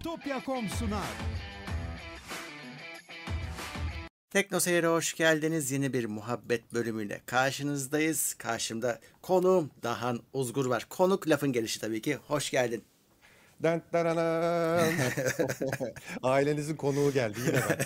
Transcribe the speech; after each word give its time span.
Bitopya.com 0.00 0.68
sunar. 0.68 1.02
Tekno 4.30 4.60
Seyir'e 4.60 4.86
hoş 4.86 5.14
geldiniz. 5.14 5.70
Yeni 5.70 5.92
bir 5.92 6.04
muhabbet 6.04 6.74
bölümüyle 6.74 7.20
karşınızdayız. 7.26 8.34
Karşımda 8.34 9.00
konuğum 9.22 9.70
Dahan 9.82 10.20
Uzgur 10.32 10.66
var. 10.66 10.86
Konuk 10.90 11.28
lafın 11.28 11.52
gelişi 11.52 11.80
tabii 11.80 12.02
ki. 12.02 12.16
Hoş 12.16 12.50
geldin. 12.50 12.84
Ailenizin 16.22 16.76
konuğu 16.76 17.12
geldi 17.12 17.38
yine 17.46 17.60
ben. 17.70 17.78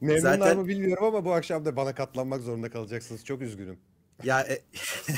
Memnunlar 0.00 0.38
Zaten- 0.38 0.58
mı 0.58 0.68
bilmiyorum 0.68 1.04
ama 1.04 1.24
bu 1.24 1.32
akşam 1.32 1.64
da 1.64 1.76
bana 1.76 1.94
katlanmak 1.94 2.42
zorunda 2.42 2.70
kalacaksınız. 2.70 3.24
Çok 3.24 3.42
üzgünüm. 3.42 3.78
Ya 4.24 4.40
e, 4.40 4.62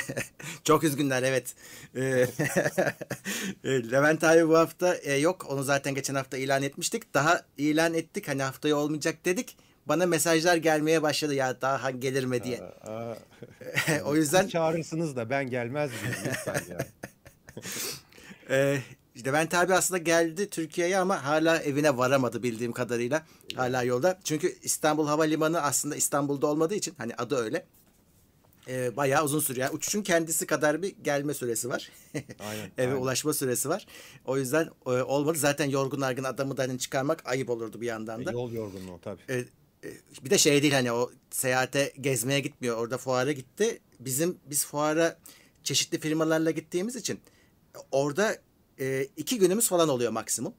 çok 0.64 0.84
üzgünler 0.84 1.22
evet. 1.22 1.54
E, 1.96 2.00
e, 3.64 3.90
Levent 3.90 4.24
abi 4.24 4.48
bu 4.48 4.58
hafta 4.58 4.94
e, 4.94 5.14
yok. 5.14 5.46
Onu 5.50 5.62
zaten 5.62 5.94
geçen 5.94 6.14
hafta 6.14 6.36
ilan 6.36 6.62
etmiştik. 6.62 7.14
Daha 7.14 7.42
ilan 7.58 7.94
ettik. 7.94 8.28
Hani 8.28 8.42
haftaya 8.42 8.76
olmayacak 8.76 9.24
dedik. 9.24 9.56
Bana 9.86 10.06
mesajlar 10.06 10.56
gelmeye 10.56 11.02
başladı 11.02 11.34
ya 11.34 11.60
daha 11.60 11.90
gelir 11.90 12.24
mi 12.24 12.44
diye. 12.44 12.60
Aa, 12.60 13.14
o 14.04 14.16
yüzden 14.16 14.42
siz 14.42 14.50
çağırırsınız 14.50 15.16
da 15.16 15.30
ben 15.30 15.50
gelmez 15.50 15.90
miyim 15.90 16.16
lütfen 16.26 16.62
ya. 16.70 16.78
Ee, 18.50 18.78
Levent 19.26 19.54
abi 19.54 19.74
aslında 19.74 19.98
geldi 19.98 20.50
Türkiye'ye 20.50 20.98
ama 20.98 21.24
hala 21.24 21.58
evine 21.58 21.96
varamadı 21.96 22.42
bildiğim 22.42 22.72
kadarıyla. 22.72 23.26
Hala 23.56 23.82
yolda. 23.82 24.18
Çünkü 24.24 24.54
İstanbul 24.62 25.06
Havalimanı 25.06 25.62
aslında 25.62 25.96
İstanbul'da 25.96 26.46
olmadığı 26.46 26.74
için 26.74 26.94
hani 26.98 27.14
adı 27.14 27.36
öyle. 27.36 27.66
Ee, 28.68 28.96
bayağı 28.96 29.24
uzun 29.24 29.40
sürüyor. 29.40 29.66
Yani 29.66 29.76
uçuşun 29.76 30.02
kendisi 30.02 30.46
kadar 30.46 30.82
bir 30.82 30.96
gelme 31.02 31.34
süresi 31.34 31.68
var. 31.68 31.90
Aynen, 32.14 32.70
Eve 32.78 32.86
aynen. 32.92 33.02
ulaşma 33.02 33.32
süresi 33.32 33.68
var. 33.68 33.86
O 34.24 34.38
yüzden 34.38 34.70
e, 34.86 34.90
olmadı. 34.90 35.38
Zaten 35.38 35.70
yorgun 35.70 36.00
argın 36.00 36.24
adamı 36.24 36.56
da 36.56 36.62
hani 36.62 36.78
çıkarmak 36.78 37.26
ayıp 37.26 37.50
olurdu 37.50 37.80
bir 37.80 37.86
yandan 37.86 38.26
da. 38.26 38.32
Yol 38.32 38.52
yorgunluğu 38.52 39.00
tabii. 39.02 39.22
E, 39.28 39.34
e, 39.84 39.92
bir 40.24 40.30
de 40.30 40.38
şey 40.38 40.62
değil 40.62 40.72
hani 40.72 40.92
o 40.92 41.10
seyahate 41.30 41.92
gezmeye 42.00 42.40
gitmiyor. 42.40 42.76
Orada 42.76 42.98
fuara 42.98 43.32
gitti. 43.32 43.80
Bizim 44.00 44.38
biz 44.46 44.66
fuara 44.66 45.18
çeşitli 45.64 46.00
firmalarla 46.00 46.50
gittiğimiz 46.50 46.96
için 46.96 47.20
orada 47.90 48.36
e, 48.80 49.06
iki 49.16 49.38
günümüz 49.38 49.68
falan 49.68 49.88
oluyor 49.88 50.12
maksimum. 50.12 50.54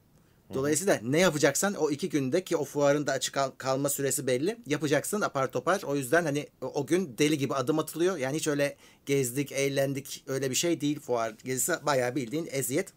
Dolayısıyla 0.54 1.00
ne 1.04 1.20
yapacaksan 1.20 1.74
o 1.74 1.90
iki 1.92 2.10
günde 2.10 2.44
ki 2.44 2.58
o 2.58 2.64
fuarın 2.66 3.08
da 3.08 3.12
açık 3.12 3.34
kal- 3.34 3.52
kalma 3.58 3.90
süresi 3.90 4.28
belli. 4.28 4.58
Yapacaksın 4.68 5.22
apar 5.22 5.52
topar. 5.52 5.82
O 5.84 5.96
yüzden 5.96 6.24
hani 6.26 6.48
o- 6.62 6.86
gün 6.86 7.16
deli 7.18 7.38
gibi 7.38 7.54
adım 7.54 7.80
atılıyor. 7.80 8.18
Yani 8.18 8.38
hiç 8.38 8.48
öyle 8.48 8.76
gezdik, 9.06 9.52
eğlendik 9.52 10.24
öyle 10.28 10.50
bir 10.50 10.56
şey 10.56 10.82
değil 10.82 11.00
fuar 11.00 11.34
gezisi. 11.44 11.74
Bayağı 11.86 12.16
bildiğin 12.16 12.48
eziyet. 12.52 12.94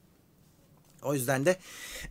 O 1.03 1.14
yüzden 1.14 1.47
de 1.47 1.56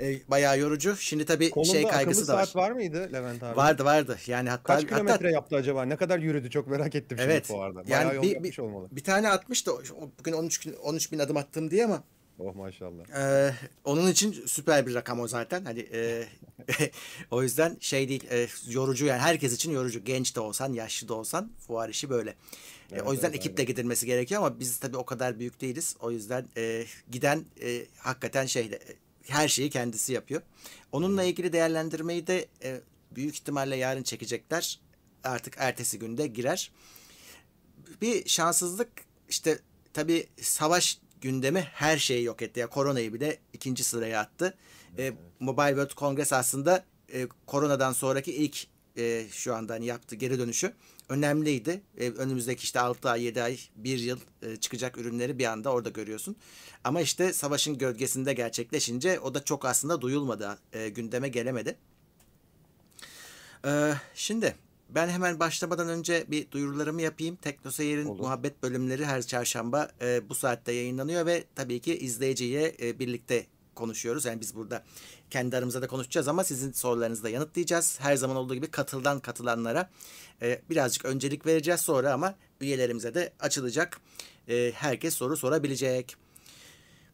e, 0.02 0.16
bayağı 0.28 0.60
yorucu. 0.60 0.96
Şimdi 0.98 1.26
tabii 1.26 1.50
Kolunda 1.50 1.72
şey 1.72 1.84
kaygısı 1.88 2.28
da 2.28 2.34
var. 2.34 2.46
saat 2.46 2.56
var 2.56 2.72
mıydı 2.72 3.10
Levent 3.14 3.44
abi? 3.44 3.58
Vardı 3.58 3.86
vardı. 3.86 4.18
Yani 4.28 4.50
hatta 4.50 4.64
Kaç 4.64 4.84
hatta 4.84 4.96
kilometre 4.96 5.32
yaptı 5.32 5.56
acaba? 5.56 5.84
Ne 5.86 5.96
kadar 5.96 6.20
yürüdü? 6.20 6.50
Çok 6.50 6.68
merak 6.68 6.96
ettim 6.96 7.18
şimdi 7.18 7.32
evet. 7.32 7.46
fuarda. 7.46 7.76
Bayağı 7.90 8.04
Yani 8.06 8.16
yol 8.16 8.24
bir, 8.24 8.30
yapmış 8.30 8.58
bir, 8.58 8.64
olmalı. 8.64 8.88
bir 8.92 9.04
tane 9.04 9.30
atmış 9.30 9.68
da 9.68 9.74
o- 9.74 9.82
bugün 10.20 10.34
13 10.34 10.66
bin, 10.68 10.74
13 10.74 11.12
bin 11.12 11.20
adım 11.20 11.38
attım 11.38 11.72
diye 11.72 11.86
ama 11.86 12.04
Oh 12.44 12.56
maşallah. 12.56 13.10
e, 13.50 13.56
onun 13.84 14.08
için 14.12 14.44
süper 14.48 14.88
bir 14.88 14.94
rakam 14.94 15.20
o 15.20 15.28
zaten. 15.28 15.66
Hani 15.66 15.80
e, 15.94 16.28
o 17.32 17.44
yüzden 17.44 17.78
şey 17.80 18.10
değil 18.10 18.24
e, 18.32 18.48
yorucu 18.68 19.06
yani 19.06 19.20
herkes 19.20 19.54
için 19.54 19.72
yorucu. 19.72 20.04
Genç 20.06 20.36
de 20.36 20.40
olsan, 20.40 20.74
yaşlı 20.74 21.08
da 21.08 21.14
olsan 21.14 21.52
fuar 21.68 21.90
işi 21.90 22.10
böyle. 22.10 22.30
E, 22.30 22.36
Evet, 22.92 23.04
o 23.08 23.14
yüzden 23.14 23.30
evet, 23.30 23.40
ekiple 23.40 23.64
gidilmesi 23.64 24.06
gerekiyor 24.06 24.42
ama 24.42 24.60
biz 24.60 24.78
tabii 24.78 24.98
o 24.98 25.06
kadar 25.06 25.40
büyük 25.40 25.62
değiliz. 25.62 25.96
O 26.00 26.12
yüzden 26.12 26.46
e, 26.58 26.86
giden 27.12 27.46
e, 27.62 27.86
hakikaten 27.98 28.46
şeyle 28.46 28.80
her 29.28 29.48
şeyi 29.48 29.70
kendisi 29.70 30.14
yapıyor. 30.14 30.42
Onunla 30.92 31.24
ilgili 31.24 31.54
değerlendirmeyi 31.54 32.28
de 32.28 32.46
e, 32.64 32.82
büyük 33.12 33.36
ihtimalle 33.36 33.76
yarın 33.76 34.04
çekecekler. 34.04 34.80
Artık 35.24 35.54
ertesi 35.58 36.00
günde 36.00 36.28
girer. 36.28 36.72
Bir 38.02 38.30
şanssızlık 38.30 38.90
işte 39.30 39.60
tabii 39.94 40.28
savaş 40.42 40.98
gündemi 41.22 41.60
her 41.60 41.98
şeyi 41.98 42.24
yok 42.24 42.42
etti. 42.42 42.60
Ya 42.60 42.68
koronayı 42.68 43.14
bile 43.14 43.38
ikinci 43.54 43.84
sıraya 43.84 44.20
attı. 44.20 44.54
E, 44.98 45.14
Mobile 45.40 45.68
World 45.68 45.94
Congress 45.96 46.34
aslında 46.34 46.86
e, 47.14 47.28
koronadan 47.46 47.94
sonraki 47.94 48.34
ilk 48.34 48.68
e, 48.98 49.26
şu 49.32 49.56
anda 49.56 49.74
hani 49.74 49.86
yaptığı 49.86 50.16
geri 50.16 50.40
dönüşü 50.40 50.74
önemliydi. 51.10 51.82
E, 51.98 52.10
önümüzdeki 52.10 52.64
işte 52.64 52.80
6 52.80 53.10
ay, 53.10 53.24
7 53.24 53.44
ay, 53.44 53.60
1 53.76 54.00
yıl 54.00 54.20
e, 54.42 54.56
çıkacak 54.56 54.98
ürünleri 54.98 55.40
bir 55.40 55.46
anda 55.46 55.72
orada 55.72 55.90
görüyorsun. 55.90 56.36
Ama 56.84 57.02
işte 57.02 57.34
savaşın 57.34 57.78
gölgesinde 57.78 58.34
gerçekleşince 58.34 59.20
o 59.20 59.34
da 59.34 59.44
çok 59.44 59.66
aslında 59.66 60.02
duyulmadı. 60.02 60.58
E, 60.74 60.90
gündeme 60.90 61.30
gelemedi. 61.30 61.78
Ee, 63.66 63.94
şimdi 64.16 64.56
ben 64.96 65.10
hemen 65.10 65.40
başlamadan 65.40 65.90
önce 65.90 66.26
bir 66.28 66.52
duyurularımı 66.52 67.02
yapayım. 67.02 67.36
Tekno 67.36 67.72
Seyir'in 67.72 68.06
Olur. 68.06 68.20
muhabbet 68.20 68.64
bölümleri 68.64 69.06
her 69.06 69.22
çarşamba 69.22 69.90
e, 70.02 70.30
bu 70.30 70.36
saatte 70.36 70.72
yayınlanıyor 70.72 71.26
ve 71.26 71.44
tabii 71.56 71.80
ki 71.80 71.98
izleyiciyle 71.98 72.76
e, 72.82 73.00
birlikte 73.00 73.46
konuşuyoruz. 73.76 74.26
Yani 74.26 74.42
biz 74.42 74.56
burada 74.56 74.84
kendi 75.30 75.58
aramızda 75.58 75.82
da 75.82 75.88
konuşacağız 75.88 76.28
ama 76.28 76.44
sizin 76.44 76.72
sorularınızı 76.72 77.24
da 77.24 77.30
yanıtlayacağız. 77.30 78.00
Her 78.00 78.16
zaman 78.16 78.38
olduğu 78.38 78.56
gibi 78.56 78.68
katıldan 78.68 79.20
katılanlara 79.20 79.90
e, 80.42 80.62
birazcık 80.70 81.06
öncelik 81.06 81.46
vereceğiz 81.46 81.82
sonra 81.82 82.14
ama 82.14 82.36
üyelerimize 82.62 83.14
de 83.14 83.34
açılacak. 83.40 84.00
E, 84.50 84.72
herkes 84.76 85.14
soru 85.14 85.38
sorabilecek. 85.38 86.16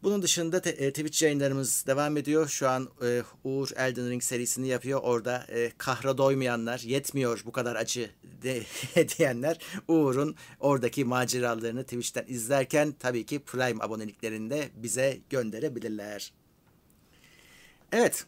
Bunun 0.03 0.21
dışında 0.21 0.61
te- 0.61 0.69
e, 0.69 0.89
Twitch 0.89 1.23
yayınlarımız 1.23 1.83
devam 1.87 2.17
ediyor. 2.17 2.47
Şu 2.47 2.69
an 2.69 2.89
e, 3.03 3.23
Uğur 3.43 3.69
Elden 3.75 4.09
Ring 4.09 4.23
serisini 4.23 4.67
yapıyor. 4.67 4.99
Orada 5.03 5.45
e, 5.49 5.71
kahra 5.77 6.17
doymayanlar, 6.17 6.79
yetmiyor 6.79 7.41
bu 7.45 7.51
kadar 7.51 7.75
acı 7.75 8.09
de, 8.43 8.63
diyenler 9.17 9.59
Uğur'un 9.87 10.35
oradaki 10.59 11.05
maceralarını 11.05 11.83
Twitch'ten 11.83 12.25
izlerken 12.27 12.91
tabii 12.99 13.25
ki 13.25 13.39
Prime 13.39 13.83
aboneliklerini 13.83 14.49
de 14.49 14.69
bize 14.75 15.17
gönderebilirler. 15.29 16.33
Evet. 17.91 18.25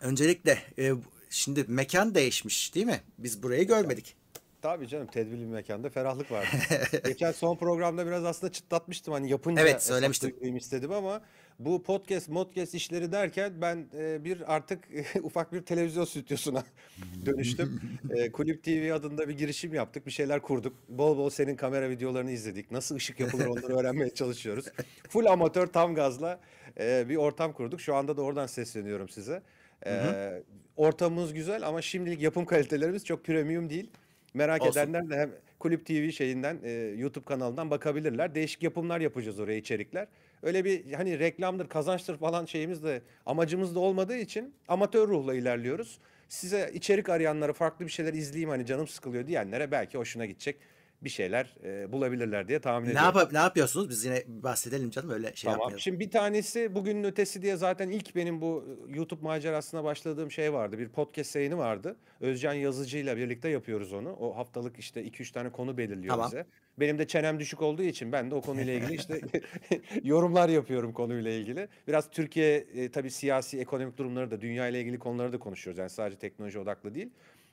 Öncelikle 0.00 0.62
e, 0.78 0.92
şimdi 1.30 1.64
mekan 1.68 2.14
değişmiş 2.14 2.74
değil 2.74 2.86
mi? 2.86 3.00
Biz 3.18 3.42
burayı 3.42 3.66
görmedik. 3.66 4.16
Tabii 4.62 4.88
canım 4.88 5.06
tedbirli 5.06 5.40
bir 5.40 5.46
mekanda 5.46 5.90
ferahlık 5.90 6.30
vardı. 6.32 6.46
Geçen 7.04 7.32
son 7.32 7.56
programda 7.56 8.06
biraz 8.06 8.24
aslında 8.24 8.52
çıtlatmıştım 8.52 9.14
hani 9.14 9.30
yapınca 9.30 9.62
Evet, 9.62 9.90
duyurayım 10.22 10.56
istedim 10.56 10.92
ama 10.92 11.22
bu 11.58 11.82
podcast, 11.82 12.28
modcast 12.28 12.74
işleri 12.74 13.12
derken 13.12 13.52
ben 13.60 13.86
e, 13.98 14.24
bir 14.24 14.54
artık 14.54 14.88
ufak 15.22 15.52
bir 15.52 15.62
televizyon 15.62 16.04
stüdyosuna 16.04 16.64
dönüştüm. 17.26 17.80
E, 18.10 18.32
Kulüp 18.32 18.64
TV 18.64 18.92
adında 18.94 19.28
bir 19.28 19.38
girişim 19.38 19.74
yaptık, 19.74 20.06
bir 20.06 20.10
şeyler 20.10 20.42
kurduk. 20.42 20.76
Bol 20.88 21.16
bol 21.16 21.30
senin 21.30 21.56
kamera 21.56 21.90
videolarını 21.90 22.30
izledik. 22.30 22.70
Nasıl 22.70 22.94
ışık 22.96 23.20
yapılır 23.20 23.46
onları 23.46 23.76
öğrenmeye 23.76 24.10
çalışıyoruz. 24.10 24.66
Full 25.08 25.26
amatör 25.26 25.66
tam 25.66 25.94
gazla 25.94 26.40
e, 26.80 27.08
bir 27.08 27.16
ortam 27.16 27.52
kurduk. 27.52 27.80
Şu 27.80 27.94
anda 27.94 28.16
da 28.16 28.22
oradan 28.22 28.46
sesleniyorum 28.46 29.08
size. 29.08 29.42
E, 29.86 30.42
ortamımız 30.76 31.34
güzel 31.34 31.68
ama 31.68 31.82
şimdilik 31.82 32.22
yapım 32.22 32.44
kalitelerimiz 32.46 33.04
çok 33.04 33.24
premium 33.24 33.70
değil. 33.70 33.90
Merak 34.36 34.62
Olsun. 34.62 34.80
edenler 34.80 35.10
de 35.10 35.16
hem 35.16 35.30
Kulüp 35.58 35.86
TV 35.86 36.10
şeyinden 36.10 36.58
e, 36.64 36.70
YouTube 36.72 37.24
kanalından 37.24 37.70
bakabilirler. 37.70 38.34
Değişik 38.34 38.62
yapımlar 38.62 39.00
yapacağız 39.00 39.40
oraya 39.40 39.56
içerikler. 39.56 40.06
Öyle 40.42 40.64
bir 40.64 40.92
hani 40.92 41.18
reklamdır, 41.18 41.68
kazançtır 41.68 42.16
falan 42.18 42.44
şeyimiz 42.44 42.84
de 42.84 43.02
amacımız 43.26 43.74
da 43.74 43.80
olmadığı 43.80 44.16
için 44.16 44.54
amatör 44.68 45.08
ruhla 45.08 45.34
ilerliyoruz. 45.34 45.98
Size 46.28 46.70
içerik 46.74 47.08
arayanlara 47.08 47.52
farklı 47.52 47.84
bir 47.84 47.90
şeyler 47.90 48.14
izleyeyim 48.14 48.50
hani 48.50 48.66
canım 48.66 48.88
sıkılıyor 48.88 49.26
diyenlere 49.26 49.70
belki 49.70 49.98
hoşuna 49.98 50.26
gidecek 50.26 50.56
bir 51.02 51.08
şeyler 51.10 51.56
e, 51.64 51.92
bulabilirler 51.92 52.48
diye 52.48 52.58
tahmin 52.58 52.86
Ne, 52.86 52.90
ediyorum. 52.92 53.18
yap 53.18 53.32
ne 53.32 53.38
yapıyorsunuz? 53.38 53.88
Biz 53.88 54.04
yine 54.04 54.22
bahsedelim 54.28 54.90
canım 54.90 55.10
öyle 55.10 55.26
şey 55.36 55.48
Tamam. 55.48 55.52
yapmayalım. 55.60 55.80
Şimdi 55.80 56.00
bir 56.00 56.10
tanesi 56.10 56.74
bugünün 56.74 57.04
ötesi 57.04 57.42
diye 57.42 57.56
zaten 57.56 57.88
ilk 57.88 58.16
benim 58.16 58.40
bu 58.40 58.64
YouTube 58.88 59.22
macerasına 59.22 59.84
başladığım 59.84 60.30
şey 60.30 60.52
vardı. 60.52 60.78
Bir 60.78 60.88
podcast 60.88 61.36
yayını 61.36 61.58
vardı. 61.58 61.96
Özcan 62.20 62.52
Yazıcı 62.52 62.98
ile 62.98 63.16
birlikte 63.16 63.48
yapıyoruz 63.48 63.92
onu. 63.92 64.12
O 64.12 64.36
haftalık 64.36 64.78
işte 64.78 65.04
2-3 65.04 65.32
tane 65.32 65.50
konu 65.50 65.78
belirliyor 65.78 66.14
Tamam. 66.14 66.26
bize. 66.26 66.46
Benim 66.80 66.98
de 66.98 67.06
çenem 67.06 67.40
düşük 67.40 67.62
olduğu 67.62 67.82
için 67.82 68.12
ben 68.12 68.30
de 68.30 68.34
o 68.34 68.40
konuyla 68.40 68.72
ilgili 68.72 68.94
işte 68.94 69.20
yorumlar 70.02 70.48
yapıyorum 70.48 70.92
konuyla 70.92 71.30
ilgili. 71.30 71.68
Biraz 71.88 72.10
Türkiye 72.10 72.56
e, 72.56 72.90
tabii 72.90 73.10
siyasi, 73.10 73.58
ekonomik 73.58 73.96
durumları 73.98 74.30
da 74.30 74.40
dünya 74.40 74.68
ile 74.68 74.80
ilgili 74.80 74.98
konuları 74.98 75.32
da 75.32 75.38
konuşuyoruz. 75.38 75.78
Yani 75.78 75.90
sadece 75.90 76.18
teknoloji 76.18 76.58
odaklı 76.58 76.94
değil. 76.94 77.10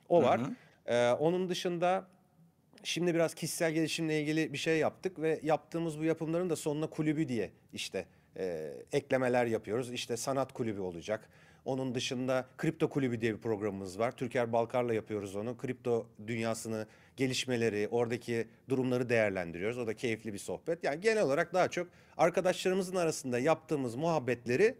O 0.09 0.23
var. 0.23 0.41
Ee, 0.85 1.11
onun 1.11 1.49
dışında 1.49 2.07
Şimdi 2.83 3.15
biraz 3.15 3.33
kişisel 3.33 3.71
gelişimle 3.71 4.21
ilgili 4.21 4.53
bir 4.53 4.57
şey 4.57 4.77
yaptık 4.77 5.21
ve 5.21 5.39
yaptığımız 5.43 5.99
bu 5.99 6.03
yapımların 6.03 6.49
da 6.49 6.55
sonuna 6.55 6.87
kulübü 6.87 7.27
diye 7.27 7.51
işte 7.73 8.05
e, 8.37 8.73
eklemeler 8.91 9.45
yapıyoruz. 9.45 9.93
İşte 9.93 10.17
sanat 10.17 10.53
kulübü 10.53 10.79
olacak. 10.79 11.29
Onun 11.65 11.95
dışında 11.95 12.47
kripto 12.57 12.89
kulübü 12.89 13.21
diye 13.21 13.33
bir 13.33 13.41
programımız 13.41 13.99
var. 13.99 14.11
Türker 14.11 14.53
Balkar'la 14.53 14.93
yapıyoruz 14.93 15.35
onu. 15.35 15.57
Kripto 15.57 16.07
dünyasını, 16.27 16.87
gelişmeleri, 17.17 17.87
oradaki 17.91 18.47
durumları 18.69 19.09
değerlendiriyoruz. 19.09 19.77
O 19.77 19.87
da 19.87 19.93
keyifli 19.93 20.33
bir 20.33 20.37
sohbet. 20.37 20.83
Yani 20.83 21.01
genel 21.01 21.23
olarak 21.23 21.53
daha 21.53 21.67
çok 21.67 21.87
arkadaşlarımızın 22.17 22.95
arasında 22.95 23.39
yaptığımız 23.39 23.95
muhabbetleri 23.95 24.75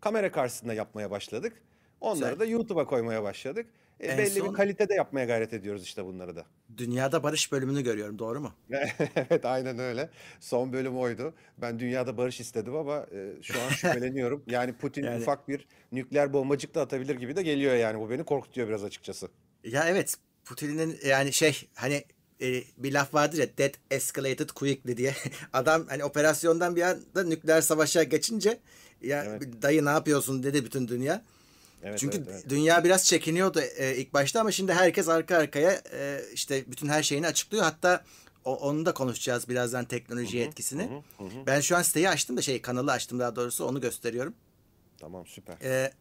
kamera 0.00 0.32
karşısında 0.32 0.74
yapmaya 0.74 1.10
başladık. 1.10 1.62
Onları 2.00 2.40
da 2.40 2.44
YouTube'a 2.44 2.86
koymaya 2.86 3.22
başladık. 3.22 3.66
E, 4.00 4.06
En 4.06 4.18
belli 4.18 4.30
son- 4.30 4.48
bir 4.48 4.54
kalitede 4.54 4.94
yapmaya 4.94 5.26
gayret 5.26 5.52
ediyoruz 5.52 5.82
işte 5.82 6.04
bunları 6.04 6.36
da. 6.36 6.46
Dünyada 6.76 7.22
barış 7.22 7.52
bölümünü 7.52 7.82
görüyorum 7.82 8.18
doğru 8.18 8.40
mu? 8.40 8.52
Evet 9.16 9.44
aynen 9.44 9.78
öyle. 9.78 10.10
Son 10.40 10.72
bölüm 10.72 10.96
oydu. 10.98 11.34
Ben 11.58 11.78
dünyada 11.78 12.16
barış 12.16 12.40
istedim 12.40 12.76
ama 12.76 13.06
e, 13.12 13.42
şu 13.42 13.62
an 13.62 13.68
şüpheleniyorum. 13.68 14.42
Yani 14.50 14.72
Putin 14.72 15.02
Yani- 15.04 15.22
ufak 15.22 15.48
bir 15.48 15.66
nükleer 15.92 16.32
bombacık 16.32 16.74
da 16.74 16.80
atabilir 16.82 17.16
gibi 17.16 17.36
de 17.36 17.42
geliyor 17.42 17.74
yani. 17.74 18.00
Bu 18.00 18.10
beni 18.10 18.24
korkutuyor 18.24 18.68
biraz 18.68 18.84
açıkçası. 18.84 19.28
Ya 19.64 19.84
evet 19.88 20.14
Putin'in 20.44 20.98
yani 21.06 21.32
şey 21.32 21.68
hani 21.74 22.04
e, 22.42 22.62
bir 22.78 22.92
laf 22.92 23.14
vardır 23.14 23.38
ya 23.38 23.46
that 23.56 23.72
escalated 23.90 24.48
quickly 24.50 24.96
diye. 24.96 25.14
Adam 25.52 25.86
hani 25.88 26.04
operasyondan 26.04 26.76
bir 26.76 26.82
anda 26.82 27.24
nükleer 27.24 27.60
savaşa 27.60 28.02
geçince 28.02 28.58
ya 29.02 29.24
Evet. 29.24 29.42
dayı 29.62 29.84
ne 29.84 29.90
yapıyorsun 29.90 30.42
dedi 30.42 30.64
bütün 30.64 30.88
dünya. 30.88 31.22
Evet, 31.84 31.98
Çünkü 31.98 32.16
evet, 32.16 32.28
evet. 32.30 32.48
dünya 32.48 32.84
biraz 32.84 33.04
çekiniyordu 33.04 33.60
e, 33.60 33.96
ilk 33.96 34.14
başta 34.14 34.40
ama 34.40 34.52
şimdi 34.52 34.72
herkes 34.72 35.08
arka 35.08 35.36
arkaya 35.36 35.82
e, 35.92 36.20
işte 36.32 36.64
bütün 36.66 36.88
her 36.88 37.02
şeyini 37.02 37.26
açıklıyor. 37.26 37.64
Hatta 37.64 38.04
o, 38.44 38.56
onu 38.56 38.86
da 38.86 38.94
konuşacağız 38.94 39.48
birazdan 39.48 39.84
teknoloji 39.84 40.40
etkisini. 40.40 41.02
Hı 41.18 41.24
hı. 41.24 41.46
Ben 41.46 41.60
şu 41.60 41.76
an 41.76 41.82
siteyi 41.82 42.08
açtım 42.08 42.36
da 42.36 42.42
şey 42.42 42.62
kanalı 42.62 42.92
açtım 42.92 43.18
daha 43.18 43.36
doğrusu 43.36 43.64
onu 43.66 43.80
gösteriyorum. 43.80 44.34
Tamam 44.98 45.26
süper. 45.26 45.56
E, 45.62 45.92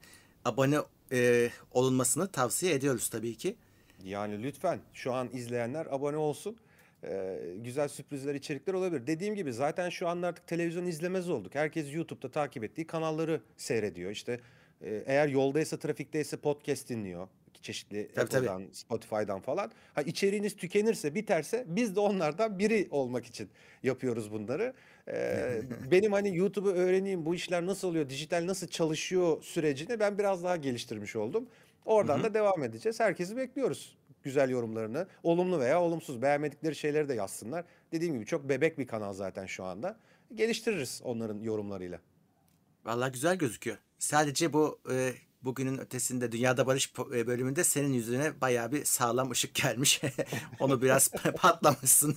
abone 0.45 0.77
e, 1.11 1.49
olunmasını 1.71 2.27
tavsiye 2.27 2.73
ediyoruz 2.73 3.09
tabii 3.09 3.35
ki. 3.35 3.55
Yani 4.03 4.43
lütfen 4.43 4.79
şu 4.93 5.13
an 5.13 5.29
izleyenler 5.33 5.85
abone 5.85 6.17
olsun. 6.17 6.57
Ee, 7.05 7.39
güzel 7.57 7.87
sürprizler, 7.87 8.35
içerikler 8.35 8.73
olabilir. 8.73 9.07
Dediğim 9.07 9.35
gibi 9.35 9.53
zaten 9.53 9.89
şu 9.89 10.07
anda 10.07 10.27
artık 10.27 10.47
televizyon 10.47 10.85
izlemez 10.85 11.29
olduk. 11.29 11.55
Herkes 11.55 11.93
YouTube'da 11.93 12.31
takip 12.31 12.63
ettiği 12.63 12.87
kanalları 12.87 13.41
seyrediyor. 13.57 14.11
İşte 14.11 14.39
eğer 14.83 15.27
yoldaysa, 15.27 15.77
trafikteyse 15.77 16.37
podcast 16.37 16.89
dinliyor. 16.89 17.27
Çeşitli 17.61 18.09
Tabii, 18.15 18.29
tabii. 18.29 18.67
Spotify'dan 18.71 19.39
falan. 19.39 19.71
Ha 19.93 20.01
içeriğiniz 20.01 20.55
tükenirse, 20.55 21.15
biterse 21.15 21.65
biz 21.67 21.95
de 21.95 21.99
onlardan 21.99 22.59
biri 22.59 22.87
olmak 22.91 23.25
için 23.25 23.49
yapıyoruz 23.83 24.31
bunları. 24.31 24.73
Ee, 25.07 25.61
benim 25.91 26.11
hani 26.11 26.37
YouTube'u 26.37 26.71
öğreneyim, 26.71 27.25
bu 27.25 27.35
işler 27.35 27.65
nasıl 27.65 27.87
oluyor, 27.87 28.09
dijital 28.09 28.47
nasıl 28.47 28.67
çalışıyor 28.67 29.43
sürecini 29.43 29.99
ben 29.99 30.17
biraz 30.17 30.43
daha 30.43 30.55
geliştirmiş 30.55 31.15
oldum. 31.15 31.47
Oradan 31.85 32.23
da 32.23 32.33
devam 32.33 32.63
edeceğiz. 32.63 32.99
Herkesi 32.99 33.37
bekliyoruz. 33.37 33.97
Güzel 34.23 34.49
yorumlarını. 34.49 35.07
Olumlu 35.23 35.59
veya 35.59 35.81
olumsuz. 35.81 36.21
Beğenmedikleri 36.21 36.75
şeyleri 36.75 37.09
de 37.09 37.13
yazsınlar. 37.13 37.65
Dediğim 37.91 38.13
gibi 38.13 38.25
çok 38.25 38.49
bebek 38.49 38.77
bir 38.77 38.87
kanal 38.87 39.13
zaten 39.13 39.45
şu 39.45 39.63
anda. 39.63 39.97
Geliştiririz 40.35 41.01
onların 41.03 41.39
yorumlarıyla. 41.39 41.99
Vallahi 42.85 43.11
güzel 43.11 43.35
gözüküyor. 43.35 43.77
Sadece 44.03 44.53
bu 44.53 44.79
e, 44.91 45.13
bugünün 45.43 45.77
ötesinde 45.77 46.31
Dünyada 46.31 46.67
Barış 46.67 46.93
e, 47.15 47.27
bölümünde 47.27 47.63
senin 47.63 47.93
yüzüne 47.93 48.41
bayağı 48.41 48.71
bir 48.71 48.85
sağlam 48.85 49.31
ışık 49.31 49.55
gelmiş. 49.55 50.01
Onu 50.59 50.81
biraz 50.81 51.11
patlamışsın. 51.35 52.15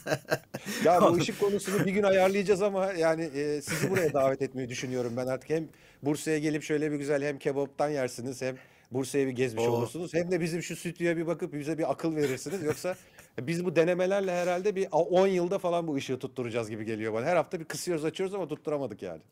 Ya 0.85 1.03
bu 1.03 1.15
ışık 1.17 1.41
konusunu 1.41 1.87
bir 1.87 1.93
gün 1.93 2.03
ayarlayacağız 2.03 2.63
ama 2.63 2.93
yani 2.93 3.23
e, 3.25 3.63
sizi 3.63 3.91
buraya 3.91 4.13
davet 4.13 4.43
etmeyi 4.43 4.69
düşünüyorum 4.69 5.13
ben 5.17 5.27
artık. 5.27 5.51
Hem 5.51 5.69
Bursa'ya 6.03 6.39
gelip 6.39 6.63
şöyle 6.63 6.93
bir 6.93 6.97
güzel 6.97 7.25
hem 7.25 7.39
kebaptan 7.39 7.89
yersiniz 7.89 8.43
hem 8.43 8.57
Bursa'ya 8.91 9.27
bir 9.27 9.33
gezmiş 9.33 9.65
Oo. 9.65 9.71
olursunuz. 9.71 10.15
Hem 10.15 10.31
de 10.31 10.41
bizim 10.41 10.63
şu 10.63 10.77
stüdyoya 10.77 11.17
bir 11.17 11.27
bakıp 11.27 11.53
bize 11.53 11.79
bir 11.79 11.91
akıl 11.91 12.17
verirsiniz. 12.17 12.63
Yoksa 12.63 12.97
biz 13.41 13.65
bu 13.65 13.77
denemelerle 13.77 14.33
herhalde 14.33 14.77
bir 14.77 14.89
10 14.93 15.27
yılda 15.27 15.59
falan 15.59 15.89
bu 15.89 15.95
ışığı 15.95 16.19
tutturacağız 16.19 16.71
gibi 16.71 16.85
geliyor 16.85 17.13
bana. 17.13 17.27
Her 17.27 17.37
hafta 17.37 17.61
bir 17.61 17.65
kısıyoruz 17.65 18.05
açıyoruz 18.05 18.35
ama 18.35 18.49
tutturamadık 18.49 19.03
yani. 19.03 19.23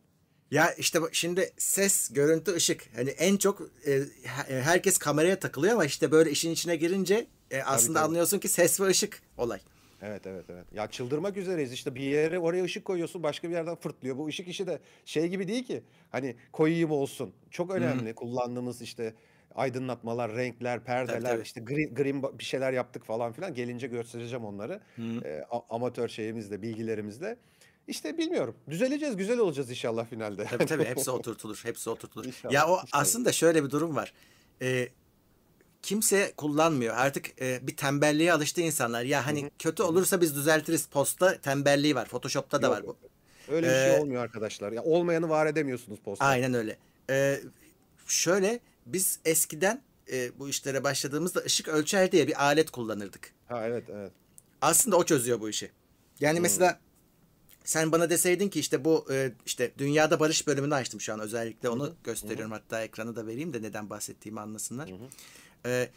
Ya 0.51 0.73
işte 0.73 1.03
bak 1.03 1.15
şimdi 1.15 1.53
ses, 1.59 2.13
görüntü, 2.13 2.55
ışık. 2.55 2.89
Hani 2.97 3.11
en 3.11 3.37
çok 3.37 3.61
e, 3.87 4.01
he- 4.25 4.61
herkes 4.61 4.99
kameraya 4.99 5.39
takılıyor 5.39 5.73
ama 5.73 5.85
işte 5.85 6.11
böyle 6.11 6.31
işin 6.31 6.51
içine 6.51 6.77
girince 6.77 7.27
e, 7.51 7.63
aslında 7.63 7.99
tabii. 7.99 8.09
anlıyorsun 8.09 8.39
ki 8.39 8.49
ses 8.49 8.81
ve 8.81 8.87
ışık 8.87 9.23
olay. 9.39 9.61
Evet 10.03 10.27
evet 10.27 10.45
evet. 10.49 10.65
Ya 10.75 10.91
çıldırmak 10.91 11.37
üzereyiz 11.37 11.73
işte 11.73 11.95
bir 11.95 12.01
yere 12.01 12.39
oraya 12.39 12.65
ışık 12.65 12.85
koyuyorsun 12.85 13.23
başka 13.23 13.49
bir 13.49 13.55
yerden 13.55 13.75
fırtlıyor. 13.77 14.17
Bu 14.19 14.27
ışık 14.27 14.49
işi 14.49 14.67
de 14.67 14.79
şey 15.05 15.29
gibi 15.29 15.49
değil 15.49 15.65
ki. 15.65 15.83
Hani 16.11 16.37
koyayım 16.53 16.91
olsun. 16.91 17.33
Çok 17.51 17.71
önemli 17.71 18.15
kullandığımız 18.15 18.83
işte 18.83 19.15
aydınlatmalar, 19.55 20.37
renkler, 20.37 20.85
perdeler, 20.85 21.21
tabii. 21.31 21.43
işte 21.43 21.61
green, 21.61 21.95
green 21.95 22.39
bir 22.39 22.45
şeyler 22.45 22.73
yaptık 22.73 23.05
falan 23.05 23.33
filan. 23.33 23.55
Gelince 23.55 23.87
göstereceğim 23.87 24.45
onları. 24.45 24.81
Ee, 25.25 25.45
a- 25.51 25.75
amatör 25.75 26.09
şeyimizle, 26.09 26.63
bilgilerimizle. 26.63 27.37
İşte 27.89 28.19
bilmiyorum. 28.19 28.55
Düzeleceğiz, 28.71 29.17
güzel 29.17 29.39
olacağız 29.39 29.71
inşallah 29.71 30.07
finalde. 30.07 30.45
Tabii 30.45 30.67
tabii 30.67 30.85
hepsi 30.95 31.11
oturtulur. 31.11 31.61
Hepsi 31.63 31.91
oturtulur. 31.91 32.25
İnşallah, 32.25 32.53
ya 32.53 32.67
o 32.69 32.73
inşallah. 32.73 32.89
aslında 32.93 33.33
şöyle 33.33 33.65
bir 33.65 33.71
durum 33.71 33.97
var. 33.97 34.13
E, 34.63 34.89
kimse 35.83 36.33
kullanmıyor. 36.37 36.97
Artık 36.97 37.43
e, 37.43 37.67
bir 37.67 37.77
tembelliğe 37.77 38.33
alıştı 38.33 38.61
insanlar. 38.61 39.03
Ya 39.03 39.27
hani 39.27 39.51
kötü 39.59 39.83
olursa 39.83 40.21
biz 40.21 40.37
düzeltiriz. 40.37 40.87
Posta 40.87 41.39
tembelliği 41.41 41.95
var. 41.95 42.09
Photoshop'ta 42.09 42.63
da 42.63 42.67
Yok, 42.67 42.77
var 42.77 42.87
bu. 42.87 42.97
Öyle 43.49 43.67
bir 43.67 43.73
Ee, 43.73 43.91
şey 43.91 44.01
olmuyor 44.01 44.23
arkadaşlar. 44.23 44.73
Ya 44.73 44.83
olmayanı 44.83 45.29
var 45.29 45.47
edemiyorsunuz 45.47 45.99
posta. 46.05 46.25
Aynen 46.25 46.55
öyle. 46.55 46.77
Ee, 47.11 47.41
şöyle 48.07 48.61
biz 48.87 49.19
eskiden 49.25 49.83
e, 50.13 50.39
bu 50.39 50.49
işlere 50.49 50.85
başladığımızda 50.85 51.41
ışık 51.41 51.69
ölçer 51.69 52.13
diye 52.13 52.27
bir 52.29 52.45
alet 52.45 52.71
kullanırdık. 52.71 53.33
Ha 53.49 53.67
evet 53.67 53.85
evet. 53.93 54.13
Aslında 54.61 54.97
o 54.97 55.05
çözüyor 55.05 55.41
bu 55.41 55.49
işi. 55.49 55.71
Yani 56.21 56.41
mesela 56.41 56.79
sen 57.65 57.93
bana 57.93 58.11
deseydin 58.11 58.49
ki 58.49 58.61
işte 58.61 58.85
bu 58.85 59.07
e, 59.11 59.33
işte 59.47 59.73
dünyada 59.79 60.21
barış 60.21 60.47
bölümünü 60.47 60.75
açtım 60.75 61.01
şu 61.01 61.13
an 61.13 61.21
özellikle 61.21 61.69
onu 61.69 61.95
gösteriyorum 62.05 62.53
hatta 62.53 62.83
ekranı 62.83 63.17
da 63.17 63.27
vereyim 63.27 63.53
de 63.53 63.63
neden 63.63 63.91
bahsettiğimi 63.91 64.41
anlasınlar. 64.41 64.91
Ee, 65.67 65.89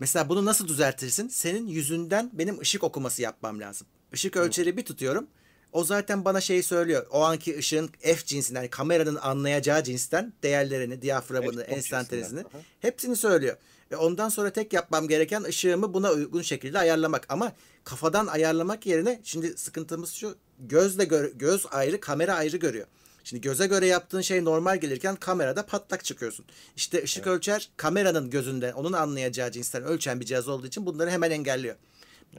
mesela 0.00 0.28
bunu 0.28 0.44
nasıl 0.44 0.68
düzeltirsin? 0.68 1.28
Senin 1.28 1.66
yüzünden 1.66 2.30
benim 2.32 2.60
ışık 2.60 2.84
okuması 2.84 3.22
yapmam 3.22 3.60
lazım. 3.60 3.86
Işık 4.12 4.36
ölçeri 4.36 4.76
bir 4.76 4.84
tutuyorum. 4.84 5.26
O 5.72 5.84
zaten 5.84 6.24
bana 6.24 6.40
şeyi 6.40 6.62
söylüyor. 6.62 7.06
O 7.10 7.20
anki 7.20 7.58
ışığın 7.58 7.90
F 8.00 8.16
cinsinden, 8.26 8.60
yani 8.60 8.70
kameranın 8.70 9.16
anlayacağı 9.16 9.84
cinsten 9.84 10.32
değerlerini, 10.42 11.02
diyaframını, 11.02 11.62
enstantanesini 11.62 12.44
hepsini 12.80 13.16
söylüyor. 13.16 13.56
Ve 13.90 13.96
ondan 13.96 14.28
sonra 14.28 14.50
tek 14.50 14.72
yapmam 14.72 15.08
gereken 15.08 15.42
ışığımı 15.42 15.94
buna 15.94 16.10
uygun 16.10 16.42
şekilde 16.42 16.78
ayarlamak. 16.78 17.26
Ama 17.28 17.52
kafadan 17.84 18.26
ayarlamak 18.26 18.86
yerine 18.86 19.20
şimdi 19.24 19.56
sıkıntımız 19.58 20.12
şu. 20.12 20.36
Gözle 20.58 21.04
gör- 21.04 21.32
göz 21.34 21.66
ayrı, 21.70 22.00
kamera 22.00 22.34
ayrı 22.34 22.56
görüyor. 22.56 22.86
Şimdi 23.24 23.40
göze 23.40 23.66
göre 23.66 23.86
yaptığın 23.86 24.20
şey 24.20 24.44
normal 24.44 24.76
gelirken 24.80 25.16
kamerada 25.16 25.66
patlak 25.66 26.04
çıkıyorsun. 26.04 26.44
İşte 26.76 27.02
ışık 27.02 27.26
ölçer 27.26 27.70
kameranın 27.76 28.30
gözünde 28.30 28.74
onun 28.74 28.92
anlayacağı 28.92 29.50
cinsten 29.52 29.82
ölçen 29.84 30.20
bir 30.20 30.24
cihaz 30.26 30.48
olduğu 30.48 30.66
için 30.66 30.86
bunları 30.86 31.10
hemen 31.10 31.30
engelliyor. 31.30 31.76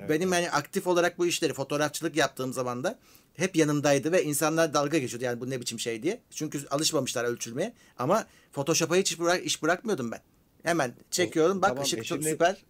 Benim 0.10 0.32
hani 0.32 0.52
aktif 0.52 0.88
olarak 0.88 1.18
bu 1.18 1.26
işleri 1.26 1.54
fotoğrafçılık 1.54 2.16
yaptığım 2.16 2.54
zaman 2.54 2.84
da 2.84 3.00
hep 3.34 3.56
yanımdaydı 3.56 4.12
ve 4.12 4.24
insanlar 4.24 4.74
dalga 4.74 4.98
geçiyordu 4.98 5.26
yani 5.26 5.42
bu 5.42 5.50
ne 5.50 5.62
biçim 5.62 5.80
şey 5.80 6.04
diye. 6.04 6.22
Çünkü 6.32 6.68
alışmamışlar 6.68 7.24
ölçülmeye 7.26 7.74
ama 7.98 8.26
Photoshop'a 8.54 8.96
hiç 8.96 9.20
bırak, 9.20 9.46
iş 9.46 9.64
bırakmıyordum 9.64 10.12
ben. 10.12 10.20
Hemen 10.64 10.94
çekiyorum 11.12 11.62
bak 11.62 11.70
Tamam, 11.70 11.84
ışık 11.84 12.00
e 12.00 12.04
çok 12.04 12.18
şimdi- 12.18 12.30
süper. 12.30 12.64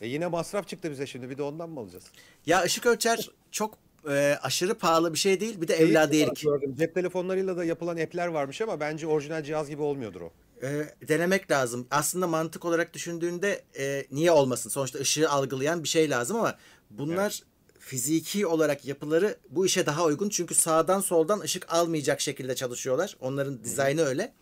E 0.00 0.08
yine 0.08 0.26
masraf 0.26 0.68
çıktı 0.68 0.90
bize 0.90 1.06
şimdi. 1.06 1.30
Bir 1.30 1.38
de 1.38 1.42
ondan 1.42 1.70
mı 1.70 1.80
alacağız? 1.80 2.04
Ya 2.46 2.62
ışık 2.62 2.86
ölçer 2.86 3.30
çok 3.50 3.78
e, 4.08 4.38
aşırı 4.42 4.74
pahalı 4.78 5.12
bir 5.12 5.18
şey 5.18 5.40
değil 5.40 5.60
bir 5.60 5.68
de 5.68 5.76
Şeyi 5.76 5.88
evladiyelik. 5.90 6.44
Cep 6.78 6.94
telefonlarıyla 6.94 7.56
da 7.56 7.64
yapılan 7.64 7.96
app'ler 7.96 8.26
varmış 8.26 8.60
ama 8.60 8.80
bence 8.80 9.06
orijinal 9.06 9.42
cihaz 9.42 9.68
gibi 9.68 9.82
olmuyordur 9.82 10.20
o. 10.20 10.32
E, 10.62 10.84
denemek 11.08 11.50
lazım. 11.50 11.86
Aslında 11.90 12.26
mantık 12.26 12.64
olarak 12.64 12.94
düşündüğünde 12.94 13.62
e, 13.78 14.06
niye 14.10 14.30
olmasın? 14.30 14.70
Sonuçta 14.70 14.98
ışığı 14.98 15.30
algılayan 15.30 15.82
bir 15.82 15.88
şey 15.88 16.10
lazım 16.10 16.36
ama 16.36 16.56
bunlar 16.90 17.40
fiziki 17.82 18.46
olarak 18.46 18.84
yapıları 18.84 19.38
bu 19.50 19.66
işe 19.66 19.86
daha 19.86 20.04
uygun. 20.04 20.28
Çünkü 20.28 20.54
sağdan 20.54 21.00
soldan 21.00 21.40
ışık 21.40 21.72
almayacak 21.72 22.20
şekilde 22.20 22.54
çalışıyorlar. 22.54 23.16
Onların 23.20 23.64
dizaynı 23.64 24.02
öyle. 24.02 24.32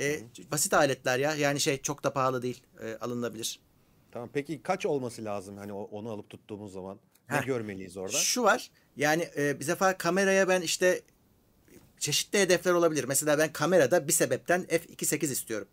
E, 0.00 0.20
basit 0.52 0.74
aletler 0.74 1.18
ya. 1.18 1.34
Yani 1.34 1.60
şey 1.60 1.82
çok 1.82 2.04
da 2.04 2.12
pahalı 2.12 2.42
değil. 2.42 2.62
E, 2.82 2.96
alınabilir. 3.00 3.60
Tamam 4.12 4.30
peki 4.32 4.62
kaç 4.62 4.86
olması 4.86 5.24
lazım 5.24 5.56
hani 5.56 5.72
onu 5.72 6.10
alıp 6.10 6.30
tuttuğumuz 6.30 6.72
zaman? 6.72 6.98
Ne 7.30 7.36
Heh. 7.36 7.46
görmeliyiz 7.46 7.96
orada? 7.96 8.16
Şu 8.16 8.42
var. 8.42 8.70
Yani 8.96 9.28
e, 9.36 9.60
bir 9.60 9.66
defa 9.66 9.98
kameraya 9.98 10.48
ben 10.48 10.60
işte 10.60 11.02
çeşitli 11.98 12.38
hedefler 12.38 12.72
olabilir. 12.72 13.04
Mesela 13.04 13.38
ben 13.38 13.52
kamerada 13.52 14.08
bir 14.08 14.12
sebepten 14.12 14.62
f2.8 14.62 15.32
istiyorum. 15.32 15.68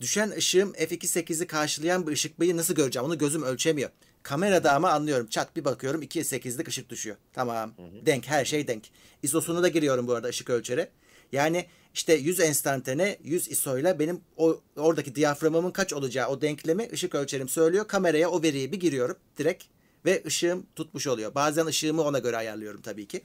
Düşen 0.00 0.30
ışığım 0.30 0.72
f2.8'i 0.72 1.46
karşılayan 1.46 2.06
bir 2.06 2.12
ışık 2.12 2.38
nasıl 2.38 2.74
göreceğim? 2.74 3.06
Onu 3.06 3.18
gözüm 3.18 3.42
ölçemiyor. 3.42 3.90
Kamerada 4.28 4.72
ama 4.72 4.90
anlıyorum. 4.90 5.26
Çat 5.26 5.56
bir 5.56 5.64
bakıyorum 5.64 6.02
2.8'lik 6.02 6.68
ışık 6.68 6.90
düşüyor. 6.90 7.16
Tamam. 7.32 7.72
Denk 8.06 8.26
her 8.26 8.44
şey 8.44 8.68
denk. 8.68 8.84
ISO'sunu 9.22 9.62
da 9.62 9.68
giriyorum 9.68 10.06
bu 10.06 10.12
arada 10.12 10.28
ışık 10.28 10.50
ölçere. 10.50 10.88
Yani 11.32 11.66
işte 11.94 12.14
100 12.14 12.40
enstantane 12.40 13.18
100 13.24 13.48
ISO 13.48 13.78
ile 13.78 13.98
benim 13.98 14.20
o 14.36 14.60
oradaki 14.76 15.14
diyaframımın 15.14 15.70
kaç 15.70 15.92
olacağı 15.92 16.28
o 16.28 16.40
denklemi 16.40 16.88
ışık 16.92 17.14
ölçerim 17.14 17.48
söylüyor. 17.48 17.88
Kameraya 17.88 18.30
o 18.30 18.42
veriyi 18.42 18.72
bir 18.72 18.80
giriyorum 18.80 19.16
direkt. 19.38 19.64
ve 20.04 20.22
ışığım 20.26 20.66
tutmuş 20.76 21.06
oluyor. 21.06 21.34
Bazen 21.34 21.66
ışığımı 21.66 22.02
ona 22.02 22.18
göre 22.18 22.36
ayarlıyorum 22.36 22.80
tabii 22.82 23.06
ki. 23.06 23.22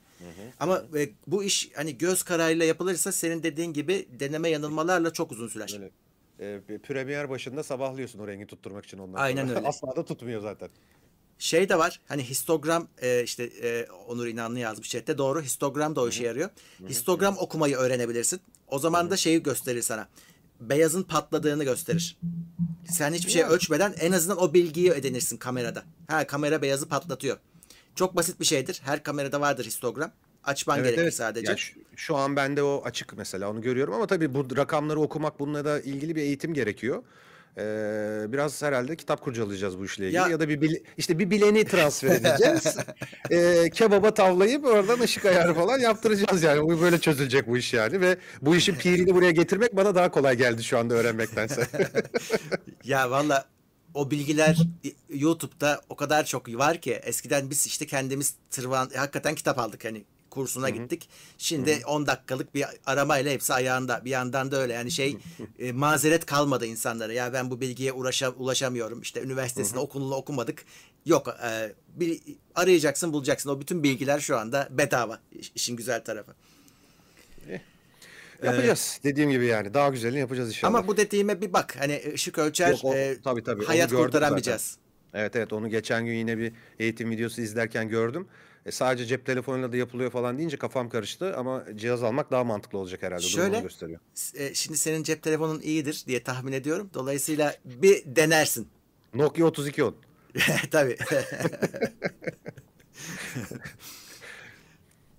Ama 0.59 0.83
e, 0.95 1.09
bu 1.27 1.43
iş 1.43 1.69
hani 1.75 1.97
göz 1.97 2.23
kararıyla 2.23 2.65
yapılırsa 2.65 3.11
senin 3.11 3.43
dediğin 3.43 3.73
gibi 3.73 4.07
deneme 4.19 4.49
yanılmalarla 4.49 5.13
çok 5.13 5.31
uzun 5.31 5.47
sürer. 5.47 5.69
Böyle 5.73 5.91
e, 6.39 6.59
premier 6.83 7.29
başında 7.29 7.63
sabahlıyorsun 7.63 8.19
o 8.19 8.27
rengi 8.27 8.47
tutturmak 8.47 8.85
için 8.85 8.97
ondan 8.97 9.19
Aynen 9.19 9.45
sonra. 9.45 9.57
öyle. 9.57 9.67
Asla 9.67 9.95
da 9.95 10.05
tutmuyor 10.05 10.41
zaten. 10.41 10.69
Şey 11.37 11.69
de 11.69 11.77
var 11.77 12.01
hani 12.07 12.23
histogram 12.23 12.87
e, 13.01 13.23
işte 13.23 13.43
e, 13.43 13.87
Onur 14.07 14.27
İnanlı 14.27 14.59
yazmış 14.59 14.89
chatte 14.89 15.17
doğru 15.17 15.41
histogram 15.41 15.95
da 15.95 16.01
o 16.01 16.09
işe 16.09 16.23
yarıyor. 16.23 16.49
Histogram 16.89 17.37
okumayı 17.37 17.75
öğrenebilirsin. 17.75 18.41
O 18.67 18.79
zaman 18.79 19.09
da 19.11 19.17
şeyi 19.17 19.43
gösterir 19.43 19.81
sana. 19.81 20.07
Beyazın 20.59 21.03
patladığını 21.03 21.63
gösterir. 21.63 22.17
Sen 22.89 23.13
hiçbir 23.13 23.31
şey 23.31 23.43
ölçmeden 23.43 23.93
en 23.99 24.11
azından 24.11 24.37
o 24.37 24.53
bilgiyi 24.53 24.91
edinirsin 24.91 25.37
kamerada. 25.37 25.83
Ha 26.07 26.27
kamera 26.27 26.61
beyazı 26.61 26.87
patlatıyor. 26.89 27.37
Çok 27.95 28.15
basit 28.15 28.39
bir 28.39 28.45
şeydir. 28.45 28.81
Her 28.83 29.03
kamerada 29.03 29.41
vardır 29.41 29.65
histogram. 29.65 30.11
Açman 30.43 30.77
Evet 30.79 30.85
gerekir 30.87 31.01
evet. 31.03 31.13
sadece. 31.13 31.51
Ya 31.51 31.57
şu, 31.57 31.79
şu 31.95 32.15
an 32.15 32.35
bende 32.35 32.63
o 32.63 32.81
açık 32.85 33.17
mesela 33.17 33.49
onu 33.49 33.61
görüyorum 33.61 33.93
ama 33.93 34.07
tabii 34.07 34.33
bu 34.33 34.57
rakamları 34.57 34.99
okumak 34.99 35.39
bununla 35.39 35.65
da 35.65 35.79
ilgili 35.81 36.15
bir 36.15 36.21
eğitim 36.21 36.53
gerekiyor. 36.53 37.03
Ee, 37.57 38.25
biraz 38.27 38.61
herhalde 38.61 38.95
kitap 38.95 39.21
kurcalayacağız 39.21 39.79
bu 39.79 39.85
işle 39.85 40.03
ilgili 40.05 40.17
Ya- 40.17 40.27
ya, 40.27 40.39
da 40.39 40.49
bir 40.49 40.61
bile- 40.61 40.81
işte 40.97 41.19
bir 41.19 41.29
bileni 41.29 41.65
transfer 41.65 42.09
edeceğiz. 42.09 42.77
Ee, 43.31 43.69
kebaba 43.73 44.13
tavlayıp 44.13 44.65
oradan 44.65 44.99
ışık 44.99 45.25
ayarı 45.25 45.53
falan 45.53 45.79
yaptıracağız 45.79 46.43
yani. 46.43 46.61
Bu 46.61 46.81
böyle 46.81 46.99
çözülecek 46.99 47.47
bu 47.47 47.57
iş 47.57 47.73
yani 47.73 48.01
ve 48.01 48.17
bu 48.41 48.55
işin 48.55 48.75
pirini 48.75 49.15
buraya 49.15 49.31
getirmek 49.31 49.75
bana 49.75 49.95
daha 49.95 50.11
kolay 50.11 50.37
geldi 50.37 50.63
şu 50.63 50.77
anda 50.79 50.93
öğrenmektense. 50.93 51.67
Ya 52.83 53.11
valla 53.11 53.45
o 53.93 54.11
bilgiler 54.11 54.57
YouTube'da 55.09 55.81
o 55.89 55.95
kadar 55.95 56.25
çok 56.25 56.49
var 56.49 56.77
ki 56.81 56.93
eskiden 56.93 57.49
biz 57.49 57.67
işte 57.67 57.85
kendimiz 57.85 58.35
tırvan 58.51 58.89
hakikaten 58.95 59.35
kitap 59.35 59.59
aldık 59.59 59.85
hani 59.85 60.03
kursuna 60.33 60.69
gittik. 60.69 61.09
Şimdi 61.37 61.81
10 61.87 62.07
dakikalık 62.07 62.55
bir 62.55 62.65
aramayla 62.85 63.31
hepsi 63.31 63.53
ayağında. 63.53 64.05
Bir 64.05 64.09
yandan 64.09 64.51
da 64.51 64.57
öyle 64.57 64.73
yani 64.73 64.91
şey 64.91 65.17
e, 65.59 65.71
mazeret 65.71 66.25
kalmadı 66.25 66.65
insanlara. 66.65 67.13
Ya 67.13 67.33
ben 67.33 67.51
bu 67.51 67.61
bilgiye 67.61 67.91
ulaşa, 67.91 68.29
ulaşamıyorum. 68.29 69.01
İşte 69.01 69.21
üniversitesinde 69.21 69.79
okulunu 69.79 70.15
okumadık. 70.15 70.65
Yok 71.05 71.27
e, 71.27 71.73
bir, 71.95 72.21
arayacaksın 72.55 73.13
bulacaksın. 73.13 73.49
O 73.49 73.61
bütün 73.61 73.83
bilgiler 73.83 74.19
şu 74.19 74.37
anda 74.37 74.67
bedava. 74.71 75.19
İş- 75.31 75.51
işin 75.55 75.75
güzel 75.75 76.03
tarafı. 76.03 76.35
yapacağız. 78.43 78.99
Dediğim 79.03 79.31
gibi 79.31 79.45
yani 79.45 79.73
daha 79.73 79.89
güzelini 79.89 80.19
yapacağız 80.19 80.49
inşallah. 80.49 80.73
Ama 80.73 80.87
bu 80.87 80.97
dediğime 80.97 81.41
bir 81.41 81.53
bak. 81.53 81.75
Hani 81.79 82.01
ışık 82.13 82.37
ölçer 82.37 82.69
Yok, 82.69 82.79
o- 82.83 82.95
e, 82.95 83.21
tabii, 83.23 83.43
tabii. 83.43 83.65
Hayat 83.65 83.89
kurtaramayacağız. 83.89 84.77
Evet 85.13 85.35
evet 85.35 85.53
onu 85.53 85.69
geçen 85.69 86.05
gün 86.05 86.13
yine 86.13 86.37
bir 86.37 86.53
eğitim 86.79 87.11
videosu 87.11 87.41
izlerken 87.41 87.89
gördüm. 87.89 88.27
E, 88.65 88.71
sadece 88.71 89.05
cep 89.05 89.25
telefonuyla 89.25 89.71
da 89.71 89.77
yapılıyor 89.77 90.11
falan 90.11 90.37
deyince 90.37 90.57
kafam 90.57 90.89
karıştı 90.89 91.37
ama 91.37 91.65
cihaz 91.75 92.03
almak 92.03 92.31
daha 92.31 92.43
mantıklı 92.43 92.77
olacak 92.77 93.03
herhalde. 93.03 93.21
Şöyle, 93.21 93.59
gösteriyor. 93.59 93.99
e, 94.35 94.53
şimdi 94.53 94.77
senin 94.77 95.03
cep 95.03 95.23
telefonun 95.23 95.61
iyidir 95.61 96.03
diye 96.07 96.23
tahmin 96.23 96.51
ediyorum. 96.51 96.89
Dolayısıyla 96.93 97.55
bir 97.65 98.03
denersin. 98.05 98.67
Nokia 99.13 99.47
3210. 99.47 99.95
Tabii. 100.71 100.97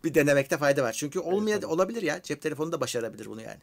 bir 0.04 0.14
denemekte 0.14 0.58
fayda 0.58 0.82
var. 0.82 0.92
Çünkü 0.92 1.18
olmaya 1.18 1.66
olabilir 1.66 2.02
ya. 2.02 2.22
Cep 2.22 2.42
telefonu 2.42 2.72
da 2.72 2.80
başarabilir 2.80 3.26
bunu 3.26 3.42
yani. 3.42 3.60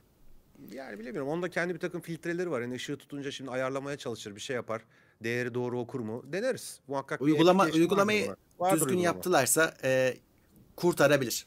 Yani 0.74 1.00
bilemiyorum. 1.00 1.30
Onda 1.30 1.50
kendi 1.50 1.74
bir 1.74 1.80
takım 1.80 2.02
filtreleri 2.02 2.52
var. 2.52 2.62
Yani 2.62 2.76
ışığı 2.76 2.98
tutunca 2.98 3.32
şimdi 3.32 3.52
ayarlamaya 3.52 3.98
çalışır, 3.98 4.36
bir 4.36 4.42
şey 4.42 4.56
yapar. 4.56 4.82
Değeri 5.24 5.54
doğru 5.54 5.80
okur 5.80 6.00
mu? 6.00 6.24
Deneriz. 6.34 6.80
Muhakkak 6.88 7.22
Uygulama 7.22 7.64
uygulamayı 7.66 8.36
düzgün 8.72 8.80
uygulama. 8.88 9.02
yaptılarsa 9.04 9.74
e, 9.84 10.18
kurtarabilir. 10.76 11.46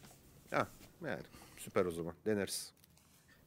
Ha, 0.51 0.69
yani 1.07 1.23
süper 1.59 1.85
o 1.87 1.91
zaman. 1.93 2.15
Deneriz. 2.27 2.73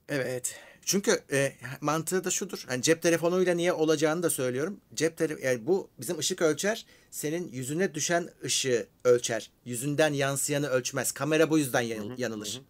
Evet. 0.09 0.55
Çünkü 0.81 1.23
e, 1.31 1.53
mantığı 1.81 2.23
da 2.23 2.31
şudur. 2.31 2.63
Hani 2.67 2.81
cep 2.81 3.01
telefonuyla 3.01 3.53
niye 3.53 3.73
olacağını 3.73 4.23
da 4.23 4.29
söylüyorum. 4.29 4.79
Cep 4.93 5.17
tele 5.17 5.47
yani 5.47 5.67
bu 5.67 5.89
bizim 5.99 6.17
ışık 6.19 6.41
ölçer. 6.41 6.85
Senin 7.11 7.51
yüzüne 7.51 7.95
düşen 7.95 8.29
ışığı 8.43 8.87
ölçer. 9.03 9.51
Yüzünden 9.65 10.13
yansıyanı 10.13 10.67
ölçmez. 10.67 11.11
Kamera 11.11 11.49
bu 11.49 11.57
yüzden 11.57 11.81
yanıl- 11.81 12.21
yanılır. 12.21 12.61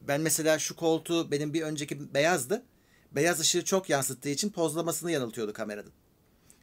Ben 0.00 0.20
mesela 0.20 0.58
şu 0.58 0.76
koltuğu 0.76 1.30
benim 1.30 1.54
bir 1.54 1.62
önceki 1.62 2.14
beyazdı. 2.14 2.62
Beyaz 3.12 3.40
ışığı 3.40 3.64
çok 3.64 3.90
yansıttığı 3.90 4.28
için 4.28 4.50
pozlamasını 4.50 5.10
yanıltıyordu 5.12 5.52
kameranın. 5.52 5.92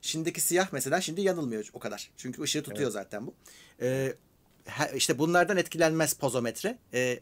Şimdiki 0.05 0.41
siyah 0.41 0.67
mesela 0.71 1.01
şimdi 1.01 1.21
yanılmıyor 1.21 1.69
o 1.74 1.79
kadar. 1.79 2.12
Çünkü 2.17 2.41
ışığı 2.41 2.63
tutuyor 2.63 2.91
zaten 2.91 3.27
bu. 3.27 3.33
Ee, 3.81 4.13
işte 4.95 5.19
bunlardan 5.19 5.57
etkilenmez 5.57 6.13
pozometre. 6.13 6.77
Ee, 6.93 7.19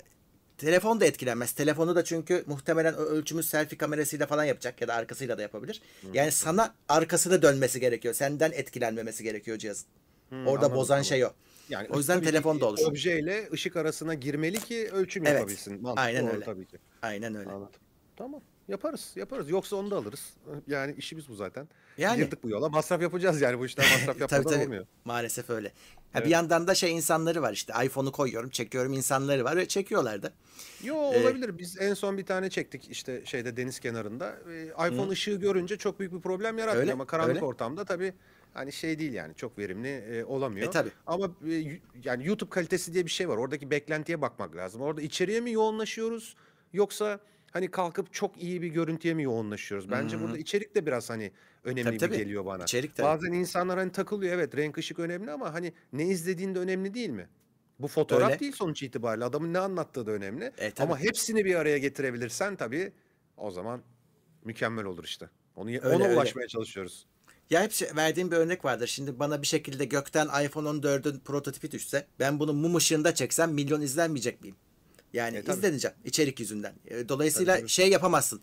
telefon 0.57 0.99
da 1.01 1.05
etkilenmez. 1.05 1.51
Telefonu 1.51 1.95
da 1.95 2.03
çünkü 2.03 2.43
muhtemelen 2.47 2.95
ölçümü 2.95 3.43
selfie 3.43 3.77
kamerasıyla 3.77 4.27
falan 4.27 4.43
yapacak 4.43 4.81
ya 4.81 4.87
da 4.87 4.93
arkasıyla 4.93 5.37
da 5.37 5.41
yapabilir. 5.41 5.81
Yani 6.13 6.31
sana 6.31 6.75
arkasını 6.89 7.41
dönmesi 7.41 7.79
gerekiyor. 7.79 8.13
Senden 8.13 8.51
etkilenmemesi 8.51 9.23
gerekiyor 9.23 9.57
cihazın. 9.57 9.87
Orada 10.31 10.49
anladım, 10.49 10.75
bozan 10.75 10.95
anladım. 10.95 11.09
şey 11.09 11.25
o. 11.25 11.29
Yani 11.69 11.87
o 11.89 11.97
yüzden 11.97 12.21
telefon 12.21 12.61
da 12.61 12.65
olur. 12.65 12.79
Objeyle 12.85 13.49
ışık 13.53 13.75
arasına 13.75 14.13
girmeli 14.13 14.59
ki 14.59 14.89
ölçüm 14.91 15.27
Evet, 15.27 15.39
yapabilsin. 15.39 15.81
Mantıklı 15.81 16.01
aynen 16.01 16.27
öyle. 16.27 16.45
tabii 16.45 16.65
ki. 16.65 16.77
Aynen 17.01 17.35
öyle. 17.35 17.49
Anladım. 17.49 17.79
Tamam. 18.15 18.41
Yaparız, 18.67 19.11
yaparız. 19.15 19.49
Yoksa 19.49 19.75
onu 19.75 19.91
da 19.91 19.97
alırız. 19.97 20.33
Yani 20.67 20.95
işimiz 20.97 21.29
bu 21.29 21.35
zaten. 21.35 21.67
Yani. 21.97 22.17
Girdik 22.23 22.43
bu 22.43 22.49
yola. 22.49 22.69
Masraf 22.69 23.01
yapacağız 23.01 23.41
yani 23.41 23.59
bu 23.59 23.65
işten 23.65 23.85
masraf 23.85 24.07
yapmadan 24.19 24.43
tabii 24.43 24.53
tabii. 24.55 24.63
olmuyor. 24.63 24.85
Maalesef 25.05 25.49
öyle. 25.49 25.67
Ha, 25.67 25.73
Evet. 26.15 26.25
Bir 26.25 26.31
yandan 26.31 26.67
da 26.67 26.75
şey 26.75 26.91
insanları 26.95 27.41
var 27.41 27.53
işte 27.53 27.73
iPhone'u 27.85 28.11
koyuyorum 28.11 28.49
çekiyorum 28.49 28.93
insanları 28.93 29.43
var 29.43 29.57
ve 29.57 29.67
çekiyorlar 29.67 30.23
da. 30.23 30.33
Yo 30.83 30.95
Ee, 30.95 30.99
olabilir. 31.21 31.57
Biz 31.57 31.81
en 31.81 31.93
son 31.93 32.17
bir 32.17 32.25
tane 32.25 32.49
çektik 32.49 32.87
işte 32.91 33.21
şeyde 33.25 33.57
deniz 33.57 33.79
kenarında. 33.79 34.35
Ee, 34.51 34.65
iPhone 34.65 35.09
ışığı 35.09 35.35
görünce 35.35 35.77
çok 35.77 35.99
büyük 35.99 36.13
bir 36.13 36.21
problem 36.21 36.57
yaratmıyor 36.57 36.81
Öyle, 36.83 36.93
ama 36.93 37.05
karanlık 37.05 37.35
öyle. 37.35 37.45
ortamda 37.45 37.85
tabii 37.85 38.13
hani 38.53 38.71
şey 38.71 38.99
değil 38.99 39.13
yani 39.13 39.35
çok 39.35 39.57
verimli 39.57 39.87
e, 39.89 40.23
olamıyor. 40.23 40.67
E, 40.67 40.71
tabii. 40.71 40.91
Ama 41.07 41.25
e, 41.49 41.79
yani 42.03 42.27
YouTube 42.27 42.49
kalitesi 42.49 42.93
diye 42.93 43.05
bir 43.05 43.11
şey 43.11 43.29
var. 43.29 43.37
Oradaki 43.37 43.71
beklentiye 43.71 44.21
bakmak 44.21 44.55
lazım. 44.55 44.81
Orada 44.81 45.01
içeriye 45.01 45.39
mi 45.41 45.51
yoğunlaşıyoruz 45.51 46.35
yoksa 46.73 47.19
hani 47.53 47.71
kalkıp 47.71 48.13
çok 48.13 48.41
iyi 48.43 48.61
bir 48.61 48.67
görüntüye 48.67 49.13
mi 49.13 49.23
yoğunlaşıyoruz? 49.23 49.91
Bence 49.91 50.21
burada 50.21 50.37
içerik 50.37 50.75
de 50.75 50.85
biraz 50.85 51.09
hani 51.09 51.31
önemli 51.63 51.83
Tabii, 51.83 51.93
bir 51.95 51.99
tabii. 51.99 52.17
geliyor 52.17 52.45
bana. 52.45 52.63
İçerik 52.63 52.95
tabii. 52.95 53.07
Bazen 53.07 53.31
insanlar 53.31 53.79
hani 53.79 53.91
takılıyor 53.91 54.33
evet 54.33 54.55
renk 54.55 54.77
ışık 54.77 54.99
önemli 54.99 55.31
ama 55.31 55.53
hani 55.53 55.73
ne 55.93 56.05
izlediğin 56.05 56.55
de 56.55 56.59
önemli 56.59 56.93
değil 56.93 57.09
mi? 57.09 57.29
Bu 57.79 57.87
fotoğraf 57.87 58.29
Öyle. 58.29 58.39
değil 58.39 58.51
sonuç 58.51 58.83
itibariyle. 58.83 59.25
Adamın 59.25 59.53
ne 59.53 59.59
anlattığı 59.59 60.05
da 60.05 60.11
önemli. 60.11 60.51
E, 60.57 60.71
tabii. 60.71 60.87
Ama 60.87 60.99
hepsini 60.99 61.45
bir 61.45 61.55
araya 61.55 61.77
getirebilirsen 61.77 62.55
tabii 62.55 62.91
o 63.37 63.51
zaman 63.51 63.81
mükemmel 64.43 64.85
olur 64.85 65.03
işte. 65.03 65.29
Onu 65.55 65.69
Öyle, 65.69 65.87
ona 65.87 66.03
öyle. 66.03 66.13
ulaşmaya 66.15 66.47
çalışıyoruz. 66.47 67.05
Ya 67.49 67.63
hep 67.63 67.71
şey- 67.71 67.87
verdiğim 67.95 68.31
bir 68.31 68.35
örnek 68.35 68.65
vardır. 68.65 68.87
Şimdi 68.87 69.19
bana 69.19 69.41
bir 69.41 69.47
şekilde 69.47 69.85
gökten 69.85 70.27
iPhone 70.45 70.69
14'ün 70.69 71.19
prototipi 71.19 71.71
düşse 71.71 72.07
ben 72.19 72.39
bunu 72.39 72.53
mum 72.53 72.75
ışığında 72.75 73.15
çeksem 73.15 73.51
milyon 73.53 73.81
izlenmeyecek 73.81 74.41
miyim? 74.41 74.55
Yani 75.13 75.37
E, 75.37 75.43
tabii. 75.43 75.57
izleneceğim 75.57 75.97
içerik 76.05 76.39
yüzünden. 76.39 76.73
E, 76.87 77.09
Dolayısıyla 77.09 77.53
Tabii, 77.53 77.61
tabii. 77.61 77.69
şey 77.69 77.89
yapamazsın. 77.89 78.41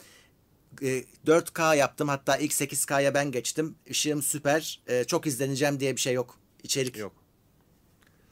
E, 0.83 1.05
4K 1.27 1.77
yaptım 1.77 2.09
hatta 2.09 2.37
ilk 2.37 2.53
8K'ya 2.53 3.15
ben 3.15 3.31
geçtim. 3.33 3.75
Işığım 3.87 4.23
süper. 4.23 4.81
E, 4.87 5.05
çok 5.05 5.27
izleneceğim 5.27 5.81
diye 5.81 5.97
bir 5.97 6.01
şey 6.01 6.15
yok. 6.15 6.39
İçerik. 6.63 6.97
Yok. 6.97 7.13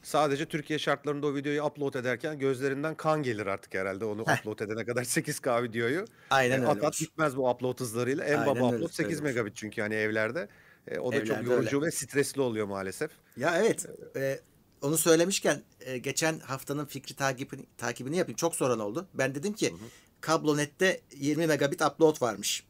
Sadece 0.03 0.45
Türkiye 0.45 0.79
şartlarında 0.79 1.27
o 1.27 1.35
videoyu 1.35 1.63
upload 1.63 1.93
ederken 1.93 2.39
gözlerinden 2.39 2.95
kan 2.95 3.23
gelir 3.23 3.45
artık 3.47 3.73
herhalde 3.73 4.05
onu 4.05 4.21
upload 4.21 4.59
edene 4.59 4.85
kadar 4.85 5.03
8K 5.03 5.63
videoyu. 5.63 6.05
Aynen 6.29 6.55
E, 6.57 6.59
öyle 6.61 6.67
at 6.67 6.77
at 6.77 6.83
olur. 6.83 6.97
bitmez 7.01 7.37
bu 7.37 7.49
upload 7.49 7.79
hızlarıyla. 7.79 8.25
En 8.25 8.33
Aynen 8.37 8.45
baba 8.45 8.65
öyle, 8.67 8.75
upload 8.75 8.91
8 8.91 9.11
öyle 9.19 9.29
megabit 9.29 9.55
çünkü 9.55 9.81
hani 9.81 9.95
evlerde. 9.95 10.47
E, 10.87 10.99
o 10.99 11.13
da 11.13 11.25
çok 11.25 11.43
yorucu 11.45 11.81
ve 11.81 11.91
stresli 11.91 12.41
oluyor 12.41 12.65
maalesef. 12.67 13.11
Ya 13.37 13.57
evet. 13.57 13.85
e, 14.15 14.39
onu 14.81 14.97
söylemişken 14.97 15.63
e, 15.79 15.97
geçen 15.97 16.39
haftanın 16.39 16.85
fikri 16.85 17.15
takibini, 17.15 17.65
takibini 17.77 18.17
yapayım. 18.17 18.35
Çok 18.35 18.55
soran 18.55 18.79
oldu. 18.79 19.07
Ben 19.13 19.35
dedim 19.35 19.53
ki 19.53 19.73
Kablonet'te 20.21 21.01
20 21.15 21.47
megabit 21.47 21.81
upload 21.81 22.21
varmış. 22.21 22.63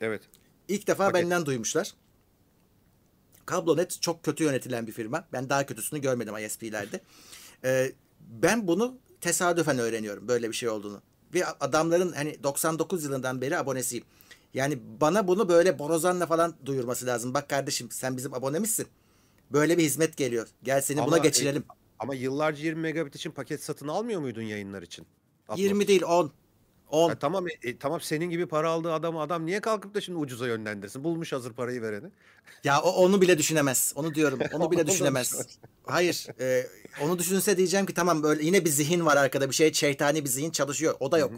Evet. 0.00 0.22
İlk 0.68 0.86
defa 0.86 1.04
Paket. 1.04 1.22
benden 1.22 1.46
duymuşlar. 1.46 1.94
Kablonet 3.46 4.02
çok 4.02 4.22
kötü 4.22 4.44
yönetilen 4.44 4.86
bir 4.86 4.92
firma. 4.92 5.24
Ben 5.32 5.48
daha 5.48 5.66
kötüsünü 5.66 6.00
görmedim 6.00 6.36
ISP'lerde. 6.36 7.00
Ee, 7.64 7.92
ben 8.20 8.66
bunu 8.66 8.98
tesadüfen 9.20 9.78
öğreniyorum 9.78 10.28
böyle 10.28 10.48
bir 10.48 10.54
şey 10.54 10.68
olduğunu. 10.68 11.02
Ve 11.34 11.46
adamların 11.46 12.12
hani 12.12 12.42
99 12.42 13.04
yılından 13.04 13.40
beri 13.40 13.58
abonesiyim. 13.58 14.04
Yani 14.54 14.78
bana 15.00 15.28
bunu 15.28 15.48
böyle 15.48 15.78
borazanla 15.78 16.26
falan 16.26 16.54
duyurması 16.66 17.06
lazım. 17.06 17.34
Bak 17.34 17.48
kardeşim 17.48 17.90
sen 17.90 18.16
bizim 18.16 18.34
abonemizsin. 18.34 18.86
Böyle 19.52 19.78
bir 19.78 19.82
hizmet 19.82 20.16
geliyor. 20.16 20.48
Gel 20.62 20.80
seni 20.80 20.96
buna 20.96 21.04
Ama, 21.04 21.16
e, 21.16 21.20
geçirelim. 21.20 21.64
Ama 21.98 22.14
yıllarca 22.14 22.64
20 22.64 22.80
megabit 22.80 23.16
için 23.16 23.30
paket 23.30 23.64
satın 23.64 23.88
almıyor 23.88 24.20
muydun 24.20 24.42
yayınlar 24.42 24.82
için? 24.82 25.06
Upload 25.44 25.58
20 25.58 25.88
değil 25.88 26.02
10. 26.02 26.32
10. 26.90 27.08
Ha, 27.08 27.18
tamam 27.18 27.48
e, 27.48 27.68
e, 27.68 27.78
tamam 27.78 28.00
senin 28.00 28.30
gibi 28.30 28.46
para 28.46 28.70
aldığı 28.70 28.92
adamı 28.92 29.20
adam 29.20 29.46
niye 29.46 29.60
kalkıp 29.60 29.94
da 29.94 30.00
şimdi 30.00 30.18
ucuza 30.18 30.46
yönlendirsin? 30.46 31.04
Bulmuş 31.04 31.32
hazır 31.32 31.52
parayı 31.52 31.82
vereni. 31.82 32.06
Ya 32.64 32.80
o, 32.82 32.90
onu 32.90 33.20
bile 33.20 33.38
düşünemez. 33.38 33.92
Onu 33.96 34.14
diyorum. 34.14 34.38
Onu 34.52 34.70
bile 34.70 34.86
düşünemez. 34.86 35.58
Hayır. 35.84 36.26
e, 36.40 36.66
onu 37.02 37.18
düşünse 37.18 37.56
diyeceğim 37.56 37.86
ki 37.86 37.94
tamam 37.94 38.22
böyle 38.22 38.44
yine 38.44 38.64
bir 38.64 38.70
zihin 38.70 39.06
var 39.06 39.16
arkada. 39.16 39.48
Bir 39.50 39.54
şey 39.54 39.72
şeytani 39.72 40.24
bir 40.24 40.28
zihin 40.28 40.50
çalışıyor. 40.50 40.94
O 41.00 41.12
da 41.12 41.18
yok. 41.18 41.32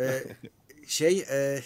E, 0.00 0.24
şey 0.86 1.24
e, 1.30 1.62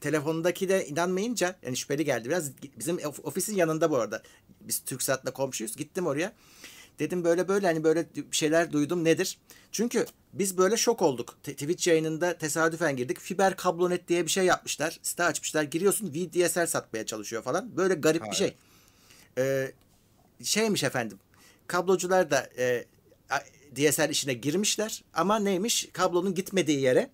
telefonundaki 0.00 0.68
de 0.68 0.86
inanmayınca 0.86 1.56
yani 1.62 1.76
şüpheli 1.76 2.04
geldi 2.04 2.28
biraz. 2.28 2.50
Bizim 2.78 2.96
of- 2.96 3.24
ofisin 3.24 3.56
yanında 3.56 3.90
bu 3.90 3.96
arada. 3.96 4.22
Biz 4.68 4.78
TürkSat'la 4.78 5.30
komşuyuz. 5.30 5.76
Gittim 5.76 6.06
oraya. 6.06 6.32
Dedim 6.98 7.24
böyle 7.24 7.48
böyle 7.48 7.66
hani 7.66 7.84
böyle 7.84 8.06
şeyler 8.30 8.72
duydum 8.72 9.04
nedir? 9.04 9.38
Çünkü 9.72 10.06
biz 10.32 10.58
böyle 10.58 10.76
şok 10.76 11.02
olduk. 11.02 11.38
Te- 11.42 11.52
Twitch 11.52 11.88
yayınında 11.88 12.38
tesadüfen 12.38 12.96
girdik. 12.96 13.20
Fiber 13.20 13.56
kablonet 13.56 14.08
diye 14.08 14.24
bir 14.24 14.30
şey 14.30 14.44
yapmışlar. 14.44 14.98
Site 15.02 15.24
açmışlar. 15.24 15.62
Giriyorsun 15.62 16.12
VDSL 16.14 16.66
satmaya 16.66 17.06
çalışıyor 17.06 17.42
falan. 17.42 17.76
Böyle 17.76 17.94
garip 17.94 18.22
Ha, 18.22 18.30
bir 18.30 18.36
şey. 18.36 18.54
Ee, 19.38 19.72
şeymiş 20.42 20.84
efendim. 20.84 21.18
Kablocular 21.66 22.30
da 22.30 22.50
e, 22.58 22.84
DSL 23.76 24.10
işine 24.10 24.34
girmişler 24.34 25.04
ama 25.14 25.38
neymiş? 25.38 25.88
Kablonun 25.92 26.34
gitmediği 26.34 26.80
yere 26.80 27.10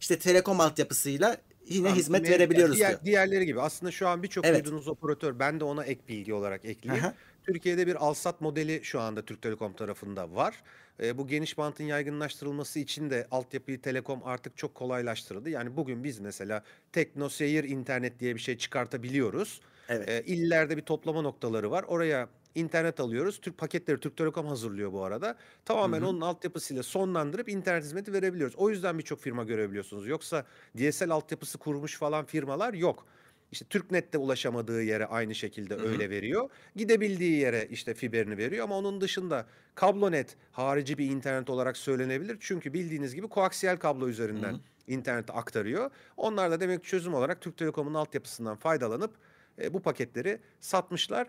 işte 0.00 0.18
telekom 0.18 0.60
altyapısıyla 0.60 1.36
yine 1.68 1.82
Tamam, 1.84 1.98
hizmet 1.98 2.26
me- 2.26 2.30
verebiliyoruz 2.30 2.76
diğer, 2.76 2.90
diyor. 2.90 3.04
Diğerleri 3.04 3.46
gibi. 3.46 3.60
Aslında 3.60 3.92
şu 3.92 4.08
an 4.08 4.22
birçok 4.22 4.46
Evet. 4.46 4.64
duyduğunuz 4.64 4.88
operatör 4.88 5.38
ben 5.38 5.60
de 5.60 5.64
ona 5.64 5.84
ek 5.84 6.00
bilgi 6.08 6.34
olarak 6.34 6.64
ekleyeyim. 6.64 7.04
Aha. 7.04 7.14
Türkiye'de 7.46 7.86
bir 7.86 7.94
alsat 7.94 8.40
modeli 8.40 8.80
şu 8.82 9.00
anda 9.00 9.22
Türk 9.24 9.42
Telekom 9.42 9.72
tarafında 9.72 10.34
var. 10.34 10.62
E, 11.02 11.18
bu 11.18 11.26
geniş 11.28 11.58
bantın 11.58 11.84
yaygınlaştırılması 11.84 12.78
için 12.78 13.10
de 13.10 13.26
altyapıyı 13.30 13.80
Telekom 13.80 14.20
artık 14.24 14.56
çok 14.56 14.74
kolaylaştırdı. 14.74 15.50
Yani 15.50 15.76
bugün 15.76 16.04
biz 16.04 16.18
mesela 16.18 16.64
Tekno 16.92 17.28
Seyir 17.28 17.64
internet 17.64 18.20
diye 18.20 18.34
bir 18.34 18.40
şey 18.40 18.58
çıkartabiliyoruz. 18.58 19.60
Evet. 19.88 20.08
E, 20.08 20.22
illerde 20.26 20.76
bir 20.76 20.82
toplama 20.82 21.22
noktaları 21.22 21.70
var. 21.70 21.82
Oraya 21.88 22.28
internet 22.54 23.00
alıyoruz. 23.00 23.40
Türk 23.40 23.58
paketleri 23.58 24.00
Türk 24.00 24.16
Telekom 24.16 24.46
hazırlıyor 24.46 24.92
bu 24.92 25.04
arada. 25.04 25.36
Tamamen 25.64 26.02
onun 26.02 26.20
altyapısıyla 26.20 26.82
sonlandırıp 26.82 27.48
internet 27.48 27.84
hizmeti 27.84 28.12
verebiliyoruz. 28.12 28.56
O 28.56 28.70
yüzden 28.70 28.98
birçok 28.98 29.20
firma 29.20 29.44
görebiliyorsunuz. 29.44 30.06
Yoksa 30.06 30.46
DSL 30.78 31.10
altyapısı 31.10 31.58
kurmuş 31.58 31.96
falan 31.98 32.24
firmalar 32.24 32.74
yok. 32.74 33.06
İşte 33.52 33.64
TürkNet'te 33.64 34.18
ulaşamadığı 34.18 34.82
yere 34.82 35.06
aynı 35.06 35.34
şekilde 35.34 35.74
öyle 35.74 36.10
veriyor. 36.10 36.50
Gidebildiği 36.76 37.38
yere 37.38 37.66
işte 37.70 37.94
fiberini 37.94 38.38
veriyor 38.38 38.64
ama 38.64 38.78
onun 38.78 39.00
dışında 39.00 39.46
kablonet 39.74 40.36
harici 40.52 40.98
bir 40.98 41.10
internet 41.10 41.50
olarak 41.50 41.76
söylenebilir. 41.76 42.36
Çünkü 42.40 42.72
bildiğiniz 42.72 43.14
gibi 43.14 43.28
koaksiyel 43.28 43.76
kablo 43.76 44.08
üzerinden 44.08 44.60
internete 44.86 45.32
aktarıyor. 45.32 45.90
Onlar 46.16 46.50
da 46.50 46.60
demek 46.60 46.84
çözüm 46.84 47.14
olarak 47.14 47.40
Türk 47.40 47.56
Telekom'un 47.56 47.94
altyapısından 47.94 48.56
faydalanıp 48.56 49.14
e, 49.58 49.74
bu 49.74 49.82
paketleri 49.82 50.40
satmışlar. 50.60 51.28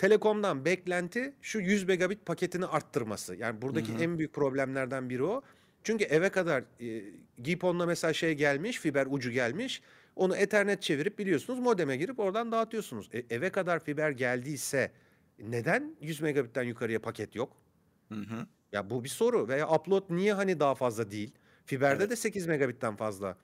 Telekom'dan 0.00 0.64
beklenti 0.64 1.34
şu 1.42 1.60
100 1.60 1.84
megabit 1.84 2.26
paketini 2.26 2.66
arttırması. 2.66 3.36
Yani 3.36 3.62
buradaki 3.62 3.92
en 3.92 4.18
büyük 4.18 4.32
problemlerden 4.32 5.10
biri 5.10 5.22
o. 5.22 5.42
Çünkü 5.82 6.04
eve 6.04 6.28
kadar 6.28 6.64
e, 6.80 7.02
GPON'la 7.38 7.86
mesela 7.86 8.12
şey 8.12 8.34
gelmiş, 8.34 8.78
fiber 8.78 9.06
ucu 9.10 9.30
gelmiş. 9.30 9.82
Onu 10.16 10.36
Ethernet 10.36 10.82
çevirip 10.82 11.18
biliyorsunuz 11.18 11.58
modeme 11.58 11.96
girip 11.96 12.18
oradan 12.18 12.52
dağıtıyorsunuz. 12.52 13.08
E, 13.12 13.34
eve 13.34 13.50
kadar 13.50 13.84
fiber 13.84 14.10
geldiyse 14.10 14.92
neden 15.38 15.96
100 16.00 16.20
megabitten 16.20 16.62
yukarıya 16.62 17.00
paket 17.00 17.34
yok? 17.34 17.56
Ya 18.72 18.90
bu 18.90 19.04
bir 19.04 19.08
soru 19.08 19.48
veya 19.48 19.68
upload 19.68 20.04
niye 20.10 20.32
hani 20.32 20.60
daha 20.60 20.74
fazla 20.74 21.10
değil? 21.10 21.32
Fiberde 21.66 22.02
Evet. 22.02 22.10
de 22.10 22.16
8 22.16 22.46
megabitten 22.46 22.96
fazla 22.96 23.36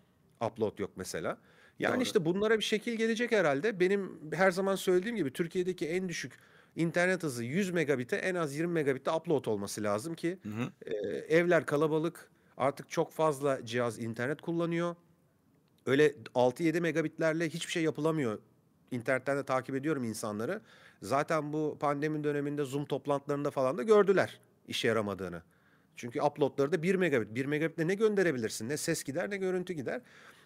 upload 0.47 0.79
yok 0.79 0.91
mesela. 0.97 1.39
Yani 1.79 1.95
Doğru. 1.95 2.03
işte 2.03 2.25
bunlara 2.25 2.59
bir 2.59 2.65
şekil 2.65 2.93
gelecek 2.95 3.33
herhalde. 3.33 3.81
Benim 3.81 4.21
her 4.33 4.51
zaman 4.51 4.77
söylediğim 4.77 5.17
gibi 5.17 5.33
Türkiye'deki 5.33 5.89
en 5.89 6.09
düşük 6.09 6.33
internet 6.77 7.23
hızı 7.23 7.45
100 7.45 7.71
megabite 7.71 8.17
en 8.17 8.35
az 8.35 8.57
20 8.57 8.73
megabitte 8.73 9.11
upload 9.11 9.45
olması 9.45 9.83
lazım 9.83 10.15
ki 10.15 10.39
e, 10.87 10.95
evler 11.17 11.67
kalabalık 11.67 12.31
artık 12.57 12.91
çok 12.91 13.13
fazla 13.13 13.67
cihaz 13.67 13.99
internet 13.99 14.41
kullanıyor. 14.41 14.97
Öyle 15.87 16.15
6-7 16.35 16.81
megabitlerle 16.81 17.49
hiçbir 17.49 17.73
şey 17.73 17.83
yapılamıyor. 17.83 18.39
İnternetten 18.91 19.39
de 19.39 19.45
takip 19.45 19.75
ediyorum 19.75 20.05
insanları. 20.05 20.61
Zaten 21.03 21.53
bu 21.53 21.77
pandemi 21.81 22.25
döneminde 22.25 22.65
Zoom 22.65 22.85
toplantılarında 22.85 23.51
falan 23.51 23.79
da 23.79 23.83
gördüler 23.83 24.41
işe 24.69 24.89
yaramadığını. 24.89 25.43
Çünkü 25.97 26.23
uploadları 26.23 26.73
da 26.73 26.83
1 26.83 26.95
megabit. 26.95 27.35
1 27.35 27.47
megabitle 27.47 27.89
ne 27.89 27.95
gönderebilirsin? 27.95 28.69
Ne 28.69 28.77
ses 28.77 29.05
gider 29.05 29.31
ne 29.31 29.37
görüntü 29.37 29.73
gider. 29.73 30.01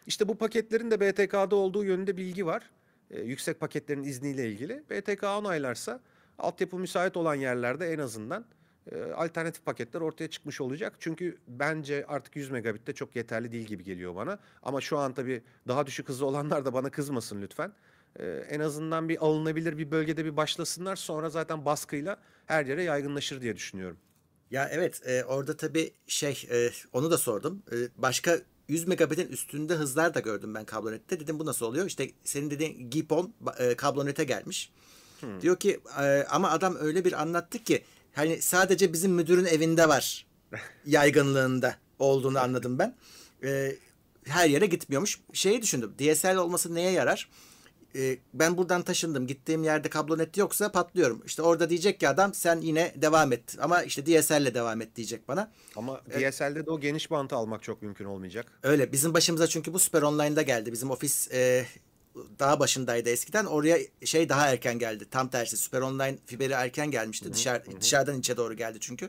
İşte 0.06 0.28
bu 0.28 0.38
paketlerin 0.38 0.90
de 0.90 1.00
BTK'da 1.00 1.56
olduğu 1.56 1.84
yönünde 1.84 2.16
bilgi 2.16 2.46
var. 2.46 2.70
Ee, 3.10 3.20
yüksek 3.20 3.60
paketlerin 3.60 4.02
izniyle 4.02 4.50
ilgili. 4.50 4.82
BTK 4.90 5.22
onaylarsa 5.22 6.00
altyapı 6.38 6.78
müsait 6.78 7.16
olan 7.16 7.34
yerlerde 7.34 7.92
en 7.92 7.98
azından 7.98 8.44
e, 8.92 9.02
alternatif 9.02 9.64
paketler 9.64 10.00
ortaya 10.00 10.30
çıkmış 10.30 10.60
olacak. 10.60 10.92
Çünkü 10.98 11.38
bence 11.48 12.04
artık 12.08 12.36
100 12.36 12.50
megabit 12.50 12.86
de 12.86 12.92
çok 12.92 13.16
yeterli 13.16 13.52
değil 13.52 13.66
gibi 13.66 13.84
geliyor 13.84 14.16
bana. 14.16 14.38
Ama 14.62 14.80
şu 14.80 14.98
an 14.98 15.14
tabii 15.14 15.42
daha 15.68 15.86
düşük 15.86 16.08
hızlı 16.08 16.26
olanlar 16.26 16.64
da 16.64 16.72
bana 16.72 16.90
kızmasın 16.90 17.42
lütfen. 17.42 17.72
Ee, 18.18 18.26
en 18.26 18.60
azından 18.60 19.08
bir 19.08 19.24
alınabilir 19.24 19.78
bir 19.78 19.90
bölgede 19.90 20.24
bir 20.24 20.36
başlasınlar. 20.36 20.96
Sonra 20.96 21.30
zaten 21.30 21.64
baskıyla 21.64 22.16
her 22.46 22.66
yere 22.66 22.82
yaygınlaşır 22.82 23.40
diye 23.40 23.56
düşünüyorum. 23.56 23.98
Ya 24.50 24.68
evet 24.72 25.00
e, 25.08 25.24
orada 25.24 25.56
tabii 25.56 25.92
şey 26.06 26.48
e, 26.50 26.70
onu 26.92 27.10
da 27.10 27.18
sordum. 27.18 27.62
E, 27.72 27.76
başka 27.96 28.38
100 28.70 28.86
megabitin 28.86 29.28
üstünde 29.28 29.74
hızlar 29.74 30.14
da 30.14 30.20
gördüm 30.20 30.54
ben 30.54 30.64
kablonette. 30.64 31.20
Dedim 31.20 31.38
bu 31.38 31.46
nasıl 31.46 31.66
oluyor? 31.66 31.86
İşte 31.86 32.10
senin 32.24 32.50
dediğin 32.50 32.90
GPON 32.90 33.32
ba- 33.44 33.62
e, 33.70 33.76
kablonete 33.76 34.24
gelmiş. 34.24 34.72
Diyor 35.40 35.56
ki 35.56 35.80
e, 36.00 36.26
ama 36.30 36.50
adam 36.50 36.76
öyle 36.80 37.04
bir 37.04 37.22
anlattı 37.22 37.58
ki 37.58 37.84
hani 38.12 38.42
sadece 38.42 38.92
bizim 38.92 39.12
müdürün 39.12 39.44
evinde 39.44 39.88
var 39.88 40.26
yaygınlığında 40.86 41.76
olduğunu 41.98 42.38
anladım 42.38 42.78
ben. 42.78 42.96
E, 43.44 43.76
her 44.24 44.48
yere 44.48 44.66
gitmiyormuş. 44.66 45.20
Şeyi 45.32 45.62
düşündüm. 45.62 45.94
DSL 45.98 46.36
olması 46.36 46.74
neye 46.74 46.90
yarar? 46.90 47.28
E, 47.96 48.18
ben 48.34 48.56
buradan 48.56 48.82
taşındım. 48.82 49.26
Gittiğim 49.26 49.64
yerde 49.64 49.88
kablonet 49.88 50.36
yoksa 50.36 50.72
patlıyorum. 50.72 51.22
İşte 51.26 51.42
orada 51.42 51.70
diyecek 51.70 52.00
ki 52.00 52.08
adam 52.08 52.34
sen 52.34 52.60
yine 52.60 52.94
devam 52.96 53.32
et. 53.32 53.56
Ama 53.60 53.82
işte 53.82 54.06
DSL'le 54.06 54.54
devam 54.54 54.80
et 54.80 54.96
diyecek 54.96 55.28
bana. 55.28 55.52
Ama 55.76 56.00
DSL'de 56.10 56.66
de 56.66 56.70
o 56.70 56.80
geniş 56.80 57.10
bantı 57.10 57.36
almak 57.36 57.62
çok 57.62 57.82
mümkün 57.82 58.04
olmayacak. 58.04 58.46
Öyle 58.62 58.92
bizim 58.92 59.14
başımıza 59.14 59.46
çünkü 59.46 59.72
bu 59.72 59.78
Süper 59.78 60.02
Online'da 60.02 60.42
geldi. 60.42 60.72
Bizim 60.72 60.90
ofis 60.90 61.32
e, 61.32 61.66
daha 62.38 62.60
başındaydı 62.60 63.08
eskiden. 63.10 63.44
Oraya 63.44 63.78
şey 64.04 64.28
daha 64.28 64.48
erken 64.48 64.78
geldi. 64.78 65.06
Tam 65.10 65.28
tersi 65.28 65.56
Süper 65.56 65.80
Online 65.80 66.18
fiberi 66.26 66.52
erken 66.52 66.90
gelmişti. 66.90 67.32
Dışarı, 67.32 67.62
dışarıdan 67.80 68.18
içe 68.18 68.36
doğru 68.36 68.54
geldi 68.54 68.78
çünkü. 68.80 69.08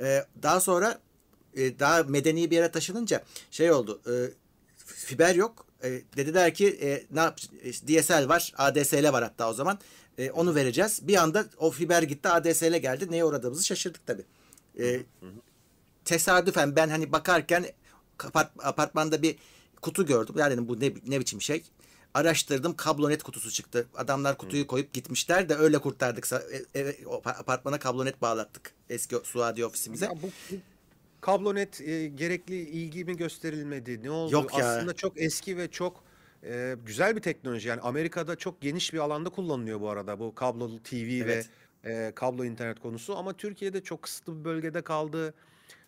E, 0.00 0.24
daha 0.42 0.60
sonra 0.60 1.00
e, 1.56 1.78
daha 1.78 2.02
medeni 2.02 2.50
bir 2.50 2.56
yere 2.56 2.70
taşınınca 2.70 3.22
şey 3.50 3.72
oldu. 3.72 4.00
E, 4.06 4.12
fiber 4.76 5.34
yok. 5.34 5.66
E, 5.84 6.02
dediler 6.16 6.54
ki 6.54 6.78
e, 6.82 7.06
ne 7.10 7.20
yap 7.20 7.40
e, 7.62 7.72
DSL 7.72 8.28
var, 8.28 8.52
ADSL 8.56 9.12
var 9.12 9.22
hatta 9.22 9.50
o 9.50 9.52
zaman. 9.52 9.78
E, 10.18 10.30
onu 10.30 10.54
vereceğiz. 10.54 11.00
Bir 11.08 11.16
anda 11.16 11.46
o 11.58 11.70
fiber 11.70 12.02
gitti, 12.02 12.28
ADSL 12.28 12.76
geldi. 12.76 13.10
Neye 13.10 13.24
uğradığımızı 13.24 13.64
şaşırdık 13.66 14.06
tabii. 14.06 14.24
E, 14.80 15.00
tesadüfen 16.04 16.76
ben 16.76 16.88
hani 16.88 17.12
bakarken 17.12 17.66
apart- 18.18 18.64
apartmanda 18.64 19.22
bir 19.22 19.36
kutu 19.82 20.06
gördüm. 20.06 20.34
Ya 20.38 20.50
dedim 20.50 20.68
bu 20.68 20.80
ne, 20.80 20.92
ne 21.06 21.20
biçim 21.20 21.42
şey. 21.42 21.62
Araştırdım 22.14 22.76
kablonet 22.76 23.22
kutusu 23.22 23.50
çıktı. 23.50 23.86
Adamlar 23.96 24.38
kutuyu 24.38 24.66
koyup 24.66 24.92
gitmişler 24.92 25.48
de 25.48 25.54
öyle 25.54 25.78
kurtardık. 25.78 26.24
Sa- 26.24 26.64
e- 26.74 26.80
e- 26.80 27.04
apartmana 27.24 27.78
kablonet 27.78 28.22
bağlattık 28.22 28.72
eski 28.90 29.16
Suadi 29.24 29.66
ofisimize. 29.66 30.04
Ya 30.04 30.12
bu, 30.22 30.26
bu 30.50 30.56
kablonet 31.24 31.80
e, 31.80 32.06
gerekli 32.06 32.56
ilgi 32.56 33.04
mi 33.04 33.16
gösterilmedi? 33.16 34.02
Ne 34.02 34.10
oldu? 34.10 34.32
Yok 34.32 34.58
ya. 34.58 34.68
Aslında 34.68 34.92
çok 34.92 35.20
eski 35.20 35.56
ve 35.56 35.70
çok 35.70 36.04
e, 36.42 36.76
güzel 36.86 37.16
bir 37.16 37.20
teknoloji. 37.20 37.68
Yani 37.68 37.80
Amerika'da 37.80 38.36
çok 38.36 38.60
geniş 38.60 38.92
bir 38.92 38.98
alanda 38.98 39.28
kullanılıyor 39.28 39.80
bu 39.80 39.90
arada 39.90 40.18
bu 40.18 40.34
kablolu 40.34 40.82
TV 40.82 40.94
Evet. 40.94 41.50
ve 41.84 41.92
e, 41.92 42.12
kablo 42.14 42.44
internet 42.44 42.80
konusu. 42.80 43.16
Ama 43.16 43.32
Türkiye'de 43.32 43.82
çok 43.82 44.02
kısıtlı 44.02 44.40
bir 44.40 44.44
bölgede 44.44 44.82
kaldı. 44.82 45.34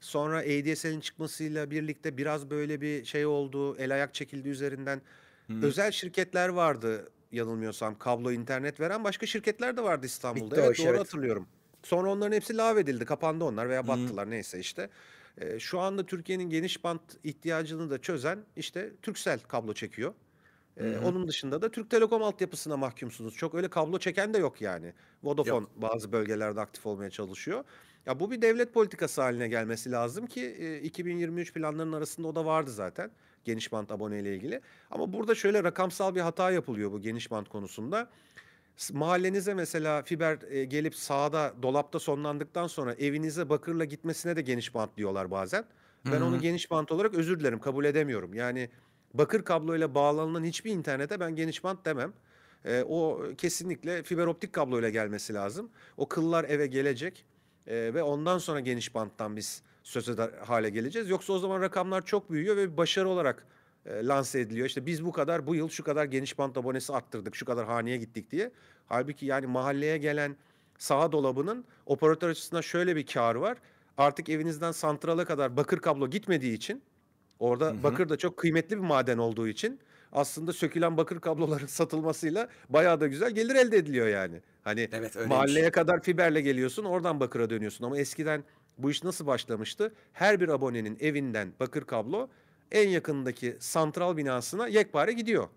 Sonra 0.01 0.39
ADSL'in 0.39 1.01
çıkmasıyla 1.01 1.71
birlikte 1.71 2.17
biraz 2.17 2.51
böyle 2.51 2.81
bir 2.81 3.05
şey 3.05 3.27
oldu. 3.27 3.77
El 3.77 3.95
ayak 3.95 4.15
çekildi 4.15 4.49
üzerinden. 4.49 5.03
Özel 5.63 5.93
şirketler 5.93 6.49
vardı 6.49 7.09
yanılmıyorsam 7.33 7.99
kablo 7.99 8.33
internet 8.33 8.81
veren 8.81 9.05
başka 9.05 9.27
şirketler 9.27 9.77
de 9.77 9.83
vardı 9.83 10.07
İstanbul'da. 10.07 10.57
Bitti 10.57 10.61
evet 10.65 10.79
iş, 10.79 10.85
doğru 10.85 10.91
evet. 10.91 11.01
hatırlıyorum. 11.01 11.47
Sonra 11.83 12.11
onların 12.11 12.33
hepsi 12.33 12.57
lağvedildi, 12.57 13.05
kapandı 13.05 13.45
onlar 13.45 13.69
veya 13.69 13.89
battılar 13.89 14.31
neyse 14.31 14.59
işte. 14.59 14.91
Ee, 15.39 15.59
şu 15.59 15.81
anda 15.81 16.07
Türkiye'nin 16.07 16.51
geniş 16.51 16.85
bant 16.85 17.03
ihtiyacını 17.25 17.91
da 17.91 18.01
çözen 18.03 18.47
işte 18.57 18.93
Turkcell 19.03 19.39
kablo 19.39 19.75
çekiyor. 19.75 20.15
Ee, 20.77 20.99
onun 20.99 21.29
dışında 21.29 21.63
da 21.63 21.71
Türk 21.71 21.91
Telekom 21.91 22.23
altyapısına 22.23 22.77
mahkumsunuz. 22.77 23.35
Çok 23.35 23.55
öyle 23.55 23.71
kablo 23.71 23.99
çeken 23.99 24.35
de 24.35 24.39
yok 24.39 24.61
yani. 24.61 24.95
Vodafone 25.23 25.67
bazı 25.77 26.13
bölgelerde 26.13 26.61
aktif 26.61 26.87
olmaya 26.87 27.11
çalışıyor. 27.11 27.65
Ya 28.07 28.21
bu 28.21 28.31
bir 28.31 28.43
devlet 28.43 28.75
politikası 28.75 29.23
haline 29.23 29.49
gelmesi 29.49 29.91
lazım 29.93 30.27
ki 30.27 30.47
e, 30.59 30.81
2023 30.81 31.53
planlarının 31.55 31.93
arasında 31.93 32.29
o 32.29 32.35
da 32.35 32.45
vardı 32.45 32.71
zaten. 32.71 33.11
geniş 33.45 33.73
bant 33.73 33.91
abone 33.93 34.21
ile 34.21 34.35
ilgili. 34.37 34.61
Ama 34.91 35.13
burada 35.13 35.35
şöyle 35.35 35.65
rakamsal 35.65 36.15
bir 36.15 36.21
hata 36.21 36.51
yapılıyor 36.51 36.93
bu 36.93 37.01
geniş 37.01 37.31
bant 37.31 37.49
konusunda. 37.49 38.11
Mahallenize 38.93 39.55
mesela 39.55 40.03
fiber 40.03 40.39
e, 40.51 40.65
gelip 40.65 40.95
sağda 40.95 41.55
dolapta 41.63 41.99
sonlandıktan 41.99 42.67
sonra 42.67 42.95
evinize 42.95 43.49
bakırla 43.49 43.85
gitmesine 43.85 44.37
de 44.37 44.43
geniş 44.43 44.75
bant 44.75 44.97
diyorlar 44.97 45.31
bazen. 45.31 45.65
Ben 46.13 46.21
onu 46.21 46.41
geniş 46.41 46.71
bant 46.71 46.93
olarak 46.93 47.15
özür 47.15 47.41
dilerim 47.41 47.61
kabul 47.61 47.85
edemiyorum. 47.85 48.35
Yani 48.35 48.71
bakır 49.15 49.45
kabloyla 49.45 49.95
bağlanılan 49.95 50.45
hiçbir 50.45 50.71
internete 50.71 51.21
ben 51.21 51.37
geniş 51.37 51.65
bant 51.65 51.87
demem. 51.87 52.13
E, 52.65 52.83
o 52.83 53.23
kesinlikle 53.39 54.03
fiber 54.03 54.27
optik 54.27 54.53
kabloyla 54.53 54.89
gelmesi 54.89 55.35
lazım. 55.35 55.71
O 55.97 56.09
kıllar 56.09 56.45
eve 56.45 56.67
gelecek 56.67 57.25
e, 57.67 57.95
ve 57.95 58.03
ondan 58.03 58.39
sonra 58.39 58.61
geniş 58.61 58.95
banttan 58.95 59.37
biz 59.37 59.63
söz 59.83 60.09
eder 60.09 60.31
hale 60.47 60.71
geleceğiz. 60.71 61.11
Yoksa 61.11 61.33
o 61.33 61.39
zaman 61.39 61.61
rakamlar 61.61 62.07
çok 62.07 62.31
büyüyor 62.31 62.57
ve 62.57 62.77
başarı 62.77 63.09
olarak 63.09 63.47
e, 63.87 64.07
lanse 64.07 64.41
ediliyor. 64.41 64.67
İşte 64.67 64.87
biz 64.87 65.05
bu 65.05 65.13
kadar 65.13 65.47
bu 65.47 65.55
yıl 65.55 65.69
şu 65.69 65.85
kadar 65.85 66.05
geniş 66.05 66.39
bant 66.39 66.59
abonesi 66.59 66.93
arttırdık, 66.93 67.37
şu 67.37 67.45
kadar 67.45 67.67
haneye 67.67 67.97
gittik 67.97 68.31
diye. 68.31 68.51
Halbuki 68.87 69.27
yani 69.27 69.47
mahalleye 69.47 69.99
gelen 69.99 70.37
saha 70.79 71.13
dolabının 71.13 71.65
operatör 71.87 72.29
açısından 72.29 72.61
şöyle 72.61 72.97
bir 72.97 73.07
karı 73.07 73.41
var. 73.41 73.59
Artık 73.99 74.29
evinizden 74.29 74.73
santrala 74.73 75.25
kadar 75.25 75.57
bakır 75.57 75.79
kablo 75.79 76.11
gitmediği 76.11 76.53
için 76.57 76.83
orada 77.39 77.83
bakır 77.83 78.09
da 78.09 78.17
çok 78.17 78.37
kıymetli 78.37 78.77
bir 78.77 78.83
maden 78.83 79.19
olduğu 79.19 79.49
için 79.49 79.81
aslında 80.13 80.53
sökülen 80.53 80.97
bakır 80.97 81.21
kabloların 81.21 81.67
satılmasıyla 81.81 82.49
bayağı 82.69 83.01
da 83.01 83.07
güzel 83.07 83.31
gelir 83.31 83.55
elde 83.55 83.77
ediliyor 83.77 84.07
yani. 84.07 84.41
Hani 84.65 84.81
Evet 84.81 85.17
öyleymiş. 85.17 85.37
mahalleye 85.37 85.71
kadar 85.71 86.03
fiberle 86.03 86.41
geliyorsun 86.41 86.85
oradan 86.85 87.21
bakıra 87.21 87.51
dönüyorsun 87.51 87.85
ama 87.85 87.99
eskiden 87.99 88.45
bu 88.79 88.91
iş 88.91 89.05
nasıl 89.05 89.27
başlamıştı? 89.27 89.95
Her 90.13 90.41
bir 90.41 90.49
abonenin 90.49 90.97
evinden 91.01 91.53
bakır 91.61 91.83
kablo 91.85 92.29
en 92.73 92.89
yakındaki 92.89 93.57
santral 93.61 94.17
binasına 94.17 94.69
yekpare 94.69 95.13
gidiyor. 95.13 95.49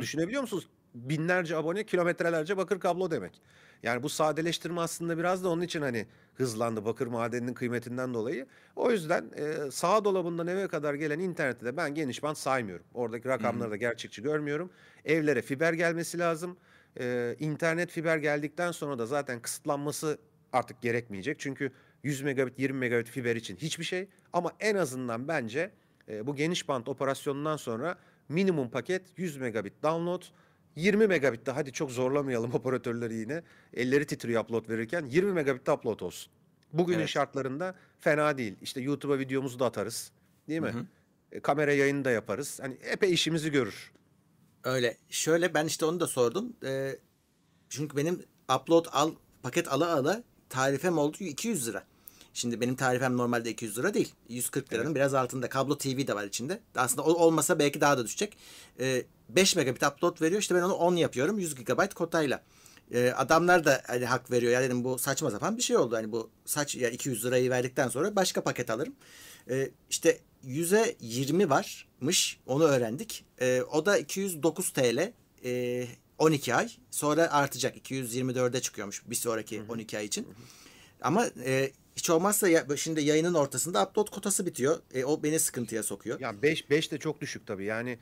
Düşünebiliyor 0.00 0.42
musunuz? 0.42 0.68
Binlerce 0.94 1.56
abone, 1.56 1.84
kilometrelerce 1.86 2.56
bakır 2.56 2.80
kablo 2.80 3.10
demek. 3.10 3.40
Yani 3.82 4.02
bu 4.02 4.08
sadeleştirme 4.08 4.80
aslında 4.80 5.18
biraz 5.18 5.44
da 5.44 5.48
onun 5.48 5.62
için 5.62 5.82
hani 5.82 6.06
hızlandı 6.34 6.84
bakır 6.84 7.06
madeninin 7.06 7.54
kıymetinden 7.54 8.14
dolayı. 8.14 8.46
O 8.76 8.90
yüzden 8.90 9.30
e, 9.36 9.70
sağ 9.70 10.04
dolabından 10.04 10.46
eve 10.46 10.68
kadar 10.68 10.94
gelen 10.94 11.18
internette 11.18 11.66
de 11.66 11.76
ben 11.76 11.94
geniş 11.94 12.22
bant 12.22 12.38
saymıyorum. 12.38 12.86
Oradaki 12.94 13.28
rakamları 13.28 13.70
da 13.70 13.76
gerçekçi 13.76 14.22
görmüyorum. 14.22 14.70
Evlere 15.04 15.42
fiber 15.42 15.72
gelmesi 15.72 16.18
lazım. 16.18 16.56
E, 17.00 17.36
internet 17.40 17.90
fiber 17.90 18.16
geldikten 18.16 18.72
sonra 18.72 18.98
da 18.98 19.06
zaten 19.06 19.42
kısıtlanması 19.42 20.18
artık 20.52 20.82
gerekmeyecek. 20.82 21.40
Çünkü 21.40 21.72
100 22.02 22.22
megabit 22.22 22.58
20 22.58 22.78
megabit 22.78 23.08
fiber 23.08 23.36
için 23.36 23.56
hiçbir 23.56 23.84
şey 23.84 24.08
ama 24.32 24.52
en 24.60 24.74
azından 24.74 25.28
bence 25.28 25.70
e, 26.08 26.26
bu 26.26 26.36
geniş 26.36 26.68
bant 26.68 26.88
operasyonundan 26.88 27.56
sonra 27.56 27.98
minimum 28.28 28.70
paket 28.70 29.02
100 29.16 29.36
megabit 29.36 29.82
download 29.82 30.22
20 30.76 31.06
megabit 31.06 31.46
de 31.46 31.50
hadi 31.50 31.72
çok 31.72 31.90
zorlamayalım 31.90 32.54
operatörleri 32.54 33.14
yine. 33.14 33.42
Elleri 33.74 34.06
titriyor 34.06 34.42
upload 34.44 34.68
verirken 34.68 35.06
20 35.06 35.32
megabit 35.32 35.66
de 35.66 35.72
upload 35.72 36.00
olsun. 36.00 36.32
Bugünün 36.72 36.98
Evet. 36.98 37.08
şartlarında 37.08 37.74
fena 38.00 38.38
değil. 38.38 38.56
İşte 38.62 38.80
YouTube'a 38.80 39.18
videomuzu 39.18 39.58
da 39.58 39.66
atarız. 39.66 40.12
Değil 40.48 40.60
mi? 40.60 40.86
E, 41.32 41.40
kamera 41.40 41.72
yayını 41.72 42.04
da 42.04 42.10
yaparız. 42.10 42.60
Hani 42.62 42.74
epey 42.82 43.12
işimizi 43.12 43.50
görür. 43.50 43.92
Öyle. 44.64 44.96
Şöyle 45.08 45.54
ben 45.54 45.66
işte 45.66 45.84
onu 45.84 46.00
da 46.00 46.06
sordum. 46.06 46.56
Ee, 46.64 46.98
çünkü 47.68 47.96
benim 47.96 48.22
upload 48.56 48.86
al 48.92 49.14
paket 49.42 49.72
ala 49.72 49.94
ala 49.96 50.22
tarifem 50.48 50.98
oldu 50.98 51.16
200 51.20 51.68
lira. 51.68 51.84
Şimdi 52.34 52.60
benim 52.60 52.76
tarifem 52.76 53.16
normalde 53.16 53.50
200 53.50 53.78
lira 53.78 53.94
değil. 53.94 54.14
140 54.28 54.72
liranın 54.72 54.94
biraz 54.94 55.14
altında. 55.14 55.48
Kablo 55.48 55.78
TV 55.78 56.06
de 56.06 56.14
var 56.14 56.24
içinde. 56.24 56.60
Aslında 56.76 57.02
olmasa 57.02 57.58
belki 57.58 57.80
daha 57.80 57.98
da 57.98 58.04
düşecek. 58.04 58.36
Ee, 58.80 59.02
5 59.28 59.56
megabit 59.56 59.82
upload 59.82 60.20
veriyor. 60.20 60.40
İşte 60.40 60.54
ben 60.54 60.62
onu 60.62 60.74
10 60.74 60.96
yapıyorum. 60.96 61.38
100 61.38 61.54
GB 61.54 61.94
kotayla. 61.94 62.42
Ee, 62.92 63.12
adamlar 63.16 63.64
da 63.64 63.82
hani 63.86 64.06
hak 64.06 64.30
veriyor. 64.30 64.52
Ya 64.52 64.62
dedim 64.62 64.84
bu 64.84 64.98
saçma 64.98 65.30
sapan 65.30 65.56
bir 65.56 65.62
şey 65.62 65.76
oldu. 65.76 65.96
Hani 65.96 66.12
bu 66.12 66.30
saç 66.44 66.76
ya 66.76 66.90
200 66.90 67.24
lirayı 67.24 67.50
verdikten 67.50 67.88
sonra 67.88 68.16
başka 68.16 68.40
paket 68.40 68.70
alırım. 68.70 68.94
Ee, 69.50 69.70
işte 69.90 70.18
100'e 70.46 70.96
20 71.00 71.50
varmış. 71.50 72.38
Onu 72.46 72.64
öğrendik. 72.64 73.24
Ee, 73.40 73.62
o 73.72 73.86
da 73.86 73.98
209 73.98 74.70
TL. 74.70 75.12
Ee, 75.44 75.86
12 76.18 76.54
ay. 76.54 76.70
Sonra 76.90 77.32
artacak. 77.32 77.76
224'e 77.76 78.60
çıkıyormuş 78.60 79.02
bir 79.06 79.14
sonraki 79.14 79.62
12 79.68 79.98
ay 79.98 80.04
için. 80.04 80.28
Ama 81.00 81.26
e, 81.44 81.72
hiç 81.96 82.10
olmazsa 82.10 82.48
ya, 82.48 82.66
şimdi 82.76 83.02
yayının 83.02 83.34
ortasında 83.34 83.84
upload 83.84 84.10
kotası 84.10 84.46
bitiyor. 84.46 84.78
E, 84.94 85.04
o 85.04 85.22
beni 85.22 85.40
sıkıntıya 85.40 85.82
sokuyor. 85.82 86.20
Ya 86.20 86.42
5 86.42 86.70
5 86.70 86.92
de 86.92 86.98
çok 86.98 87.20
düşük 87.20 87.46
tabii. 87.46 87.64
Yani 87.64 87.98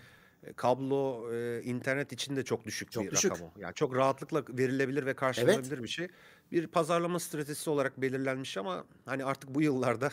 e, 0.47 0.53
kablo 0.53 1.33
e, 1.35 1.63
internet 1.63 2.13
için 2.13 2.37
de 2.37 2.45
çok 2.45 2.65
düşük 2.65 2.93
Çok 2.93 3.05
bir 3.05 3.11
düşük. 3.11 3.33
rakam 3.33 3.47
o. 3.47 3.53
Yani 3.61 3.75
çok 3.75 3.97
rahatlıkla 3.97 4.45
verilebilir 4.49 5.07
ve 5.07 5.15
karşılanabilir 5.15 5.83
bir 5.83 5.89
şey. 5.89 6.09
Bir 6.53 6.67
pazarlama 6.67 7.21
stratejisi 7.21 7.71
olarak 7.71 8.01
belirlenmiş 8.01 8.57
ama 8.57 8.85
hani 9.07 9.25
artık 9.25 9.55
bu 9.55 9.63
yıllarda 9.63 10.13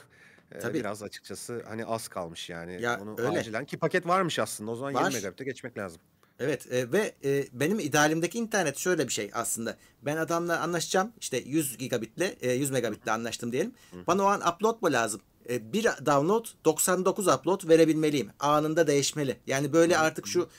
e, 0.51 0.59
Tabii. 0.59 0.79
biraz 0.79 1.03
açıkçası 1.03 1.63
hani 1.67 1.85
az 1.85 2.07
kalmış 2.07 2.49
yani. 2.49 2.81
Ya, 2.81 2.99
Onu 3.01 3.15
öyle. 3.17 3.39
acilen 3.39 3.65
ki 3.65 3.77
paket 3.77 4.07
varmış 4.07 4.39
aslında. 4.39 4.71
O 4.71 4.75
zaman 4.75 4.93
Var. 4.93 5.01
20 5.01 5.13
megabit'e 5.13 5.43
geçmek 5.43 5.77
lazım. 5.77 6.01
Evet 6.39 6.71
e, 6.71 6.91
ve 6.91 7.15
e, 7.23 7.45
benim 7.53 7.79
idealimdeki 7.79 8.37
internet 8.37 8.77
şöyle 8.77 9.07
bir 9.07 9.13
şey 9.13 9.31
aslında. 9.33 9.77
Ben 10.01 10.17
adamla 10.17 10.59
anlaşacağım 10.59 11.11
işte 11.21 11.37
100 11.37 11.77
gigabitle 11.77 12.35
e, 12.41 12.51
100 12.51 12.71
megabitle 12.71 13.11
anlaştım 13.11 13.51
diyelim. 13.51 13.73
Bana 14.07 14.23
o 14.23 14.25
an 14.25 14.41
upload 14.53 14.81
mu 14.81 14.91
lazım? 14.91 15.21
E, 15.49 15.73
bir 15.73 15.83
download 15.83 16.45
99 16.65 17.27
upload 17.27 17.69
verebilmeliyim. 17.69 18.29
Anında 18.39 18.87
değişmeli. 18.87 19.37
Yani 19.47 19.73
böyle 19.73 19.97
artık 19.97 20.27
şu 20.27 20.49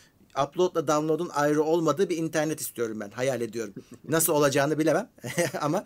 uploadla 0.46 0.88
download'un 0.88 1.28
ayrı 1.28 1.62
olmadığı 1.62 2.08
bir 2.08 2.16
internet 2.16 2.60
istiyorum 2.60 3.00
ben. 3.00 3.10
Hayal 3.10 3.40
ediyorum. 3.40 3.74
Nasıl 4.08 4.32
olacağını 4.32 4.78
bilemem 4.78 5.10
ama 5.60 5.84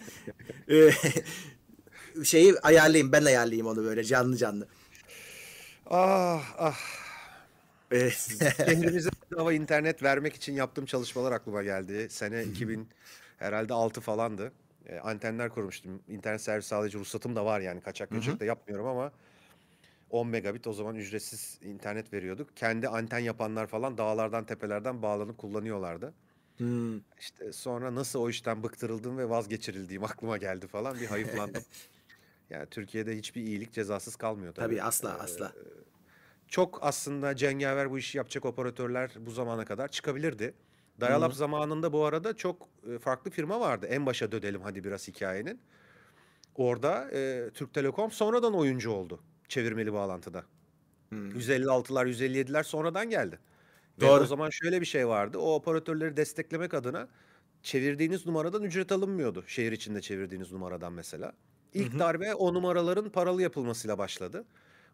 e, 0.71 0.91
şeyi 2.25 2.61
ayarlayayım 2.61 3.13
ben 3.13 3.25
ayarlayayım 3.25 3.67
onu 3.67 3.85
böyle 3.85 4.05
canlı 4.05 4.37
canlı. 4.37 4.69
Ah 5.87 6.43
ah. 6.59 7.04
Şehrimize 8.57 9.11
bedava 9.31 9.53
internet 9.53 10.03
vermek 10.03 10.35
için 10.35 10.53
yaptığım 10.53 10.87
çalışmalar 10.87 11.33
aklıma 11.33 11.63
geldi. 11.63 12.07
Sene 12.11 12.45
2000 12.45 12.89
herhalde 13.39 13.75
6 13.75 14.01
falandı. 14.01 14.53
E, 14.87 14.99
antenler 14.99 15.49
kurmuştum. 15.49 16.03
İnternet 16.09 16.41
servis 16.41 16.67
sağlayıcı 16.67 16.99
ruhsatım 16.99 17.37
da 17.37 17.45
var 17.45 17.61
yani. 17.61 17.81
Kaçak 17.81 18.11
göçek 18.11 18.41
de 18.41 18.45
yapmıyorum 18.45 18.87
ama 18.87 19.13
10 20.11 20.27
megabit 20.29 20.67
o 20.67 20.73
zaman 20.73 20.97
ücretsiz 20.97 21.59
internet 21.63 22.13
veriyorduk. 22.13 22.57
Kendi 22.57 22.89
anten 22.89 23.19
yapanlar 23.19 23.67
falan 23.67 23.99
dağlardan 23.99 24.45
tepelerden 24.45 25.03
bağlanıp 25.03 25.39
kullanıyorlardı. 25.39 26.15
hmm, 26.57 27.01
İşte 27.21 27.53
sonra 27.53 27.95
nasıl 27.95 28.21
o 28.21 28.29
işten 28.31 28.63
bıktırıldım 28.63 29.19
ve 29.19 29.29
vazgeçirildiğim 29.29 30.05
aklıma 30.11 30.37
geldi 30.37 30.67
falan 30.67 31.01
bir 31.01 31.07
hayıflandım. 31.07 31.63
Yani 32.51 32.67
Türkiye'de 32.67 33.17
hiçbir 33.17 33.43
iyilik 33.43 33.73
cezasız 33.73 34.17
kalmıyor 34.17 34.55
tabii. 34.55 34.67
tabii 34.67 34.83
asla 34.83 35.19
asla. 35.19 35.53
Çok 36.55 36.79
aslında 36.83 37.37
cengaver 37.37 37.91
bu 37.91 37.99
işi 37.99 38.19
yapacak 38.19 38.45
operatörler 38.45 39.11
bu 39.17 39.31
zamana 39.31 39.65
kadar 39.65 39.89
çıkabilirdi. 39.89 40.55
Dial-up 41.01 41.35
zamanında 41.35 41.93
bu 41.93 42.05
arada 42.05 42.37
çok 42.37 42.69
e, 42.91 42.99
farklı 42.99 43.31
firma 43.31 43.61
vardı. 43.61 43.87
En 43.87 44.07
başa 44.07 44.33
dönelim 44.33 44.63
hadi 44.63 44.85
biraz 44.85 45.09
hikayenin. 45.09 45.61
Orada 46.55 47.11
e, 47.13 47.51
Türk 47.55 47.75
Telekom 47.75 48.11
sonradan 48.11 48.55
oyuncu 48.55 48.91
oldu 48.91 49.21
çevirmeli 49.49 49.93
bağlantıda. 49.93 50.45
156'lar 51.13 52.09
157'ler 52.09 52.65
sonradan 52.65 53.11
geldi. 53.11 53.39
Ve 54.01 54.07
Doğru. 54.07 54.23
o 54.23 54.27
zaman 54.27 54.51
şöyle 54.51 54.81
bir 54.81 54.87
şey 54.87 55.09
vardı. 55.09 55.39
O 55.39 55.55
operatörleri 55.55 56.17
desteklemek 56.17 56.75
adına 56.75 57.09
çevirdiğiniz 57.63 58.27
numaradan 58.27 58.63
ücret 58.63 58.93
alınmıyordu. 58.93 59.45
Şehir 59.47 59.73
içinde 59.73 60.01
çevirdiğiniz 60.01 60.53
numaradan 60.53 60.93
mesela. 60.93 61.33
İlk 61.73 61.99
darbe 61.99 62.35
o 62.35 62.55
numaraların 62.55 63.09
paralı 63.09 63.43
yapılmasıyla 63.43 63.99
başladı. 63.99 64.45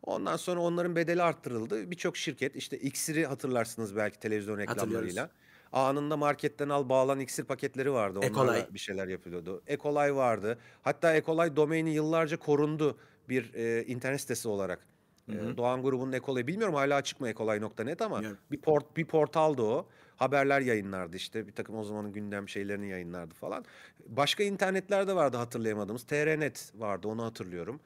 Ondan 0.02 0.36
sonra 0.36 0.60
onların 0.60 0.96
bedeli 0.96 1.22
arttırıldı. 1.22 1.90
Birçok 1.90 2.16
şirket 2.16 2.56
işte 2.56 2.78
İksir'i 2.78 3.26
hatırlarsınız 3.26 3.96
belki 3.96 4.18
televizyon 4.18 4.58
reklamlarıyla. 4.58 5.30
Anında 5.72 6.16
marketten 6.16 6.68
al 6.68 6.88
bağlan 6.88 7.20
iksir 7.20 7.44
paketleri 7.44 7.92
vardı. 7.92 8.18
Onlarla 8.18 8.28
Ekolay. 8.28 8.66
bir 8.74 8.78
şeyler 8.78 9.08
yapılıyordu. 9.08 9.62
Ekolay 9.66 10.14
vardı. 10.14 10.58
Hatta 10.82 11.14
Ekolay 11.14 11.56
domaini 11.56 11.90
yıllarca 11.90 12.36
korundu 12.36 12.98
bir 13.28 13.54
e, 13.54 13.84
internet 13.84 14.20
sitesi 14.20 14.48
olarak. 14.48 14.86
E, 15.28 15.56
Doğan 15.56 15.82
grubunun 15.82 16.12
Ekolay 16.12 16.46
bilmiyorum 16.46 16.74
hala 16.74 16.94
açık 16.94 17.20
mı 17.20 17.28
ekolay.net 17.28 18.02
ama 18.02 18.16
Bilmiyorum. 18.16 18.38
bir 18.50 18.60
port 18.60 18.96
bir 18.96 19.04
portaldı 19.04 19.62
o. 19.62 19.86
Haberler 20.16 20.60
yayınlardı 20.60 21.16
işte 21.16 21.46
bir 21.46 21.52
takım 21.52 21.76
o 21.76 21.84
zamanın 21.84 22.12
gündem 22.12 22.48
şeylerini 22.48 22.88
yayınlardı 22.88 23.34
falan. 23.34 23.64
Başka 24.06 24.42
internetler 24.42 25.08
de 25.08 25.16
vardı 25.16 25.36
hatırlayamadığımız. 25.36 26.02
TRNet 26.02 26.72
vardı 26.74 27.08
onu 27.08 27.24
hatırlıyorum. 27.24 27.80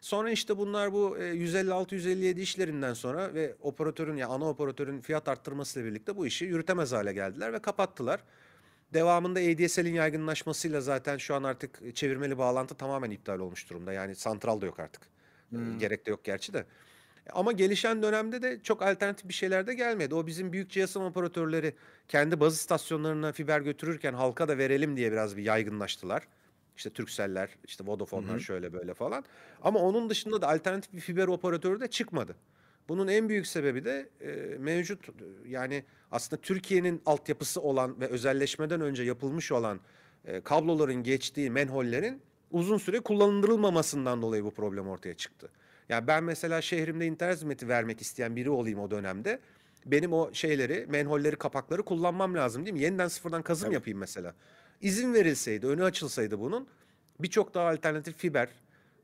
Sonra 0.00 0.30
işte 0.30 0.58
bunlar 0.58 0.92
bu 0.92 1.18
e, 1.18 1.20
156-157 1.22 2.40
işlerinden 2.40 2.94
sonra 2.94 3.34
ve 3.34 3.54
operatörün 3.60 4.16
ya 4.16 4.28
ana 4.28 4.48
operatörün 4.48 5.00
fiyat 5.00 5.28
arttırmasıyla 5.28 5.90
birlikte 5.90 6.16
bu 6.16 6.26
işi 6.26 6.44
yürütemez 6.44 6.92
hale 6.92 7.12
geldiler 7.12 7.52
ve 7.52 7.58
kapattılar. 7.58 8.20
Devamında 8.94 9.40
ADSL'in 9.40 9.94
yaygınlaşmasıyla 9.94 10.80
zaten 10.80 11.16
şu 11.16 11.34
an 11.34 11.42
artık 11.42 11.96
çevirmeli 11.96 12.38
bağlantı 12.38 12.74
tamamen 12.74 13.10
iptal 13.10 13.38
olmuş 13.38 13.70
durumda. 13.70 13.92
Yani 13.92 14.14
santral 14.14 14.60
da 14.60 14.66
yok 14.66 14.80
artık. 14.80 15.02
E, 15.52 15.56
Gerek 15.78 16.06
de 16.06 16.10
yok 16.10 16.24
gerçi 16.24 16.52
de. 16.52 16.64
Ama 17.32 17.52
gelişen 17.52 18.02
dönemde 18.02 18.42
de 18.42 18.60
çok 18.62 18.82
alternatif 18.82 19.28
bir 19.28 19.34
şeyler 19.34 19.66
de 19.66 19.74
gelmedi. 19.74 20.14
O 20.14 20.26
bizim 20.26 20.52
büyük 20.52 20.70
GSM 20.70 20.98
operatörleri 21.00 21.74
kendi 22.08 22.40
baz 22.40 22.54
istasyonlarına 22.54 23.32
fiber 23.32 23.60
götürürken 23.60 24.12
halka 24.14 24.48
da 24.48 24.58
verelim 24.58 24.96
diye 24.96 25.12
biraz 25.12 25.36
bir 25.36 25.42
yaygınlaştılar. 25.42 26.28
İşte 26.76 26.90
Turkcell'ler, 26.90 27.50
işte 27.64 27.84
Vodafone'lar 27.86 28.38
şöyle 28.38 28.72
böyle 28.72 28.94
falan. 28.94 29.24
Ama 29.62 29.78
onun 29.78 30.10
dışında 30.10 30.42
da 30.42 30.48
alternatif 30.48 30.92
bir 30.92 31.00
fiber 31.00 31.26
operatörü 31.26 31.80
de 31.80 31.88
çıkmadı. 31.88 32.36
Bunun 32.88 33.08
en 33.08 33.28
büyük 33.28 33.46
sebebi 33.46 33.84
de 33.84 34.08
e, 34.20 34.58
mevcut 34.58 35.08
yani 35.46 35.84
aslında 36.10 36.42
Türkiye'nin 36.42 37.02
altyapısı 37.06 37.60
olan 37.60 38.00
ve 38.00 38.06
özelleşmeden 38.06 38.80
önce 38.80 39.02
yapılmış 39.02 39.52
olan 39.52 39.80
e, 40.24 40.40
kabloların 40.40 41.02
geçtiği 41.02 41.50
menhollerin 41.50 42.22
uzun 42.50 42.78
süre 42.78 43.00
kullanılmamasından 43.00 44.22
dolayı 44.22 44.44
bu 44.44 44.50
problem 44.50 44.88
ortaya 44.88 45.14
çıktı. 45.14 45.50
Yani 45.88 46.06
ben 46.06 46.24
mesela 46.24 46.62
şehrimde 46.62 47.06
internet 47.06 47.36
hizmeti 47.36 47.68
vermek 47.68 48.00
isteyen 48.00 48.36
biri 48.36 48.50
olayım 48.50 48.78
o 48.78 48.90
dönemde. 48.90 49.40
Benim 49.86 50.12
o 50.12 50.30
şeyleri, 50.32 50.86
menholleri, 50.88 51.36
kapakları 51.36 51.82
kullanmam 51.82 52.34
lazım 52.34 52.66
değil 52.66 52.74
mi? 52.74 52.80
Yeniden 52.80 53.08
sıfırdan 53.08 53.42
kazım 53.42 53.66
Tabii. 53.66 53.74
yapayım 53.74 53.98
mesela. 53.98 54.34
İzin 54.80 55.14
verilseydi, 55.14 55.66
önü 55.66 55.84
açılsaydı 55.84 56.40
bunun 56.40 56.68
birçok 57.20 57.54
daha 57.54 57.68
alternatif 57.68 58.16
fiber 58.16 58.48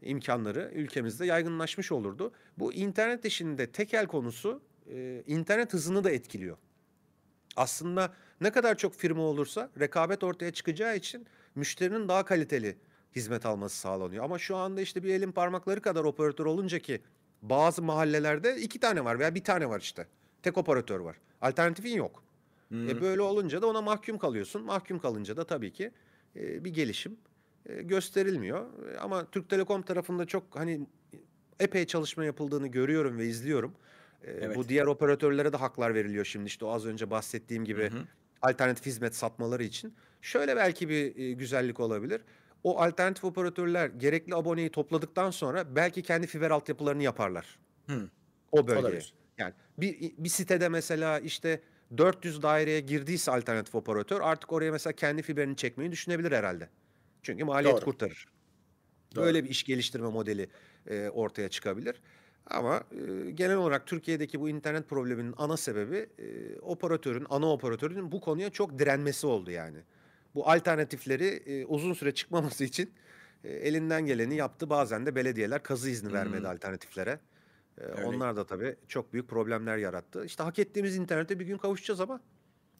imkanları 0.02 0.70
ülkemizde 0.74 1.26
yaygınlaşmış 1.26 1.92
olurdu. 1.92 2.32
Bu 2.58 2.72
internet 2.72 3.24
işinde 3.24 3.66
tekel 3.66 4.06
konusu 4.06 4.62
e, 4.90 5.22
internet 5.26 5.72
hızını 5.72 6.04
da 6.04 6.10
etkiliyor. 6.10 6.56
Aslında 7.56 8.14
ne 8.40 8.50
kadar 8.50 8.78
çok 8.78 8.94
firma 8.94 9.22
olursa 9.22 9.70
rekabet 9.80 10.24
ortaya 10.24 10.52
çıkacağı 10.52 10.96
için 10.96 11.26
müşterinin 11.54 12.08
daha 12.08 12.24
kaliteli 12.24 12.76
hizmet 13.16 13.46
alması 13.46 13.76
sağlanıyor. 13.76 14.24
Ama 14.24 14.38
şu 14.38 14.56
anda 14.56 14.80
işte 14.80 15.02
bir 15.02 15.14
elin 15.14 15.32
parmakları 15.32 15.80
kadar 15.80 16.04
operatör 16.04 16.46
olunca 16.46 16.78
ki 16.78 17.02
bazı 17.42 17.82
mahallelerde 17.82 18.56
iki 18.56 18.80
tane 18.80 19.04
var 19.04 19.18
veya 19.18 19.34
bir 19.34 19.44
tane 19.44 19.68
var 19.68 19.80
işte. 19.80 20.06
Tek 20.42 20.58
operatör 20.58 21.00
var. 21.00 21.16
Alternatifin 21.40 21.96
yok. 21.96 22.22
E 22.72 23.00
böyle 23.00 23.22
olunca 23.22 23.62
da 23.62 23.66
ona 23.66 23.82
mahkum 23.82 24.18
kalıyorsun. 24.18 24.64
Mahkum 24.64 24.98
kalınca 24.98 25.36
da 25.36 25.44
tabii 25.44 25.72
ki 25.72 25.90
e, 26.36 26.64
bir 26.64 26.70
gelişim 26.70 27.16
e, 27.66 27.82
gösterilmiyor. 27.82 28.66
E, 28.94 28.98
Ama 28.98 29.30
Türk 29.30 29.48
Telekom 29.50 29.82
tarafında 29.82 30.26
çok 30.26 30.56
hani 30.56 30.86
epey 31.60 31.86
çalışma 31.86 32.24
yapıldığını 32.24 32.66
görüyorum 32.66 33.18
ve 33.18 33.26
izliyorum. 33.26 33.74
E, 34.22 34.30
Evet. 34.30 34.56
Bu 34.56 34.68
diğer 34.68 34.86
operatörlere 34.86 35.52
de 35.52 35.56
haklar 35.56 35.94
veriliyor 35.94 36.24
şimdi 36.24 36.46
işte 36.46 36.64
o 36.64 36.70
az 36.70 36.86
önce 36.86 37.10
bahsettiğim 37.10 37.64
gibi 37.64 37.90
alternatif 38.42 38.86
hizmet 38.86 39.16
satmaları 39.16 39.64
için. 39.64 39.94
Şöyle 40.20 40.56
belki 40.56 40.88
bir 40.88 41.16
e, 41.16 41.32
güzellik 41.32 41.80
olabilir. 41.80 42.20
O 42.64 42.80
alternatif 42.80 43.24
operatörler 43.24 43.86
gerekli 43.88 44.34
aboneyi 44.34 44.70
topladıktan 44.70 45.30
sonra 45.30 45.76
belki 45.76 46.02
kendi 46.02 46.26
fiber 46.26 46.50
altyapılarını 46.50 47.02
yaparlar. 47.02 47.58
Hı. 47.86 48.08
O 48.52 48.66
bölgeye. 48.66 48.80
Olabilir. 48.80 49.14
Yani 49.38 49.54
bir, 49.78 50.12
bir 50.18 50.28
sitede 50.28 50.68
mesela 50.68 51.18
işte 51.18 51.60
400 51.98 52.42
daireye 52.42 52.80
girdiyse 52.80 53.30
alternatif 53.30 53.74
operatör 53.74 54.20
artık 54.20 54.52
oraya 54.52 54.72
mesela 54.72 54.92
kendi 54.92 55.22
fiberini 55.22 55.56
çekmeyi 55.56 55.92
düşünebilir 55.92 56.32
herhalde. 56.32 56.68
Çünkü 57.22 57.44
maliyet 57.44 57.76
Doğru. 57.76 57.84
kurtarır. 57.84 58.26
Doğru. 59.14 59.24
Böyle 59.24 59.44
bir 59.44 59.50
iş 59.50 59.64
geliştirme 59.64 60.08
modeli 60.08 60.48
e, 60.86 61.08
ortaya 61.08 61.48
çıkabilir. 61.48 62.00
Ama 62.46 62.84
e, 62.92 63.30
genel 63.30 63.56
olarak 63.56 63.86
Türkiye'deki 63.86 64.40
bu 64.40 64.48
internet 64.48 64.88
probleminin 64.88 65.34
ana 65.36 65.56
sebebi 65.56 65.96
e, 66.18 66.58
operatörün, 66.60 67.26
ana 67.30 67.52
operatörün 67.52 68.12
bu 68.12 68.20
konuya 68.20 68.50
çok 68.50 68.78
direnmesi 68.78 69.26
oldu 69.26 69.50
yani. 69.50 69.78
Bu 70.34 70.50
alternatifleri 70.50 71.26
e, 71.26 71.66
uzun 71.66 71.92
süre 71.92 72.14
çıkmaması 72.14 72.64
için 72.64 72.90
e, 73.44 73.50
elinden 73.50 74.06
geleni 74.06 74.36
yaptı. 74.36 74.70
Bazen 74.70 75.06
de 75.06 75.14
belediyeler 75.14 75.62
kazı 75.62 75.90
izni 75.90 76.12
vermedi 76.12 76.48
alternatiflere. 76.48 77.18
E, 77.78 77.84
Öyle. 77.84 78.04
onlar 78.04 78.36
da 78.36 78.46
tabii 78.46 78.76
çok 78.88 79.12
büyük 79.12 79.28
problemler 79.28 79.76
yarattı. 79.76 80.24
İşte 80.24 80.42
hak 80.42 80.58
ettiğimiz 80.58 80.96
internete 80.96 81.38
bir 81.38 81.44
gün 81.46 81.58
kavuşacağız 81.58 82.00
ama 82.00 82.20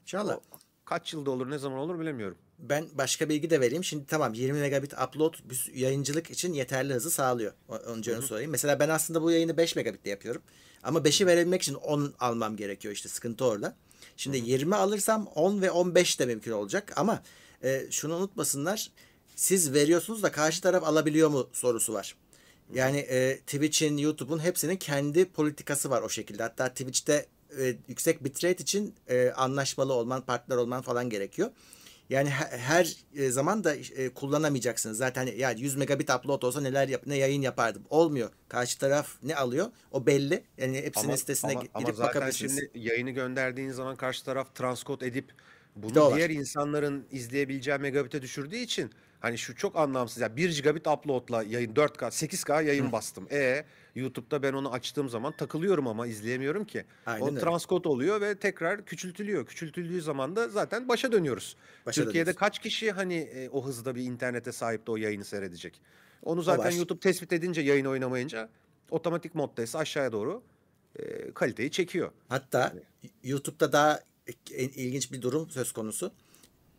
İnşallah. 0.01 0.37
o 0.37 0.41
kaç 0.85 1.13
yılda 1.13 1.31
olur, 1.31 1.49
ne 1.49 1.57
zaman 1.57 1.79
olur 1.79 1.99
bilemiyorum. 1.99 2.37
Ben 2.59 2.85
başka 2.93 3.29
bilgi 3.29 3.49
de 3.49 3.61
vereyim. 3.61 3.83
Şimdi 3.83 4.05
tamam 4.05 4.33
20 4.33 4.59
megabit 4.59 4.93
upload 4.93 5.33
yayıncılık 5.73 6.31
için 6.31 6.53
yeterli 6.53 6.93
hızı 6.93 7.11
sağlıyor. 7.11 7.53
Önce 7.85 8.15
onu 8.15 8.21
söyleyeyim. 8.21 8.51
Mesela 8.51 8.79
ben 8.79 8.89
aslında 8.89 9.21
bu 9.21 9.31
yayını 9.31 9.57
5 9.57 9.75
megabitle 9.75 10.09
yapıyorum. 10.09 10.41
Ama 10.83 10.99
5'i 10.99 11.27
verebilmek 11.27 11.61
için 11.61 11.73
10 11.73 12.13
almam 12.19 12.55
gerekiyor 12.55 12.93
işte 12.93 13.09
sıkıntı 13.09 13.45
orada. 13.45 13.75
Şimdi 14.17 14.37
20 14.37 14.75
alırsam 14.75 15.27
10 15.27 15.61
ve 15.61 15.71
15 15.71 16.19
de 16.19 16.25
mümkün 16.25 16.51
olacak 16.51 16.93
ama 16.95 17.23
e, 17.63 17.87
şunu 17.91 18.15
unutmasınlar. 18.15 18.91
Siz 19.35 19.73
veriyorsunuz 19.73 20.23
da 20.23 20.31
karşı 20.31 20.61
taraf 20.61 20.83
alabiliyor 20.83 21.29
mu 21.29 21.49
sorusu 21.53 21.93
var. 21.93 22.15
Yani 22.73 22.97
e, 22.97 23.37
Twitch'in, 23.39 23.97
YouTube'un 23.97 24.39
hepsinin 24.39 24.75
kendi 24.77 25.25
politikası 25.25 25.89
var 25.89 26.01
o 26.01 26.09
şekilde. 26.09 26.43
Hatta 26.43 26.69
Twitch'te 26.69 27.25
e, 27.59 27.75
yüksek 27.87 28.23
bitrate 28.23 28.63
için 28.63 28.95
e, 29.07 29.29
anlaşmalı 29.29 29.93
olman, 29.93 30.21
partner 30.25 30.55
olman 30.57 30.81
falan 30.81 31.09
gerekiyor. 31.09 31.49
Yani 32.09 32.29
he- 32.29 32.57
her 32.57 32.95
e, 33.15 33.29
zaman 33.29 33.63
da 33.63 33.75
e, 33.75 34.09
kullanamayacaksınız. 34.09 34.97
Zaten 34.97 35.29
yani 35.37 35.61
100 35.61 35.75
megabit 35.75 36.09
upload 36.09 36.41
olsa 36.41 36.61
neler 36.61 36.87
yap 36.87 37.01
ne 37.07 37.17
yayın 37.17 37.41
yapardım. 37.41 37.83
Olmuyor. 37.89 38.29
Karşı 38.49 38.79
taraf 38.79 39.07
ne 39.23 39.35
alıyor? 39.35 39.67
O 39.91 40.05
belli. 40.05 40.43
Yani 40.57 40.77
hepsinin 40.77 41.07
Ama, 41.07 41.17
sitesine 41.17 41.51
ama, 41.51 41.61
gi- 41.61 41.69
ama 41.73 41.91
zaten 41.91 42.07
bakabilirsiniz. 42.07 42.59
şimdi 42.59 42.71
yayını 42.87 43.11
gönderdiğin 43.11 43.71
zaman 43.71 43.95
karşı 43.95 44.25
taraf 44.25 44.55
transkod 44.55 45.01
edip 45.01 45.25
bunu 45.75 46.15
diğer 46.15 46.29
insanların 46.29 47.05
izleyebileceği 47.11 47.77
megabit'e 47.77 48.21
düşürdüğü 48.21 48.55
için 48.57 48.91
hani 49.23 49.37
şu 49.37 49.55
çok 49.55 49.75
anlamsız. 49.75 50.21
Yani 50.21 50.37
1 50.37 50.55
gigabit 50.55 50.87
upload'la 50.87 51.43
yayın 51.43 51.73
4K 51.73 51.97
8K 51.97 52.63
yayın 52.63 52.91
bastım. 52.91 53.27
E 53.31 53.65
YouTube'da 53.95 54.43
ben 54.43 54.53
onu 54.53 54.71
açtığım 54.71 55.09
zaman 55.09 55.33
takılıyorum 55.37 55.87
ama 55.87 56.07
izleyemiyorum 56.07 56.65
ki. 56.65 56.85
Aynen 57.05 57.25
o 57.25 57.27
öyle. 57.27 57.39
transkod 57.39 57.85
oluyor 57.85 58.21
ve 58.21 58.35
tekrar 58.39 58.85
küçültülüyor. 58.85 59.45
Küçültüldüğü 59.45 60.01
zaman 60.01 60.35
da 60.35 60.49
zaten 60.49 60.89
başa 60.89 61.11
dönüyoruz. 61.11 61.55
Başa 61.85 62.03
Türkiye'de 62.03 62.25
dönüyoruz. 62.25 62.39
kaç 62.39 62.59
kişi 62.59 62.91
hani 62.91 63.15
e, 63.15 63.49
o 63.49 63.65
hızda 63.65 63.95
bir 63.95 64.03
internete 64.03 64.51
sahip 64.51 64.87
de 64.87 64.91
o 64.91 64.97
yayını 64.97 65.25
seyredecek? 65.25 65.81
Onu 66.23 66.41
zaten. 66.41 66.71
YouTube 66.71 66.99
tespit 66.99 67.33
edince 67.33 67.61
yayın 67.61 67.85
oynamayınca 67.85 68.49
otomatik 68.91 69.35
moddaysa 69.35 69.79
aşağıya 69.79 70.11
doğru 70.11 70.43
e, 70.99 71.31
kaliteyi 71.33 71.71
çekiyor. 71.71 72.11
Hatta 72.29 72.73
YouTube'da 73.23 73.71
daha 73.71 73.99
ilginç 74.57 75.11
bir 75.11 75.21
durum 75.21 75.49
söz 75.49 75.71
konusu. 75.71 76.11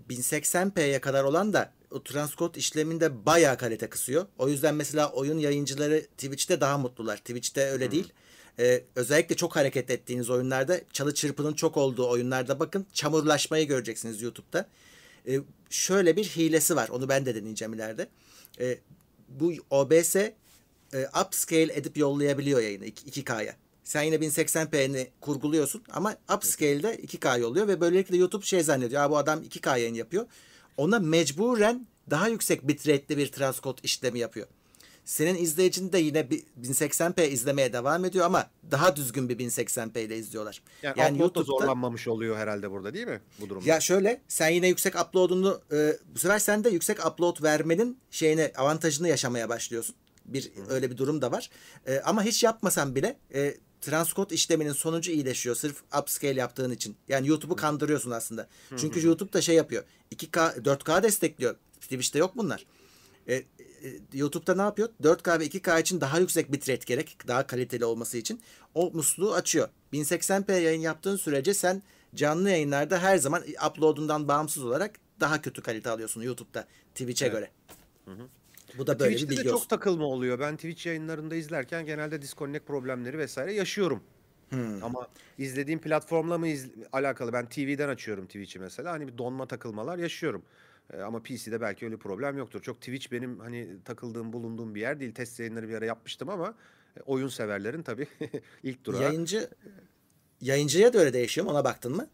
1080p'ye 0.09 1.00
kadar 1.00 1.24
olan 1.24 1.52
da 1.52 1.72
o 1.94 2.02
transkod 2.02 2.54
işleminde 2.54 3.26
bayağı 3.26 3.59
kalite 3.59 3.88
kısıyor. 3.88 4.26
O 4.38 4.48
yüzden 4.48 4.74
mesela 4.74 5.12
oyun 5.12 5.38
yayıncıları 5.38 6.00
Twitch'te 6.00 6.61
daha 6.61 6.78
mutlular. 6.78 7.16
Twitch'te 7.16 7.70
öyle 7.70 7.90
değil. 7.90 8.12
Ee, 8.59 8.85
özellikle 8.96 9.37
çok 9.37 9.57
hareket 9.57 9.90
ettiğiniz 9.90 10.30
oyunlarda 10.30 10.80
çalı 10.92 11.14
çırpının 11.14 11.52
çok 11.52 11.76
olduğu 11.76 12.09
oyunlarda 12.09 12.61
bakın 12.61 12.87
çamurlaşmayı 12.92 13.66
göreceksiniz 13.66 14.22
YouTube'da. 14.22 14.68
Ee, 15.28 15.40
şöyle 15.70 16.16
bir 16.16 16.24
hilesi 16.24 16.76
var. 16.76 16.88
Onu 16.88 17.09
ben 17.09 17.26
de 17.26 17.35
deneyeceğim 17.35 17.74
ileride. 17.74 18.09
Ee, 18.61 18.78
bu 19.28 19.52
OBS 19.70 20.16
e, 20.16 20.33
upscale 21.26 21.72
edip 21.74 21.96
yollayabiliyor 21.96 22.61
yayını 22.61 22.87
2K'ya. 22.87 23.57
Sen 23.85 24.02
yine 24.02 24.16
1080p'ni 24.16 25.09
kurguluyorsun 25.20 25.83
ama 25.92 26.16
upscale'de 26.37 26.96
2K 26.96 27.40
yolluyor 27.40 27.68
ve 27.68 27.80
böylelikle 27.80 28.16
YouTube 28.16 28.44
şey 28.44 28.62
zannediyor. 28.62 29.11
Bu 29.11 29.16
adam 29.16 29.42
2K 29.42 29.68
yayın 29.78 29.94
yapıyor. 29.94 30.26
Ona 30.77 30.99
mecburen 30.99 31.87
daha 32.11 32.29
yüksek 32.29 32.69
bitrate'li 32.69 33.19
bir 33.19 33.33
transkod 33.33 33.79
işlemi 33.83 34.19
yapıyor. 34.19 34.47
Senin 35.05 35.35
izleyicin 35.35 35.93
de 35.93 35.99
yine 35.99 36.31
bir 36.31 36.43
1080p 36.63 37.27
izlemeye 37.27 37.73
devam 37.73 38.05
ediyor 38.05 38.27
ama 38.27 38.51
daha 38.71 38.97
düzgün 38.97 39.29
bir 39.29 39.39
1080p 39.39 40.01
ile 40.01 40.17
izliyorlar. 40.17 40.63
Yani, 40.83 41.01
yani 41.01 41.17
upload 41.17 41.35
da 41.35 41.43
zorlanmamış 41.43 42.09
oluyor 42.09 42.37
herhalde 42.37 42.71
burada 42.71 42.95
değil 42.95 43.07
mi 43.07 43.21
bu 43.41 43.49
durumda? 43.49 43.69
Ya 43.69 43.81
şöyle 43.81 44.21
sen 44.29 44.49
yine 44.49 44.69
yüksek 44.69 45.01
upload'unu 45.01 45.61
e, 45.73 45.97
bu 46.15 46.19
sefer 46.19 46.39
sen 46.39 46.65
de 46.65 46.71
yüksek 46.71 47.07
upload 47.07 47.43
vermenin 47.43 47.99
şeyine 48.11 48.53
avantajını 48.57 49.09
yaşamaya 49.09 49.49
başlıyorsun. 49.49 49.95
Bir 50.25 50.53
öyle 50.69 50.91
bir 50.91 50.97
durum 50.97 51.23
da 51.23 51.33
var. 51.33 51.51
E, 51.87 52.01
ama 52.01 52.23
hiç 52.23 52.45
yapmasan 52.45 52.95
bile 52.95 53.17
e, 53.35 53.55
transkod 53.85 54.31
işleminin 54.31 54.73
sonucu 54.73 55.12
iyileşiyor 55.12 55.57
sırf 55.57 55.83
upscale 56.01 56.40
yaptığın 56.40 56.70
için. 56.70 56.97
Yani 57.09 57.29
YouTube'u 57.29 57.57
kandırıyorsun 57.57 58.11
aslında. 58.11 58.49
Çünkü 58.77 59.07
YouTube 59.07 59.33
da 59.33 59.42
şey 59.42 59.55
yapıyor. 59.55 59.85
2K 60.12 60.62
4K 60.62 61.03
destekliyor. 61.03 61.57
Twitch'te 61.81 62.18
yok 62.18 62.37
bunlar. 62.37 62.66
E, 63.29 63.35
e, 63.35 63.44
YouTube'da 64.12 64.55
ne 64.55 64.62
yapıyor? 64.62 64.88
4K 65.03 65.40
ve 65.40 65.47
2K 65.47 65.81
için 65.81 66.01
daha 66.01 66.18
yüksek 66.18 66.53
bitrate 66.53 66.85
gerek. 66.87 67.16
Daha 67.29 67.47
kaliteli 67.47 67.85
olması 67.85 68.18
için. 68.18 68.40
O 68.75 68.90
musluğu 68.90 69.35
açıyor. 69.35 69.68
1080p 69.92 70.61
yayın 70.61 70.81
yaptığın 70.81 71.16
sürece 71.16 71.55
sen 71.55 71.83
canlı 72.14 72.51
yayınlarda 72.51 72.99
her 72.99 73.16
zaman 73.16 73.42
upload'undan 73.70 74.29
bağımsız 74.29 74.64
olarak 74.64 75.01
daha 75.20 75.42
kötü 75.42 75.62
kalite 75.62 75.90
alıyorsun 75.90 76.23
YouTube'da 76.23 76.66
Twitch'e 76.94 77.29
göre. 77.29 77.51
Bu 78.79 78.87
da 78.87 78.99
böyle 78.99 79.11
bir 79.11 79.15
Twitch'te 79.17 79.31
bilgi 79.31 79.45
de 79.45 79.49
çok 79.51 79.55
olsun. 79.59 79.69
takılma 79.69 80.05
oluyor. 80.05 80.39
Ben 80.39 80.57
Twitch 80.57 80.87
yayınlarında 80.87 81.35
izlerken 81.35 81.87
genelde 81.87 82.23
disconnect 82.23 82.67
problemleri 82.67 83.19
vesaire 83.19 83.53
yaşıyorum. 83.53 84.03
Hmm. 84.51 84.85
Ama 84.85 85.09
izlediğim 85.39 85.81
platformla 85.81 86.39
mı 86.39 86.49
iz- 86.49 86.71
alakalı? 86.93 87.33
Ben 87.33 87.49
TV'den 87.49 87.89
açıyorum 87.89 88.27
Twitch'i 88.27 88.59
mesela. 88.59 88.93
Hani 88.93 89.09
bir 89.09 89.19
donma 89.19 89.47
takılmalar 89.47 89.99
yaşıyorum. 89.99 90.43
Ee, 90.93 91.01
ama 91.01 91.23
PC'de 91.23 91.61
belki 91.61 91.85
öyle 91.85 91.97
problem 91.97 92.39
yoktur. 92.39 92.63
Çok 92.63 92.77
Twitch 92.81 93.13
benim 93.13 93.39
hani 93.41 93.69
takıldığım, 93.85 94.33
bulunduğum 94.33 94.75
bir 94.75 94.81
yer 94.81 95.01
değil. 95.01 95.15
Test 95.15 95.41
yayınları 95.41 95.69
bir 95.69 95.75
ara 95.75 95.85
yapmıştım 95.85 96.29
ama 96.29 96.55
E, 96.97 97.01
oyun 97.01 97.29
severlerin 97.29 97.83
tabii 97.83 98.07
ilk 98.63 98.85
durağı. 98.85 99.03
Yayıncı 99.03 99.49
yayıncıya 100.41 100.93
da 100.93 100.99
öyle 100.99 101.13
değişiyor 101.13 101.45
mu? 101.45 101.51
Ona 101.53 101.65
baktın 101.65 101.97
mı? 101.97 102.07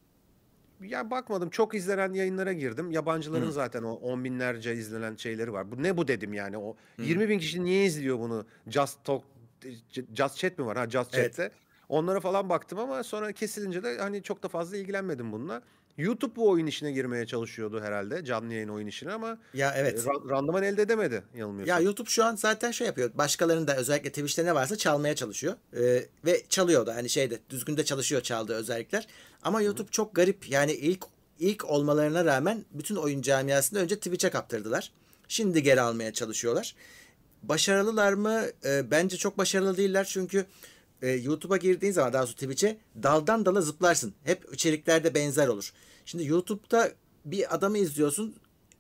Ya 0.81 1.11
bakmadım. 1.11 1.51
Çok 1.51 1.75
izlenen 1.75 2.13
yayınlara 2.13 2.53
girdim. 2.53 2.91
Yabancıların 2.91 3.47
Hı. 3.47 3.53
zaten 3.53 3.83
o 3.83 3.93
on 3.93 4.25
binlerce 4.25 4.75
izlenen 4.75 5.17
şeyleri 5.17 5.53
var. 5.53 5.73
Bu 5.73 5.83
ne 5.83 5.97
bu 5.97 6.09
dedim 6.09 6.33
yani. 6.33 6.59
O 6.59 6.77
Hı. 6.97 7.03
20 7.03 7.29
bin 7.29 7.39
kişi 7.39 7.65
niye 7.65 7.85
izliyor 7.85 8.19
bunu? 8.19 8.47
Just 8.67 9.05
Talk, 9.05 9.25
Just 10.15 10.37
Chat 10.37 10.59
mi 10.59 10.67
var? 10.67 10.79
Ha 10.79 10.91
Just 10.91 11.15
Evet. 11.15 11.37
Chat'te. 11.37 11.53
Onlara 11.89 12.21
falan 12.21 12.49
baktım 12.49 12.79
ama 12.79 13.03
sonra 13.03 13.33
kesilince 13.33 13.83
de 13.83 13.99
hani 13.99 14.23
çok 14.23 14.43
da 14.43 14.49
fazla 14.49 14.77
ilgilenmedim 14.77 15.33
bununla. 15.33 15.63
YouTube 15.99 16.37
bu 16.37 16.49
oyun 16.51 16.67
işine 16.67 16.93
girmeye 16.93 17.27
çalışıyordu 17.27 17.81
herhalde. 17.81 18.25
Canlı 18.25 18.55
yayın 18.55 18.69
oyun 18.69 18.87
işine 18.87 19.13
ama 19.13 19.39
Ya 19.55 19.71
e, 19.75 19.79
evet. 19.79 19.99
ra- 20.05 20.31
randıman 20.31 20.63
elde 20.63 20.83
edemedi 20.83 21.15
Ya 21.15 21.23
yanılmıyorsam. 21.35 21.83
YouTube 21.85 22.11
şu 22.11 22.25
an 22.25 22.37
zaten 22.37 22.71
şey 22.71 22.87
yapıyor. 22.87 23.11
Başkalarının 23.15 23.67
da 23.67 23.77
özellikle 23.77 24.09
Twitch'te 24.11 24.45
ne 24.45 24.55
varsa 24.55 24.77
çalmaya 24.77 25.15
çalışıyor. 25.15 25.55
Ee, 25.77 26.05
ve 26.25 26.43
çalıyor 26.49 26.87
da 26.87 26.95
hani 26.97 27.09
şeyde 27.09 27.39
düzgün 27.51 27.77
de 27.77 27.85
çalışıyor 27.85 28.21
çaldığı 28.23 28.55
özellikler. 28.55 29.07
Ama 29.43 29.63
YouTube 29.63 29.91
çok 29.91 30.15
garip. 30.15 30.51
Yani 30.51 30.73
ilk 30.73 31.05
ilk 31.39 31.65
olmalarına 31.65 32.25
rağmen 32.25 32.65
bütün 32.71 32.97
oyun 32.97 33.23
camiasını 33.23 33.79
önce 33.79 33.97
Twitch'e 33.97 34.31
kaptırdılar. 34.31 34.93
Şimdi 35.29 35.63
geri 35.63 35.81
almaya 35.81 36.13
çalışıyorlar. 36.13 36.75
Başarılılar 37.43 38.13
mı? 38.13 38.43
Ee, 38.65 38.91
bence 38.91 39.17
çok 39.17 39.39
başarılı 39.39 39.77
değiller 39.77 40.05
çünkü 40.11 40.47
e, 41.03 41.11
YouTube'a 41.11 41.57
girdiğin 41.57 41.93
zaman 41.93 42.13
daha 42.13 42.23
doğrusu 42.23 42.35
Twitch'e 42.35 42.79
daldan 43.03 43.47
dala 43.47 43.61
zıplarsın. 43.61 44.15
Hep 44.25 44.55
içeriklerde 44.55 45.15
benzer 45.15 45.47
olur. 45.49 45.73
Şimdi 46.05 46.27
YouTube'da 46.27 46.93
bir 47.25 47.55
adamı 47.55 47.79
izliyorsun 47.79 48.35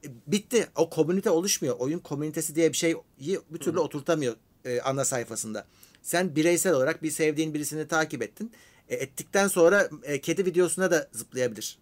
e, 0.04 0.09
bitti. 0.26 0.66
O 0.76 0.90
komünite 0.90 1.30
oluşmuyor. 1.30 1.76
Oyun 1.78 1.98
komünitesi 1.98 2.54
diye 2.54 2.72
bir 2.72 2.76
şeyi 2.76 2.96
bir 3.50 3.59
türlü 3.59 3.78
oturtamıyor 3.78 4.37
e, 4.64 4.80
ana 4.80 5.04
sayfasında. 5.04 5.66
Sen 6.02 6.37
bireysel 6.37 6.72
olarak 6.72 7.02
bir 7.02 7.11
sevdiğin 7.11 7.54
birisini 7.54 7.88
takip 7.88 8.22
ettin. 8.22 8.52
E, 8.88 8.96
ettikten 8.96 9.48
sonra 9.48 9.90
e, 10.02 10.20
kedi 10.20 10.46
videosuna 10.46 10.90
da 10.90 11.09
zıplayabilir. 11.12 11.78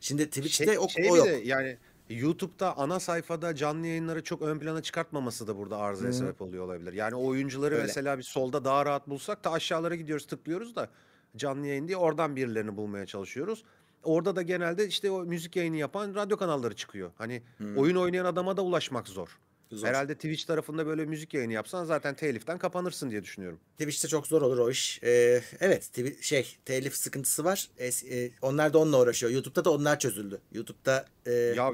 Şimdi 0.00 0.26
Twitch'te 0.26 0.64
Şey, 0.64 0.78
o, 0.78 0.88
şey 0.88 1.10
o 1.10 1.16
yok. 1.16 1.26
de 1.26 1.40
yani 1.44 1.78
YouTube'da 2.10 2.78
ana 2.78 3.00
sayfada 3.00 3.54
canlı 3.54 3.86
yayınları 3.86 4.22
çok 4.22 4.42
ön 4.42 4.58
plana 4.58 4.82
çıkartmaması 4.82 5.46
da 5.46 5.56
burada 5.56 5.76
arızaya 5.78 6.08
Hı. 6.08 6.14
sebep 6.14 6.42
oluyor 6.42 6.64
olabilir. 6.64 6.92
Yani 6.92 7.14
oyuncuları 7.14 7.74
Öyle. 7.74 7.84
mesela 7.86 8.18
bir 8.18 8.22
solda 8.22 8.64
daha 8.64 8.86
rahat 8.86 9.08
bulsak 9.08 9.44
da 9.44 9.52
aşağılara 9.52 9.94
gidiyoruz 9.94 10.26
tıklıyoruz 10.26 10.76
da 10.76 10.88
canlı 11.36 11.66
yayın 11.66 11.88
diye 11.88 11.96
oradan 11.96 12.36
birilerini 12.36 12.76
bulmaya 12.76 13.06
çalışıyoruz. 13.06 13.64
Orada 14.04 14.36
da 14.36 14.42
genelde 14.42 14.86
işte 14.86 15.10
o 15.10 15.24
müzik 15.24 15.56
yayını 15.56 15.76
yapan 15.76 16.14
radyo 16.14 16.36
kanalları 16.36 16.76
çıkıyor. 16.76 17.10
Hani 17.18 17.42
Hı. 17.58 17.74
oyun 17.76 17.96
oynayan 17.96 18.24
adama 18.24 18.56
da 18.56 18.62
ulaşmak 18.62 19.08
zor. 19.08 19.38
Zor. 19.70 19.88
Herhalde 19.88 20.14
Twitch 20.14 20.46
tarafında 20.46 20.86
böyle 20.86 21.04
müzik 21.04 21.34
yayını 21.34 21.52
yapsan 21.52 21.84
zaten 21.84 22.14
teliften 22.14 22.58
kapanırsın 22.58 23.10
diye 23.10 23.22
düşünüyorum. 23.22 23.60
Twitch'te 23.78 24.08
çok 24.08 24.26
zor 24.26 24.42
olur 24.42 24.58
o 24.58 24.70
iş. 24.70 25.02
Ee, 25.02 25.42
evet, 25.60 25.90
şey 26.20 26.56
telif 26.64 26.94
sıkıntısı 26.96 27.44
var. 27.44 27.68
E, 28.10 28.30
onlar 28.42 28.72
da 28.72 28.78
onunla 28.78 29.00
uğraşıyor. 29.00 29.32
YouTube'da 29.32 29.64
da 29.64 29.70
onlar 29.70 29.98
çözüldü. 29.98 30.40
YouTube'da 30.52 31.06
e, 31.26 31.32
Ya 31.32 31.70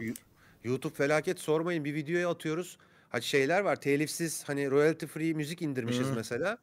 YouTube 0.64 0.94
felaket 0.94 1.40
sormayın 1.40 1.84
bir 1.84 1.94
videoya 1.94 2.30
atıyoruz. 2.30 2.78
Hadi 3.08 3.24
şeyler 3.24 3.60
var 3.60 3.80
telifsiz 3.80 4.44
hani 4.46 4.70
royalty 4.70 5.06
free 5.06 5.32
müzik 5.32 5.62
indirmişiz 5.62 6.06
Hı. 6.06 6.14
mesela. 6.14 6.58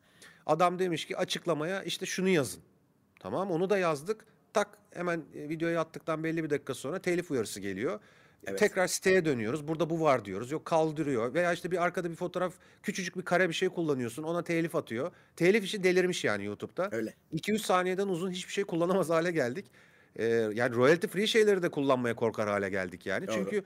Adam 0.45 0.79
demiş 0.79 1.05
ki 1.05 1.17
açıklamaya 1.17 1.83
işte 1.83 2.05
şunu 2.05 2.29
yazın. 2.29 2.61
Tamam 3.19 3.51
onu 3.51 3.69
da 3.69 3.77
yazdık. 3.77 4.25
Tak 4.53 4.77
hemen 4.93 5.23
e, 5.35 5.49
videoya 5.49 5.81
attıktan 5.81 6.23
belli 6.23 6.43
bir 6.43 6.49
dakika 6.49 6.73
sonra 6.73 6.99
telif 6.99 7.31
uyarısı 7.31 7.59
geliyor. 7.59 7.99
Evet. 8.47 8.59
Tekrar 8.59 8.87
siteye 8.87 9.25
dönüyoruz. 9.25 9.67
Burada 9.67 9.89
bu 9.89 10.01
var 10.01 10.25
diyoruz. 10.25 10.51
Yok 10.51 10.65
kaldırıyor. 10.65 11.33
Veya 11.33 11.53
işte 11.53 11.71
bir 11.71 11.83
arkada 11.83 12.11
bir 12.11 12.15
fotoğraf 12.15 12.53
küçücük 12.83 13.17
bir 13.17 13.21
kare 13.21 13.49
bir 13.49 13.53
şey 13.53 13.69
kullanıyorsun. 13.69 14.23
Ona 14.23 14.43
telif 14.43 14.75
atıyor. 14.75 15.11
Telif 15.35 15.63
işi 15.63 15.83
delirmiş 15.83 16.23
yani 16.23 16.45
YouTube'da. 16.45 16.89
öyle. 16.91 17.13
2-3 17.33 17.59
saniyeden 17.59 18.07
uzun 18.07 18.31
hiçbir 18.31 18.53
şey 18.53 18.63
kullanamaz 18.63 19.09
hale 19.09 19.31
geldik. 19.31 19.65
Ee, 20.15 20.25
yani 20.53 20.75
royalty 20.75 21.07
free 21.07 21.27
şeyleri 21.27 21.63
de 21.63 21.69
kullanmaya 21.71 22.15
korkar 22.15 22.49
hale 22.49 22.69
geldik 22.69 23.05
yani. 23.05 23.27
Doğru. 23.27 23.35
Çünkü 23.35 23.63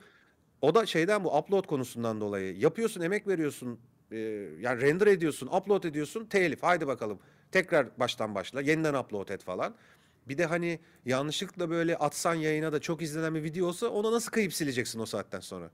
o 0.60 0.74
da 0.74 0.86
şeyden 0.86 1.24
bu 1.24 1.38
upload 1.38 1.66
konusundan 1.66 2.20
dolayı. 2.20 2.56
Yapıyorsun, 2.58 3.00
emek 3.00 3.28
veriyorsun. 3.28 3.80
e, 4.12 4.18
yani 4.60 4.80
render 4.80 5.06
ediyorsun, 5.06 5.46
upload 5.46 5.84
ediyorsun. 5.84 6.24
Telif. 6.26 6.62
Haydi 6.62 6.86
bakalım. 6.86 7.18
Tekrar 7.52 7.98
baştan 7.98 8.34
başla. 8.34 8.60
Yeniden 8.60 8.94
upload 8.94 9.28
et 9.28 9.42
falan. 9.44 9.74
Bir 10.28 10.38
de 10.38 10.46
hani 10.46 10.80
yanlışlıkla 11.04 11.70
böyle 11.70 11.96
atsan 11.96 12.34
yayına 12.34 12.72
da 12.72 12.80
çok 12.80 13.02
izlenen 13.02 13.34
bir 13.34 13.42
video 13.42 13.66
olsa 13.66 13.88
ona 13.88 14.12
nasıl 14.12 14.30
kayıp 14.30 14.54
sileceksin 14.54 15.00
o 15.00 15.06
saatten 15.06 15.40
sonra? 15.40 15.70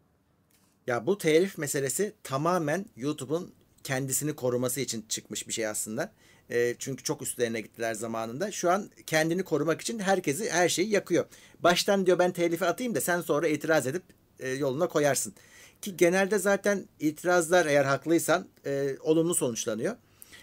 Ya 0.87 1.07
bu 1.07 1.19
telif 1.19 1.59
meselesi 1.59 2.12
tamamen 2.23 2.87
YouTube'un 2.97 3.55
kendisini 3.85 4.37
koruması 4.37 4.81
için 4.81 5.05
çıkmış 5.09 5.49
bir 5.49 5.53
şey 5.53 5.67
aslında. 5.67 6.12
E, 6.51 6.75
çünkü 6.79 7.03
çok 7.03 7.23
üstlerine 7.23 7.61
gittiler 7.61 7.95
zamanında. 7.95 8.53
Şu 8.53 8.71
an 8.71 8.91
kendini 9.07 9.43
korumak 9.43 9.81
için 9.81 9.99
herkesi 9.99 10.51
her 10.51 10.69
şeyi 10.69 10.91
yakıyor. 10.91 11.27
Baştan 11.61 12.07
diyor 12.07 12.19
ben 12.19 12.33
telifi 12.33 12.65
atayım 12.65 12.95
da 12.95 13.01
sen 13.01 13.21
sonra 13.21 13.49
itiraz 13.49 13.87
edip 13.87 14.03
e, 14.38 14.49
yoluna 14.49 14.88
koyarsın. 14.88 15.35
Ki 15.83 15.97
genelde 15.97 16.38
zaten 16.38 16.88
itirazlar 17.01 17.67
eğer 17.67 17.85
haklıysan 17.85 18.47
e, 18.67 18.97
olumlu 19.01 19.35
sonuçlanıyor. 19.35 19.97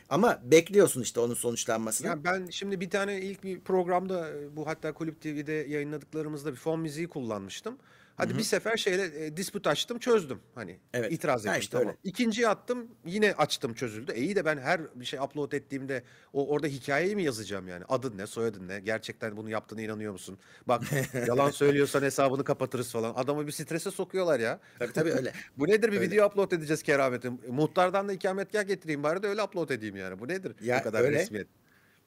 Ama 0.10 0.40
bekliyorsun 0.44 1.02
işte 1.02 1.20
onun 1.20 1.34
sonuçlanmasını. 1.34 2.08
Ya 2.08 2.24
ben 2.24 2.48
şimdi 2.50 2.80
bir 2.80 2.90
tane 2.90 3.22
ilk 3.22 3.44
bir 3.44 3.60
programda 3.60 4.30
e, 4.30 4.56
bu 4.56 4.68
hatta 4.68 4.94
Kulüp 4.94 5.22
TV'de 5.22 5.52
yayınladıklarımızda 5.54 6.52
bir 6.52 6.58
fon 6.58 6.80
müziği 6.80 7.08
kullanmıştım. 7.08 7.78
Hadi 8.20 8.38
bir 8.38 8.44
sefer 8.44 8.78
şeyle 8.78 9.26
e, 9.26 9.38
disput 9.38 9.68
açtım 9.68 10.00
çözdüm 10.00 10.40
hani 10.56 10.80
Evet. 10.94 11.12
itiraz 11.12 11.46
Ha 11.46 11.50
ettim 11.50 11.62
işte 11.62 11.72
tamam. 11.72 11.88
öyle. 11.88 11.98
İkinciyi 12.04 12.48
attım 12.48 12.88
yine 13.06 13.34
açtım 13.34 13.74
çözüldü. 13.74 14.12
E 14.12 14.22
iyi 14.22 14.36
de 14.36 14.46
ben 14.46 14.58
her 14.58 14.82
bir 15.00 15.06
şey 15.06 15.20
upload 15.20 15.52
ettiğimde 15.52 16.04
o 16.34 16.48
orada 16.48 16.68
hikayeyi 16.68 17.16
mi 17.16 17.24
yazacağım 17.24 17.68
yani? 17.68 17.84
Adın 17.90 18.18
ne, 18.18 18.28
soyadın 18.28 18.68
ne? 18.68 18.80
Gerçekten 18.80 19.38
bunu 19.38 19.50
yaptığına 19.50 19.82
inanıyor 19.82 20.12
musun? 20.12 20.38
Bak 20.68 20.84
yalan 21.28 21.50
söylüyorsan 21.52 22.02
hesabını 22.02 22.44
kapatırız 22.44 22.92
falan. 22.92 23.14
Adamı 23.16 23.48
bir 23.48 23.52
strese 23.52 23.92
sokuyorlar 23.92 24.40
ya. 24.40 24.60
Tabii 24.80 24.94
tabii 24.94 25.12
öyle. 25.12 25.34
Bu 25.58 25.68
nedir 25.68 25.92
bir 25.92 25.98
Öyle. 25.98 26.12
video 26.12 26.28
upload 26.28 26.52
edeceğiz 26.52 26.84
kerametim. 26.84 27.40
Muhtardan 27.50 28.08
da 28.10 28.14
ikametgah 28.14 28.68
getireyim 28.68 29.04
bari 29.04 29.24
de 29.24 29.28
öyle 29.28 29.44
upload 29.44 29.70
edeyim 29.70 29.96
yani. 29.96 30.20
Bu 30.20 30.28
nedir? 30.28 30.56
Ya 30.62 30.80
Bu 30.80 30.84
kadar 30.84 31.02
öyle. 31.02 31.20
resmiyet. 31.20 31.48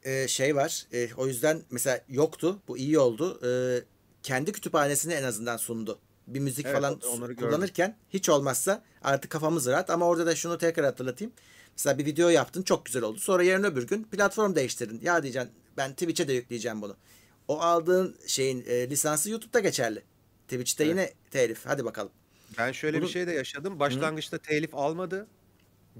e, 0.02 0.28
şey 0.28 0.56
var. 0.56 0.86
e, 0.92 1.08
o 1.16 1.26
yüzden 1.26 1.62
mesela 1.70 2.00
yoktu. 2.08 2.62
Bu 2.68 2.78
iyi 2.78 2.98
oldu. 2.98 3.40
E, 3.46 3.50
kendi 4.22 4.52
kütüphanesini 4.52 5.12
en 5.12 5.22
azından 5.22 5.56
sundu. 5.56 5.98
Bir 6.26 6.40
müzik 6.40 6.66
Evet, 6.66 6.76
falan 6.76 7.00
onları 7.00 7.32
gördüm. 7.32 7.48
kullanırken 7.48 7.96
hiç 8.10 8.28
olmazsa 8.28 8.82
artık 9.02 9.30
kafamız 9.30 9.66
rahat 9.66 9.90
ama 9.90 10.06
orada 10.06 10.26
da 10.26 10.34
şunu 10.34 10.58
tekrar 10.58 10.86
hatırlatayım. 10.86 11.32
Mesela 11.76 11.98
bir 11.98 12.06
video 12.06 12.28
yaptın 12.28 12.62
çok 12.62 12.86
güzel 12.86 13.02
oldu. 13.02 13.18
Sonra 13.18 13.42
yarın 13.42 13.64
öbür 13.64 13.86
gün 13.86 14.02
platform 14.04 14.54
değiştirdin. 14.54 15.00
Ya 15.02 15.22
diyeceksin 15.22 15.52
ben 15.76 15.92
Twitch'e 15.92 16.28
de 16.28 16.32
yükleyeceğim 16.32 16.82
bunu. 16.82 16.96
O 17.48 17.60
aldığın 17.60 18.16
şeyin 18.26 18.64
e, 18.66 18.90
lisansı 18.90 19.30
YouTube'da 19.30 19.60
geçerli. 19.60 20.02
Twitch'te 20.48 20.84
Evet. 20.84 20.90
yine 20.92 21.10
telif. 21.30 21.60
Hadi 21.66 21.84
bakalım. 21.84 22.12
Ben 22.58 22.72
şöyle 22.72 22.96
Bunu- 22.98 23.06
bir 23.06 23.12
şey 23.12 23.26
de 23.26 23.32
yaşadım. 23.32 23.80
Başlangıçta 23.80 24.38
telif 24.38 24.74
almadı. 24.74 25.26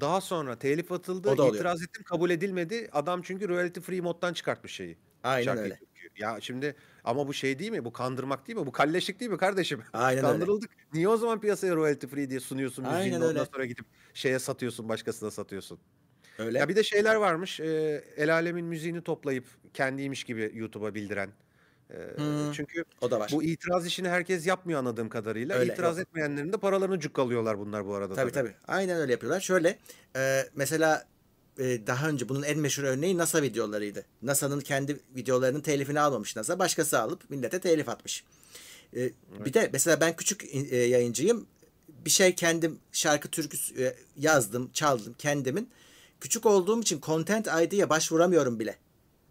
Daha 0.01 0.21
sonra 0.21 0.59
telif 0.59 0.93
atıldı. 0.93 1.31
O 1.31 1.37
da 1.39 1.43
oluyor. 1.43 1.55
İtiraz 1.55 1.83
ettim 1.83 2.03
kabul 2.03 2.31
edilmedi. 2.31 2.89
Adam 2.93 3.23
çünkü 3.23 3.49
royalty 3.49 3.81
free 3.81 4.01
moddan 4.01 4.33
çıkartmış 4.33 4.73
şeyi. 4.73 4.97
Aynen 5.25 5.45
Şarkıyı, 5.45 5.65
öyle. 5.65 5.79
Türküyü. 6.03 6.25
Ya 6.29 6.39
şimdi 6.41 6.75
ama 7.05 7.29
bu 7.29 7.35
şey 7.35 7.59
değil 7.59 7.71
mi? 7.71 7.85
Bu 7.85 7.93
kandırmak 7.93 8.47
değil 8.49 8.59
mi? 8.59 8.67
Bu 8.67 8.73
kalleşlik 8.73 9.21
değil 9.21 9.31
mi 9.31 9.37
kardeşim? 9.39 9.83
Aynen 9.93 10.19
öyle. 10.25 10.33
Kandırıldık. 10.33 10.71
Niye 10.95 11.09
o 11.09 11.17
zaman 11.17 11.41
piyasaya 11.41 11.77
royalty 11.77 12.07
free 12.07 12.31
diye 12.31 12.41
sunuyorsun 12.41 12.85
müziğini 12.85 13.03
Aynen 13.03 13.17
ondan 13.17 13.29
öyle. 13.37 13.47
sonra 13.53 13.65
gidip 13.65 13.87
şeye 14.15 14.39
satıyorsun, 14.39 14.89
başkasına 14.89 15.31
satıyorsun. 15.31 15.79
Öyle. 16.39 16.59
Ya 16.59 16.69
bir 16.69 16.77
de 16.77 16.83
şeyler 16.83 17.15
varmış. 17.15 17.61
e, 17.61 18.05
El 18.17 18.33
alemin 18.35 18.65
müziğini 18.65 19.03
toplayıp 19.03 19.45
kendiymiş 19.75 20.25
gibi 20.25 20.51
YouTube'a 20.55 20.95
bildiren. 20.95 21.31
E, 21.91 21.95
Hmm. 22.17 22.53
Çünkü 22.53 22.85
o 23.01 23.11
da 23.11 23.21
var. 23.21 23.31
bu 23.35 23.43
itiraz 23.43 23.87
işini 23.87 24.09
herkes 24.09 24.47
yapmıyor 24.47 24.79
anladığım 24.79 25.09
kadarıyla. 25.09 25.57
Öyle, 25.57 25.73
İtiraz 25.73 25.99
yok. 25.99 26.09
etmeyenlerin 26.09 26.53
de 26.53 26.57
paralarını 26.57 27.01
cukkalıyorlar 27.01 27.59
bunlar 27.59 27.87
bu 27.87 27.95
arada 27.95 28.15
Tabii 28.15 28.31
tabii. 28.33 28.55
Aynen 28.69 28.97
öyle 29.01 29.13
yapıyorlar. 29.13 29.41
Şöyle 29.41 29.79
e, 30.17 30.43
mesela 30.57 31.05
e, 31.59 31.87
daha 31.87 32.09
önce 32.09 32.29
bunun 32.29 32.43
en 32.43 32.59
meşhur 32.59 32.83
örneği 32.83 33.19
NASA 33.19 33.43
videolarıydı. 33.43 34.05
NASA'nın 34.23 34.61
kendi 34.61 35.01
videolarının 35.17 35.61
telifini 35.61 36.01
almamış 36.01 36.37
NASA. 36.37 36.59
Başkası 36.59 37.01
alıp 37.01 37.31
millete 37.31 37.61
telif 37.61 37.89
atmış. 37.89 38.25
E, 38.97 39.11
Bir 39.45 39.53
de 39.53 39.71
mesela 39.73 40.01
ben 40.01 40.17
küçük 40.17 40.45
e, 40.55 40.77
yayıncıyım. 40.77 41.47
Bir 41.89 42.11
şey 42.11 42.35
kendim 42.35 42.79
şarkı 42.93 43.29
türkü 43.29 43.57
e, 43.83 43.97
yazdım, 44.17 44.71
çaldım 44.73 45.15
kendimin. 45.19 45.71
Küçük 46.21 46.47
olduğum 46.47 46.81
için 46.81 47.01
Content 47.01 47.47
ID'ye 47.63 47.91
başvuramıyorum 47.91 48.61
bile. 48.61 48.77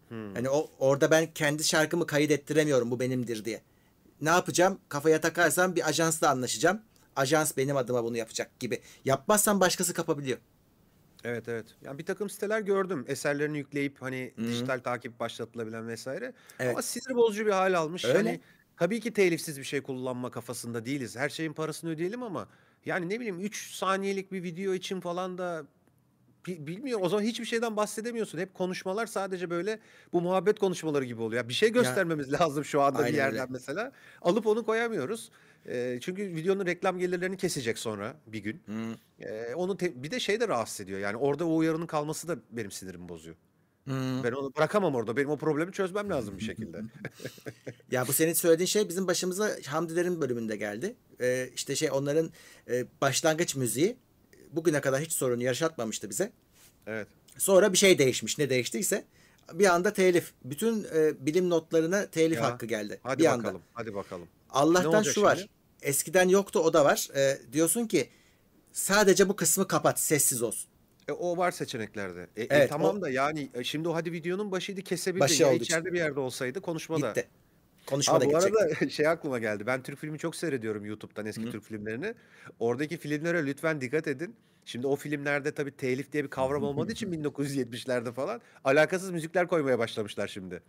Hmm. 0.08 0.34
Hani 0.34 0.50
o 0.50 0.70
orada 0.78 1.10
ben 1.10 1.28
kendi 1.34 1.64
şarkımı 1.64 2.06
kaydettiremiyorum 2.06 2.90
bu 2.90 3.00
benimdir 3.00 3.44
diye. 3.44 3.62
Ne 4.20 4.28
yapacağım? 4.28 4.78
Kafaya 4.88 5.20
takarsam 5.20 5.76
bir 5.76 5.88
ajansla 5.88 6.30
anlaşacağım. 6.30 6.80
Ajans 7.16 7.56
benim 7.56 7.76
adıma 7.76 8.04
bunu 8.04 8.16
yapacak 8.16 8.60
gibi. 8.60 8.80
Yapmazsam 9.04 9.60
başkası 9.60 9.94
kapabiliyor. 9.94 10.38
Evet 11.24 11.48
evet. 11.48 11.66
Yani 11.84 11.98
bir 11.98 12.06
takım 12.06 12.30
siteler 12.30 12.60
gördüm. 12.60 13.04
Eserlerini 13.08 13.58
yükleyip 13.58 14.02
hani 14.02 14.32
Hı. 14.36 14.44
dijital 14.44 14.78
takip 14.78 15.20
başlatılabilen 15.20 15.88
vesaire. 15.88 16.32
Evet. 16.58 16.72
Ama 16.72 16.82
sinir 16.82 17.16
bozucu 17.16 17.46
bir 17.46 17.50
hal 17.50 17.74
almış. 17.74 18.04
Öyle. 18.04 18.16
Hani 18.16 18.40
tabii 18.76 19.00
ki 19.00 19.12
telifsiz 19.12 19.58
bir 19.58 19.64
şey 19.64 19.82
kullanma 19.82 20.30
kafasında 20.30 20.84
değiliz. 20.84 21.16
Her 21.16 21.28
şeyin 21.28 21.52
parasını 21.52 21.90
ödeyelim 21.90 22.22
ama 22.22 22.48
yani 22.84 23.08
ne 23.08 23.20
bileyim 23.20 23.40
3 23.40 23.74
saniyelik 23.74 24.32
bir 24.32 24.42
video 24.42 24.74
için 24.74 25.00
falan 25.00 25.38
da 25.38 25.66
Bi 26.46 26.66
bilmiyorum. 26.66 27.04
O 27.04 27.08
zaman 27.08 27.22
hiçbir 27.24 27.44
şeyden 27.44 27.76
bahsedemiyorsun. 27.76 28.38
Hep 28.38 28.54
konuşmalar 28.54 29.06
sadece 29.06 29.50
böyle 29.50 29.80
bu 30.12 30.20
muhabbet 30.20 30.58
konuşmaları 30.58 31.04
gibi 31.04 31.22
oluyor. 31.22 31.42
Ya 31.42 31.48
bir 31.48 31.54
şey 31.54 31.68
Ya 31.68 31.72
göstermemiz 31.72 32.32
lazım 32.40 32.64
şu 32.64 32.80
anda 32.80 32.98
bir 32.98 33.04
aynen 33.04 33.16
yerden 33.16 33.40
öyle. 33.40 33.52
mesela. 33.52 33.92
Alıp 34.22 34.46
onu 34.46 34.64
koyamıyoruz. 34.66 35.30
Eee, 35.68 35.98
çünkü 36.02 36.22
videonun 36.34 36.66
reklam 36.66 36.98
gelirlerini 36.98 37.36
kesecek 37.36 37.78
sonra 37.78 38.16
bir 38.26 38.38
gün. 38.38 38.62
Hı. 38.66 38.96
Eee, 39.20 39.54
onu 39.54 39.76
te 39.76 40.02
bir 40.02 40.10
de 40.10 40.20
şey 40.20 40.40
de 40.40 40.48
rahatsız 40.48 40.80
ediyor. 40.80 40.98
Yani 40.98 41.16
orada 41.16 41.46
o 41.46 41.56
uyarının 41.56 41.86
kalması 41.86 42.28
da 42.28 42.36
benim 42.50 42.70
sinirimi 42.70 43.08
bozuyor. 43.08 43.36
Hı. 43.88 44.20
Ben 44.24 44.32
onu 44.32 44.54
bırakamam 44.56 44.94
orada. 44.94 45.16
Benim 45.16 45.30
o 45.30 45.36
problemi 45.36 45.72
çözmem 45.72 46.10
lazım 46.10 46.38
bir 46.38 46.42
şekilde. 46.44 46.80
Ya 47.90 48.06
bu 48.08 48.12
senin 48.12 48.32
söylediğin 48.32 48.66
şey 48.66 48.88
bizim 48.88 49.06
başımıza 49.06 49.50
Hamdilerin 49.66 50.20
bölümünde 50.20 50.56
geldi. 50.56 50.94
Ee, 51.20 51.50
işte 51.54 51.76
şey 51.76 51.90
onların 51.90 52.30
e, 52.70 52.84
başlangıç 53.00 53.56
müziği 53.56 53.96
bugüne 54.50 54.80
kadar 54.80 55.00
hiç 55.00 55.12
sorun 55.12 55.40
yaşatmamıştı 55.40 56.10
bize. 56.10 56.32
Evet. 56.86 57.08
Sonra 57.38 57.72
bir 57.72 57.78
şey 57.78 57.98
değişmiş. 57.98 58.38
Ne 58.38 58.50
değiştiyse 58.50 59.04
bir 59.54 59.74
anda 59.74 59.92
telif. 59.92 60.32
Bütün 60.44 60.84
e, 60.94 61.26
bilim 61.26 61.50
notlarına 61.50 62.06
telif 62.06 62.36
Ya 62.38 62.44
hakkı 62.44 62.66
geldi. 62.66 63.00
hadi 63.02 63.22
Bir 63.22 63.26
anda. 63.26 63.44
bakalım. 63.44 63.62
Hadi 63.74 63.94
bakalım. 63.94 64.28
Allah'tan 64.52 65.02
şu 65.02 65.22
var. 65.22 65.36
şimdi? 65.36 65.50
Eskiden 65.82 66.28
yoktu 66.28 66.60
o 66.60 66.72
da 66.72 66.84
var. 66.84 67.08
Ee, 67.16 67.38
diyorsun 67.52 67.86
ki 67.86 68.08
sadece 68.72 69.28
bu 69.28 69.36
kısmı 69.36 69.68
kapat 69.68 70.00
sessiz 70.00 70.42
olsun. 70.42 70.70
E, 71.08 71.12
o 71.12 71.36
var 71.36 71.50
seçeneklerde. 71.50 72.26
E, 72.36 72.42
e, 72.42 72.46
Evet 72.50 72.70
tamam 72.70 72.96
o 72.96 73.00
da 73.02 73.10
yani 73.10 73.50
e, 73.54 73.64
şimdi 73.64 73.88
o 73.88 73.94
hadi 73.94 74.12
videonun 74.12 74.52
başıydı 74.52 74.82
kesebildin. 74.82 75.20
başı 75.20 75.42
Ya 75.42 75.52
içeride 75.52 75.92
bir 75.92 75.98
yerde 75.98 76.20
olsaydı 76.20 76.60
konuşmada. 76.60 77.08
Gitti. 77.08 77.28
Konuşmada 77.86 78.24
bu 78.24 78.28
gidecekti. 78.28 78.58
arada 78.58 78.88
şey 78.90 79.06
aklıma 79.08 79.38
geldi. 79.38 79.66
Ben 79.66 79.82
Türk 79.82 79.98
filmi 79.98 80.18
çok 80.18 80.36
seyrediyorum 80.36 80.84
YouTube'dan 80.84 81.26
eski 81.26 81.42
Hı. 81.42 81.50
Türk 81.50 81.64
filmlerini. 81.64 82.14
Oradaki 82.58 82.96
filmlere 82.96 83.46
lütfen 83.46 83.80
dikkat 83.80 84.08
edin. 84.08 84.36
Şimdi 84.64 84.86
o 84.86 84.96
filmlerde 84.96 85.52
tabii 85.54 85.76
telif 85.76 86.12
diye 86.12 86.24
bir 86.24 86.30
kavram 86.30 86.62
olmadığı 86.62 86.92
için 86.92 87.12
1970'lerde 87.12 88.12
falan 88.12 88.40
alakasız 88.64 89.10
müzikler 89.10 89.46
koymaya 89.48 89.78
başlamışlar 89.78 90.28
şimdi. 90.28 90.62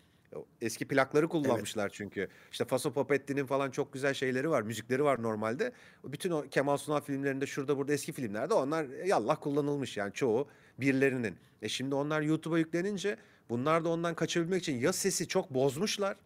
Eski 0.62 0.88
plakları 0.88 1.24
Evet. 1.24 1.32
kullanmışlar 1.32 1.90
çünkü. 1.90 2.28
İşte 2.52 2.66
Faso 2.66 2.94
Papetti'nin 2.94 3.46
falan 3.46 3.72
çok 3.72 3.94
güzel 3.94 4.14
şeyleri 4.14 4.50
var, 4.50 4.62
müzikleri 4.62 5.04
var 5.04 5.24
normalde. 5.24 5.72
Bütün 6.04 6.32
o 6.32 6.42
Kemal 6.52 6.78
Sunal 6.78 7.02
filmlerinde 7.02 7.46
şurada 7.46 7.78
burada 7.78 7.94
eski 7.94 8.12
filmlerde 8.12 8.54
onlar 8.54 9.06
yallah 9.06 9.38
kullanılmış 9.42 9.98
yani 9.98 10.14
çoğu 10.14 10.48
birilerinin. 10.80 11.36
E 11.62 11.70
şimdi 11.70 11.96
onlar 11.96 12.22
YouTube'a 12.22 12.60
yüklenince 12.60 13.18
bunlar 13.50 13.86
da 13.86 13.90
ondan 13.90 14.16
kaçabilmek 14.16 14.62
için 14.62 14.78
ya 14.80 14.94
sesi 14.94 15.28
çok 15.28 15.54
bozmuşlar 15.54 16.18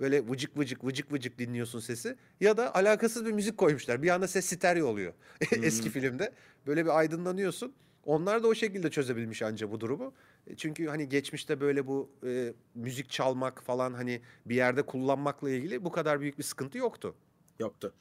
Böyle 0.00 0.28
vıcık 0.28 0.58
vıcık 0.58 0.84
vıcık 0.84 1.12
vıcık 1.12 1.38
dinliyorsun 1.38 1.80
sesi. 1.80 2.16
Ya 2.40 2.56
da 2.56 2.74
alakasız 2.74 3.26
bir 3.26 3.32
müzik 3.32 3.56
koymuşlar. 3.58 4.02
Bir 4.02 4.08
anda 4.10 4.28
ses 4.28 4.46
stereo 4.46 4.86
oluyor. 4.86 5.12
Eski 5.62 5.84
Hmm. 5.84 5.90
filmde. 5.92 6.32
Böyle 6.66 6.84
bir 6.84 6.98
aydınlanıyorsun. 6.98 7.72
Onlar 8.04 8.42
da 8.42 8.48
o 8.48 8.54
şekilde 8.54 8.90
çözebilmiş 8.90 9.42
anca 9.42 9.70
bu 9.70 9.80
durumu. 9.80 10.12
Çünkü 10.56 10.86
hani 10.86 11.08
geçmişte 11.08 11.60
böyle 11.60 11.86
bu 11.86 12.10
e, 12.26 12.52
müzik 12.74 13.10
çalmak 13.10 13.62
falan 13.62 13.94
hani 13.94 14.20
bir 14.46 14.54
yerde 14.54 14.82
kullanmakla 14.82 15.50
ilgili 15.50 15.84
bu 15.84 15.92
kadar 15.92 16.20
büyük 16.20 16.38
bir 16.38 16.42
sıkıntı 16.42 16.78
yoktu. 16.78 17.14
Yoktu. 17.58 17.94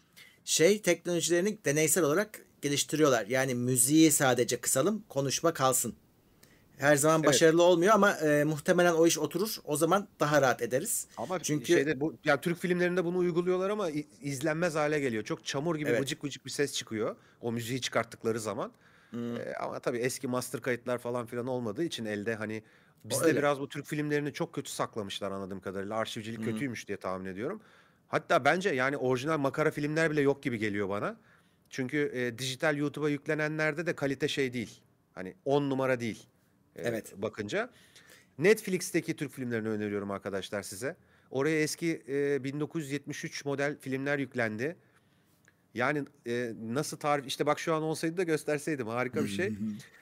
Şey 0.45 0.81
teknolojilerini 0.81 1.57
deneysel 1.65 2.03
olarak 2.03 2.45
geliştiriyorlar. 2.61 3.25
Yani 3.25 3.55
müziği 3.55 4.11
sadece 4.11 4.57
kısalım, 4.57 5.03
konuşma 5.09 5.53
kalsın. 5.53 5.95
Her 6.77 6.95
zaman 6.95 7.19
Evet. 7.19 7.27
başarılı 7.27 7.63
olmuyor 7.63 7.93
ama 7.93 8.11
e, 8.11 8.43
muhtemelen 8.43 8.93
o 8.93 9.07
iş 9.07 9.17
oturur. 9.17 9.57
O 9.63 9.77
zaman 9.77 10.07
daha 10.19 10.41
rahat 10.41 10.61
ederiz. 10.61 11.07
Ama 11.17 11.39
Çünkü 11.39 11.65
şeyde 11.65 11.99
bu 11.99 12.15
ya 12.25 12.41
Türk 12.41 12.59
filmlerinde 12.59 13.05
bunu 13.05 13.17
uyguluyorlar 13.17 13.69
ama 13.69 13.89
izlenmez 14.21 14.75
hale 14.75 14.99
geliyor. 14.99 15.23
Çok 15.23 15.45
çamur 15.45 15.75
gibi 15.75 15.89
evet. 15.89 16.01
vıcık 16.01 16.23
vıcık 16.23 16.45
bir 16.45 16.51
ses 16.51 16.73
çıkıyor. 16.73 17.15
O 17.41 17.51
müziği 17.51 17.81
çıkarttıkları 17.81 18.39
zaman. 18.39 18.71
Hmm, 19.15 19.35
Ee, 19.37 19.53
ama 19.59 19.79
tabii 19.79 19.97
eski 19.97 20.27
master 20.27 20.61
kayıtlar 20.61 20.97
falan 20.97 21.25
filan 21.25 21.47
olmadığı 21.47 21.83
için 21.83 22.05
elde 22.05 22.35
hani 22.35 22.63
bizde 23.03 23.25
öyle. 23.25 23.39
biraz 23.39 23.59
bu 23.59 23.69
Türk 23.69 23.85
filmlerini 23.85 24.33
çok 24.33 24.53
kötü 24.55 24.71
saklamışlar 24.71 25.31
anladığım 25.31 25.59
kadarıyla. 25.61 25.97
Arşivcilik 25.97 26.37
Hmm. 26.37 26.45
kötüymüş 26.45 26.87
diye 26.87 26.97
tahmin 26.97 27.25
ediyorum. 27.25 27.61
Hatta 28.07 28.45
bence 28.45 28.69
yani 28.69 28.97
orijinal 28.97 29.37
makara 29.37 29.71
filmler 29.71 30.11
bile 30.11 30.21
yok 30.21 30.43
gibi 30.43 30.57
geliyor 30.57 30.89
bana. 30.89 31.17
Çünkü 31.69 32.11
e, 32.13 32.37
dijital 32.39 32.77
YouTube'a 32.77 33.09
yüklenenlerde 33.09 33.85
de 33.85 33.95
kalite 33.95 34.27
şey 34.27 34.53
değil. 34.53 34.81
Hani 35.13 35.35
10 35.45 35.69
numara 35.69 35.99
değil 35.99 36.27
e, 36.75 36.81
Evet. 36.83 37.13
bakınca. 37.17 37.69
Netflix'teki 38.37 39.15
Türk 39.15 39.31
filmlerini 39.31 39.69
öneriyorum 39.69 40.11
arkadaşlar 40.11 40.61
size. 40.63 40.97
Oraya 41.29 41.61
eski 41.61 42.03
e, 42.07 42.43
1973 42.43 43.45
model 43.45 43.77
filmler 43.79 44.19
yüklendi. 44.19 44.77
Yani 45.75 46.03
e, 46.27 46.53
nasıl 46.63 46.97
tarif 46.97 47.27
işte 47.27 47.45
bak 47.45 47.59
şu 47.59 47.75
an 47.75 47.83
olsaydı 47.83 48.17
da 48.17 48.23
gösterseydim 48.23 48.87
harika 48.87 49.23
bir 49.23 49.29
şey. 49.29 49.53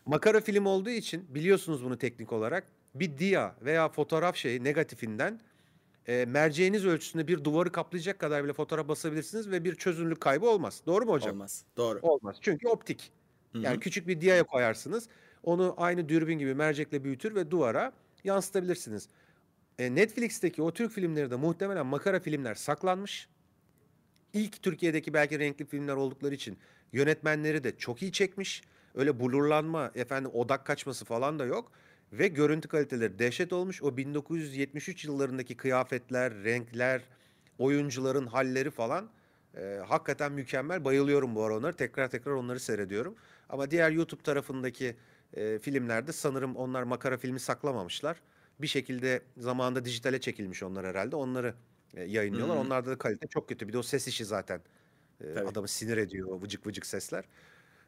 Makara 0.05 0.41
film 0.41 0.65
olduğu 0.65 0.89
için 0.89 1.35
biliyorsunuz 1.35 1.83
bunu 1.83 1.97
teknik 1.97 2.33
olarak 2.33 2.67
bir 2.95 3.17
dia 3.17 3.55
veya 3.61 3.89
fotoğraf 3.89 4.35
şeyi 4.35 4.63
negatifinden 4.63 5.39
e, 6.07 6.25
merceğiniz 6.25 6.85
ölçüsünde 6.85 7.27
bir 7.27 7.43
duvarı 7.43 7.71
kaplayacak 7.71 8.19
kadar 8.19 8.43
bile 8.43 8.53
fotoğraf 8.53 8.87
basabilirsiniz 8.87 9.49
ve 9.51 9.63
bir 9.63 9.75
çözünürlük 9.75 10.21
kaybı 10.21 10.45
olmaz. 10.45 10.81
Doğru 10.85 11.05
mu 11.05 11.11
hocam? 11.11 11.31
Olmaz. 11.33 11.65
Doğru. 11.77 11.99
Olmaz. 12.01 12.37
Çünkü 12.41 12.67
optik. 12.67 13.11
Yani 13.53 13.75
hı. 13.75 13.79
küçük 13.79 14.07
bir 14.07 14.21
diaya 14.21 14.43
koyarsınız. 14.43 15.07
Onu 15.43 15.73
aynı 15.77 16.09
dürbün 16.09 16.39
gibi 16.39 16.55
mercekle 16.55 17.03
büyütür 17.03 17.35
ve 17.35 17.51
duvara 17.51 17.93
yansıtabilirsiniz. 18.23 19.09
E, 19.79 19.95
Netflix'teki 19.95 20.61
o 20.61 20.73
Türk 20.73 20.91
filmleri 20.91 21.31
de 21.31 21.35
muhtemelen 21.35 21.85
makara 21.85 22.19
filmler 22.19 22.55
saklanmış. 22.55 23.29
İlk 24.33 24.61
Türkiye'deki 24.61 25.13
belki 25.13 25.39
renkli 25.39 25.65
filmler 25.65 25.95
oldukları 25.95 26.35
için 26.35 26.57
yönetmenleri 26.93 27.63
de 27.63 27.77
çok 27.77 28.01
iyi 28.01 28.11
çekmiş. 28.11 28.63
Öyle 28.95 29.19
blurlanma, 29.19 29.91
efendim 29.95 30.31
odak 30.33 30.65
kaçması 30.65 31.05
falan 31.05 31.39
da 31.39 31.45
yok. 31.45 31.71
Ve 32.13 32.27
görüntü 32.27 32.67
kaliteleri 32.67 33.19
dehşet 33.19 33.53
olmuş. 33.53 33.83
O 33.83 33.97
1973 33.97 35.05
yıllarındaki 35.05 35.57
kıyafetler, 35.57 36.33
renkler, 36.33 37.01
oyuncuların 37.57 38.27
halleri 38.27 38.71
falan 38.71 39.09
e, 39.57 39.79
hakikaten 39.87 40.31
mükemmel. 40.31 40.85
Bayılıyorum 40.85 41.35
bu 41.35 41.43
ara 41.43 41.57
onları. 41.57 41.75
Tekrar 41.75 42.09
tekrar 42.09 42.31
onları 42.31 42.59
seyrediyorum. 42.59 43.15
Ama 43.49 43.71
diğer 43.71 43.91
YouTube 43.91 44.21
tarafındaki 44.23 44.95
e, 45.33 45.59
filmlerde 45.59 46.11
sanırım 46.11 46.55
onlar 46.55 46.83
makara 46.83 47.17
filmi 47.17 47.39
saklamamışlar. 47.39 48.21
Bir 48.59 48.67
şekilde 48.67 49.21
zamanında 49.37 49.85
dijitale 49.85 50.21
çekilmiş 50.21 50.63
onlar 50.63 50.85
herhalde. 50.85 51.15
Onları 51.15 51.53
yayınlıyorlar. 51.97 52.57
Hı. 52.57 52.61
Onlarda 52.61 52.91
da 52.91 52.97
kalite 52.97 53.27
çok 53.27 53.49
kötü. 53.49 53.67
Bir 53.67 53.73
de 53.73 53.77
o 53.77 53.83
ses 53.83 54.07
işi 54.07 54.25
zaten 54.25 54.61
Tabii. 55.19 55.47
adamı 55.47 55.67
sinir 55.67 55.97
ediyor 55.97 56.27
o 56.27 56.41
vıcık 56.41 56.67
vıcık 56.67 56.85
sesler. 56.85 57.23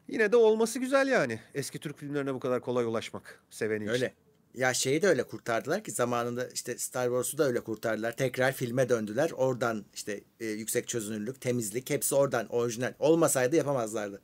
Yine 0.08 0.32
de 0.32 0.36
olması 0.36 0.78
güzel 0.78 1.08
yani. 1.08 1.40
Eski 1.54 1.78
Türk 1.78 1.98
filmlerine 1.98 2.34
bu 2.34 2.40
kadar 2.40 2.60
kolay 2.60 2.84
ulaşmak 2.84 3.40
seveni 3.50 3.84
için. 3.84 3.92
Öyle. 3.92 4.14
Ya 4.54 4.74
şeyi 4.74 5.02
de 5.02 5.08
öyle 5.08 5.22
kurtardılar 5.22 5.84
ki 5.84 5.90
zamanında 5.90 6.48
işte 6.48 6.78
Star 6.78 7.04
Wars'u 7.04 7.38
da 7.38 7.44
öyle 7.46 7.60
kurtardılar. 7.60 8.16
Tekrar 8.16 8.52
filme 8.52 8.88
döndüler. 8.88 9.30
Oradan 9.30 9.84
işte 9.94 10.20
e, 10.40 10.46
yüksek 10.46 10.88
çözünürlük, 10.88 11.40
temizlik 11.40 11.90
hepsi 11.90 12.14
oradan 12.14 12.46
orijinal. 12.46 12.92
Olmasaydı 12.98 13.56
yapamazlardı. 13.56 14.20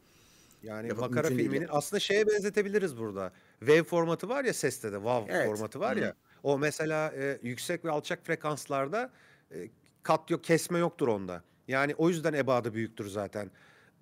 Yani 0.63 0.89
Yap 0.89 0.99
makara 0.99 1.31
mümkün 1.31 1.53
değil 1.53 1.67
aslında 1.69 2.01
şeye 2.01 2.27
benzetebiliriz 2.27 2.97
burada. 2.97 3.33
Wave 3.59 3.83
formatı 3.83 4.29
var 4.29 4.45
ya 4.45 4.55
seste 4.55 4.93
de 4.93 4.97
WAV 4.97 5.27
Evet. 5.29 5.47
formatı 5.47 5.81
var 5.81 5.97
Hı. 5.97 6.01
ya. 6.01 6.15
O 6.43 6.59
mesela 6.59 7.13
e, 7.17 7.39
yüksek 7.43 7.85
ve 7.85 7.91
alçak 7.91 8.25
frekanslarda 8.27 9.11
e, 9.55 9.71
kat 10.03 10.31
yok 10.31 10.45
kesme 10.45 10.79
yoktur 10.79 11.09
onda. 11.09 11.43
Yani 11.69 11.95
o 11.95 12.09
yüzden 12.09 12.33
ebadı 12.33 12.75
büyüktür 12.75 13.09
zaten. 13.09 13.51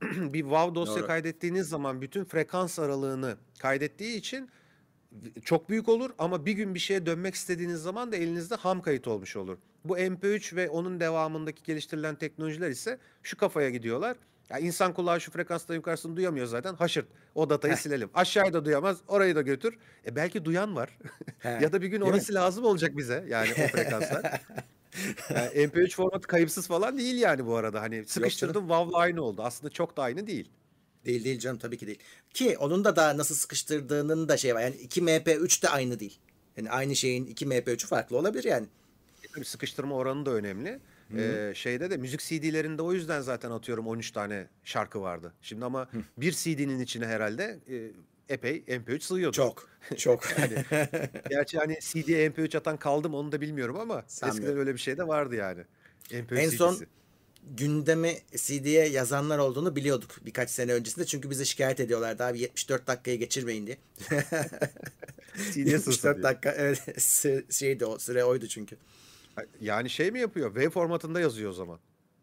Bir 0.03 0.40
WAV 0.40 0.74
dosya 0.74 0.96
Doğru. 0.96 1.07
kaydettiğiniz 1.07 1.68
zaman 1.68 2.01
bütün 2.01 2.24
frekans 2.24 2.78
aralığını 2.78 3.36
kaydettiği 3.59 4.16
için 4.16 4.51
çok 5.44 5.68
büyük 5.68 5.88
olur 5.88 6.11
ama 6.18 6.46
bir 6.46 6.53
gün 6.53 6.74
bir 6.74 6.80
şeye 6.80 7.07
dönmek 7.07 7.34
istediğiniz 7.34 7.82
zaman 7.82 8.12
da 8.12 8.16
elinizde 8.16 8.55
ham 8.55 8.82
kayıt 8.82 9.09
olmuş 9.09 9.36
olur. 9.36 9.59
Bu 9.84 9.98
MP3 9.98 10.57
ve 10.57 10.70
onun 10.70 11.01
devamındaki 11.01 11.62
geliştirilen 11.62 12.14
teknolojiler 12.14 12.70
ise 12.70 12.98
şu 13.22 13.36
kafaya 13.36 13.70
gidiyorlar. 13.70 14.16
Ya 14.51 14.59
insan 14.59 14.94
kulağı 14.94 15.20
şu 15.20 15.30
frekanstan 15.30 15.74
yukarısını 15.74 16.16
duyamıyor 16.16 16.46
zaten. 16.46 16.74
Haşırt. 16.74 17.07
O 17.34 17.51
datayı 17.51 17.76
silelim. 17.76 18.11
Aşağıya 18.14 18.53
da 18.53 18.64
duyamaz. 18.64 19.01
Orayı 19.09 19.36
da 19.36 19.42
götür. 19.42 19.78
E 20.07 20.16
belki 20.16 20.44
duyan 20.44 20.76
var. 20.76 20.98
Ya 21.44 21.72
da 21.72 21.82
bir 21.82 21.86
gün 21.86 22.01
orası 22.01 22.34
lazım 22.34 22.64
olacak 22.64 22.96
bize. 22.96 23.24
Yani 23.28 23.51
o 23.53 23.66
frekanslar. 23.68 24.40
Yani 25.34 25.49
MP3 25.49 25.95
formatı 25.95 26.28
kayıpsız 26.28 26.66
falan 26.66 26.99
değil 26.99 27.16
yani 27.18 27.47
bu 27.47 27.57
arada. 27.57 27.80
Hani 27.80 28.05
sıkıştırdım 28.07 28.62
WAV'la 28.62 28.99
aynı 28.99 29.22
oldu. 29.22 29.43
Aslında 29.43 29.72
çok 29.72 29.97
da 29.97 30.03
aynı 30.03 30.26
değil. 30.26 30.51
Değil 31.05 31.24
değil 31.24 31.38
canım 31.38 31.59
tabii 31.59 31.78
ki 31.78 31.86
değil. 31.86 31.99
Ki 32.34 32.59
onun 32.59 32.84
da 32.84 32.97
daha 32.97 33.16
nasıl 33.16 33.34
sıkıştırdığının 33.34 34.28
da 34.28 34.36
şey 34.36 34.55
var. 34.55 34.62
Yani 34.62 34.76
2 34.76 35.03
MP3 35.03 35.62
de 35.62 35.68
aynı 35.68 36.01
değil. 36.01 36.18
Yani 36.57 36.70
aynı 36.70 36.97
şeyin 36.97 37.26
2 37.26 37.47
MP3'ü 37.47 37.86
farklı 37.86 38.16
olabilir 38.18 38.45
yani. 38.45 38.66
E, 39.24 39.26
Tabii 39.34 39.45
sıkıştırma 39.45 39.95
oranı 39.95 40.26
da 40.26 40.30
önemli. 40.30 40.80
Hı. 41.11 41.20
Ee, 41.20 41.55
şeyde 41.55 41.91
de 41.91 41.97
müzik 41.97 42.20
CD'lerinde 42.20 42.82
o 42.82 42.93
yüzden 42.93 43.20
zaten 43.20 43.51
atıyorum 43.51 43.86
13 43.86 44.11
tane 44.11 44.47
şarkı 44.64 45.01
vardı. 45.01 45.34
Şimdi 45.43 45.64
ama 45.64 45.88
bir 46.16 46.32
CD'nin 46.32 46.80
içine 46.80 47.07
herhalde 47.07 47.59
e, 47.68 47.91
epey 48.31 48.64
MP3 48.68 49.01
sığıyordur. 49.01 49.37
Çok. 49.37 49.70
Çok. 49.97 50.24
Yani 50.39 50.64
gerçi 51.31 51.59
hani 51.59 51.78
CD'ye 51.81 52.28
MP3 52.28 52.57
atan 52.59 52.76
kaldı 52.76 53.09
mı 53.11 53.16
onu 53.16 53.33
da 53.33 53.41
bilmiyorum 53.41 53.76
ama 53.81 54.05
eskiden 54.09 54.31
Sanmıyorum. 54.31 54.59
öyle 54.61 54.74
bir 54.74 54.78
şey 54.78 54.99
de 54.99 55.09
vardı 55.09 55.35
yani. 55.35 55.62
MP3 56.11 56.39
En 56.39 56.49
son 56.51 56.74
CD'si. 56.74 56.87
gündemi 57.57 58.18
CD'ye 58.37 58.89
yazanlar 58.89 59.39
olduğunu 59.39 59.76
biliyorduk 59.76 60.11
birkaç 60.26 60.51
sene 60.51 60.72
öncesinde. 60.72 61.07
Çünkü 61.07 61.31
bize 61.31 61.45
şikayet 61.45 61.81
ediyorlardı 61.81 62.24
abi 62.24 62.41
74 62.41 62.87
dakikayı 62.87 63.18
geçirmeyin 63.18 63.66
diye. 63.66 63.76
CD'ye 65.53 65.64
74 65.70 66.22
dakika 66.22 66.51
evet 66.53 67.01
şeydi 67.53 67.85
o 67.85 67.99
süre 67.99 68.24
oydu 68.24 68.49
çünkü. 68.49 68.76
Yani 69.61 69.91
şey 69.91 70.11
mi 70.11 70.20
yapıyor? 70.20 70.49
Wave 70.55 70.70
formatında 70.70 71.20
yazıyor 71.20 71.51
o 71.51 71.55
zaman. 71.55 71.78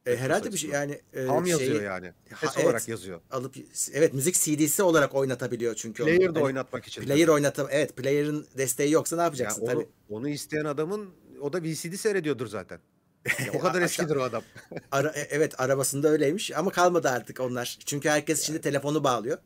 E, 0.08 0.18
herhalde 0.18 0.54
bir 0.54 0.58
şey 0.58 0.70
yani 0.70 1.02
e, 1.14 1.28
şeyi 1.28 1.50
yazıyor 1.50 1.84
yani. 1.84 2.14
Ha, 2.32 2.48
Ses 2.48 2.50
evet. 2.56 2.66
olarak 2.66 2.88
yazıyor. 2.88 3.22
alıp 3.32 3.56
evet 3.94 4.14
müzik 4.14 4.36
CD'si 4.36 4.84
olarak 4.84 5.16
oynatabiliyor 5.16 5.76
çünkü. 5.76 6.04
onu. 6.04 6.10
Player'da 6.10 6.40
Hani 6.40 6.46
oynatmak 6.46 6.88
için. 6.88 7.02
Player 7.02 7.28
oynatam 7.28 7.68
evet 7.72 7.96
player'ın 7.98 8.48
desteği 8.58 8.92
yoksa 8.92 9.16
ne 9.16 9.22
Yani 9.22 9.28
yapacaksın 9.28 9.62
onu, 9.62 9.70
tabii. 9.70 9.88
onu 10.10 10.30
isteyen 10.30 10.66
adamın 10.66 11.10
o 11.42 11.54
da 11.54 11.64
VCD 11.64 11.94
seyrediyordur 11.96 12.48
zaten. 12.48 12.80
Ya 13.46 13.52
o 13.54 13.60
kadar 13.60 13.82
eskidir 13.82 14.16
o 14.16 14.24
adam. 14.24 14.44
Ara, 14.92 15.10
e, 15.10 15.20
evet 15.20 15.60
arabasında 15.62 16.08
öyleymiş 16.10 16.52
ama 16.52 16.72
kalmadı 16.72 17.10
artık 17.10 17.40
onlar. 17.40 17.78
Çünkü 17.86 18.10
herkes 18.10 18.42
şimdi 18.44 18.62
telefonu 18.62 19.04
bağlıyor. 19.04 19.38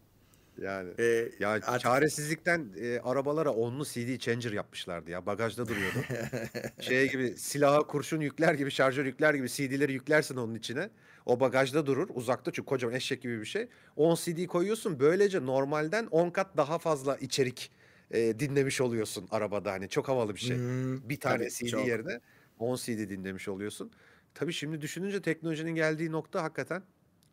Yani 0.58 0.90
E, 1.00 1.30
ya 1.40 1.50
artık 1.50 1.80
çaresizlikten 1.80 2.70
e, 2.82 3.00
arabalara 3.00 3.52
onlu 3.52 3.86
CD 3.86 4.18
changer 4.18 4.52
yapmışlardı 4.52 5.12
ya. 5.12 5.26
Bagajda 5.26 5.68
duruyordu. 5.68 5.98
şey 6.82 7.12
gibi 7.12 7.38
silaha 7.38 7.88
kurşun 7.88 8.22
yükler 8.22 8.54
gibi 8.54 8.72
şarjör 8.72 9.06
yükler 9.06 9.34
gibi 9.34 9.50
CD'leri 9.50 9.94
yüklersin 9.94 10.36
onun 10.38 10.56
içine. 10.56 10.90
O 11.26 11.40
bagajda 11.40 11.86
durur 11.86 12.10
uzakta 12.14 12.52
çünkü 12.52 12.66
kocaman 12.66 12.96
eşek 12.96 13.22
gibi 13.22 13.42
bir 13.42 13.46
şey. 13.46 13.68
10 13.96 14.16
CD 14.16 14.46
koyuyorsun 14.46 15.00
böylece 15.00 15.46
normalden 15.46 16.06
10 16.06 16.30
kat 16.30 16.58
daha 16.58 16.80
fazla 16.80 17.16
içerik 17.16 17.72
e, 18.12 18.40
dinlemiş 18.40 18.82
oluyorsun 18.82 19.28
arabada 19.32 19.72
hani 19.72 19.90
çok 19.90 20.08
havalı 20.08 20.36
bir 20.36 20.40
şey. 20.40 20.58
Hmm, 20.58 21.10
bir 21.10 21.20
tane 21.20 21.50
CD 21.50 21.66
çok. 21.68 21.88
yerine 21.88 22.20
10 22.60 22.76
CD 22.76 23.10
dinlemiş 23.10 23.48
oluyorsun. 23.48 23.92
Tabii 24.34 24.54
şimdi 24.54 24.82
düşününce 24.82 25.22
teknolojinin 25.22 25.76
geldiği 25.76 26.12
nokta 26.12 26.44
hakikaten 26.44 26.84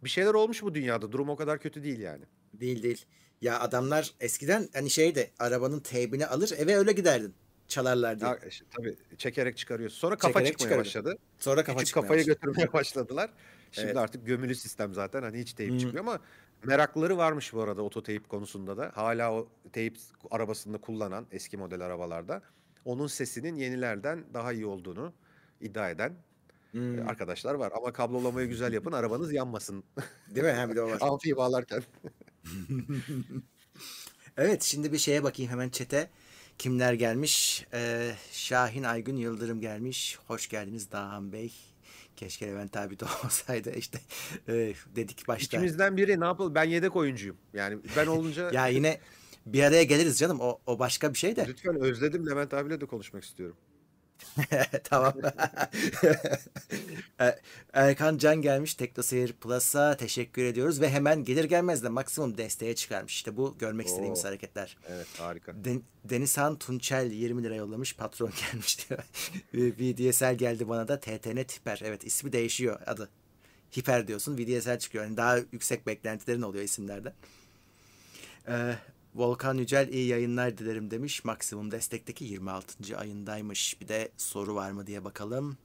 bir 0.04 0.08
şeyler 0.08 0.34
olmuş 0.34 0.62
bu 0.62 0.74
dünyada. 0.74 1.12
Durum 1.12 1.28
o 1.28 1.36
kadar 1.36 1.58
kötü 1.58 1.82
değil 1.84 2.00
yani. 2.00 2.24
Değil 2.54 2.82
değil. 2.82 3.04
Ya 3.40 3.60
adamlar 3.60 4.14
eskiden 4.20 4.68
hani 4.72 4.90
şeyde 4.90 5.30
arabanın 5.38 5.80
teybini 5.80 6.26
alır 6.26 6.52
eve 6.58 6.76
öyle 6.76 6.92
giderdin. 6.92 7.34
Çalarlar 7.68 8.20
diye. 8.20 8.30
Ya, 8.30 8.36
işte, 8.48 8.64
tabii 8.76 8.96
çekerek 9.18 9.56
çıkarıyorsun. 9.56 9.98
Sonra 9.98 10.16
kafa 10.16 10.38
Çekerek 10.40 10.58
çıkmaya 10.58 10.84
çıkarıyor. 10.84 11.04
başladı. 11.14 11.22
Sonra 11.38 11.64
kafa 11.64 11.78
Küçük 11.78 11.94
kafayı 11.94 12.20
başladı. 12.20 12.34
götürmeye 12.34 12.72
başladılar. 12.72 13.30
Şimdi 13.72 13.86
Evet. 13.86 13.96
artık 13.96 14.26
gömülü 14.26 14.54
sistem 14.54 14.94
zaten 14.94 15.22
hani 15.22 15.38
hiç 15.38 15.52
teyp 15.52 15.70
Hmm. 15.70 15.78
çıkmıyor 15.78 16.04
ama 16.04 16.20
meraklıları 16.64 17.16
varmış 17.16 17.52
bu 17.52 17.62
arada 17.62 17.82
ototeyip 17.82 18.28
konusunda 18.28 18.76
da. 18.76 18.90
Hala 18.94 19.32
o 19.34 19.48
teyip 19.72 19.96
arabasında 20.30 20.78
kullanan 20.78 21.26
eski 21.32 21.56
model 21.56 21.80
arabalarda 21.80 22.42
onun 22.84 23.06
sesinin 23.06 23.56
yenilerden 23.56 24.24
daha 24.34 24.52
iyi 24.52 24.66
olduğunu 24.66 25.12
iddia 25.60 25.90
eden 25.90 26.14
Hmm, 26.72 27.08
arkadaşlar 27.08 27.54
var. 27.54 27.72
Ama 27.76 27.92
kablolamayı 27.92 28.48
güzel 28.48 28.72
yapın 28.72 28.92
arabanız 28.92 29.32
yanmasın. 29.32 29.84
Değil 30.34 30.46
mi? 30.46 30.52
Ha 30.52 30.70
bir 30.70 30.76
de 30.76 30.82
o 30.82 30.90
var. 30.90 30.98
Amfiyi 31.00 31.36
bağlarken. 31.36 31.82
Evet 34.36 34.62
şimdi 34.62 34.92
bir 34.92 34.98
şeye 34.98 35.22
bakayım 35.22 35.52
hemen 35.52 35.68
çete. 35.68 36.10
Kimler 36.58 36.92
gelmiş? 36.92 37.66
Ee, 37.72 38.12
Şahin 38.32 38.82
Aygün 38.82 39.16
Yıldırım 39.16 39.60
gelmiş. 39.60 40.18
Hoş 40.26 40.48
geldiniz 40.48 40.92
Dahan 40.92 41.32
Bey. 41.32 41.52
Keşke 42.16 42.46
Levent 42.46 42.76
abi 42.76 42.98
de 43.00 43.04
olsaydı. 43.24 43.70
İşte 43.70 43.98
e, 44.48 44.74
dedik 44.96 45.28
başta. 45.28 45.56
İkimizden 45.56 45.96
biri 45.96 46.20
ne 46.20 46.24
yapalım? 46.24 46.54
Ben 46.54 46.64
yedek 46.64 46.96
oyuncuyum. 46.96 47.36
Yani 47.52 47.78
ben 47.96 48.06
olunca 48.06 48.50
Ya 48.52 48.66
yine 48.66 49.00
bir 49.46 49.62
araya 49.62 49.82
geliriz 49.82 50.18
canım. 50.18 50.40
O, 50.40 50.58
o 50.66 50.78
başka 50.78 51.12
bir 51.12 51.18
şey 51.18 51.36
de. 51.36 51.46
lütfen 51.48 51.80
özledim 51.80 52.26
Levent 52.26 52.54
abiyle 52.54 52.80
de 52.80 52.86
konuşmak 52.86 53.24
istiyorum. 53.24 53.56
Tamam. 54.84 55.14
E, 57.20 57.38
Erkan 57.72 58.18
Can 58.18 58.42
gelmiş 58.42 58.74
TeknoSeyir 58.74 59.32
Plus'a 59.32 59.96
teşekkür 59.96 60.44
ediyoruz 60.44 60.80
ve 60.80 60.90
hemen 60.90 61.24
gelir 61.24 61.44
gelmez 61.44 61.82
de 61.84 61.88
maksimum 61.88 62.38
desteğe 62.38 62.74
çıkarmış. 62.74 63.14
İşte 63.14 63.36
bu 63.36 63.58
görmek 63.58 63.86
istediğimiz 63.86 64.24
Oo. 64.24 64.28
hareketler. 64.28 64.76
Evet 64.88 65.06
harika. 65.18 65.64
Den 65.64 65.82
Denizhan 66.04 66.58
Tunçel 66.58 67.10
20 67.10 67.44
lira 67.44 67.54
yollamış. 67.54 67.96
Patron 67.96 68.30
gelmiş 68.52 68.88
diyor. 68.88 69.00
VDSL 69.54 70.34
geldi 70.34 70.68
bana 70.68 70.88
da 70.88 71.00
TTNet 71.00 71.60
Hiper. 71.60 71.80
Evet 71.84 72.04
ismi 72.04 72.32
değişiyor 72.32 72.80
adı. 72.86 73.08
Hiper 73.76 74.08
diyorsun 74.08 74.38
VDSL 74.38 74.78
çıkıyor. 74.78 75.04
Yani 75.04 75.16
daha 75.16 75.36
yüksek 75.52 75.86
beklentilerin 75.86 76.42
oluyor 76.42 76.64
isimlerde. 76.64 77.12
Ee, 78.48 78.74
Volkan 79.18 79.58
Yücel 79.58 79.88
iyi 79.88 80.08
yayınlar 80.08 80.58
dilerim 80.58 80.90
demiş. 80.90 81.24
Maksimum 81.24 81.70
destekteki 81.70 82.24
26. 82.24 82.98
ayındaymış. 82.98 83.80
Bir 83.80 83.88
de 83.88 84.08
soru 84.16 84.54
var 84.54 84.70
mı 84.70 84.86
diye 84.86 85.04
bakalım. 85.04 85.56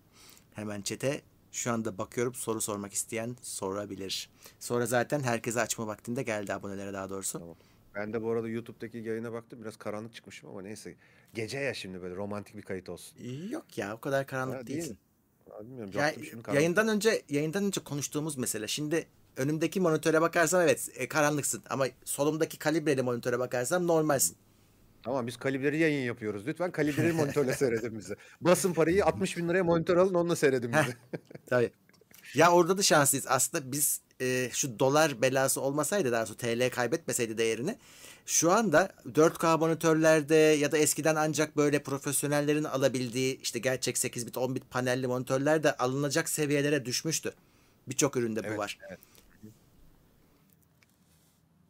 Hemen 0.54 0.82
çete. 0.82 1.22
Şu 1.51 1.72
anda 1.72 1.97
bakıyorum 1.97 2.34
soru 2.34 2.62
sormak 2.62 2.93
isteyen 2.93 3.36
sorabilir. 3.41 4.30
Sonra 4.60 4.86
zaten 4.86 5.20
herkese 5.20 5.62
açma 5.62 5.88
vaktinde 5.88 6.24
geldi 6.24 6.54
abonelere 6.54 6.93
daha 6.93 7.10
doğrusu. 7.10 7.39
Tamam. 7.39 7.56
Ben 7.95 8.14
de 8.14 8.24
bu 8.24 8.32
arada 8.32 8.49
YouTube'daki 8.49 8.97
yayına 8.97 9.34
baktım. 9.34 9.62
Biraz 9.62 9.78
karanlık 9.78 10.14
çıkmışım 10.14 10.49
ama 10.49 10.62
neyse. 10.62 10.95
Gece 11.34 11.58
ya 11.58 11.74
şimdi 11.74 12.01
böyle 12.01 12.16
romantik 12.16 12.58
bir 12.58 12.62
kayıt 12.62 12.89
olsun. 12.89 13.18
Yok 13.49 13.78
ya 13.78 13.95
o 13.95 13.99
kadar 13.99 14.28
karanlık 14.28 14.58
Ha, 14.58 14.68
değil 14.68 14.80
değilsin. 14.80 14.97
Ya 15.47 15.66
bilmiyorum. 15.66 16.54
Yayından 16.54 16.88
önce 16.88 17.22
yayından 17.30 17.64
önce 17.64 17.82
konuştuğumuz 17.82 18.38
mesele. 18.38 18.68
Şimdi 18.68 19.08
önümdeki 19.38 19.79
monitöre 19.79 20.21
bakarsam 20.21 20.61
evet 20.61 20.89
e, 20.95 21.07
karanlıksın 21.07 21.63
ama 21.69 21.88
solumdaki 22.05 22.59
kalibreli 22.59 23.01
monitöre 23.01 23.39
bakarsam 23.39 23.88
normalsin. 23.88 24.38
Tamam 25.03 25.27
biz 25.27 25.38
kalibreli 25.38 25.77
yayın 25.77 26.05
yapıyoruz. 26.05 26.47
Lütfen 26.47 26.71
kalibreli 26.71 27.13
monitörle 27.13 27.53
seyredin 27.53 27.97
bizi. 27.99 28.15
Basın 28.41 28.73
parayı 28.73 29.05
60 29.05 29.38
bin 29.38 29.49
liraya 29.49 29.63
monitör 29.63 29.97
alın 29.97 30.13
onunla 30.13 30.36
seyredin 30.36 30.71
bizi. 30.73 30.95
Tabii. 31.47 31.71
Ya 32.34 32.51
orada 32.51 32.77
da 32.77 32.81
şanslıyız. 32.81 33.25
Aslında 33.29 33.71
biz 33.71 34.01
e, 34.21 34.49
şu 34.53 34.79
dolar 34.79 35.21
belası 35.21 35.61
olmasaydı 35.61 36.11
daha 36.11 36.25
sonra 36.25 36.38
TL 36.38 36.69
kaybetmeseydi 36.69 37.38
değerini 37.38 37.77
şu 38.25 38.51
anda 38.51 38.89
4K 39.05 39.59
monitörlerde 39.59 40.36
ya 40.36 40.71
da 40.71 40.77
eskiden 40.77 41.15
ancak 41.15 41.57
böyle 41.57 41.84
profesyonellerin 41.84 42.63
alabildiği 42.63 43.41
işte 43.41 43.59
gerçek 43.59 43.97
8 43.97 44.27
bit 44.27 44.38
10 44.38 44.55
bit 44.55 44.71
panelli 44.71 45.07
monitörler 45.07 45.63
de 45.63 45.77
alınacak 45.77 46.29
seviyelere 46.29 46.86
düşmüştü. 46.86 47.34
Birçok 47.88 48.17
üründe 48.17 48.43
bu 48.43 48.47
Evet, 48.47 48.59
var. 48.59 48.77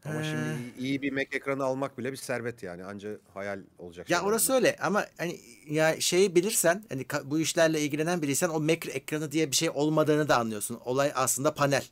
Ama 0.05 0.21
Ee. 0.21 0.23
şimdi 0.23 0.85
iyi- 0.87 1.01
bir 1.01 1.11
Mac 1.11 1.27
ekranı 1.31 1.63
almak 1.63 1.97
bile 1.97 2.11
bir 2.11 2.17
servet 2.17 2.63
yani. 2.63 2.83
Anca 2.83 3.09
hayal 3.33 3.59
olacak 3.79 4.09
Ya 4.09 4.17
şeyler 4.17 4.29
orası 4.29 4.47
bunlar. 4.49 4.57
öyle 4.57 4.75
ama 4.81 5.05
hani 5.17 5.39
ya 5.67 6.01
şeyi 6.01 6.35
bilirsen 6.35 6.83
hani 6.89 7.01
ka- 7.03 7.29
bu 7.29 7.39
işlerle 7.39 7.81
ilgilenen 7.81 8.21
biriysen 8.21 8.49
o 8.49 8.59
Mac 8.59 8.91
ekranı 8.91 9.31
diye 9.31 9.51
bir 9.51 9.55
şey 9.55 9.69
olmadığını 9.69 10.29
da 10.29 10.37
anlıyorsun. 10.37 10.79
Olay 10.85 11.11
aslında 11.15 11.53
panel. 11.53 11.83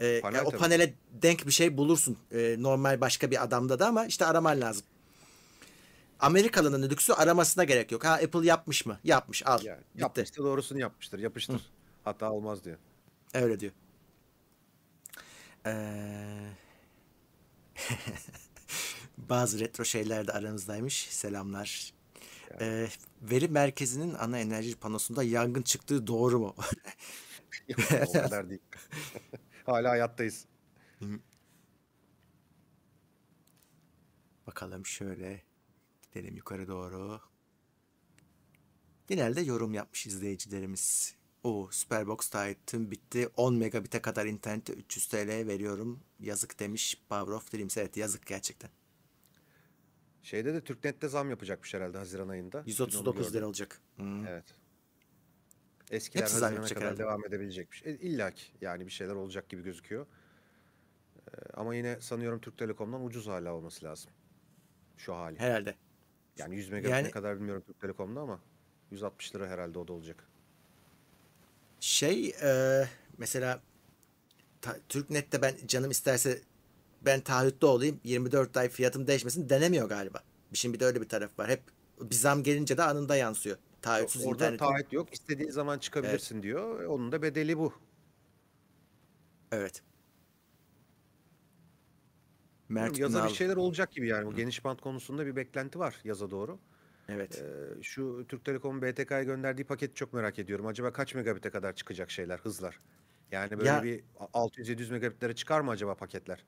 Ee, 0.00 0.20
Panel 0.20 0.36
ya 0.36 0.44
o 0.44 0.50
tabii. 0.50 0.60
panele 0.60 0.94
denk 1.22 1.46
bir 1.46 1.52
şey 1.52 1.76
bulursun 1.76 2.16
ee, 2.32 2.56
normal 2.58 3.00
başka 3.00 3.30
bir 3.30 3.42
adamda 3.44 3.78
da 3.78 3.86
ama 3.86 4.06
işte 4.06 4.26
araman 4.26 4.60
lazım. 4.60 4.82
Amerikalı'nın 6.20 6.90
lüksü 6.90 7.12
aramasına 7.12 7.64
gerek 7.64 7.92
yok. 7.92 8.04
Ha 8.04 8.12
Apple 8.12 8.46
yapmış 8.46 8.86
mı? 8.86 8.98
Yapmış. 9.04 9.46
Al. 9.46 9.62
Yani 9.64 9.78
Bitti. 9.78 10.00
yapmışsa 10.02 10.42
doğrusunu 10.44 10.78
yapmıştır. 10.80 11.18
Yapıştır. 11.18 11.70
Hata 12.04 12.30
olmaz 12.32 12.64
diyor. 12.64 12.76
Öyle 13.34 13.60
diyor. 13.60 13.72
Ee, 15.66 15.72
Bazı 19.18 19.60
retro 19.60 19.84
şeyler 19.84 20.26
de 20.26 20.32
aranızdaymış. 20.32 21.06
Selamlar. 21.10 21.92
Ee, 22.60 22.88
veri 23.22 23.48
merkezinin 23.48 24.14
ana 24.14 24.38
enerji 24.38 24.76
panosunda 24.76 25.22
yangın 25.22 25.62
çıktığı 25.62 26.06
doğru 26.06 26.38
mu? 26.38 26.54
Yok, 27.68 27.80
o 28.08 28.12
kadar 28.12 28.50
değil. 28.50 28.62
Hala 29.66 29.90
hayattayız. 29.90 30.46
Bakalım 34.46 34.86
şöyle. 34.86 35.42
Gidelim 36.02 36.36
yukarı 36.36 36.68
doğru. 36.68 37.20
Genelde 39.06 39.40
yorum 39.40 39.74
yapmış 39.74 40.06
izleyicilerimiz. 40.06 41.14
O 41.44 41.68
Superbox 41.70 42.28
Titan 42.28 42.90
bitti. 42.90 43.28
10 43.36 43.54
megabit'e 43.54 44.02
kadar 44.02 44.26
internete 44.26 44.72
300 44.72 45.06
TL 45.06 45.28
veriyorum. 45.28 46.00
Yazık 46.20 46.60
demiş 46.60 47.02
Power 47.08 47.32
of 47.32 47.52
Dreams. 47.52 47.76
Evet 47.76 47.96
yazık 47.96 48.26
gerçekten. 48.26 48.70
Şeyde 50.22 50.54
de 50.54 50.60
Türknet'te 50.64 51.08
zam 51.08 51.30
yapacakmış 51.30 51.74
herhalde 51.74 51.98
Haziran 51.98 52.28
ayında. 52.28 52.52
Dün 52.52 52.60
onu 52.60 52.68
139 52.68 53.34
lira 53.34 53.46
olacak. 53.46 53.80
Hmm. 53.96 54.26
Evet. 54.26 54.44
Eskiler 55.90 56.22
Hepsi 56.22 56.34
Haziran'a 56.38 56.66
kadar 56.66 56.82
herhalde. 56.82 56.98
devam 56.98 57.24
edebilecekmiş. 57.26 57.82
E, 57.86 57.90
İlla 57.98 58.30
ki 58.30 58.44
yani 58.60 58.86
bir 58.86 58.90
şeyler 58.92 59.14
olacak 59.14 59.48
gibi 59.48 59.62
gözüküyor. 59.62 60.06
Ee, 61.28 61.30
ama 61.54 61.74
yine 61.74 62.00
sanıyorum 62.00 62.40
Türk 62.40 62.58
Telekom'dan 62.58 63.04
ucuz 63.04 63.26
hala 63.26 63.54
olması 63.54 63.84
lazım. 63.84 64.10
Şu 64.96 65.14
hali. 65.14 65.38
Herhalde. 65.38 65.74
Yani 66.38 66.56
100 66.56 66.68
megabit 66.70 66.90
Yani- 66.92 67.10
kadar 67.10 67.36
bilmiyorum 67.36 67.62
Türk 67.66 67.80
Telekom'da 67.80 68.20
ama 68.20 68.40
160 68.90 69.34
lira 69.34 69.46
herhalde 69.48 69.78
o 69.78 69.88
da 69.88 69.92
olacak. 69.92 70.28
Şey 71.82 72.28
e, 72.42 72.84
mesela 73.18 73.60
ta, 74.60 74.76
Türknet'te 74.88 75.42
ben 75.42 75.54
canım 75.66 75.90
isterse 75.90 76.40
ben 77.02 77.20
taahhütte 77.20 77.66
olayım 77.66 78.00
24 78.04 78.56
ay 78.56 78.68
fiyatım 78.68 79.06
değişmesin 79.06 79.48
denemiyor 79.48 79.88
galiba. 79.88 80.22
Şimdi 80.52 80.74
bir 80.74 80.80
de 80.80 80.84
öyle 80.84 81.00
bir 81.00 81.08
taraf 81.08 81.38
var. 81.38 81.50
Hep 81.50 81.62
bir 82.00 82.14
zam 82.14 82.42
gelince 82.42 82.76
de 82.76 82.82
anında 82.82 83.16
yansıyor. 83.16 83.56
Taahhütsüz 83.82 84.22
Orada 84.26 84.32
internet. 84.44 84.58
taahhüt 84.60 84.92
yok. 84.92 85.12
İstediğin 85.12 85.50
zaman 85.50 85.78
çıkabilirsin 85.78 86.42
diyor. 86.42 86.82
E, 86.82 86.86
Onun 86.86 87.12
da 87.12 87.22
bedeli 87.22 87.58
bu. 87.58 87.72
Evet. 89.52 89.82
Mert 92.68 92.98
Yaza 92.98 93.18
Ünal. 93.18 93.28
bir 93.28 93.34
şeyler 93.34 93.56
olacak 93.56 93.92
gibi 93.92 94.08
yani. 94.08 94.26
Bu 94.26 94.34
geniş 94.34 94.64
bant 94.64 94.80
konusunda 94.80 95.26
bir 95.26 95.36
beklenti 95.36 95.78
var 95.78 96.00
yaza 96.04 96.30
doğru. 96.30 96.58
Evet. 97.08 97.42
Ee, 97.42 97.82
şu 97.82 98.24
Türk 98.28 98.44
Telekom'un 98.44 98.82
BTK'ya 98.82 99.22
gönderdiği 99.22 99.64
paketi 99.64 99.94
çok 99.94 100.12
merak 100.12 100.38
ediyorum. 100.38 100.66
Acaba 100.66 100.92
kaç 100.92 101.14
megabite 101.14 101.50
kadar 101.50 101.72
çıkacak 101.76 102.10
şeyler, 102.10 102.38
hızlar? 102.38 102.80
Yani 103.32 103.58
böyle 103.58 103.68
Ya- 103.68 103.82
bir 103.82 104.04
600-700 104.34 104.90
megabitlere 104.92 105.34
çıkar 105.34 105.60
mı 105.60 105.70
acaba 105.70 105.94
paketler? 105.94 106.44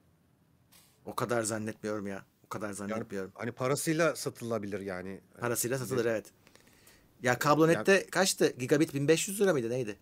O 1.05 1.14
kadar 1.14 1.42
zannetmiyorum 1.42 2.07
ya. 2.07 2.24
O 2.46 2.48
kadar 2.48 2.72
zannetmiyorum. 2.72 3.32
Hani 3.34 3.52
parasıyla 3.52 4.16
satılabilir 4.16 4.80
yani. 4.80 5.20
Parasıyla 5.40 5.78
satılır 5.78 6.05
evet. 6.05 6.26
Ya 7.22 7.38
kablonette 7.38 8.07
kaçtı? 8.07 8.52
Gigabit 8.59 8.94
1500 8.94 9.40
lira 9.40 9.52
mıydı 9.52 9.70
neydi? 9.70 9.96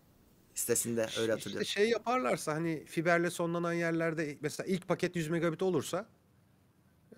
Sitesinde 0.55 1.01
öyle 1.01 1.09
İşte 1.19 1.31
hatırlıyorum. 1.31 1.65
şey 1.65 1.89
yaparlarsa 1.89 2.53
hani 2.53 2.85
fiberle 2.85 3.29
sonlanan 3.29 3.73
yerlerde 3.73 4.37
mesela 4.41 4.67
ilk 4.67 4.87
paket 4.87 5.15
100 5.15 5.29
megabit 5.29 5.61
olursa 5.63 6.05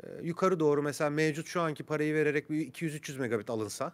e, 0.03 0.07
yukarı 0.21 0.59
doğru 0.59 0.83
mesela 0.83 1.09
mevcut 1.09 1.47
şu 1.47 1.61
anki 1.61 1.83
parayı 1.83 2.13
vererek 2.13 2.49
bir 2.49 2.71
200-300 2.73 3.19
megabit 3.19 3.49
alınsa 3.49 3.93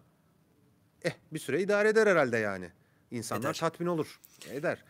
eh 1.04 1.12
bir 1.34 1.40
süre 1.40 1.62
idare 1.62 1.90
eder 1.90 2.08
herhalde 2.08 2.38
yani. 2.38 2.72
İnsanlar 3.12 3.42
Eder. 3.50 3.54
tatmin 3.54 3.88
olur. 3.88 4.20
Eder. 4.52 4.84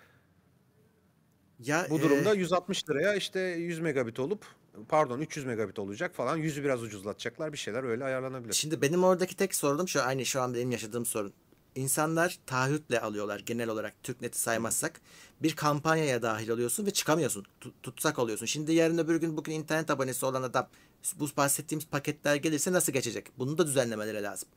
Ya 1.59 1.87
Bu 1.89 1.99
e, 1.99 2.01
durumda 2.01 2.33
160 2.33 2.89
liraya 2.89 3.15
işte 3.15 3.39
100 3.39 3.79
megabit 3.79 4.19
olup 4.19 4.45
pardon 4.89 5.19
300 5.19 5.45
megabit 5.45 5.79
olacak 5.79 6.15
falan. 6.15 6.37
Yüzü 6.37 6.63
biraz 6.63 6.83
ucuzlatacaklar 6.83 7.53
bir 7.53 7.57
şeyler 7.57 7.83
öyle 7.83 8.03
ayarlanabilir. 8.03 8.53
Şimdi 8.53 8.81
benim 8.81 9.03
oradaki 9.03 9.35
tek 9.35 9.55
sorunum 9.55 9.87
şu 9.87 10.01
aynı 10.01 10.25
şu 10.25 10.41
an 10.41 10.53
benim 10.53 10.71
yaşadığım 10.71 11.05
sorun. 11.05 11.33
İnsanlar 11.75 12.39
taahhütle 12.45 13.01
alıyorlar 13.01 13.39
genel 13.39 13.69
olarak 13.69 14.03
TürkNet'i 14.03 14.39
saymazsak. 14.39 15.01
Bir 15.41 15.55
kampanyaya 15.55 16.21
dahil 16.21 16.49
oluyorsun 16.49 16.85
ve 16.85 16.91
çıkamıyorsun. 16.91 17.45
Tu- 17.61 17.73
tutsak 17.83 18.19
oluyorsun. 18.19 18.45
Şimdi 18.45 18.73
yarın 18.73 18.97
öbür 18.97 19.15
gün 19.15 19.37
bugün 19.37 19.51
internet 19.53 19.89
abonesi 19.89 20.25
olan 20.25 20.43
adam 20.43 20.67
bu 21.15 21.29
bahsettiğimiz 21.37 21.87
paketler 21.87 22.35
gelirse 22.35 22.71
nasıl 22.71 22.93
geçecek? 22.93 23.25
Bunu 23.37 23.57
da 23.57 23.67
düzenlemeleri 23.67 24.23
lazım. 24.23 24.49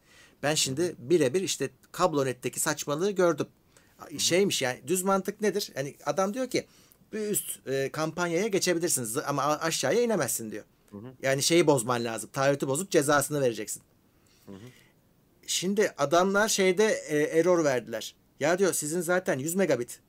Ben 0.42 0.54
şimdi 0.54 0.94
birebir 0.98 1.40
işte 1.40 1.70
kablonetteki 1.92 2.60
saçmalığı 2.60 3.10
gördüm. 3.10 3.46
Şeymiş 4.18 4.62
yani 4.62 4.80
düz 4.86 5.02
mantık 5.02 5.40
nedir? 5.40 5.70
Hani 5.74 5.96
adam 6.06 6.34
diyor 6.34 6.50
ki 6.50 6.66
bir 7.12 7.20
üst 7.20 7.68
e, 7.68 7.92
kampanyaya 7.92 8.46
geçebilirsiniz 8.46 9.16
ama 9.16 9.42
aşağıya 9.42 10.02
inemezsin 10.02 10.50
diyor. 10.50 10.64
Yani 11.22 11.42
şeyi 11.42 11.66
bozman 11.66 12.04
lazım. 12.04 12.30
Taahhütü 12.32 12.68
bozup 12.68 12.90
cezasını 12.90 13.40
vereceksin. 13.40 13.82
Şimdi 15.46 15.92
adamlar 15.98 16.48
şeyde 16.48 16.86
e, 17.08 17.38
error 17.38 17.64
verdiler. 17.64 18.14
Ya 18.40 18.58
diyor 18.58 18.72
sizin 18.72 19.00
zaten 19.00 19.38
100 19.38 19.54
megabit. 19.54 20.00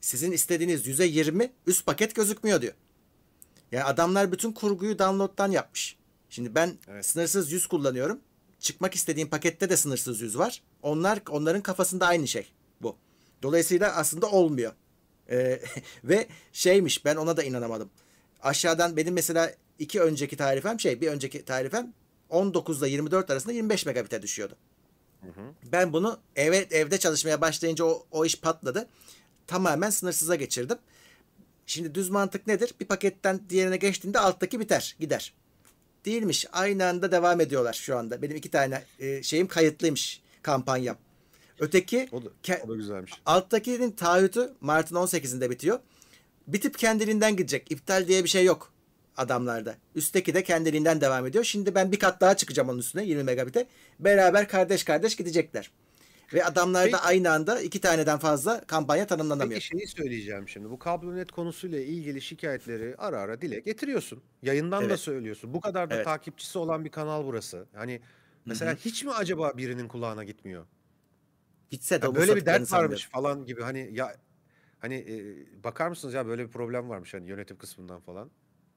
Sizin 0.00 0.32
istediğiniz 0.32 0.86
100'e 0.86 1.06
20 1.06 1.52
üst 1.66 1.86
paket 1.86 2.14
gözükmüyor 2.14 2.62
diyor. 2.62 2.74
Yani 3.72 3.84
adamlar 3.84 4.32
bütün 4.32 4.52
kurguyu 4.52 4.98
download'dan 4.98 5.50
yapmış. 5.50 5.96
Şimdi 6.30 6.54
ben 6.54 6.78
Evet. 6.88 7.06
sınırsız 7.06 7.52
100 7.52 7.66
kullanıyorum. 7.66 8.20
Çıkmak 8.60 8.94
istediğim 8.94 9.28
pakette 9.30 9.70
de 9.70 9.76
sınırsız 9.76 10.20
100 10.20 10.38
var. 10.38 10.62
Onlar 10.82 11.18
onların 11.30 11.62
kafasında 11.62 12.06
aynı 12.06 12.28
şey 12.28 12.52
bu. 12.82 12.96
Dolayısıyla 13.42 13.92
aslında 13.96 14.30
olmuyor. 14.30 14.72
Ee, 15.30 15.60
ve 16.04 16.28
şeymiş 16.52 17.04
ben 17.04 17.16
ona 17.16 17.36
da 17.36 17.42
inanamadım. 17.42 17.90
Aşağıdan 18.42 18.96
benim 18.96 19.14
mesela 19.14 19.54
iki 19.78 20.00
önceki 20.00 20.36
tarifem 20.36 20.80
şey 20.80 21.00
bir 21.00 21.08
önceki 21.08 21.44
tarifem 21.44 21.92
19 22.30 22.82
ile 22.82 22.88
24 22.88 23.30
arasında 23.30 23.52
25 23.52 23.86
megabit'e 23.86 24.22
düşüyordu. 24.22 24.56
Ben 25.72 25.92
bunu 25.92 26.18
eve, 26.36 26.56
evde 26.56 26.98
çalışmaya 26.98 27.40
başlayınca 27.40 27.84
o, 27.84 28.06
o 28.10 28.24
iş 28.24 28.40
patladı. 28.40 28.88
Tamamen 29.46 29.90
sınırsıza 29.90 30.34
geçirdim. 30.34 30.78
Şimdi 31.68 31.94
düz 31.94 32.08
mantık 32.08 32.46
nedir? 32.46 32.74
Bir 32.80 32.84
paketten 32.84 33.40
diğerine 33.48 33.76
geçtiğinde 33.76 34.18
alttaki 34.18 34.60
biter, 34.60 34.96
gider. 35.00 35.34
Değilmiş. 36.04 36.46
Aynı 36.52 36.86
anda 36.86 37.12
devam 37.12 37.40
ediyorlar 37.40 37.72
şu 37.72 37.96
anda. 37.96 38.22
Benim 38.22 38.36
iki 38.36 38.50
tane 38.50 38.82
e, 38.98 39.22
şeyim 39.22 39.48
kayıtlıymış 39.48 40.22
kampanyam. 40.42 40.96
Öteki 41.58 42.08
O 42.12 42.24
da, 42.24 42.28
o 42.64 42.68
da 42.68 42.74
güzelmiş. 42.74 43.12
Alttakinin 43.26 43.90
taahhütü 43.90 44.52
Mart'ın 44.60 44.96
18'inde 44.96 45.50
bitiyor. 45.50 45.78
Bitip 46.46 46.78
kendiliğinden 46.78 47.36
gidecek. 47.36 47.72
İptal 47.72 48.08
diye 48.08 48.24
bir 48.24 48.28
şey 48.28 48.44
yok 48.44 48.72
adamlarda. 49.16 49.76
Üstteki 49.94 50.34
de 50.34 50.42
kendiliğinden 50.42 51.00
devam 51.00 51.26
ediyor. 51.26 51.44
Şimdi 51.44 51.74
ben 51.74 51.92
bir 51.92 51.98
kat 51.98 52.20
daha 52.20 52.36
çıkacağım 52.36 52.68
onun 52.68 52.78
üstüne 52.78 53.04
20 53.04 53.22
megabit'e. 53.22 53.66
Beraber 54.00 54.48
kardeş 54.48 54.84
kardeş 54.84 55.16
gidecekler. 55.16 55.70
Ve 56.32 56.44
adamlarda 56.44 56.84
Peki- 56.84 56.96
aynı 57.02 57.30
anda 57.30 57.60
iki 57.60 57.80
taneden 57.80 58.18
fazla 58.18 58.60
kampanya 58.60 59.06
tanımlanamıyor. 59.06 59.60
Peki 59.60 59.66
şeyi 59.66 59.86
söyleyeceğim 59.86 60.48
şimdi. 60.48 60.70
Bu 60.70 60.78
kablonet 60.78 61.32
konusuyla 61.32 61.80
ilgili 61.80 62.20
şikayetleri 62.22 62.94
ara 62.98 63.20
ara 63.20 63.40
dile 63.40 63.60
getiriyorsun. 63.60 64.22
Yayından 64.42 64.82
da 64.82 64.86
Evet. 64.86 65.00
söylüyorsun. 65.00 65.54
Bu 65.54 65.60
kadar 65.60 65.90
da 65.90 65.94
Evet. 65.94 66.04
takipçisi 66.04 66.58
olan 66.58 66.84
bir 66.84 66.90
kanal 66.90 67.24
burası. 67.24 67.66
Hani 67.74 68.00
mesela 68.44 68.74
hiç 68.74 69.04
mi 69.04 69.12
acaba 69.12 69.56
birinin 69.56 69.88
kulağına 69.88 70.24
gitmiyor? 70.24 70.66
Gitse 71.70 72.02
de 72.02 72.06
Ya 72.06 72.14
böyle 72.14 72.36
bir 72.36 72.46
dert 72.46 72.72
varmış 72.72 73.08
falan 73.08 73.44
gibi 73.46 73.62
hani 73.62 73.90
ya 73.92 74.16
hani 74.78 74.94
e, 74.94 75.64
bakar 75.64 75.88
mısınız 75.88 76.14
ya 76.14 76.26
böyle 76.26 76.46
bir 76.46 76.50
problem 76.52 76.88
varmış 76.88 77.14
hani 77.14 77.28
yönetim 77.28 77.58
kısmından 77.58 78.00
falan. 78.00 78.30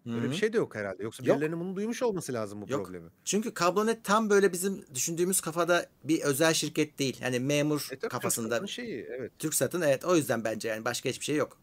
Böyle 0.05 0.27
Hı 0.27 0.31
bir 0.31 0.35
şey 0.35 0.53
de 0.53 0.57
yok 0.57 0.75
herhalde. 0.75 1.03
Yoksa 1.03 1.23
Yok. 1.23 1.35
birilerinin 1.35 1.59
bunu 1.59 1.75
duymuş 1.75 2.03
olması 2.03 2.33
lazım 2.33 2.61
bu 2.61 2.71
Yok. 2.71 2.85
problemi. 2.85 3.09
Çünkü 3.25 3.53
kablonet 3.53 4.03
tam 4.03 4.29
böyle 4.29 4.53
bizim 4.53 4.85
düşündüğümüz 4.95 5.41
kafada 5.41 5.85
bir 6.03 6.21
özel 6.21 6.53
şirket 6.53 6.99
değil. 6.99 7.21
Hani 7.21 7.39
memur 7.39 7.87
E 7.91 7.99
tabii 7.99 8.09
kafasında. 8.09 8.47
TürkSat'ın 8.47 8.65
şeyi 8.65 9.05
evet. 9.09 9.39
TürkSat'ın 9.39 9.81
evet 9.81 10.05
o 10.05 10.15
yüzden 10.15 10.43
bence 10.43 10.67
yani 10.69 10.85
başka 10.85 11.09
hiçbir 11.09 11.25
şey 11.25 11.35
yok. 11.35 11.57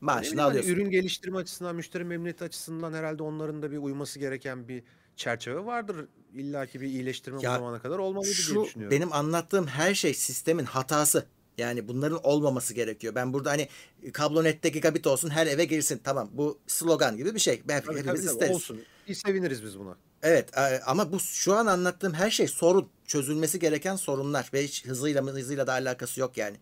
Maaşını 0.00 0.40
hani 0.40 0.50
alıyorsun. 0.50 0.70
ürün 0.72 0.90
geliştirme 0.90 1.38
açısından, 1.38 1.76
müşteri 1.76 2.04
memnuniyeti 2.04 2.44
açısından 2.44 2.92
herhalde 2.92 3.22
onların 3.22 3.62
da 3.62 3.70
bir 3.70 3.78
uyması 3.78 4.18
gereken 4.18 4.68
bir 4.68 4.84
çerçeve 5.16 5.64
vardır. 5.64 6.08
İlla 6.34 6.66
ki 6.66 6.80
bir 6.80 6.86
iyileştirme 6.86 7.44
bu 7.44 7.44
Ya 7.44 7.52
zamana 7.52 7.78
kadar 7.80 7.98
olmalıydı 7.98 8.46
diye 8.46 8.60
düşünüyorum. 8.60 8.90
benim 8.90 9.12
anlattığım 9.12 9.66
her 9.66 9.94
şey 9.94 10.14
sistemin 10.14 10.64
hatası. 10.64 11.26
Yani 11.58 11.88
bunların 11.88 12.20
olmaması 12.22 12.74
gerekiyor. 12.74 13.14
Ben 13.14 13.32
burada 13.32 13.50
hani 13.50 13.68
kablonette 14.12 14.68
gigabit 14.68 15.06
olsun 15.06 15.30
her 15.30 15.46
eve 15.46 15.64
girsin. 15.64 16.00
Tamam 16.04 16.30
bu 16.32 16.58
slogan 16.66 17.16
gibi 17.16 17.34
bir 17.34 17.40
şey. 17.40 17.62
Ben 17.68 17.82
Tabii, 17.82 17.98
hepimiz 17.98 18.20
tabii, 18.20 18.32
isteriz. 18.32 18.56
olsun. 18.56 18.82
İyi 19.06 19.14
seviniriz 19.14 19.64
biz 19.64 19.78
buna. 19.78 19.96
Evet 20.22 20.58
e, 20.58 20.80
ama 20.86 21.12
bu 21.12 21.20
şu 21.20 21.54
an 21.54 21.66
anlattığım 21.66 22.14
her 22.14 22.30
şey 22.30 22.48
sorun. 22.48 22.88
Çözülmesi 23.06 23.58
gereken 23.58 23.96
sorunlar 23.96 24.50
ve 24.54 24.64
hiç 24.64 24.86
hızıyla 24.86 25.22
hızıyla 25.22 25.66
da 25.66 25.72
alakası 25.72 26.20
yok 26.20 26.36
yani. 26.36 26.56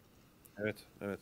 Evet, 0.59 0.76
evet. 1.01 1.20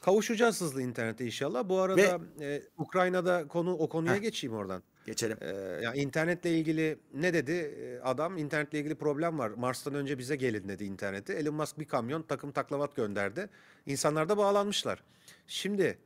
Kavuşacağız 0.00 0.60
hızlı 0.60 0.82
internete 0.82 1.26
inşallah. 1.26 1.68
Bu 1.68 1.78
arada 1.78 2.20
e, 2.40 2.62
Ukrayna'da 2.78 3.48
konu 3.48 3.74
o 3.74 3.88
konuya 3.88 4.14
Heh. 4.14 4.22
geçeyim 4.22 4.56
oradan. 4.56 4.82
Geçelim. 5.06 5.36
Ee, 5.40 5.80
yani 5.82 5.98
internetle 5.98 6.50
ilgili 6.50 6.98
ne 7.14 7.34
dedi 7.34 7.74
adam? 8.04 8.38
İnternetle 8.38 8.78
ilgili 8.78 8.94
problem 8.94 9.38
var. 9.38 9.50
Mars'tan 9.50 9.94
önce 9.94 10.18
bize 10.18 10.36
gelin 10.36 10.68
dedi 10.68 10.84
interneti. 10.84 11.32
Elon 11.32 11.54
Musk 11.54 11.78
bir 11.78 11.84
kamyon 11.84 12.22
takım 12.22 12.52
taklavat 12.52 12.96
gönderdi. 12.96 13.48
İnsanlar 13.86 14.28
da 14.28 14.36
bağlanmışlar. 14.36 15.02
Şimdi 15.46 15.98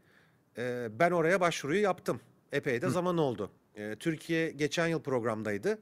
e, 0.59 0.89
ben 0.99 1.11
oraya 1.11 1.41
başvuruyu 1.41 1.81
yaptım. 1.81 2.21
Epey 2.53 2.83
de 2.83 2.89
zaman 2.89 3.19
oldu. 3.19 3.51
E, 3.75 3.97
Türkiye 3.97 4.51
geçen 4.51 4.87
yıl 4.87 5.03
programdaydı. 5.03 5.79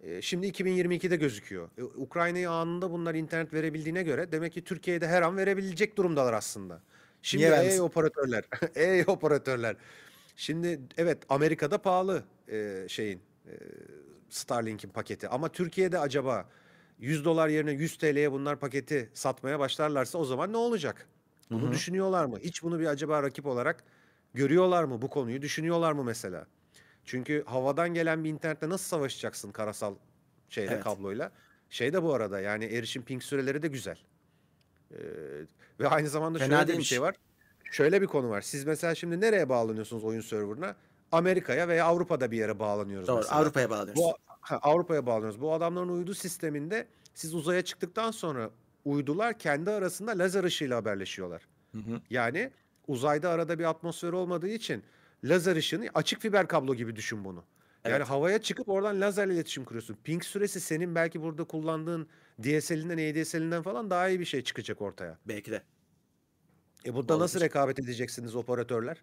E, 0.00 0.22
şimdi 0.22 0.46
2022'de 0.46 1.16
gözüküyor. 1.16 1.68
E, 1.78 1.82
Ukrayna'ya 1.82 2.50
anında 2.50 2.90
bunlar 2.90 3.14
internet 3.14 3.52
verebildiğine 3.52 4.02
göre 4.02 4.32
demek 4.32 4.52
ki 4.52 4.64
Türkiye'de 4.64 5.08
her 5.08 5.22
an 5.22 5.36
verebilecek 5.36 5.96
durumdalar 5.96 6.32
aslında. 6.32 6.82
Şimdi 7.22 7.44
ey 7.44 7.50
vermesin? 7.50 7.80
operatörler, 7.80 8.44
ey 8.74 9.04
operatörler. 9.06 9.76
Şimdi 10.36 10.80
evet 10.96 11.18
Amerika'da 11.28 11.78
pahalı 11.78 12.24
e, 12.48 12.84
şeyin 12.88 13.20
e, 13.46 13.52
Starlink'in 14.30 14.88
paketi 14.88 15.28
ama 15.28 15.48
Türkiye'de 15.48 15.98
acaba 15.98 16.48
100 16.98 17.24
dolar 17.24 17.48
yerine 17.48 17.72
100 17.72 17.96
TL'ye 17.98 18.32
bunlar 18.32 18.60
paketi 18.60 19.10
satmaya 19.14 19.58
başlarlarsa 19.58 20.18
o 20.18 20.24
zaman 20.24 20.52
ne 20.52 20.56
olacak? 20.56 21.08
Bunu 21.50 21.72
düşünüyorlar 21.72 22.24
mı? 22.24 22.38
Hiç 22.38 22.62
bunu 22.62 22.80
bir 22.80 22.86
acaba 22.86 23.22
rakip 23.22 23.46
olarak 23.46 23.84
görüyorlar 24.34 24.84
mı? 24.84 25.02
Bu 25.02 25.10
konuyu 25.10 25.42
düşünüyorlar 25.42 25.92
mı 25.92 26.04
mesela? 26.04 26.46
Çünkü 27.04 27.44
havadan 27.46 27.94
gelen 27.94 28.24
bir 28.24 28.30
internetle 28.30 28.68
nasıl 28.68 28.84
savaşacaksın 28.84 29.52
karasal 29.52 29.94
şeyle 30.50 30.72
Evet. 30.72 30.84
kabloyla? 30.84 31.32
Şey 31.70 31.92
de 31.92 32.02
bu 32.02 32.14
arada 32.14 32.40
yani 32.40 32.64
erişim 32.64 33.02
ping 33.02 33.22
süreleri 33.22 33.62
de 33.62 33.68
güzel. 33.68 33.98
Ee, 34.92 34.96
ve 35.80 35.88
aynı 35.88 36.08
zamanda 36.08 36.38
Fena 36.38 36.56
şöyle 36.58 36.72
de 36.72 36.78
bir 36.78 36.84
şey 36.84 37.02
var. 37.02 37.14
Şöyle 37.70 38.02
bir 38.02 38.06
konu 38.06 38.30
var. 38.30 38.40
Siz 38.40 38.64
mesela 38.64 38.94
şimdi 38.94 39.20
nereye 39.20 39.48
bağlanıyorsunuz 39.48 40.04
oyun 40.04 40.20
serverına? 40.20 40.76
Amerika'ya 41.12 41.68
veya 41.68 41.84
Avrupa'da 41.86 42.30
bir 42.30 42.36
yere 42.36 42.58
bağlanıyoruz 42.58 43.08
Doğru. 43.08 43.16
mesela. 43.16 43.36
Avrupa'ya 43.36 43.70
bağlanıyoruz. 43.70 44.02
Bu 44.02 44.12
ha, 44.40 44.58
Avrupa'ya 44.62 45.06
bağlanıyoruz. 45.06 45.40
Bu 45.40 45.52
adamların 45.52 45.88
uydu 45.88 46.14
sisteminde 46.14 46.86
siz 47.14 47.34
uzaya 47.34 47.62
çıktıktan 47.64 48.10
sonra 48.10 48.50
uydular 48.84 49.38
kendi 49.38 49.70
arasında 49.70 50.18
lazer 50.18 50.44
ışığıyla 50.44 50.76
haberleşiyorlar. 50.76 51.42
Hı 51.72 51.78
hı. 51.78 52.00
Yani 52.10 52.50
uzayda 52.86 53.30
arada 53.30 53.58
bir 53.58 53.64
atmosfer 53.64 54.12
olmadığı 54.12 54.48
için 54.48 54.82
lazer 55.24 55.56
ışını 55.56 55.88
açık 55.94 56.20
fiber 56.20 56.48
kablo 56.48 56.74
gibi 56.74 56.96
düşün 56.96 57.24
bunu. 57.24 57.44
Yani 57.84 57.96
Evet. 57.96 58.08
havaya 58.10 58.38
çıkıp 58.42 58.68
oradan 58.68 59.00
lazerle 59.00 59.34
iletişim 59.34 59.64
kuruyorsun. 59.64 59.96
Ping 60.04 60.22
süresi 60.24 60.60
senin 60.60 60.94
belki 60.94 61.22
burada 61.22 61.44
kullandığın 61.44 62.08
DSL'inden, 62.42 63.12
ADSL'inden 63.12 63.62
falan 63.62 63.90
daha 63.90 64.08
iyi 64.08 64.20
bir 64.20 64.24
şey 64.24 64.42
çıkacak 64.42 64.82
ortaya. 64.82 65.18
Belki 65.28 65.50
de. 65.50 65.62
E 66.86 66.94
burada 66.94 67.18
nasıl 67.18 67.38
Olabilir. 67.38 67.50
rekabet 67.50 67.78
edeceksiniz 67.78 68.36
operatörler? 68.36 69.02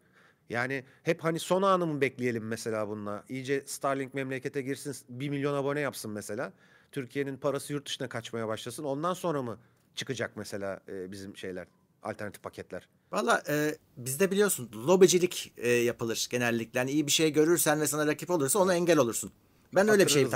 Yani 0.50 0.84
hep 1.04 1.24
hani 1.24 1.40
son 1.40 1.62
anı 1.62 1.86
mı 1.86 2.02
bekleyelim 2.02 2.48
mesela 2.48 2.88
bununla? 2.88 3.24
İyice 3.30 3.64
Starlink 3.66 4.14
memlekete 4.14 4.62
girsin 4.62 4.96
1 5.10 5.30
milyon 5.30 5.54
abone 5.54 5.80
yapsın 5.80 6.12
mesela. 6.12 6.54
Türkiye'nin 6.92 7.38
parası 7.38 7.74
yurt 7.74 7.86
dışına 7.86 8.10
kaçmaya 8.10 8.48
başlasın. 8.48 8.84
Ondan 8.84 9.14
sonra 9.14 9.42
mı 9.42 9.60
çıkacak 9.96 10.32
mesela 10.36 10.80
e, 10.88 11.12
bizim 11.12 11.38
şeyler 11.38 11.68
alternatif 12.04 12.44
paketler? 12.44 12.88
Valla 13.12 13.44
e, 13.50 13.76
bizde 13.98 14.32
biliyorsun 14.32 14.72
lobicilik 14.88 15.54
e, 15.58 15.70
yapılır 15.70 16.28
genellikle. 16.30 16.80
Yani 16.80 16.92
iyi 16.92 17.08
bir 17.08 17.12
şey 17.12 17.34
görürsen 17.34 17.82
ve 17.82 17.88
sana 17.88 18.08
rakip 18.08 18.30
olursa 18.30 18.60
ona 18.60 18.76
engel 18.76 18.98
olursun. 18.98 19.32
Ben 19.76 19.88
öyle 19.88 20.06
bir 20.06 20.12
şey... 20.12 20.28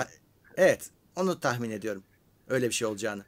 Evet 0.58 0.89
onu 1.16 1.39
tahmin 1.39 1.70
ediyorum. 1.70 2.04
Öyle 2.48 2.68
bir 2.68 2.74
şey 2.74 2.88
olacağını. 2.88 3.26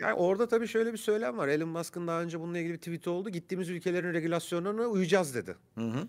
Yani 0.00 0.14
orada 0.14 0.48
tabii 0.48 0.68
şöyle 0.68 0.92
bir 0.92 0.98
söylem 0.98 1.38
var. 1.38 1.48
Elon 1.48 1.68
Musk'ın 1.68 2.06
daha 2.06 2.22
önce 2.22 2.40
bununla 2.40 2.58
ilgili 2.58 2.72
bir 2.72 2.78
tweet 2.78 3.08
oldu. 3.08 3.30
Gittiğimiz 3.30 3.68
ülkelerin 3.68 4.14
regülasyonlarına 4.14 4.86
uyacağız 4.86 5.34
dedi. 5.34 5.56
Hı 5.74 5.84
hı. 5.84 6.08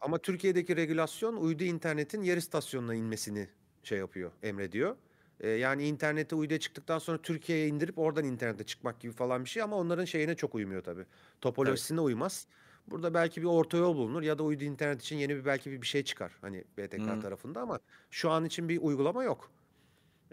Ama 0.00 0.18
Türkiye'deki 0.18 0.76
regülasyon 0.76 1.36
uydu 1.36 1.64
internetin 1.64 2.22
yer 2.22 2.36
istasyonuna 2.36 2.94
inmesini 2.94 3.48
şey 3.82 3.98
yapıyor, 3.98 4.32
emrediyor. 4.42 4.96
Ee, 5.40 5.50
yani 5.50 5.86
internete 5.86 6.36
uyduya 6.36 6.60
çıktıktan 6.60 6.98
sonra 6.98 7.22
Türkiye'ye 7.22 7.68
indirip 7.68 7.98
oradan 7.98 8.24
internete 8.24 8.64
çıkmak 8.64 9.00
gibi 9.00 9.12
falan 9.12 9.44
bir 9.44 9.48
şey 9.48 9.62
ama 9.62 9.76
onların 9.76 10.04
şeyine 10.04 10.34
çok 10.34 10.54
uymuyor 10.54 10.82
tabii. 10.82 11.04
Topolojisine 11.40 12.00
uymaz. 12.00 12.46
Burada 12.86 13.14
belki 13.14 13.42
bir 13.42 13.46
orta 13.46 13.76
yol 13.76 13.96
bulunur 13.96 14.22
ya 14.22 14.38
da 14.38 14.42
uydu 14.42 14.64
internet 14.64 15.02
için 15.02 15.16
yeni 15.16 15.36
bir 15.36 15.44
belki 15.44 15.70
bir 15.70 15.82
bir 15.82 15.86
şey 15.86 16.04
çıkar 16.04 16.32
hani 16.40 16.64
BTK 16.78 17.16
Hı. 17.16 17.20
tarafında 17.20 17.60
ama 17.60 17.78
şu 18.10 18.30
an 18.30 18.44
için 18.44 18.68
bir 18.68 18.78
uygulama 18.82 19.24
yok. 19.24 19.50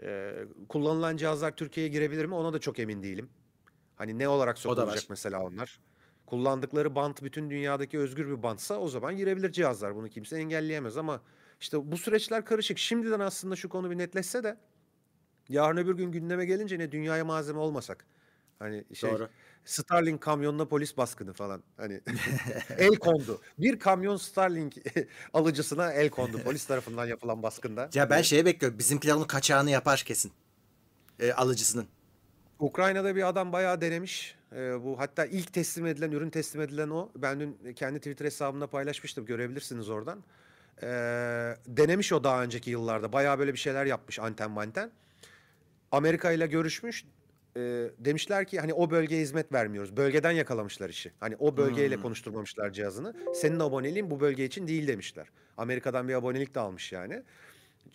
Ee, 0.02 0.34
kullanılan 0.68 1.16
cihazlar 1.16 1.56
Türkiye'ye 1.56 1.92
girebilir 1.92 2.24
mi 2.24 2.34
ona 2.34 2.52
da 2.52 2.58
çok 2.58 2.78
emin 2.78 3.02
değilim. 3.02 3.30
Hani 3.96 4.18
ne 4.18 4.28
olarak 4.28 4.58
sokulacak 4.58 5.04
mesela 5.10 5.42
onlar? 5.42 5.80
Kullandıkları 6.26 6.94
bant 6.94 7.22
bütün 7.22 7.50
dünyadaki 7.50 7.98
özgür 7.98 8.28
bir 8.28 8.42
bantsa 8.42 8.78
o 8.78 8.88
zaman 8.88 9.16
girebilir 9.16 9.52
cihazlar. 9.52 9.96
Bunu 9.96 10.08
kimse 10.08 10.36
engelleyemez 10.36 10.96
ama 10.96 11.20
işte 11.60 11.92
bu 11.92 11.96
süreçler 11.96 12.44
karışık. 12.44 12.78
Şimdiden 12.78 13.20
aslında 13.20 13.56
şu 13.56 13.68
konu 13.68 13.90
bir 13.90 13.98
netleşse 13.98 14.44
de 14.44 14.56
yarın 15.48 15.76
öbür 15.76 15.94
gün 15.94 16.12
gündeme 16.12 16.44
gelince 16.44 16.78
ne 16.78 16.92
dünyaya 16.92 17.24
malzeme 17.24 17.58
olmasak. 17.58 18.06
Hani 18.58 18.84
şey 18.94 19.10
Doğru. 19.10 19.28
Starlink 19.64 20.20
kamyonuna 20.20 20.64
polis 20.64 20.96
baskını 20.96 21.32
falan. 21.32 21.62
Hani 21.76 22.00
el 22.78 22.96
kondu. 22.96 23.40
Bir 23.58 23.78
kamyon 23.78 24.16
Starlink 24.16 24.74
alıcısına 25.34 25.92
el 25.92 26.10
kondu 26.10 26.38
polis 26.44 26.64
tarafından 26.64 27.06
yapılan 27.06 27.42
baskında. 27.42 27.90
Ya 27.94 28.10
ben 28.10 28.14
Hani 28.14 28.24
şeye 28.24 28.44
bekliyorum. 28.44 28.78
Bizimkiler 28.78 29.14
onun 29.14 29.24
kaçağını 29.24 29.70
yapar 29.70 30.02
kesin. 30.06 30.32
E, 31.20 31.32
alıcısının. 31.32 31.86
Ukrayna'da 32.58 33.16
bir 33.16 33.28
adam 33.28 33.52
bayağı 33.52 33.80
denemiş. 33.80 34.40
Ee, 34.52 34.84
bu 34.84 34.98
hatta 34.98 35.26
ilk 35.26 35.52
teslim 35.52 35.86
edilen, 35.86 36.10
ürün 36.10 36.30
teslim 36.30 36.62
edilen 36.62 36.90
o. 36.90 37.10
Ben 37.16 37.40
dün 37.40 37.72
kendi 37.76 37.98
Twitter 37.98 38.24
hesabımda 38.24 38.66
paylaşmıştım. 38.66 39.26
Görebilirsiniz 39.26 39.88
oradan. 39.88 40.24
Ee, 40.82 40.86
denemiş 41.66 42.12
o 42.12 42.24
daha 42.24 42.42
önceki 42.42 42.70
yıllarda. 42.70 43.12
Bayağı 43.12 43.38
böyle 43.38 43.52
bir 43.52 43.58
şeyler 43.58 43.86
yapmış 43.86 44.18
anten 44.18 44.50
manten. 44.50 44.90
Amerika 45.92 46.32
ile 46.32 46.46
görüşmüş. 46.46 47.04
Ee, 47.56 47.90
demişler 47.98 48.46
ki 48.46 48.60
hani 48.60 48.74
o 48.74 48.90
bölgeye 48.90 49.22
hizmet 49.22 49.52
vermiyoruz. 49.52 49.96
Bölgeden 49.96 50.30
yakalamışlar 50.30 50.88
işi. 50.90 51.12
Hani 51.20 51.36
o 51.38 51.56
bölgeyle 51.56 51.94
Hmm. 51.94 52.02
konuşturmamışlar 52.02 52.72
cihazını. 52.72 53.14
Senin 53.34 53.60
aboneliğin 53.60 54.10
bu 54.10 54.20
bölge 54.20 54.44
için 54.44 54.68
değil 54.68 54.88
demişler. 54.88 55.26
Amerika'dan 55.56 56.08
bir 56.08 56.14
abonelik 56.14 56.54
de 56.54 56.60
almış 56.60 56.92
yani. 56.92 57.22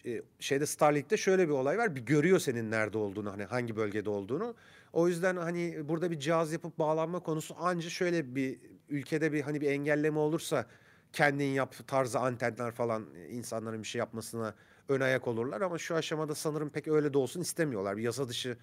Ee, 0.06 0.22
şeyde 0.40 0.66
Starlink'te 0.66 1.18
şöyle 1.18 1.48
bir 1.48 1.54
olay 1.54 1.78
var. 1.78 1.96
Bir 1.96 2.02
görüyor 2.02 2.40
senin 2.40 2.72
nerede 2.72 2.98
olduğunu, 2.98 3.32
hani 3.32 3.44
hangi 3.44 3.76
bölgede 3.76 4.10
olduğunu. 4.10 4.56
O 4.94 5.08
yüzden 5.08 5.36
hani 5.38 5.90
burada 5.90 6.12
bir 6.12 6.20
cihaz 6.20 6.54
yapıp 6.54 6.80
bağlanma 6.80 7.20
konusu 7.20 7.56
anca 7.60 7.90
şöyle 7.90 8.36
bir 8.36 8.60
ülkede 8.90 9.34
bir 9.34 9.42
hani 9.42 9.62
bir 9.62 9.72
engelleme 9.72 10.20
olursa 10.20 10.66
kendin 11.14 11.46
yap 11.46 11.76
tarzı 11.88 12.20
antenler 12.20 12.72
falan 12.72 13.06
insanların 13.30 13.84
bir 13.84 13.88
şey 13.88 14.00
yapmasına 14.00 14.56
ön 14.90 15.00
ayak 15.02 15.28
olurlar 15.28 15.62
ama 15.62 15.78
şu 15.78 15.96
aşamada 15.96 16.36
sanırım 16.36 16.70
pek 16.70 16.88
öyle 16.88 17.14
de 17.14 17.18
olsun 17.18 17.42
istemiyorlar. 17.42 17.98
Bir 17.98 18.04
yasa 18.04 18.28
dışı 18.28 18.58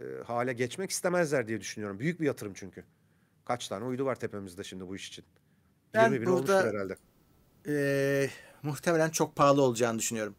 e, 0.00 0.04
hale 0.26 0.52
geçmek 0.52 0.90
istemezler 0.90 1.48
diye 1.48 1.60
düşünüyorum. 1.60 1.98
Büyük 1.98 2.20
bir 2.20 2.26
yatırım 2.26 2.52
çünkü. 2.54 2.84
Kaç 3.44 3.68
tane 3.68 3.84
uydu 3.84 4.04
var 4.04 4.14
tepemizde 4.14 4.64
şimdi 4.64 4.88
bu 4.88 4.96
iş 4.96 5.08
için? 5.08 5.24
Ben 5.94 6.04
20 6.12 6.20
bin 6.20 6.32
burada- 6.32 6.62
herhalde. 6.62 6.96
E, 7.68 8.28
muhtemelen 8.62 9.10
çok 9.10 9.36
pahalı 9.36 9.62
olacağını 9.62 9.98
düşünüyorum. 9.98 10.34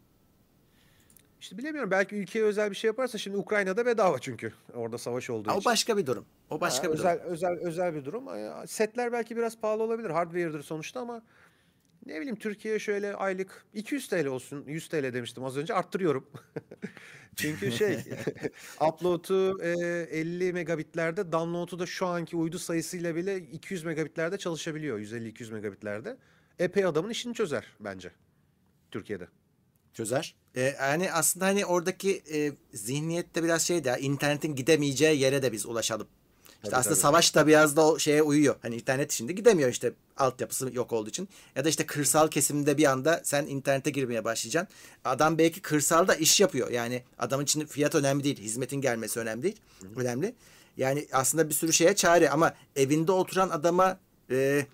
İşte 1.40 1.58
bilemiyorum 1.58 1.90
belki 1.90 2.16
ülkeye 2.16 2.44
özel 2.44 2.70
bir 2.70 2.76
şey 2.76 2.88
yaparsa 2.88 3.18
şimdi 3.18 3.36
Ukrayna'da 3.36 3.86
bedava 3.86 4.18
çünkü. 4.18 4.52
Orada 4.74 4.98
savaş 4.98 5.30
olduğu 5.30 5.50
o 5.50 5.52
için. 5.52 5.64
başka 5.64 5.96
bir 5.96 6.06
durum. 6.06 6.24
O 6.50 6.60
başka 6.60 6.88
Ha, 6.88 6.92
bir 6.92 6.94
özel, 6.98 7.18
durum. 7.18 7.30
özel 7.32 7.58
özel 7.60 7.94
bir 7.94 8.04
durum. 8.04 8.24
Setler 8.66 9.12
belki 9.12 9.36
biraz 9.36 9.60
pahalı 9.60 9.82
olabilir. 9.82 10.10
Hardware'dır 10.10 10.62
sonuçta 10.62 11.00
ama 11.00 11.22
ne 12.06 12.16
bileyim 12.20 12.36
Türkiye 12.36 12.78
şöyle 12.78 13.14
aylık 13.14 13.64
200 13.74 14.08
TL 14.08 14.26
olsun. 14.26 14.64
100 14.66 14.88
TL 14.88 15.14
demiştim 15.14 15.44
az 15.44 15.56
önce 15.56 15.74
arttırıyorum. 15.74 16.30
Çünkü 17.36 17.72
şey 17.72 17.98
upload'u 18.88 19.62
e, 19.62 19.68
50 20.10 20.52
megabitlerde 20.52 21.32
download'u 21.32 21.78
da 21.78 21.86
şu 21.86 22.06
anki 22.06 22.36
uydu 22.36 22.58
sayısıyla 22.58 23.16
bile 23.16 23.36
200 23.36 23.84
megabitlerde 23.84 24.38
çalışabiliyor. 24.38 24.98
150-200 24.98 25.52
megabitlerde. 25.52 26.16
Epey 26.58 26.84
adamın 26.84 27.10
işini 27.10 27.34
çözer 27.34 27.66
bence 27.80 28.10
Türkiye'de. 28.90 29.28
Çözer. 29.94 30.34
E, 30.54 30.60
yani 30.60 31.12
aslında 31.12 31.46
hani 31.46 31.66
oradaki 31.66 32.22
e, 32.32 32.52
zihniyette 32.72 33.44
biraz 33.44 33.62
şey 33.62 33.84
de 33.84 33.96
internetin 34.00 34.54
gidemeyeceği 34.54 35.20
yere 35.20 35.42
de 35.42 35.52
biz 35.52 35.66
ulaşalım. 35.66 36.08
İşte 36.62 36.70
Tabii, 36.70 36.80
aslında 36.80 36.94
tabii. 36.94 37.02
savaş 37.02 37.34
da 37.34 37.46
biraz 37.46 37.76
da 37.76 37.86
o 37.86 37.98
şeye 37.98 38.22
uyuyor. 38.22 38.54
Hani 38.62 38.74
internet 38.74 39.12
şimdi 39.12 39.34
gidemiyor 39.34 39.70
işte 39.70 39.92
altyapısı 40.16 40.70
yok 40.72 40.92
olduğu 40.92 41.08
için. 41.08 41.28
Ya 41.56 41.64
da 41.64 41.68
işte 41.68 41.86
kırsal 41.86 42.28
kesimde 42.28 42.78
bir 42.78 42.84
anda 42.84 43.20
sen 43.24 43.46
internete 43.46 43.90
girmeye 43.90 44.24
başlayacaksın. 44.24 44.74
Adam 45.04 45.38
belki 45.38 45.60
kırsalda 45.62 46.14
iş 46.14 46.40
yapıyor. 46.40 46.70
Yani 46.70 47.02
adamın 47.18 47.44
için 47.44 47.66
fiyat 47.66 47.94
önemli 47.94 48.24
değil. 48.24 48.38
Hizmetin 48.38 48.80
gelmesi 48.80 49.20
önemli 49.20 49.42
değil. 49.42 49.56
Önemli. 49.96 50.34
Yani 50.76 51.06
aslında 51.12 51.48
bir 51.48 51.54
sürü 51.54 51.72
şeye 51.72 51.94
çare 51.94 52.30
ama 52.30 52.54
evinde 52.76 53.12
oturan 53.12 53.50
adama 53.50 53.98
e, 54.30 54.66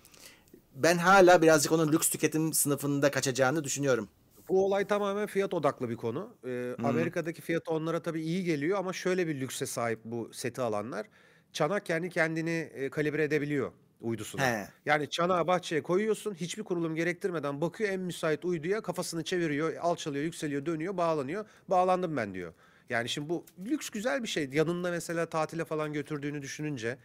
ben 0.75 0.97
hala 0.97 1.41
birazcık 1.41 1.71
onun 1.71 1.91
lüks 1.91 2.09
tüketim 2.09 2.53
sınıfında 2.53 3.11
kaçacağını 3.11 3.63
düşünüyorum. 3.63 4.09
Bu 4.49 4.65
olay 4.65 4.87
tamamen 4.87 5.27
fiyat 5.27 5.53
odaklı 5.53 5.89
bir 5.89 5.95
konu. 5.95 6.29
Ee, 6.45 6.75
Amerika'daki 6.83 7.41
fiyat 7.41 7.69
onlara 7.69 7.99
tabii 7.99 8.21
iyi 8.21 8.43
geliyor 8.43 8.79
ama 8.79 8.93
şöyle 8.93 9.27
bir 9.27 9.39
lükse 9.39 9.65
sahip 9.65 9.99
bu 10.05 10.29
seti 10.33 10.61
alanlar. 10.61 11.07
Çanak 11.53 11.85
kendi 11.85 12.09
kendini 12.09 12.69
e, 12.73 12.89
kalibre 12.89 13.23
edebiliyor 13.23 13.71
uydusuna. 14.01 14.41
He. 14.45 14.67
Yani 14.85 15.09
çanağı 15.09 15.47
bahçeye 15.47 15.83
koyuyorsun 15.83 16.33
hiçbir 16.33 16.63
kurulum 16.63 16.95
gerektirmeden 16.95 17.61
bakıyor 17.61 17.89
en 17.89 17.99
müsait 17.99 18.45
uyduya 18.45 18.81
kafasını 18.81 19.23
çeviriyor, 19.23 19.75
alçalıyor, 19.75 20.23
yükseliyor, 20.23 20.65
dönüyor, 20.65 20.97
bağlanıyor. 20.97 21.45
Bağlandım 21.67 22.17
ben 22.17 22.33
diyor. 22.33 22.53
Yani 22.89 23.09
şimdi 23.09 23.29
bu 23.29 23.45
lüks 23.65 23.89
güzel 23.89 24.23
bir 24.23 24.27
şey. 24.27 24.49
Yanında 24.53 24.91
mesela 24.91 25.25
tatile 25.25 25.65
falan 25.65 25.93
götürdüğünü 25.93 26.41
düşününce 26.41 26.97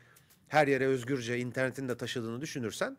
her 0.49 0.69
yere 0.69 0.87
özgürce 0.87 1.39
internetin 1.39 1.89
de 1.89 1.97
taşıdığını 1.97 2.41
düşünürsen 2.41 2.97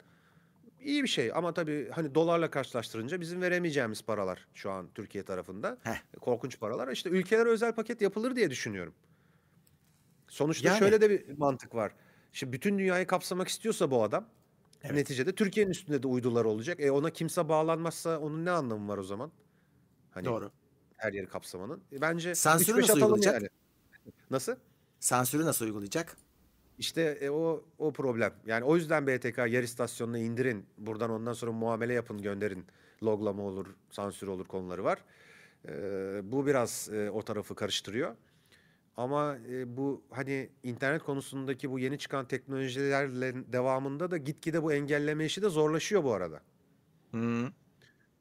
iyi 0.82 1.04
bir 1.04 1.08
şey 1.08 1.32
ama 1.34 1.54
tabii 1.54 1.90
hani 1.90 2.16
dolarla 2.16 2.50
karşılaştırınca 2.52 3.22
bizim 3.22 3.42
veremeyeceğimiz 3.42 4.02
paralar 4.02 4.48
şu 4.54 4.72
an 4.72 4.90
Türkiye 4.96 5.24
tarafında. 5.24 5.78
Heh. 5.84 6.20
Korkunç 6.22 6.60
paralar. 6.60 6.88
İşte 6.88 7.10
ülkelere 7.10 7.50
özel 7.50 7.74
paket 7.76 8.02
yapılır 8.02 8.36
diye 8.36 8.50
düşünüyorum. 8.50 8.94
Sonuçta 10.34 10.68
Yani. 10.68 10.80
şöyle 10.80 11.02
de 11.02 11.10
bir 11.10 11.38
mantık 11.38 11.76
var. 11.76 11.92
Şimdi 12.32 12.54
bütün 12.54 12.80
dünyayı 12.80 13.08
kapsamak 13.08 13.48
istiyorsa 13.48 13.92
bu 13.92 14.04
adam 14.04 14.26
Evet. 14.84 14.96
neticede 14.96 15.36
Türkiye'nin 15.36 15.72
üstünde 15.72 16.04
de 16.04 16.08
uydular 16.08 16.46
olacak. 16.46 16.80
E 16.80 16.92
ona 16.92 17.10
kimse 17.10 17.50
bağlanmazsa 17.50 18.20
onun 18.20 18.46
ne 18.46 18.52
anlamı 18.52 18.88
var 18.88 18.98
o 18.98 19.04
zaman? 19.04 19.32
Hani 20.12 20.26
Doğru. 20.26 20.52
her 20.98 21.14
yeri 21.14 21.28
kapsamanın. 21.28 21.82
E 21.92 22.02
bence 22.02 22.36
Sansürü 22.36 22.78
3-5 22.78 22.82
nasıl 22.82 22.96
uygulayacak? 22.96 23.34
yani. 23.34 23.50
Nasıl? 24.32 24.56
Sansürü 25.00 25.46
nasıl 25.46 25.66
uygulayacak? 25.66 26.18
İşte 26.78 27.02
e, 27.02 27.30
o 27.30 27.64
o 27.78 27.94
problem. 27.94 28.34
Yani 28.46 28.64
o 28.64 28.76
yüzden 28.76 29.08
BTK 29.08 29.38
yer 29.38 29.64
istasyonuna 29.64 30.18
indirin. 30.18 30.66
Buradan 30.78 31.10
ondan 31.10 31.34
sonra 31.34 31.52
muamele 31.52 31.94
yapın, 31.94 32.22
gönderin. 32.22 32.66
Loglama 33.04 33.44
olur, 33.44 33.68
sansür 33.92 34.28
olur 34.28 34.46
konuları 34.46 34.84
var. 34.84 35.00
Ee, 35.68 36.22
bu 36.24 36.46
biraz 36.48 36.90
e, 36.94 37.10
o 37.12 37.22
tarafı 37.22 37.56
karıştırıyor. 37.56 38.16
Ama 38.98 39.38
e, 39.50 39.78
bu 39.78 40.06
hani 40.12 40.50
internet 40.64 41.04
konusundaki 41.04 41.72
bu 41.72 41.80
yeni 41.80 41.98
çıkan 42.00 42.28
teknolojilerle 42.28 43.54
devamında 43.54 44.12
da 44.12 44.18
gitgide 44.18 44.64
bu 44.64 44.74
engelleme 44.74 45.26
işi 45.26 45.42
de 45.42 45.50
zorlaşıyor 45.50 46.04
bu 46.04 46.14
arada. 46.14 46.44
Hı. 47.12 47.54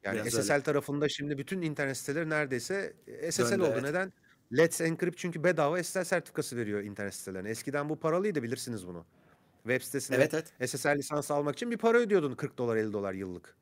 Yani 0.03 0.25
Biraz 0.25 0.33
SSL 0.33 0.51
öyle. 0.53 0.63
tarafında 0.63 1.09
şimdi 1.09 1.37
bütün 1.37 1.61
internet 1.61 1.97
siteleri 1.97 2.29
neredeyse 2.29 2.93
e, 3.07 3.31
SSL 3.31 3.51
Döndü, 3.51 3.63
oldu. 3.63 3.79
evet. 3.79 3.83
Neden? 3.83 4.13
Let's 4.57 4.81
Encrypt 4.81 5.17
çünkü 5.17 5.43
bedava 5.43 5.83
SSL 5.83 6.03
sertifikası 6.03 6.57
veriyor 6.57 6.81
internet 6.81 7.15
sitelerine. 7.15 7.49
Eskiden 7.49 7.89
bu 7.89 7.99
paralıydı 7.99 8.43
bilirsiniz 8.43 8.87
bunu. 8.87 9.05
Web 9.63 9.81
sitesine 9.81 10.17
Evet 10.17 10.33
evet. 10.33 10.69
SSL 10.69 10.97
lisansı 10.97 11.33
almak 11.33 11.55
için 11.55 11.71
bir 11.71 11.77
para 11.77 11.97
ödüyordun 11.97 12.35
40 12.35 12.57
dolar 12.57 12.75
50 12.77 12.93
dolar 12.93 13.13
yıllık. 13.13 13.57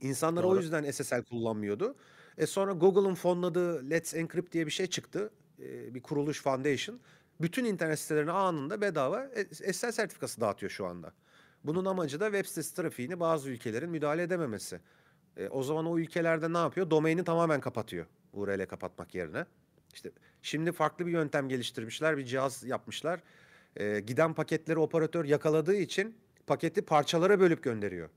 İnsanlar 0.00 0.44
o 0.44 0.56
Doğru. 0.56 0.60
yüzden 0.60 0.90
SSL 0.90 1.22
kullanmıyordu. 1.24 1.96
E 2.38 2.46
sonra 2.46 2.72
Google'ın 2.72 3.14
fonladığı 3.14 3.90
Let's 3.90 4.14
Encrypt 4.14 4.52
diye 4.52 4.66
bir 4.66 4.70
şey 4.72 4.86
çıktı. 4.86 5.30
E, 5.62 5.94
bir 5.94 6.02
kuruluş 6.02 6.42
foundation. 6.42 7.00
Bütün 7.40 7.64
internet 7.64 7.98
sitelerine 7.98 8.32
anında 8.32 8.80
bedava 8.80 9.24
e, 9.24 9.72
SSL 9.72 9.92
sertifikası 9.92 10.40
dağıtıyor 10.40 10.70
şu 10.70 10.86
anda. 10.86 11.12
Bunun 11.64 11.84
amacı 11.84 12.20
da 12.20 12.24
web 12.24 12.46
sitesi 12.46 12.74
trafiğini 12.74 13.20
bazı 13.20 13.50
ülkelerin 13.50 13.90
müdahale 13.90 14.22
edememesi. 14.22 14.80
E, 15.36 15.48
o 15.48 15.62
zaman 15.62 15.86
o 15.86 15.98
ülkelerde 15.98 16.52
ne 16.52 16.58
yapıyor? 16.58 16.90
Domaini 16.90 17.24
tamamen 17.24 17.60
kapatıyor 17.60 18.06
URL 18.32 18.66
kapatmak 18.66 19.14
yerine. 19.14 19.46
İşte 19.94 20.10
şimdi 20.42 20.72
farklı 20.72 21.06
bir 21.06 21.12
yöntem 21.12 21.48
geliştirmişler, 21.48 22.16
bir 22.16 22.24
cihaz 22.24 22.64
yapmışlar. 22.64 23.20
E, 23.76 24.00
giden 24.00 24.34
paketleri 24.34 24.78
operatör 24.78 25.24
yakaladığı 25.24 25.76
için 25.76 26.16
paketi 26.46 26.82
parçalara 26.82 27.40
bölüp 27.40 27.62
gönderiyor. 27.62 28.08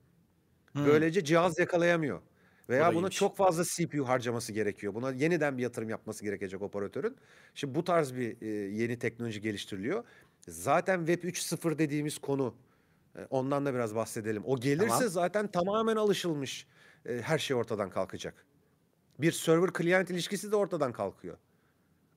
Hmm. 0.72 0.86
Böylece 0.86 1.24
cihaz 1.24 1.60
yakalayamıyor. 1.60 2.22
Veya 2.70 2.92
da 2.92 2.96
buna 2.96 3.10
çok 3.10 3.38
fazla 3.38 3.64
CPU 3.64 4.08
harcaması 4.08 4.54
gerekiyor. 4.54 4.94
Buna 4.94 5.12
yeniden 5.12 5.58
bir 5.58 5.64
yatırım 5.64 5.90
yapması 5.90 6.24
gerekecek 6.24 6.62
operatörün. 6.62 7.16
Şimdi 7.56 7.76
bu 7.76 7.84
tarz 7.84 8.16
bir 8.16 8.42
e, 8.42 8.48
yeni 8.48 9.00
teknoloji 9.00 9.42
geliştiriliyor. 9.42 10.04
Zaten 10.48 11.06
Web 11.06 11.24
3.0 11.24 11.78
dediğimiz 11.78 12.18
konu 12.18 12.56
e, 13.16 13.20
ondan 13.30 13.66
da 13.66 13.74
biraz 13.74 13.96
bahsedelim. 13.96 14.44
O 14.46 14.60
gelirse 14.60 14.88
Tamam. 14.88 15.10
zaten 15.10 15.48
tamamen 15.48 15.96
alışılmış 15.96 16.68
e, 17.06 17.22
her 17.22 17.40
şey 17.40 17.56
ortadan 17.56 17.90
kalkacak. 17.90 18.46
Bir 19.20 19.32
server 19.32 19.70
client 19.78 20.10
ilişkisi 20.10 20.52
de 20.52 20.56
ortadan 20.56 20.92
kalkıyor. 20.92 21.38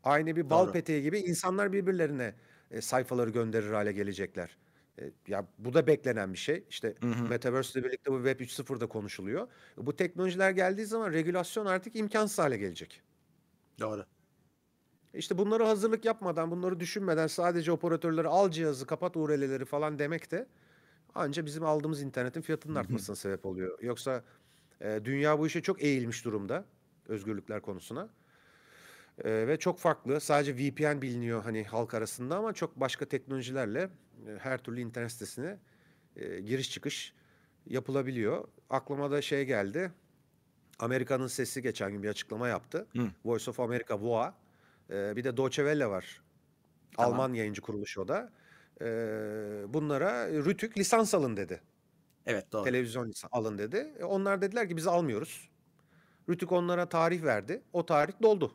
Aynı 0.04 0.36
bir 0.36 0.50
bal 0.50 0.64
Doğru. 0.64 0.72
peteği 0.72 1.02
gibi 1.02 1.18
insanlar 1.18 1.72
birbirlerine 1.72 2.34
e, 2.70 2.80
sayfaları 2.80 3.30
gönderir 3.30 3.72
hale 3.72 3.92
gelecekler. 3.92 4.56
E, 4.98 5.12
ya 5.28 5.46
bu 5.58 5.74
da 5.74 5.86
beklenen 5.86 6.32
bir 6.32 6.38
şey. 6.38 6.64
İşte 6.70 6.94
Hı 7.00 7.06
hı. 7.06 7.28
Metaverse 7.28 7.80
ile 7.80 7.88
birlikte 7.88 8.12
bu 8.12 8.16
Web 8.16 8.40
3.0'da 8.40 8.86
konuşuluyor. 8.86 9.48
Bu 9.76 9.96
teknolojiler 9.96 10.50
geldiği 10.50 10.86
zaman 10.86 11.12
regülasyon 11.12 11.66
artık 11.66 11.96
imkansız 11.96 12.38
hale 12.38 12.56
gelecek. 12.58 13.02
Doğru. 13.80 14.06
İşte 15.14 15.38
bunları 15.38 15.64
hazırlık 15.64 16.04
yapmadan, 16.04 16.50
bunları 16.50 16.80
düşünmeden 16.80 17.26
sadece 17.26 17.72
operatörleri 17.72 18.28
al 18.28 18.50
cihazı, 18.50 18.86
kapat 18.86 19.16
URL'leri 19.16 19.64
falan 19.64 19.98
demek 19.98 20.30
de 20.30 20.48
anca 21.14 21.46
bizim 21.46 21.64
aldığımız 21.64 22.02
internetin 22.02 22.40
fiyatının 22.40 22.74
artmasına 22.74 23.16
sebep 23.16 23.46
oluyor. 23.46 23.78
Yoksa 23.82 24.24
e, 24.80 25.00
dünya 25.04 25.38
bu 25.38 25.46
işe 25.46 25.62
çok 25.62 25.82
eğilmiş 25.82 26.24
durumda 26.24 26.64
özgürlükler 27.08 27.62
konusuna. 27.62 28.10
E, 29.24 29.46
ve 29.48 29.56
çok 29.56 29.78
farklı. 29.78 30.20
Sadece 30.20 30.56
VPN 30.56 31.02
biliniyor 31.02 31.42
hani 31.42 31.64
halk 31.64 31.94
arasında 31.94 32.36
ama 32.36 32.52
çok 32.52 32.80
başka 32.80 33.04
teknolojilerle 33.04 33.90
e, 34.26 34.38
her 34.38 34.58
türlü 34.58 34.80
internet 34.80 35.12
sitesine 35.12 35.58
e, 36.16 36.40
giriş 36.40 36.70
çıkış 36.70 37.14
yapılabiliyor. 37.66 38.48
Aklıma 38.70 39.10
da 39.10 39.22
şey 39.22 39.44
geldi. 39.44 39.92
Amerika'nın 40.78 41.26
sesi 41.26 41.62
geçen 41.62 41.92
gün 41.92 42.02
bir 42.02 42.08
açıklama 42.08 42.48
yaptı. 42.48 42.86
Hı. 42.96 43.08
Voice 43.24 43.50
of 43.50 43.60
America, 43.60 44.00
VOA. 44.00 44.34
Ee, 44.90 45.16
bir 45.16 45.24
de 45.24 45.36
Deutsche 45.36 45.62
Welle 45.62 45.86
var. 45.86 46.22
Tamam. 46.96 47.12
Alman 47.12 47.34
yayıncı 47.34 47.62
kuruluş 47.62 47.98
o 47.98 48.08
da. 48.08 48.32
Ee, 48.80 48.84
bunlara 49.68 50.28
Rütük 50.28 50.78
lisans 50.78 51.14
alın 51.14 51.36
dedi. 51.36 51.60
Evet 52.26 52.52
doğru. 52.52 52.64
Televizyon 52.64 53.12
alın 53.32 53.58
dedi. 53.58 53.92
E, 53.98 54.04
onlar 54.04 54.42
dediler 54.42 54.68
ki 54.68 54.76
biz 54.76 54.86
almıyoruz. 54.86 55.50
Rütük 56.28 56.52
onlara 56.52 56.88
tarih 56.88 57.22
verdi. 57.22 57.62
O 57.72 57.86
tarih 57.86 58.12
doldu. 58.22 58.52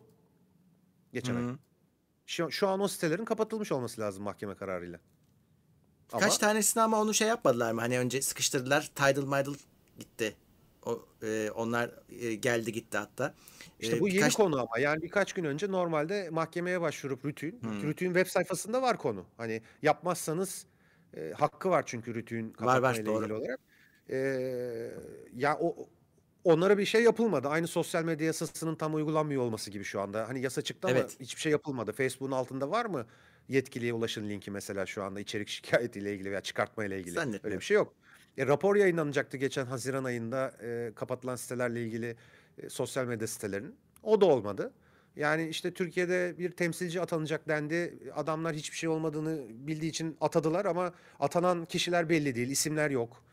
Geçen 1.13 1.35
ay. 1.35 1.43
Hı. 1.43 1.57
Şu, 2.25 2.51
şu 2.51 2.67
an 2.67 2.79
o 2.79 2.87
sitelerin 2.87 3.25
kapatılmış 3.25 3.71
olması 3.71 4.01
lazım 4.01 4.23
mahkeme 4.23 4.55
kararıyla. 4.55 4.99
Ama 6.13 6.21
Kaç 6.21 6.37
tanesini 6.37 6.83
ama 6.83 7.01
onu 7.01 7.13
şey 7.13 7.27
yapmadılar 7.27 7.71
mı? 7.71 7.81
Hani 7.81 7.99
önce 7.99 8.21
sıkıştırdılar. 8.21 8.81
Tidal 8.95 9.23
Midal 9.23 9.53
gitti. 9.99 10.35
O, 10.85 11.05
e, 11.23 11.51
onlar 11.55 11.91
e, 12.09 12.33
geldi 12.35 12.71
gitti 12.71 12.97
hatta. 12.97 13.33
işte 13.79 13.97
E, 13.97 13.99
bu 13.99 14.07
yeni 14.07 14.17
birkaç- 14.17 14.35
konu 14.35 14.59
ama 14.61 14.79
yani 14.79 15.01
birkaç 15.01 15.33
gün 15.33 15.43
önce 15.43 15.71
normalde 15.71 16.29
mahkemeye 16.29 16.81
başvurup 16.81 17.25
Rütük'ün, 17.25 17.61
Hmm. 17.61 17.83
Rütük'ün 17.83 18.13
web 18.13 18.27
sayfasında 18.27 18.81
var 18.81 18.97
konu. 18.97 19.25
Hani 19.37 19.61
yapmazsanız 19.81 20.65
e, 21.17 21.33
hakkı 21.37 21.69
var 21.69 21.83
çünkü 21.85 22.15
Rütük'ün 22.15 22.47
var, 22.49 22.53
kapatmayla 22.53 23.05
doğru. 23.05 23.23
ilgili 23.23 23.33
olarak. 23.33 23.59
E, 24.09 24.17
ya 25.35 25.57
o 25.61 25.89
onlara 26.43 26.77
bir 26.77 26.85
şey 26.85 27.03
yapılmadı. 27.03 27.47
Aynı 27.47 27.67
sosyal 27.67 28.03
medya 28.03 28.27
yasasının 28.27 28.75
tam 28.75 28.95
uygulanmıyor 28.95 29.41
olması 29.41 29.71
gibi 29.71 29.83
şu 29.83 30.01
anda. 30.01 30.29
Hani 30.29 30.41
yasa 30.41 30.61
çıktı 30.61 30.87
ama 30.87 30.97
Evet. 30.97 31.17
hiçbir 31.19 31.41
şey 31.41 31.51
yapılmadı. 31.51 31.91
Facebook'un 31.91 32.31
altında 32.31 32.71
var 32.71 32.85
mı 32.85 33.05
yetkiliye 33.49 33.93
ulaşın 33.93 34.29
linki 34.29 34.51
mesela 34.51 34.85
şu 34.85 35.03
anda 35.03 35.19
içerik 35.19 35.47
şikayetiyle 35.49 36.13
ilgili 36.13 36.31
veya 36.31 36.41
çıkartmayla 36.41 36.97
ilgili? 36.97 37.11
Öyle 37.11 37.19
Zannetmiyorum. 37.25 37.59
bir 37.59 37.65
şey 37.65 37.75
yok. 37.75 37.93
E, 38.37 38.47
rapor 38.47 38.75
yayınlanacaktı 38.75 39.37
geçen 39.37 39.65
Haziran 39.65 40.03
ayında 40.03 40.53
e, 40.63 40.91
kapatılan 40.95 41.35
sitelerle 41.35 41.83
ilgili 41.83 42.15
e, 42.57 42.69
sosyal 42.69 43.05
medya 43.05 43.27
sitelerinin. 43.27 43.75
O 44.03 44.21
da 44.21 44.25
olmadı. 44.25 44.73
Yani 45.15 45.47
işte 45.47 45.73
Türkiye'de 45.73 46.35
bir 46.39 46.51
temsilci 46.51 47.01
atanacak 47.01 47.47
dendi. 47.47 47.99
Adamlar 48.15 48.55
hiçbir 48.55 48.77
şey 48.77 48.89
olmadığını 48.89 49.45
bildiği 49.49 49.89
için 49.89 50.17
atadılar 50.21 50.65
ama 50.65 50.93
atanan 51.19 51.65
kişiler 51.65 52.09
belli 52.09 52.35
değil, 52.35 52.49
isimler 52.49 52.91
yok. 52.91 53.23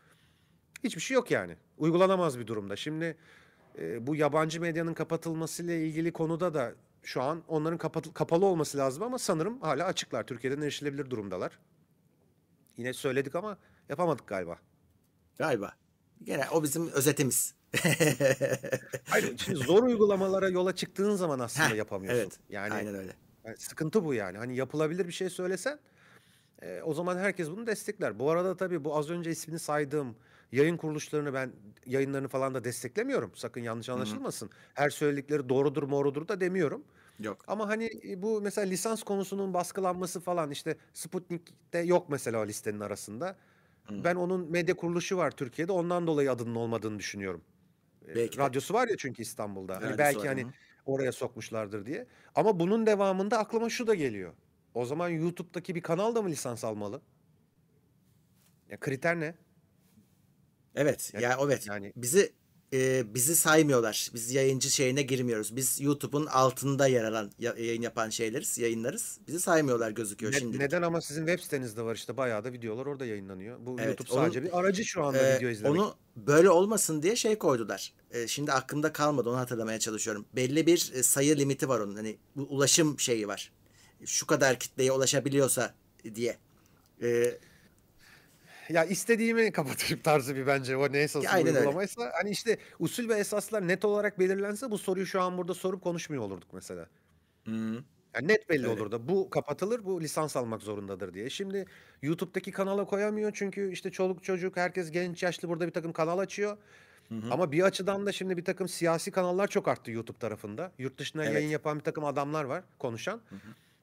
Hiçbir 0.83 1.01
şey 1.01 1.15
yok 1.15 1.31
yani. 1.31 1.55
Uygulanamaz 1.77 2.39
bir 2.39 2.47
durumda. 2.47 2.75
Şimdi 2.75 3.17
e, 3.79 4.07
bu 4.07 4.15
yabancı 4.15 4.61
medyanın 4.61 4.93
kapatılmasıyla 4.93 5.73
ilgili 5.73 6.11
konuda 6.11 6.53
da 6.53 6.73
şu 7.03 7.21
an 7.21 7.43
onların 7.47 7.77
kapat- 7.77 8.13
kapalı 8.13 8.45
olması 8.45 8.77
lazım 8.77 9.03
ama 9.03 9.17
sanırım 9.19 9.61
hala 9.61 9.85
açıklar. 9.85 10.23
Türkiye'den 10.27 10.61
erişilebilir 10.61 11.09
durumdalar. 11.09 11.59
Yine 12.77 12.93
söyledik 12.93 13.35
ama 13.35 13.57
yapamadık 13.89 14.27
galiba. 14.27 14.57
Galiba. 15.37 15.73
Gene 16.23 16.49
o 16.49 16.63
bizim 16.63 16.87
özetimiz. 16.89 17.55
Hayır, 19.09 19.37
şimdi 19.37 19.59
zor 19.59 19.83
uygulamalara 19.83 20.49
yola 20.49 20.75
çıktığın 20.75 21.15
zaman 21.15 21.39
aslında 21.39 21.69
Heh, 21.69 21.75
yapamıyorsun. 21.75 22.19
evet. 22.21 22.39
Yani, 22.49 22.73
Aynen 22.73 22.95
öyle. 22.95 23.15
yani 23.43 23.57
sıkıntı 23.57 24.03
bu 24.05 24.13
yani. 24.13 24.37
Hani 24.37 24.55
yapılabilir 24.55 25.07
bir 25.07 25.11
şey 25.13 25.29
söylesen 25.29 25.79
e, 26.61 26.81
o 26.81 26.93
zaman 26.93 27.17
herkes 27.17 27.49
bunu 27.49 27.67
destekler. 27.67 28.19
Bu 28.19 28.29
arada 28.31 28.57
tabii 28.57 28.83
bu 28.83 28.97
az 28.97 29.09
önce 29.09 29.31
ismini 29.31 29.59
saydığım 29.59 30.15
yayın 30.51 30.77
kuruluşlarını 30.77 31.33
ben 31.33 31.51
yayınlarını 31.85 32.27
falan 32.27 32.53
da 32.53 32.63
desteklemiyorum. 32.63 33.31
Sakın 33.35 33.61
yanlış 33.61 33.89
anlaşılmasın. 33.89 34.49
Her 34.73 34.89
söyledikleri 34.89 35.49
doğrudur 35.49 35.83
morudur 35.83 36.27
da 36.27 36.41
demiyorum. 36.41 36.83
Yok. 37.19 37.43
Ama 37.47 37.67
hani 37.67 37.89
e, 38.09 38.21
bu 38.21 38.41
mesela 38.41 38.67
lisans 38.67 39.03
konusunun 39.03 39.53
baskılanması 39.53 40.19
falan 40.19 40.51
işte 40.51 40.77
Sputnik'te 40.93 41.79
yok 41.79 42.09
mesela 42.09 42.39
o 42.39 42.47
listenin 42.47 42.79
arasında. 42.79 43.35
Hı. 43.83 44.03
Ben 44.03 44.15
onun 44.15 44.51
medya 44.51 44.75
kuruluşu 44.75 45.17
var 45.17 45.31
Türkiye'de 45.31 45.71
ondan 45.71 46.07
dolayı 46.07 46.31
adının 46.31 46.55
olmadığını 46.55 46.99
düşünüyorum. 46.99 47.41
E, 48.07 48.15
Belki 48.15 48.37
de. 48.37 48.41
Radyosu 48.41 48.73
var 48.73 48.87
ya 48.87 48.97
çünkü 48.97 49.21
İstanbul'da. 49.21 49.81
Hani 49.81 49.97
belki 49.97 50.19
var, 50.19 50.27
hani 50.27 50.43
hı. 50.43 50.51
oraya 50.85 51.11
sokmuşlardır 51.11 51.85
diye. 51.85 52.07
Ama 52.35 52.59
bunun 52.59 52.85
devamında 52.85 53.37
aklıma 53.37 53.69
şu 53.69 53.87
da 53.87 53.95
geliyor. 53.95 54.33
O 54.73 54.85
zaman 54.85 55.09
YouTube'daki 55.09 55.75
bir 55.75 55.81
kanal 55.81 56.15
da 56.15 56.21
mı 56.21 56.29
lisans 56.29 56.63
almalı? 56.63 57.01
Ya 58.69 58.79
kriter 58.79 59.19
ne? 59.19 59.35
Evet. 60.75 61.11
Yani- 61.13 61.23
Ya 61.23 61.37
evet. 61.45 61.67
yani- 61.67 61.93
Bizi 61.95 62.33
e, 62.73 63.13
bizi 63.13 63.35
saymıyorlar. 63.35 64.09
Biz 64.13 64.31
yayıncı 64.31 64.69
şeyine 64.69 65.01
girmiyoruz. 65.01 65.55
Biz 65.55 65.81
YouTube'un 65.81 66.25
altında 66.25 66.87
yer 66.87 67.03
alan 67.03 67.31
ya- 67.39 67.55
yayın 67.57 67.81
yapan 67.81 68.09
şeyleriz, 68.09 68.57
yayınlarız. 68.57 69.19
Bizi 69.27 69.39
saymıyorlar 69.39 69.91
gözüküyor 69.91 70.31
Ne- 70.33 70.39
şimdi. 70.39 70.59
neden 70.59 70.81
ama 70.81 71.01
sizin 71.01 71.25
web 71.27 71.43
sitenizde 71.43 71.81
var 71.81 71.95
işte 71.95 72.17
bayağı 72.17 72.43
da 72.43 72.53
videolar 72.53 72.85
orada 72.85 73.05
yayınlanıyor. 73.05 73.57
Bu 73.65 73.75
Evet, 73.79 73.87
YouTube 73.87 74.09
sadece 74.09 74.43
bir 74.43 74.59
aracı 74.59 74.85
şu 74.85 75.03
anda 75.03 75.17
Ee, 75.27 75.37
video 75.37 75.49
izlemek. 75.49 75.79
onu 75.79 75.95
böyle 76.15 76.49
olmasın 76.49 77.01
diye 77.03 77.15
şey 77.15 77.37
koydular. 77.37 77.93
Ee, 78.11 78.27
şimdi 78.27 78.51
aklımda 78.51 78.93
kalmadı 78.93 79.29
onu 79.29 79.37
hatırlamaya 79.37 79.79
çalışıyorum. 79.79 80.25
Belli 80.35 80.67
bir 80.67 80.91
e, 80.95 81.03
sayı 81.03 81.37
limiti 81.37 81.69
var 81.69 81.79
onun. 81.79 81.95
Hani 81.95 82.17
bu 82.35 82.43
ulaşım 82.43 82.99
şeyi 82.99 83.27
var. 83.27 83.51
Şu 84.05 84.27
kadar 84.27 84.59
kitleye 84.59 84.91
ulaşabiliyorsa 84.91 85.73
diye. 86.15 86.37
Ee, 87.01 87.37
Ya 88.71 88.85
istediğimi 88.85 89.51
kapatayım 89.51 89.99
tarzı 90.03 90.35
bir 90.35 90.47
bence 90.47 90.77
o 90.77 90.91
ne 90.91 90.97
esası 90.99 91.25
Ya 91.25 91.31
aynen 91.31 91.55
öyle. 91.55 91.59
uygulamaysa. 91.59 92.11
Hani 92.13 92.29
işte 92.29 92.57
usul 92.79 93.09
ve 93.09 93.15
esaslar 93.15 93.67
net 93.67 93.85
olarak 93.85 94.19
belirlense 94.19 94.71
bu 94.71 94.77
soruyu 94.77 95.05
şu 95.05 95.21
an 95.21 95.37
burada 95.37 95.53
sorup 95.53 95.81
konuşmuyor 95.83 96.23
olurduk 96.23 96.49
mesela. 96.53 96.89
hmm, 97.45 97.73
Yani 98.15 98.27
net 98.27 98.49
belli 98.49 98.67
Öyle. 98.67 98.67
olurdu. 98.67 99.07
Bu 99.07 99.29
kapatılır, 99.29 99.85
bu 99.85 100.01
lisans 100.01 100.37
almak 100.37 100.61
zorundadır 100.61 101.13
diye. 101.13 101.29
Şimdi 101.29 101.65
YouTube'daki 102.01 102.51
kanala 102.51 102.85
koyamıyor 102.85 103.31
çünkü 103.35 103.71
işte 103.71 103.91
çoluk 103.91 104.23
çocuk, 104.23 104.57
herkes 104.57 104.91
genç 104.91 105.23
yaşlı 105.23 105.49
burada 105.49 105.67
bir 105.67 105.71
takım 105.73 105.93
kanal 105.93 106.17
açıyor. 106.19 106.57
hı 107.09 107.15
hı. 107.15 107.33
Ama 107.33 107.51
bir 107.51 107.61
açıdan 107.63 108.05
da 108.05 108.11
şimdi 108.11 108.37
bir 108.37 108.45
takım 108.45 108.67
siyasi 108.67 109.11
kanallar 109.11 109.47
çok 109.47 109.67
arttı 109.67 109.91
YouTube 109.91 110.17
tarafında. 110.17 110.71
Yurt 110.77 110.97
dışına 110.97 111.25
Evet. 111.25 111.33
yayın 111.35 111.49
yapan 111.49 111.79
bir 111.79 111.83
takım 111.83 112.05
adamlar 112.05 112.43
var, 112.43 112.63
konuşan. 112.79 113.21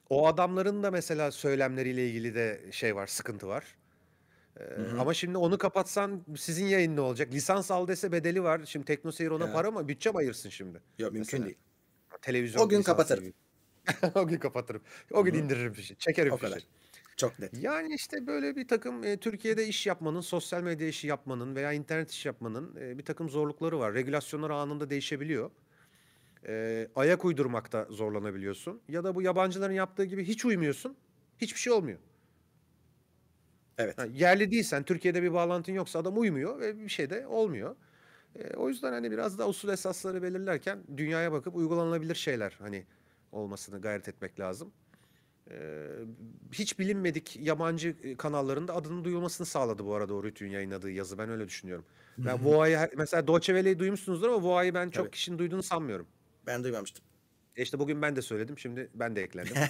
O 0.09 0.27
adamların 0.27 0.83
da 0.83 0.91
mesela 0.91 1.31
söylemleriyle 1.31 2.07
ilgili 2.09 2.35
de 2.35 2.61
şey 2.71 2.95
var, 2.95 3.07
sıkıntı 3.07 3.47
var. 3.47 3.75
Ee, 4.59 4.63
hı. 4.63 4.99
ama 5.01 5.13
şimdi 5.13 5.37
onu 5.37 5.57
kapatsan 5.57 6.25
sizin 6.37 6.65
yayın 6.65 6.95
ne 6.95 7.01
olacak? 7.01 7.31
Lisans 7.33 7.71
al 7.71 7.87
dese 7.87 8.11
bedeli 8.11 8.43
var. 8.43 8.61
Şimdi 8.65 8.85
TeknoSeyir 8.85 9.31
ona 9.31 9.45
Ya. 9.47 9.53
para 9.53 9.71
mı? 9.71 9.87
Bütçe 9.87 10.11
mi 10.11 10.17
ayırsın 10.17 10.49
şimdi? 10.49 10.81
Yok 10.99 11.13
mümkün 11.13 11.19
Mesela. 11.19 11.45
değil. 11.45 11.57
Televizyon 12.21 12.61
O 12.65 12.69
gün 12.69 12.81
kapatırım. 12.81 13.33
o 14.15 14.27
gün 14.27 14.37
kapatırım. 14.37 14.81
O 15.11 15.23
gün 15.23 15.33
Hı 15.33 15.37
hı. 15.37 15.41
indiririm 15.41 15.73
fişi. 15.73 15.95
Çekerim 15.97 16.33
O 16.33 16.37
fişi. 16.37 16.49
kadar. 16.51 16.63
Çok 17.17 17.39
net. 17.39 17.63
Yani 17.63 17.93
işte 17.95 18.27
böyle 18.27 18.55
bir 18.55 18.67
takım 18.67 19.03
e, 19.03 19.17
Türkiye'de 19.17 19.67
iş 19.67 19.87
yapmanın, 19.87 20.21
sosyal 20.21 20.63
medya 20.63 20.87
işi 20.87 21.07
yapmanın 21.07 21.55
veya 21.55 21.71
internet 21.73 22.11
iş 22.11 22.25
yapmanın 22.25 22.75
e, 22.81 22.97
bir 22.97 23.05
takım 23.05 23.29
zorlukları 23.29 23.79
var. 23.79 23.93
Regülasyonlar 23.93 24.49
anında 24.49 24.89
değişebiliyor. 24.89 25.51
E, 26.47 26.87
ayak 26.95 27.25
uydurmakta 27.25 27.87
zorlanabiliyorsun. 27.89 28.81
Ya 28.89 29.03
da 29.03 29.15
bu 29.15 29.21
yabancıların 29.21 29.73
yaptığı 29.73 30.05
gibi 30.05 30.23
hiç 30.23 30.45
uymuyorsun. 30.45 30.97
Hiçbir 31.37 31.59
şey 31.59 31.73
olmuyor. 31.73 31.99
Evet. 33.79 33.97
Ha, 33.97 34.05
yerli 34.13 34.51
değilsen, 34.51 34.83
Türkiye'de 34.83 35.23
bir 35.23 35.33
bağlantın 35.33 35.73
yoksa 35.73 35.99
adam 35.99 36.19
uymuyor 36.19 36.59
ve 36.59 36.79
bir 36.79 36.89
şey 36.89 37.09
de 37.09 37.27
olmuyor. 37.27 37.75
Eee, 38.35 38.51
o 38.57 38.69
yüzden 38.69 38.91
hani 38.91 39.11
biraz 39.11 39.39
da 39.39 39.47
usul 39.47 39.69
esasları 39.69 40.23
belirlerken 40.23 40.79
dünyaya 40.97 41.31
bakıp 41.31 41.55
uygulanabilir 41.55 42.15
şeyler 42.15 42.55
hani 42.59 42.85
olmasını 43.31 43.81
gayret 43.81 44.07
etmek 44.09 44.39
lazım. 44.39 44.73
Eee, 45.51 45.57
hiç 46.51 46.79
bilinmedik 46.79 47.37
yabancı 47.39 47.95
e, 48.03 48.17
kanallarında 48.17 48.75
adının 48.75 49.03
duyulmasını 49.03 49.47
sağladı 49.47 49.85
bu 49.85 49.95
arada 49.95 50.13
o 50.13 50.23
Rütü'nün 50.23 50.49
yayınladığı 50.51 50.91
yazı. 50.91 51.17
Ben 51.17 51.29
öyle 51.29 51.47
düşünüyorum. 51.47 51.85
Ben. 52.17 52.45
Voa'yı 52.45 52.79
mesela 52.97 53.27
Deutsche 53.27 53.53
Welle'yi 53.53 53.79
duymuşsunuzdur 53.79 54.29
ama 54.29 54.43
Voa'yı 54.43 54.73
ben 54.73 54.89
çok 54.89 54.93
Tabii. 55.05 55.11
kişinin 55.11 55.39
duyduğunu 55.39 55.63
sanmıyorum. 55.63 56.07
Ben 56.47 56.63
duymamıştım. 56.63 57.05
E 57.55 57.61
işte 57.61 57.79
bugün 57.79 58.01
ben 58.01 58.15
de 58.15 58.21
söyledim. 58.21 58.57
Şimdi 58.57 58.89
ben 58.93 59.15
de 59.15 59.23
eklendim. 59.23 59.55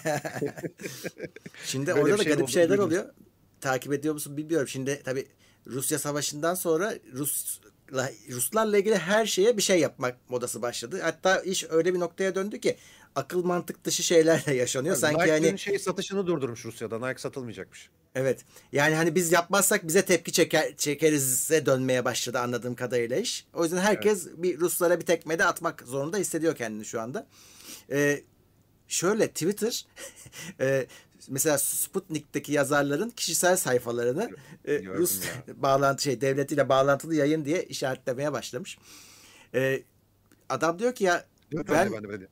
Şimdi 1.64 1.93
orada 1.93 2.18
da 2.18 2.24
şey 2.24 2.26
garip 2.26 2.38
olduğunu 2.43 2.47
şeyler 2.47 2.70
duydum. 2.70 2.86
oluyor. 2.86 3.14
Takip 3.62 3.93
ediyor 3.93 4.14
musun 4.14 4.38
bilmiyorum. 4.38 4.68
Şimdi 4.68 5.01
tabii 5.05 5.28
Rusya 5.68 5.99
Savaşı'ndan 5.99 6.55
sonra 6.55 6.93
Rusla, 7.14 8.12
Ruslarla 8.30 8.78
ilgili 8.78 8.97
her 8.97 9.26
şeye 9.26 9.57
bir 9.57 9.62
şey 9.62 9.80
yapmak 9.80 10.30
modası 10.30 10.62
başladı. 10.62 10.99
Hatta 11.03 11.39
iş 11.41 11.66
öyle 11.70 11.93
bir 11.93 11.99
noktaya 11.99 12.36
döndü 12.36 12.60
ki 12.60 12.78
akıl 13.16 13.43
mantık 13.43 13.84
dışı 13.84 14.03
şeylerle 14.03 14.55
yaşanıyor. 14.55 14.95
Yani 14.95 15.01
Sanki 15.01 15.22
Nike'nin 15.22 15.47
hani 15.47 15.60
şey 15.60 15.80
satışını 15.80 16.28
durdurmuş 16.28 16.66
Rusya'da. 16.66 17.07
Nike 17.07 17.20
satılmayacakmış. 17.20 17.89
evet 18.16 18.45
yani 18.72 18.95
hani 18.95 19.16
biz 19.16 19.32
yapmazsak 19.32 19.88
bize 19.88 20.05
tepki 20.05 20.32
çeker, 20.32 20.78
çekerize 20.78 21.66
dönmeye 21.66 22.05
başladı 22.05 22.39
anladığım 22.39 22.76
kadarıyla 22.76 23.18
iş. 23.18 23.45
O 23.53 23.64
yüzden 23.64 23.78
herkes 23.78 24.28
bir 24.38 24.60
Ruslara 24.60 24.99
bir 24.99 25.05
tekme 25.05 25.39
de 25.39 25.45
atmak 25.45 25.84
zorunda 25.86 26.18
hissediyor 26.18 26.55
kendini 26.55 26.86
şu 26.86 27.01
anda. 27.01 27.28
Ee, 27.91 28.24
şöyle 28.88 29.28
Twitter 29.28 29.86
e, 30.60 30.88
mesela 31.28 31.57
Sputnik'teki 31.57 32.51
yazarların 32.51 33.09
kişisel 33.09 33.57
sayfalarını 33.57 34.30
e, 34.65 34.84
Rus 34.86 35.22
ya. 35.26 35.55
bağlantı 35.63 36.03
şey 36.03 36.22
devletiyle 36.22 36.70
bağlantılı 36.70 37.15
yayın 37.15 37.45
diye 37.45 37.63
işaretlemeye 37.63 38.34
başlamış. 38.34 38.78
E, 39.55 39.84
adam 40.49 40.80
diyor 40.80 40.95
ki 40.95 41.03
ya 41.03 41.26
Ben, 41.53 41.63
ben 41.67 41.93
ben 41.93 42.03
ben 42.09 42.22
de. 42.22 42.28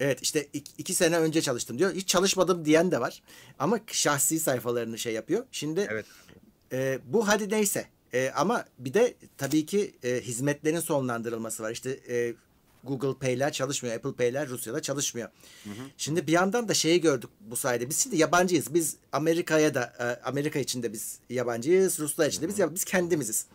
evet 0.00 0.18
işte 0.22 0.48
iki, 0.52 0.72
iki 0.78 0.94
sene 0.94 1.18
önce 1.18 1.42
çalıştım 1.42 1.78
diyor. 1.78 1.94
Hiç 1.94 2.08
çalışmadım 2.08 2.64
diyen 2.64 2.90
de 2.90 3.00
var. 3.00 3.22
Ama 3.58 3.80
şahsi 3.86 4.40
sayfalarını 4.40 4.98
şey 4.98 5.12
yapıyor. 5.12 5.44
Şimdi 5.52 5.88
Evet. 5.90 6.06
e, 6.72 6.98
bu 7.06 7.28
hadi 7.28 7.50
neyse. 7.50 7.86
E, 8.14 8.30
ama 8.30 8.64
bir 8.78 8.94
de 8.94 9.14
tabii 9.38 9.66
ki 9.66 9.94
e, 10.02 10.20
hizmetlerin 10.20 10.80
sonlandırılması 10.80 11.62
var. 11.62 11.70
İşte 11.70 11.90
e, 12.08 12.34
Google 12.84 13.18
Pay'ler 13.18 13.52
çalışmıyor. 13.52 13.96
Apple 13.96 14.12
Pay'ler 14.14 14.48
Rusya'da 14.48 14.82
çalışmıyor. 14.82 15.28
Şimdi 15.96 16.26
bir 16.26 16.32
yandan 16.32 16.68
da 16.68 16.74
şeyi 16.74 17.00
gördük 17.00 17.30
bu 17.40 17.56
sayede. 17.56 17.90
Biz 17.90 17.98
şimdi 18.02 18.16
yabancıyız. 18.16 18.74
Biz 18.74 18.96
Amerika'ya 19.12 19.74
da 19.74 19.92
e, 19.98 20.26
Amerika 20.28 20.58
için 20.58 20.82
de 20.82 20.92
biz 20.92 21.18
yabancıyız. 21.30 21.98
Ruslar 22.00 22.26
için 22.28 22.42
de 22.42 22.48
biz 22.48 22.58
yab- 22.58 22.74
biz 22.74 22.84
kendimiziz. 22.84 23.46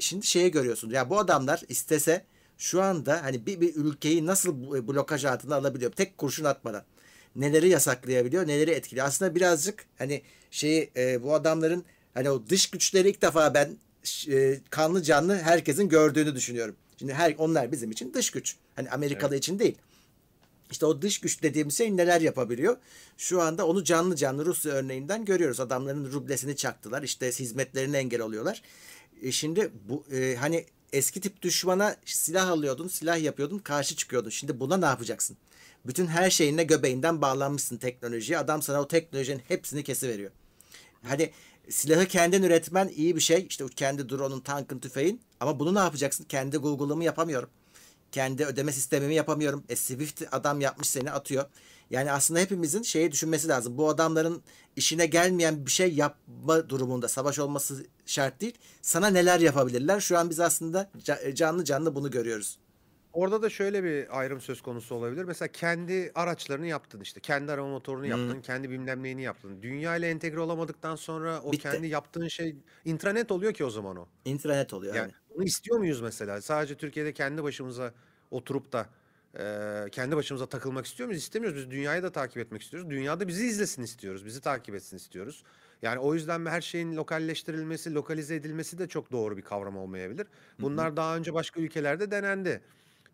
Şimdi 0.00 0.26
şeye 0.26 0.48
görüyorsun. 0.48 0.90
Ya 0.90 1.10
bu 1.10 1.18
adamlar 1.18 1.62
istese 1.68 2.24
şu 2.58 2.82
anda 2.82 3.22
hani 3.24 3.46
bir, 3.46 3.60
bir 3.60 3.74
ülkeyi 3.74 4.26
nasıl 4.26 4.66
bu- 4.66 4.88
blokaj 4.88 5.24
altına 5.24 5.56
alabiliyor? 5.56 5.92
Tek 5.92 6.18
kurşun 6.18 6.44
atmadan. 6.44 6.82
Neleri 7.36 7.68
yasaklayabiliyor, 7.68 8.46
neleri 8.46 8.70
etkiliyor. 8.70 9.06
Aslında 9.06 9.34
birazcık 9.34 9.86
hani 9.98 10.22
şeyi 10.50 10.90
e, 10.96 11.22
bu 11.22 11.34
adamların 11.34 11.84
hani 12.14 12.30
o 12.30 12.46
dış 12.48 12.66
güçleri 12.70 13.08
ilk 13.10 13.22
defa 13.22 13.54
ben 13.54 13.76
e, 14.30 14.60
kanlı 14.70 15.02
canlı 15.02 15.36
herkesin 15.38 15.88
gördüğünü 15.88 16.34
düşünüyorum. 16.34 16.76
Şimdi 16.98 17.14
her 17.14 17.34
onlar 17.38 17.72
bizim 17.72 17.90
için 17.90 18.14
dış 18.14 18.30
güç. 18.30 18.56
Hani 18.76 18.90
Amerikalı 18.90 19.36
için 19.36 19.58
değil. 19.58 19.76
İşte 20.70 20.86
o 20.86 21.02
dış 21.02 21.20
güç 21.20 21.42
dediğimiz 21.42 21.78
şey 21.78 21.96
neler 21.96 22.20
yapabiliyor? 22.20 22.76
Şu 23.16 23.42
anda 23.42 23.66
onu 23.66 23.84
canlı 23.84 24.16
canlı 24.16 24.44
Rusya 24.44 24.72
örneğinden 24.72 25.24
görüyoruz. 25.24 25.60
Adamların 25.60 26.12
rublesini 26.12 26.56
çaktılar. 26.56 27.02
İşte 27.02 27.26
hizmetlerine 27.26 27.98
engel 27.98 28.20
oluyorlar. 28.20 28.62
E 29.22 29.32
şimdi 29.32 29.72
bu 29.88 30.04
e, 30.12 30.36
hani 30.40 30.66
eski 30.92 31.20
tip 31.20 31.42
düşmana 31.42 31.96
silah 32.04 32.48
alıyordun, 32.48 32.88
silah 32.88 33.22
yapıyordun, 33.22 33.58
karşı 33.58 33.96
çıkıyordun. 33.96 34.30
Şimdi 34.30 34.60
buna 34.60 34.76
ne 34.76 34.86
yapacaksın? 34.86 35.36
Bütün 35.86 36.06
her 36.06 36.30
şeyine 36.30 36.64
göbeğinden 36.64 37.22
bağlanmışsın 37.22 37.76
teknolojiye. 37.76 38.38
Adam 38.38 38.62
sana 38.62 38.80
o 38.80 38.88
teknolojinin 38.88 39.42
hepsini 39.48 39.84
kesiveriyor. 39.84 40.30
Hani 41.02 41.30
silahı 41.68 42.06
kendin 42.06 42.42
üretmen 42.42 42.88
iyi 42.88 43.16
bir 43.16 43.20
şey. 43.20 43.46
İşte 43.48 43.64
o 43.64 43.68
kendi 43.68 44.08
drone'un, 44.08 44.40
tankın, 44.40 44.78
tüfeğin. 44.78 45.20
Ama 45.44 45.58
bunu 45.58 45.74
ne 45.74 45.78
yapacaksın? 45.78 46.24
Kendi 46.24 46.56
Google'ımı 46.56 47.04
yapamıyorum. 47.04 47.50
Kendi 48.12 48.44
ödeme 48.44 48.72
sistemimi 48.72 49.14
yapamıyorum. 49.14 49.64
E 49.68 49.76
Swift 49.76 50.22
adam 50.32 50.60
yapmış 50.60 50.88
seni 50.88 51.10
atıyor. 51.10 51.44
Yani 51.90 52.12
aslında 52.12 52.40
hepimizin 52.40 52.82
şeyi 52.82 53.12
düşünmesi 53.12 53.48
lazım. 53.48 53.78
Bu 53.78 53.88
adamların 53.88 54.42
işine 54.76 55.06
gelmeyen 55.06 55.66
bir 55.66 55.70
şey 55.70 55.94
yapma 55.94 56.68
durumunda 56.68 57.08
savaş 57.08 57.38
olması 57.38 57.86
şart 58.06 58.40
değil. 58.40 58.54
Sana 58.82 59.06
neler 59.06 59.40
yapabilirler? 59.40 60.00
Şu 60.00 60.18
an 60.18 60.30
biz 60.30 60.40
aslında 60.40 60.90
ca- 60.98 61.34
canlı 61.34 61.64
canlı 61.64 61.94
bunu 61.94 62.10
görüyoruz. 62.10 62.58
Orada 63.12 63.42
da 63.42 63.50
şöyle 63.50 63.84
bir 63.84 64.18
ayrım 64.18 64.40
söz 64.40 64.60
konusu 64.62 64.94
olabilir. 64.94 65.24
Mesela 65.24 65.48
kendi 65.52 66.12
araçlarını 66.14 66.66
yaptın 66.66 67.00
işte. 67.00 67.20
Kendi 67.20 67.52
arama 67.52 67.68
motorunu 67.68 68.06
yaptın. 68.06 68.40
Kendi 68.40 68.70
bilmem 68.70 69.02
neyini 69.02 69.22
yaptın. 69.22 69.62
Dünya 69.62 69.96
ile 69.96 70.10
entegre 70.10 70.40
olamadıktan 70.40 70.96
sonra 70.96 71.40
o 71.42 71.52
Bitti. 71.52 71.62
kendi 71.62 71.86
yaptığın 71.86 72.28
şey 72.28 72.56
intranet 72.84 73.32
oluyor 73.32 73.54
ki 73.54 73.64
o 73.64 73.70
zaman 73.70 73.96
o. 73.96 74.06
İnternet 74.24 74.74
oluyor. 74.74 74.94
Yani 74.94 75.02
Yani. 75.02 75.12
Bunu 75.34 75.44
istiyor 75.44 75.78
muyuz 75.78 76.00
mesela? 76.00 76.42
Sadece 76.42 76.74
Türkiye'de 76.74 77.12
kendi 77.12 77.42
başımıza 77.42 77.92
oturup 78.30 78.72
da 78.72 78.86
e, 79.38 79.90
kendi 79.92 80.16
başımıza 80.16 80.46
takılmak 80.46 80.86
istiyor 80.86 81.06
muyuz? 81.06 81.22
İstemiyoruz. 81.22 81.58
Biz 81.58 81.70
dünyayı 81.70 82.02
da 82.02 82.12
takip 82.12 82.38
etmek 82.38 82.62
istiyoruz. 82.62 82.90
Dünyada 82.90 83.28
bizi 83.28 83.46
izlesin 83.46 83.82
istiyoruz. 83.82 84.26
Bizi 84.26 84.40
takip 84.40 84.74
etsin 84.74 84.96
istiyoruz. 84.96 85.42
Yani 85.82 85.98
o 85.98 86.14
yüzden 86.14 86.46
her 86.46 86.60
şeyin 86.60 86.96
lokalleştirilmesi, 86.96 87.94
lokalize 87.94 88.34
edilmesi 88.34 88.78
de 88.78 88.88
çok 88.88 89.12
doğru 89.12 89.36
bir 89.36 89.42
kavram 89.42 89.76
olmayabilir. 89.76 90.26
Bunlar 90.60 90.96
daha 90.96 91.16
önce 91.16 91.34
başka 91.34 91.60
ülkelerde 91.60 92.10
denendi. 92.10 92.60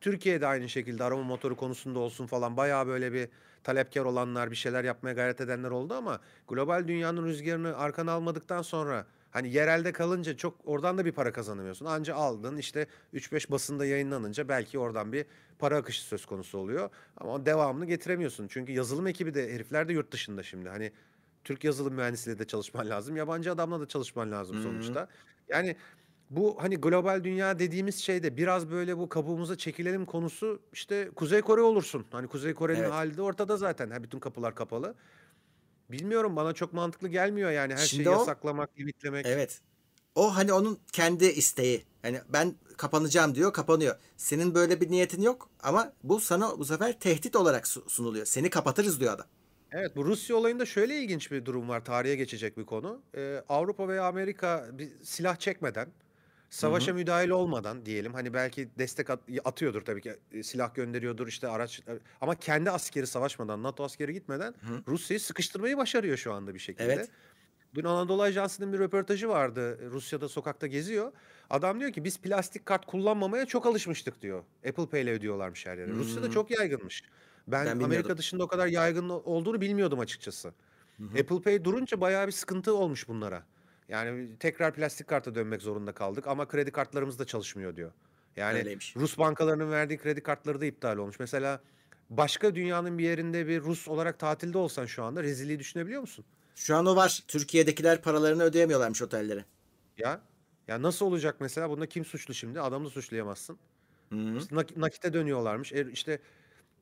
Türkiye'de 0.00 0.46
aynı 0.46 0.68
şekilde 0.68 1.04
arama 1.04 1.22
motoru 1.22 1.56
konusunda 1.56 1.98
olsun 1.98 2.26
falan 2.26 2.56
bayağı 2.56 2.86
böyle 2.86 3.12
bir 3.12 3.28
talepkar 3.64 4.04
olanlar, 4.04 4.50
bir 4.50 4.56
şeyler 4.56 4.84
yapmaya 4.84 5.12
gayret 5.12 5.40
edenler 5.40 5.70
oldu 5.70 5.94
ama 5.94 6.20
global 6.48 6.88
dünyanın 6.88 7.26
rüzgarını 7.26 7.76
arkana 7.76 8.12
almadıktan 8.12 8.62
sonra 8.62 9.06
hani 9.30 9.52
yerelde 9.52 9.92
kalınca 9.92 10.36
çok 10.36 10.54
oradan 10.64 10.98
da 10.98 11.04
bir 11.04 11.12
para 11.12 11.32
kazanamıyorsun. 11.32 11.86
Anca 11.86 12.14
aldın 12.14 12.56
işte 12.56 12.86
3-5 13.14 13.50
basında 13.50 13.86
yayınlanınca 13.86 14.48
belki 14.48 14.78
oradan 14.78 15.12
bir 15.12 15.26
para 15.58 15.76
akışı 15.76 16.02
söz 16.02 16.26
konusu 16.26 16.58
oluyor. 16.58 16.90
Ama 17.16 17.46
devamını 17.46 17.86
getiremiyorsun. 17.86 18.48
Çünkü 18.48 18.72
yazılım 18.72 19.06
ekibi 19.06 19.34
de 19.34 19.52
herifler 19.54 19.88
de 19.88 19.92
yurt 19.92 20.12
dışında 20.12 20.42
şimdi. 20.42 20.68
Hani 20.68 20.92
Türk 21.44 21.64
yazılım 21.64 21.94
mühendisiyle 21.94 22.38
de 22.38 22.46
çalışman 22.46 22.88
lazım. 22.90 23.16
Yabancı 23.16 23.52
adamla 23.52 23.80
da 23.80 23.88
çalışman 23.88 24.32
lazım 24.32 24.56
Hı 24.56 24.60
hı. 24.60 24.62
sonuçta. 24.62 25.08
Yani 25.48 25.76
bu 26.30 26.56
hani 26.62 26.76
global 26.76 27.24
dünya 27.24 27.58
dediğimiz 27.58 27.96
şeyde 27.96 28.36
biraz 28.36 28.70
böyle 28.70 28.98
bu 28.98 29.08
kabuğumuza 29.08 29.56
çekilelim 29.56 30.04
konusu 30.06 30.62
işte 30.72 31.10
Kuzey 31.16 31.40
Kore 31.40 31.60
olursun. 31.60 32.06
Hani 32.10 32.28
Kuzey 32.28 32.54
Kore'nin 32.54 32.80
Evet. 32.80 32.92
hali 32.92 33.16
de 33.16 33.22
ortada 33.22 33.56
zaten. 33.56 33.90
Ha, 33.90 34.02
bütün 34.02 34.18
kapılar 34.18 34.54
kapalı. 34.54 34.94
Bilmiyorum 35.92 36.36
bana 36.36 36.52
çok 36.52 36.72
mantıklı 36.72 37.08
gelmiyor 37.08 37.50
yani 37.50 37.72
her 37.72 37.78
şeyi 37.78 37.88
Şimdi 37.88 38.10
o 38.10 38.12
yasaklamak, 38.12 38.78
limitlemek. 38.78 39.26
Evet. 39.26 39.60
O 40.14 40.36
hani 40.36 40.52
onun 40.52 40.78
kendi 40.92 41.24
isteği. 41.24 41.84
Hani 42.02 42.20
ben 42.28 42.54
kapanacağım 42.76 43.34
diyor, 43.34 43.52
kapanıyor. 43.52 43.96
Senin 44.16 44.54
böyle 44.54 44.80
bir 44.80 44.90
niyetin 44.90 45.22
yok 45.22 45.48
ama 45.62 45.92
bu 46.02 46.20
sana 46.20 46.58
bu 46.58 46.64
sefer 46.64 47.00
tehdit 47.00 47.36
olarak 47.36 47.66
su- 47.66 47.84
sunuluyor. 47.88 48.26
Seni 48.26 48.50
kapatırız 48.50 49.00
diyor 49.00 49.14
adam. 49.14 49.26
Evet 49.72 49.96
bu 49.96 50.04
Rusya 50.04 50.36
olayında 50.36 50.66
şöyle 50.66 51.02
ilginç 51.02 51.32
bir 51.32 51.44
durum 51.44 51.68
var. 51.68 51.84
Tarihe 51.84 52.16
geçecek 52.16 52.56
bir 52.58 52.64
konu. 52.64 53.02
Ee, 53.16 53.42
Avrupa 53.48 53.88
veya 53.88 54.04
Amerika 54.04 54.66
bir 54.72 54.88
silah 55.02 55.36
çekmeden, 55.36 55.88
savaşa 56.50 56.92
hı. 56.92 56.94
müdahil 56.94 57.28
olmadan 57.30 57.86
diyelim. 57.86 58.14
Hani 58.14 58.34
belki 58.34 58.68
destek 58.78 59.10
at- 59.10 59.20
atıyordur 59.44 59.82
tabii 59.82 60.00
ki. 60.00 60.16
e, 60.32 60.42
Silah 60.42 60.74
gönderiyordur 60.74 61.26
işte 61.28 61.48
araç. 61.48 61.82
Ama 62.20 62.34
kendi 62.34 62.70
askeri 62.70 63.06
savaşmadan, 63.06 63.62
NATO 63.62 63.84
askeri 63.84 64.12
gitmeden 64.12 64.54
Hı. 64.60 64.82
Rusya'yı 64.88 65.20
sıkıştırmayı 65.20 65.76
başarıyor 65.76 66.16
şu 66.16 66.32
anda 66.32 66.54
bir 66.54 66.58
şekilde. 66.58 66.92
Evet. 66.92 67.08
Dün 67.74 67.84
Anadolu 67.84 68.22
Ajansı'nın 68.22 68.72
bir 68.72 68.78
röportajı 68.78 69.28
vardı. 69.28 69.90
Rusya'da 69.90 70.28
sokakta 70.28 70.66
geziyor. 70.66 71.12
Adam 71.50 71.80
diyor 71.80 71.92
ki 71.92 72.04
biz 72.04 72.18
plastik 72.20 72.66
kart 72.66 72.86
kullanmamaya 72.86 73.46
çok 73.46 73.66
alışmıştık 73.66 74.22
diyor. 74.22 74.44
Apple 74.68 74.86
Pay 74.86 75.02
ile 75.02 75.12
ödüyorlarmış 75.12 75.66
her 75.66 75.78
yere. 75.78 75.90
Rusya'da 75.92 76.26
Hmm. 76.26 76.32
çok 76.32 76.50
yaygınmış. 76.50 77.02
Ben 77.48 77.66
Ben 77.66 77.80
Amerika 77.80 78.16
dışında 78.18 78.44
o 78.44 78.48
kadar 78.48 78.66
yaygın 78.66 79.08
olduğunu 79.08 79.60
bilmiyordum 79.60 80.00
açıkçası. 80.00 80.54
Hı 80.98 81.04
hı. 81.04 81.18
Apple 81.20 81.40
Pay 81.42 81.64
durunca 81.64 82.00
bayağı 82.00 82.26
bir 82.26 82.32
sıkıntı 82.32 82.74
olmuş 82.76 83.08
bunlara. 83.08 83.46
Yani 83.90 84.36
tekrar 84.38 84.74
plastik 84.74 85.06
karta 85.06 85.34
dönmek 85.34 85.62
zorunda 85.62 85.92
kaldık 85.92 86.26
ama 86.26 86.48
kredi 86.48 86.72
kartlarımız 86.72 87.18
da 87.18 87.24
çalışmıyor 87.24 87.76
diyor. 87.76 87.92
Yani 88.36 88.58
Öyleymiş. 88.58 88.96
Rus 88.96 89.18
bankalarının 89.18 89.70
verdiği 89.70 89.98
kredi 89.98 90.22
kartları 90.22 90.60
da 90.60 90.66
iptal 90.66 90.96
olmuş. 90.96 91.18
Mesela 91.20 91.60
başka 92.10 92.54
dünyanın 92.54 92.98
bir 92.98 93.04
yerinde 93.04 93.46
bir 93.48 93.60
Rus 93.60 93.88
olarak 93.88 94.18
tatilde 94.18 94.58
olsan 94.58 94.86
şu 94.86 95.04
anda 95.04 95.22
rezilliği 95.22 95.58
düşünebiliyor 95.58 96.00
musun? 96.00 96.24
Şu 96.54 96.76
an 96.76 96.86
o 96.86 96.96
var. 96.96 97.22
Türkiye'dekiler 97.28 98.02
paralarını 98.02 98.42
ödeyemiyorlarmış 98.42 99.02
otellere. 99.02 99.44
Ya 99.98 100.20
ya 100.68 100.82
nasıl 100.82 101.06
olacak 101.06 101.36
mesela? 101.40 101.70
Bunda 101.70 101.86
kim 101.86 102.04
suçlu 102.04 102.34
şimdi? 102.34 102.60
Adamı 102.60 102.86
da 102.86 102.90
suçlayamazsın. 102.90 103.58
Hı 104.12 104.18
hı. 104.18 104.38
İşte 104.38 104.54
nak- 104.54 104.80
nakite 104.80 105.12
dönüyorlarmış. 105.12 105.72
E, 105.72 105.90
işte 105.92 106.18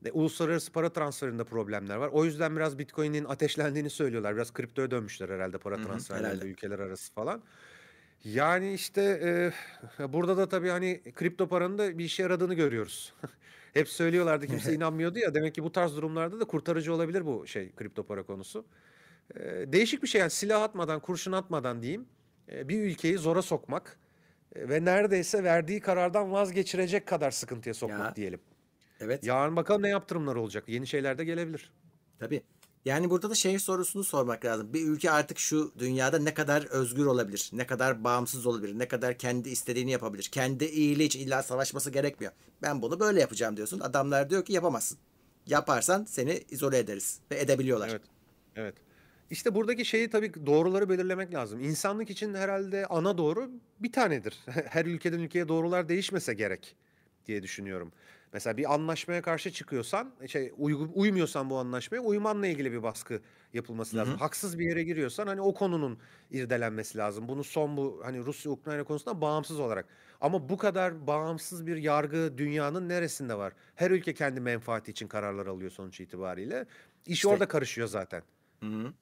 E, 0.05 0.11
uluslararası 0.11 0.71
para 0.71 0.93
transferinde 0.93 1.43
problemler 1.43 1.95
var. 1.95 2.09
O 2.13 2.25
yüzden 2.25 2.55
biraz 2.55 2.79
Bitcoin'in 2.79 3.25
ateşlendiğini 3.25 3.89
söylüyorlar. 3.89 4.35
Biraz 4.35 4.53
kriptoya 4.53 4.91
dönmüşler 4.91 5.29
herhalde 5.29 5.57
para 5.57 5.75
Hı 5.77 5.79
hı, 5.79 5.85
transferlerinde 5.85 6.27
herhalde. 6.29 6.45
ülkeler 6.47 6.79
arası 6.79 7.13
falan. 7.13 7.41
Yani 8.23 8.73
işte 8.73 9.01
e, 9.99 10.13
burada 10.13 10.37
da 10.37 10.49
tabii 10.49 10.69
hani 10.69 11.01
kripto 11.15 11.47
paranın 11.47 11.77
da 11.77 11.97
bir 11.97 12.05
işe 12.05 12.23
yaradığını 12.23 12.53
görüyoruz. 12.53 13.13
Hep 13.73 13.89
söylüyorlardı 13.89 14.47
kimse 14.47 14.73
inanmıyordu 14.73 15.19
ya. 15.19 15.33
Demek 15.33 15.55
ki 15.55 15.63
bu 15.63 15.71
tarz 15.71 15.95
durumlarda 15.95 16.39
da 16.39 16.45
kurtarıcı 16.45 16.93
olabilir 16.93 17.25
bu 17.25 17.47
şey 17.47 17.71
kripto 17.75 18.03
para 18.03 18.23
konusu. 18.23 18.65
E, 19.35 19.39
değişik 19.73 20.03
bir 20.03 20.07
şey 20.07 20.21
yani 20.21 20.31
silah 20.31 20.61
atmadan, 20.61 20.99
kurşun 20.99 21.31
atmadan 21.31 21.81
diyeyim. 21.81 22.05
e, 22.51 22.69
bir 22.69 22.79
ülkeyi 22.83 23.17
zora 23.17 23.41
sokmak 23.41 23.99
e, 24.55 24.69
ve 24.69 24.85
neredeyse 24.85 25.43
verdiği 25.43 25.79
karardan 25.79 26.31
vazgeçirecek 26.31 27.05
kadar 27.05 27.31
sıkıntıya 27.31 27.73
sokmak 27.73 27.99
Ya 27.99 28.15
diyelim. 28.15 28.39
Evet. 28.99 29.23
Yarın 29.23 29.55
bakalım 29.55 29.83
ne 29.83 29.89
yaptırımlar 29.89 30.35
olacak. 30.35 30.63
Yeni 30.67 30.87
şeyler 30.87 31.17
de 31.17 31.25
gelebilir. 31.25 31.71
Tabii. 32.19 32.43
Yani 32.85 33.09
burada 33.09 33.29
da 33.29 33.35
şey 33.35 33.59
sorusunu 33.59 34.03
sormak 34.03 34.45
lazım. 34.45 34.73
Bir 34.73 34.87
ülke 34.87 35.11
artık 35.11 35.39
şu 35.39 35.73
dünyada 35.79 36.19
ne 36.19 36.33
kadar 36.33 36.65
özgür 36.65 37.05
olabilir? 37.05 37.49
Ne 37.53 37.67
kadar 37.67 38.03
bağımsız 38.03 38.45
olabilir? 38.45 38.79
Ne 38.79 38.87
kadar 38.87 39.17
kendi 39.17 39.49
istediğini 39.49 39.91
yapabilir? 39.91 40.29
Kendi 40.31 40.65
iyiliği 40.65 41.07
için 41.07 41.19
illa 41.19 41.43
savaşması 41.43 41.91
gerekmiyor. 41.91 42.33
Ben 42.61 42.81
bunu 42.81 42.99
böyle 42.99 43.19
yapacağım 43.21 43.57
diyorsun. 43.57 43.79
Adamlar 43.79 44.29
diyor 44.29 44.45
ki 44.45 44.53
yapamazsın. 44.53 44.97
Yaparsan 45.45 46.05
seni 46.05 46.43
izole 46.49 46.77
ederiz. 46.77 47.19
Ve 47.31 47.39
edebiliyorlar. 47.39 47.89
Evet. 47.89 48.01
Evet. 48.55 48.75
İşte 49.29 49.55
buradaki 49.55 49.85
şeyi 49.85 50.09
tabii 50.09 50.45
doğruları 50.45 50.89
belirlemek 50.89 51.33
lazım. 51.33 51.59
İnsanlık 51.59 52.09
için 52.09 52.33
herhalde 52.33 52.85
ana 52.85 53.17
doğru 53.17 53.51
bir 53.79 53.91
tanedir. 53.91 54.39
Her 54.45 54.85
ülkeden 54.85 55.19
ülkeye 55.19 55.47
doğrular 55.47 55.89
değişmese 55.89 56.33
gerek 56.33 56.75
diye 57.25 57.43
düşünüyorum. 57.43 57.91
Mesela 58.33 58.57
bir 58.57 58.73
anlaşmaya 58.73 59.21
karşı 59.21 59.51
çıkıyorsan, 59.51 60.11
şey 60.27 60.47
uygu- 60.59 60.91
uymuyorsan 60.93 61.49
bu 61.49 61.57
anlaşmaya 61.57 61.99
uymanla 62.01 62.47
ilgili 62.47 62.71
bir 62.71 62.83
baskı 62.83 63.21
yapılması 63.53 63.95
Hı 63.95 64.01
lazım. 64.01 64.13
hı. 64.13 64.17
Haksız 64.17 64.59
bir 64.59 64.65
yere 64.69 64.83
giriyorsan 64.83 65.27
hani 65.27 65.41
o 65.41 65.53
konunun 65.53 65.99
irdelenmesi 66.31 66.97
lazım. 66.97 67.27
Bunu 67.27 67.43
son 67.43 67.77
bu 67.77 68.01
hani 68.03 68.19
Rusya 68.25 68.51
Ukrayna 68.51 68.83
konusunda 68.83 69.21
bağımsız 69.21 69.59
olarak. 69.59 69.85
Ama 70.21 70.49
bu 70.49 70.57
kadar 70.57 71.07
bağımsız 71.07 71.67
bir 71.67 71.77
yargı 71.77 72.37
dünyanın 72.37 72.89
neresinde 72.89 73.37
var? 73.37 73.53
Her 73.75 73.91
ülke 73.91 74.13
kendi 74.13 74.39
menfaati 74.41 74.91
için 74.91 75.07
kararlar 75.07 75.47
alıyor 75.47 75.71
sonuç 75.71 75.99
itibariyle. 76.01 76.65
İş 77.05 77.25
İşte 77.25 77.27
orada 77.27 77.47
karışıyor 77.47 77.87
zaten. 77.87 78.23
hı 78.63 78.65
hı. 78.69 78.93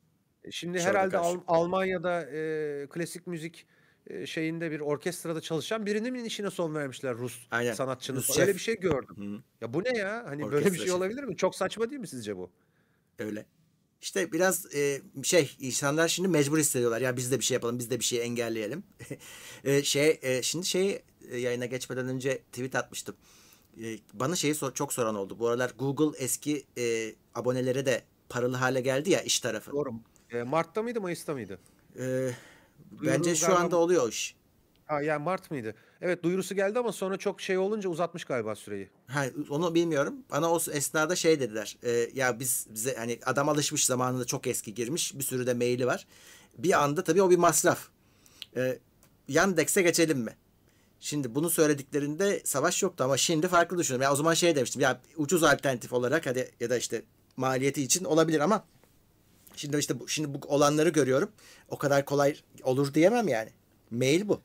E, 0.43 0.51
Şimdi 0.51 0.84
orada 0.88 0.89
herhalde 0.89 1.17
Al-. 1.17 1.41
Almanya'da 1.47 2.21
e, 2.32 2.88
klasik 2.89 3.28
müzik 3.28 3.61
e, 3.61 3.76
şeyinde 4.26 4.72
bir 4.72 4.80
orkestrada 4.80 5.41
çalışan 5.41 5.86
birinin 5.86 6.24
işine 6.24 6.49
son 6.49 6.76
vermişler 6.76 7.16
Rus 7.16 7.47
Aynen. 7.51 7.74
sanatçının. 7.74 8.18
Rus 8.18 8.30
Öyle 8.30 8.45
şef. 8.45 8.55
bir 8.55 8.62
şey 8.62 8.80
gördüm. 8.80 9.16
Hı. 9.18 9.43
Ya 9.62 9.74
bu 9.74 9.84
ne 9.84 9.97
ya? 9.97 10.24
Hani 10.28 10.43
böyle 10.43 10.55
bir 10.55 10.62
Orkestra 10.62 10.86
şey 10.86 10.93
olabilir 10.93 11.24
mi? 11.24 11.38
Çok 11.38 11.55
saçma 11.55 11.89
değil 11.89 12.01
mi 12.01 12.08
sizce 12.08 12.38
bu? 12.38 12.49
Öyle. 13.20 13.45
İşte 14.01 14.32
biraz 14.32 14.76
e, 14.76 15.01
şey 15.24 15.55
insanlar 15.60 16.08
şimdi 16.08 16.30
mecbur 16.30 16.58
hissediyorlar. 16.58 17.01
Ya 17.01 17.18
biz 17.18 17.32
de 17.32 17.39
bir 17.39 17.43
şey 17.43 17.55
yapalım, 17.55 17.80
biz 17.80 17.91
de 17.91 17.99
bir 17.99 18.03
şey 18.03 18.22
engelleyelim. 18.22 18.84
e, 19.64 19.84
şey 19.84 20.20
e, 20.22 20.41
şimdi 20.41 20.66
şey 20.66 21.01
e, 21.32 21.38
yayına 21.38 21.66
geçmeden 21.66 22.08
önce 22.08 22.38
tweet 22.38 22.76
atmıştım. 22.76 23.16
E, 23.84 23.97
bana 24.14 24.36
şeyi 24.36 24.55
sor, 24.55 24.74
çok 24.74 24.93
soran 24.93 25.16
oldu. 25.16 25.39
Bu 25.39 25.47
aralar 25.47 25.74
Google 25.80 26.18
eski 26.18 26.66
e, 26.78 27.16
abonelere 27.36 27.86
de 27.86 28.01
paralı 28.30 28.55
hale 28.55 28.82
geldi 28.82 29.10
ya 29.10 29.22
iş 29.22 29.39
tarafı. 29.39 29.72
Doğru. 29.72 29.93
E, 30.32 30.43
Mart'ta 30.43 30.84
mıydı, 30.84 31.01
Mayıs'ta 31.01 31.34
mıydı? 31.34 31.60
E, 31.99 32.30
bence 32.91 33.36
şu 33.36 33.47
galiba 33.47 33.59
anda 33.59 33.78
oluyor 33.78 34.03
o 34.03 34.09
iş. 34.09 34.36
ha, 34.86 35.01
yani 35.01 35.23
Mart 35.23 35.51
mıydı? 35.51 35.75
Evet 36.01 36.23
duyurusu 36.23 36.55
geldi 36.55 36.80
ama 36.80 36.91
sonra 36.91 37.17
çok 37.17 37.41
şey 37.41 37.57
olunca 37.57 37.89
uzatmış 37.89 38.25
galiba 38.25 38.55
süreyi. 38.55 38.89
Ha, 39.07 39.25
onu 39.49 39.75
bilmiyorum. 39.75 40.15
Bana 40.32 40.51
o 40.51 40.59
esnada 40.71 41.15
şey 41.15 41.39
dediler. 41.39 41.78
e, 41.84 42.09
ya 42.13 42.39
biz 42.39 42.67
bize 42.69 42.95
hani 42.95 43.19
adam 43.25 43.49
alışmış 43.49 43.86
zamanında 43.86 44.25
çok 44.25 44.47
eski 44.47 44.73
girmiş. 44.73 45.17
Bir 45.17 45.23
sürü 45.23 45.47
de 45.47 45.53
maili 45.53 45.88
var. 45.88 46.07
Bir 46.57 46.84
anda 46.84 47.03
tabii 47.03 47.21
o 47.21 47.30
bir 47.30 47.38
masraf. 47.38 47.88
E, 48.55 48.80
Yandex'e 49.28 49.82
geçelim 49.82 50.19
mi? 50.19 50.36
Şimdi 50.99 51.36
bunu 51.36 51.49
söylediklerinde 51.49 52.41
savaş 52.43 52.84
yoktu 52.84 53.03
ama 53.03 53.17
şimdi 53.17 53.47
farklı 53.47 53.78
düşünüyorum. 53.78 54.03
Ya 54.03 54.13
o 54.13 54.15
zaman 54.15 54.34
şey 54.34 54.55
demiştim. 54.55 54.82
Ya 54.82 55.01
ucuz 55.17 55.43
alternatif 55.43 55.93
olarak 55.93 56.25
hadi 56.25 56.51
ya 56.59 56.69
da 56.69 56.78
işte 56.78 57.01
maliyeti 57.38 57.84
için 57.84 58.05
olabilir 58.05 58.39
ama 58.39 58.63
şimdi 59.58 59.78
işte 59.78 59.99
bu, 59.99 60.08
şimdi 60.08 60.34
bu 60.34 60.47
olanları 60.47 60.89
görüyorum. 60.89 61.32
O 61.70 61.78
kadar 61.78 62.05
kolay 62.05 62.36
olur 62.64 62.93
diyemem 62.93 63.28
yani. 63.28 63.49
Mail 63.91 64.28
bu. 64.28 64.41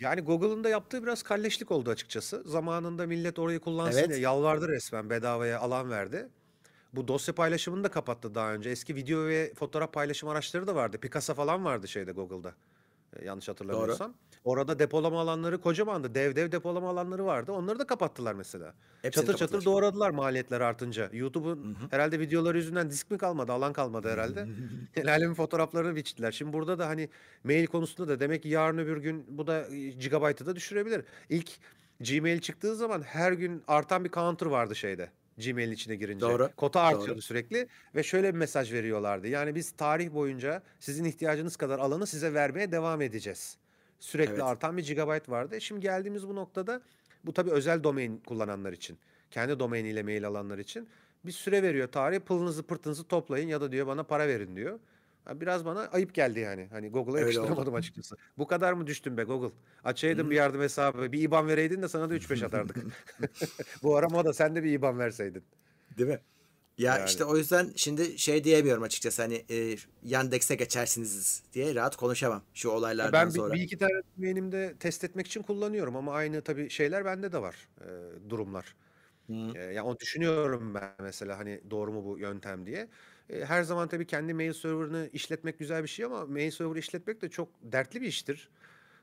Yani 0.00 0.20
Google'ın 0.20 0.64
da 0.64 0.68
yaptığı 0.68 1.02
biraz 1.02 1.22
kalleşlik 1.22 1.70
oldu 1.70 1.90
açıkçası. 1.90 2.42
Zamanında 2.46 3.06
millet 3.06 3.38
orayı 3.38 3.60
kullansın 3.60 3.96
diye 3.96 4.06
Evet. 4.06 4.18
yalvardı 4.18 4.68
resmen 4.68 5.10
bedavaya 5.10 5.60
alan 5.60 5.90
verdi. 5.90 6.28
Bu 6.92 7.08
dosya 7.08 7.34
paylaşımını 7.34 7.84
da 7.84 7.88
kapattı 7.88 8.34
daha 8.34 8.52
önce. 8.52 8.70
Eski 8.70 8.94
video 8.94 9.26
ve 9.26 9.52
fotoğraf 9.54 9.92
paylaşım 9.92 10.28
araçları 10.28 10.66
da 10.66 10.74
vardı. 10.74 10.98
Picasa 10.98 11.34
falan 11.34 11.64
vardı 11.64 11.88
şeyde 11.88 12.12
Google'da. 12.12 12.54
E, 13.20 13.24
yanlış 13.24 13.48
Doğru. 13.48 13.52
hatırlamıyorsam. 13.54 14.14
Orada 14.44 14.78
depolama 14.78 15.20
alanları 15.20 15.60
kocamandı. 15.60 16.14
Dev 16.14 16.36
dev 16.36 16.52
depolama 16.52 16.88
alanları 16.90 17.26
vardı. 17.26 17.52
Onları 17.52 17.78
da 17.78 17.86
kapattılar 17.86 18.34
mesela. 18.34 18.74
Hepsini 19.02 19.22
Çatır 19.26 19.38
çatır 19.38 19.52
kapattılar. 19.52 19.74
doğradılar 19.74 20.10
maliyetler 20.10 20.60
artınca. 20.60 21.10
YouTube'un 21.12 21.76
herhalde 21.90 22.20
videoları 22.20 22.56
yüzünden 22.58 22.90
disk 22.90 23.10
mi 23.10 23.18
kalmadı, 23.18 23.52
alan 23.52 23.72
kalmadı 23.72 24.10
herhalde. 24.10 24.46
El 24.96 25.08
alemin 25.12 25.34
fotoğraflarını 25.34 25.96
biçtiler. 25.96 26.32
Şimdi 26.32 26.52
burada 26.52 26.78
da 26.78 26.88
hani 26.88 27.08
mail 27.44 27.66
konusunda 27.66 28.08
da 28.08 28.20
demek 28.20 28.42
ki 28.42 28.48
yarın 28.48 28.78
öbür 28.78 28.96
gün 28.96 29.24
bu 29.28 29.46
da 29.46 29.66
e, 29.68 29.88
gigabaytı 29.90 30.46
da 30.46 30.56
düşürebilir. 30.56 31.04
İlk 31.28 31.50
Gmail 32.00 32.40
çıktığı 32.40 32.76
zaman 32.76 33.02
her 33.02 33.32
gün 33.32 33.62
artan 33.68 34.04
bir 34.04 34.10
counter 34.10 34.46
vardı 34.46 34.76
şeyde. 34.76 35.10
Gmail'in 35.38 35.72
içine 35.72 35.96
girince. 35.96 36.20
Doğru. 36.20 36.50
Kota 36.56 36.80
artıyordu 36.80 37.12
Doğru. 37.12 37.22
sürekli 37.22 37.68
ve 37.94 38.02
şöyle 38.02 38.34
bir 38.34 38.38
mesaj 38.38 38.72
veriyorlardı. 38.72 39.28
Yani 39.28 39.54
biz 39.54 39.70
tarih 39.70 40.14
boyunca 40.14 40.62
sizin 40.80 41.04
ihtiyacınız 41.04 41.56
kadar 41.56 41.78
alanı 41.78 42.06
size 42.06 42.34
vermeye 42.34 42.72
devam 42.72 43.00
edeceğiz. 43.02 43.56
Sürekli 44.00 44.32
Evet. 44.32 44.42
artan 44.42 44.76
bir 44.76 44.84
gigabayt 44.86 45.28
vardı. 45.28 45.60
Şimdi 45.60 45.80
geldiğimiz 45.80 46.28
bu 46.28 46.34
noktada 46.34 46.80
bu 47.24 47.32
tabii 47.32 47.50
özel 47.50 47.84
domain 47.84 48.18
kullananlar 48.18 48.72
için. 48.72 48.98
Kendi 49.30 49.58
domainiyle 49.60 50.02
mail 50.02 50.26
alanlar 50.26 50.58
için. 50.58 50.88
Bir 51.24 51.32
süre 51.32 51.62
veriyor 51.62 51.88
tarih. 51.88 52.20
Pılınızı 52.20 52.62
pırtınızı 52.62 53.04
toplayın 53.04 53.48
ya 53.48 53.60
da 53.60 53.72
diyor 53.72 53.86
bana 53.86 54.02
para 54.02 54.28
verin 54.28 54.56
diyor. 54.56 54.78
Biraz 55.34 55.64
bana 55.64 55.80
ayıp 55.80 56.14
geldi 56.14 56.40
yani. 56.40 56.68
Hani 56.70 56.90
Google'a 56.90 57.12
oldu. 57.12 57.18
yakıştıramadım 57.20 57.74
açıkçası. 57.74 58.16
Bu 58.38 58.46
kadar 58.46 58.72
mı 58.72 58.86
düştün 58.86 59.16
be 59.16 59.22
Google? 59.24 59.54
Açaydın 59.84 60.26
Hı. 60.26 60.30
bir 60.30 60.36
yardım 60.36 60.60
hesabı. 60.60 61.12
Bir 61.12 61.22
IBAN 61.22 61.48
vereydin 61.48 61.82
de 61.82 61.88
sana 61.88 62.10
da 62.10 62.14
3-5 62.16 62.42
atardık. 62.46 62.76
Bu 63.82 63.96
ara 63.96 64.08
moda 64.08 64.32
sen 64.32 64.54
de 64.56 64.64
bir 64.64 64.72
IBAN 64.72 64.98
verseydin. 64.98 65.44
Değil 65.98 66.08
mi? 66.08 66.20
Ya 66.78 66.96
Yani. 66.98 67.06
işte 67.06 67.24
o 67.24 67.36
yüzden 67.36 67.72
şimdi 67.76 68.18
şey 68.18 68.44
diyemiyorum 68.44 68.82
açıkçası 68.82 69.22
hani 69.22 69.44
e, 69.50 69.76
Yandex'e 70.02 70.54
geçersiniz 70.54 71.42
diye 71.52 71.74
rahat 71.74 71.96
konuşamam 71.96 72.42
şu 72.54 72.68
Ya 72.68 72.74
olaylardan 72.74 73.12
Ben 73.12 73.34
bir, 73.34 73.34
sonra. 73.34 73.54
bir 73.54 73.60
iki 73.60 73.78
tane 73.78 73.92
domainimde 74.16 74.76
test 74.80 75.04
etmek 75.04 75.26
için 75.26 75.42
kullanıyorum 75.42 75.96
ama 75.96 76.12
aynı 76.14 76.42
tabii 76.42 76.70
şeyler 76.70 77.04
bende 77.04 77.32
de 77.32 77.42
var. 77.42 77.68
e, 77.80 77.86
durumlar. 78.30 78.76
Hı. 79.26 79.32
E, 79.54 79.58
yani 79.60 79.82
onu 79.82 79.98
düşünüyorum 79.98 80.74
ben 80.74 80.90
mesela 81.00 81.38
hani 81.38 81.60
doğru 81.70 81.92
mu 81.92 82.04
bu 82.04 82.18
yöntem 82.18 82.66
diye. 82.66 82.88
E, 83.30 83.44
her 83.44 83.62
zaman 83.62 83.88
tabii 83.88 84.06
kendi 84.06 84.34
mail 84.34 84.52
server'ını 84.52 85.10
işletmek 85.12 85.58
güzel 85.58 85.82
bir 85.82 85.88
şey 85.88 86.04
ama 86.04 86.26
mail 86.26 86.50
server 86.50 86.76
işletmek 86.76 87.22
de 87.22 87.28
çok 87.28 87.48
dertli 87.62 88.00
bir 88.00 88.06
iştir. 88.06 88.48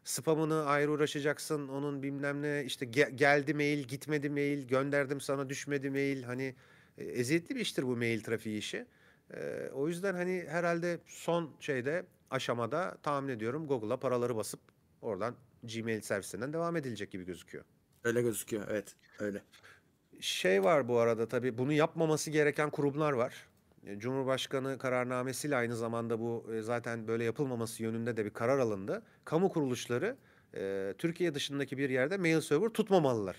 Spamını 0.04 0.66
ayrı 0.66 0.92
uğraşacaksın. 0.92 1.68
Onun 1.68 2.04
bilmem 2.04 2.42
ne 2.42 2.64
işte 2.66 2.86
ge- 2.86 3.16
geldi 3.16 3.54
mail, 3.54 3.80
gitmedi 3.84 4.30
mail, 4.30 4.68
gönderdim 4.68 5.22
sana 5.22 5.50
düşmedi 5.50 5.90
mail. 5.90 6.24
Hani 6.24 6.56
e, 6.98 7.04
eziyetli 7.04 7.56
bir 7.56 7.62
iştir 7.62 7.84
bu 7.84 7.98
mail 7.98 8.22
trafiği 8.24 8.58
işi. 8.58 8.86
E, 9.34 9.70
o 9.74 9.88
yüzden 9.88 10.14
hani 10.14 10.46
herhalde 10.48 11.00
son 11.06 11.56
şeyde 11.60 12.06
aşamada 12.30 12.98
tahmin 13.04 13.30
ediyorum 13.30 13.68
Google'a 13.68 13.98
paraları 13.98 14.36
basıp 14.36 14.60
oradan 15.02 15.36
Gmail 15.64 16.02
servisinden 16.02 16.54
devam 16.54 16.76
edilecek 16.76 17.12
gibi 17.12 17.26
gözüküyor. 17.26 17.64
Öyle 18.04 18.22
gözüküyor. 18.22 18.68
Evet. 18.70 18.96
Öyle. 19.20 19.42
Şey 20.20 20.64
var 20.64 20.88
bu 20.88 21.00
arada 21.00 21.28
tabii 21.28 21.58
bunu 21.58 21.74
yapmaması 21.74 22.32
gereken 22.32 22.70
kurumlar 22.70 23.12
var. 23.14 23.48
E, 23.86 24.00
Cumhurbaşkanı 24.00 24.78
kararnamesiyle 24.78 25.56
aynı 25.56 25.76
zamanda 25.76 26.20
bu 26.20 26.46
e, 26.54 26.62
zaten 26.62 27.08
böyle 27.08 27.24
yapılmaması 27.24 27.84
yönünde 27.84 28.18
de 28.18 28.26
bir 28.26 28.30
karar 28.30 28.60
alındı. 28.60 29.04
Kamu 29.26 29.50
kuruluşları 29.50 30.18
e, 30.56 30.94
Türkiye 30.98 31.34
dışındaki 31.34 31.78
bir 31.78 31.90
yerde 31.90 32.18
mail 32.18 32.42
server 32.42 32.70
tutmamalılar. 32.70 33.38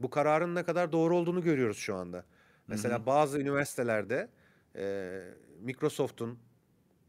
Bu 0.00 0.10
kararın 0.10 0.54
ne 0.54 0.62
kadar 0.62 0.92
doğru 0.92 1.16
olduğunu 1.16 1.42
görüyoruz 1.42 1.78
şu 1.78 1.94
anda. 1.94 2.16
Hı 2.16 2.20
hı. 2.20 2.24
Mesela 2.68 3.06
bazı 3.06 3.40
üniversitelerde 3.40 4.28
e, 4.76 5.22
Microsoft'un 5.60 6.38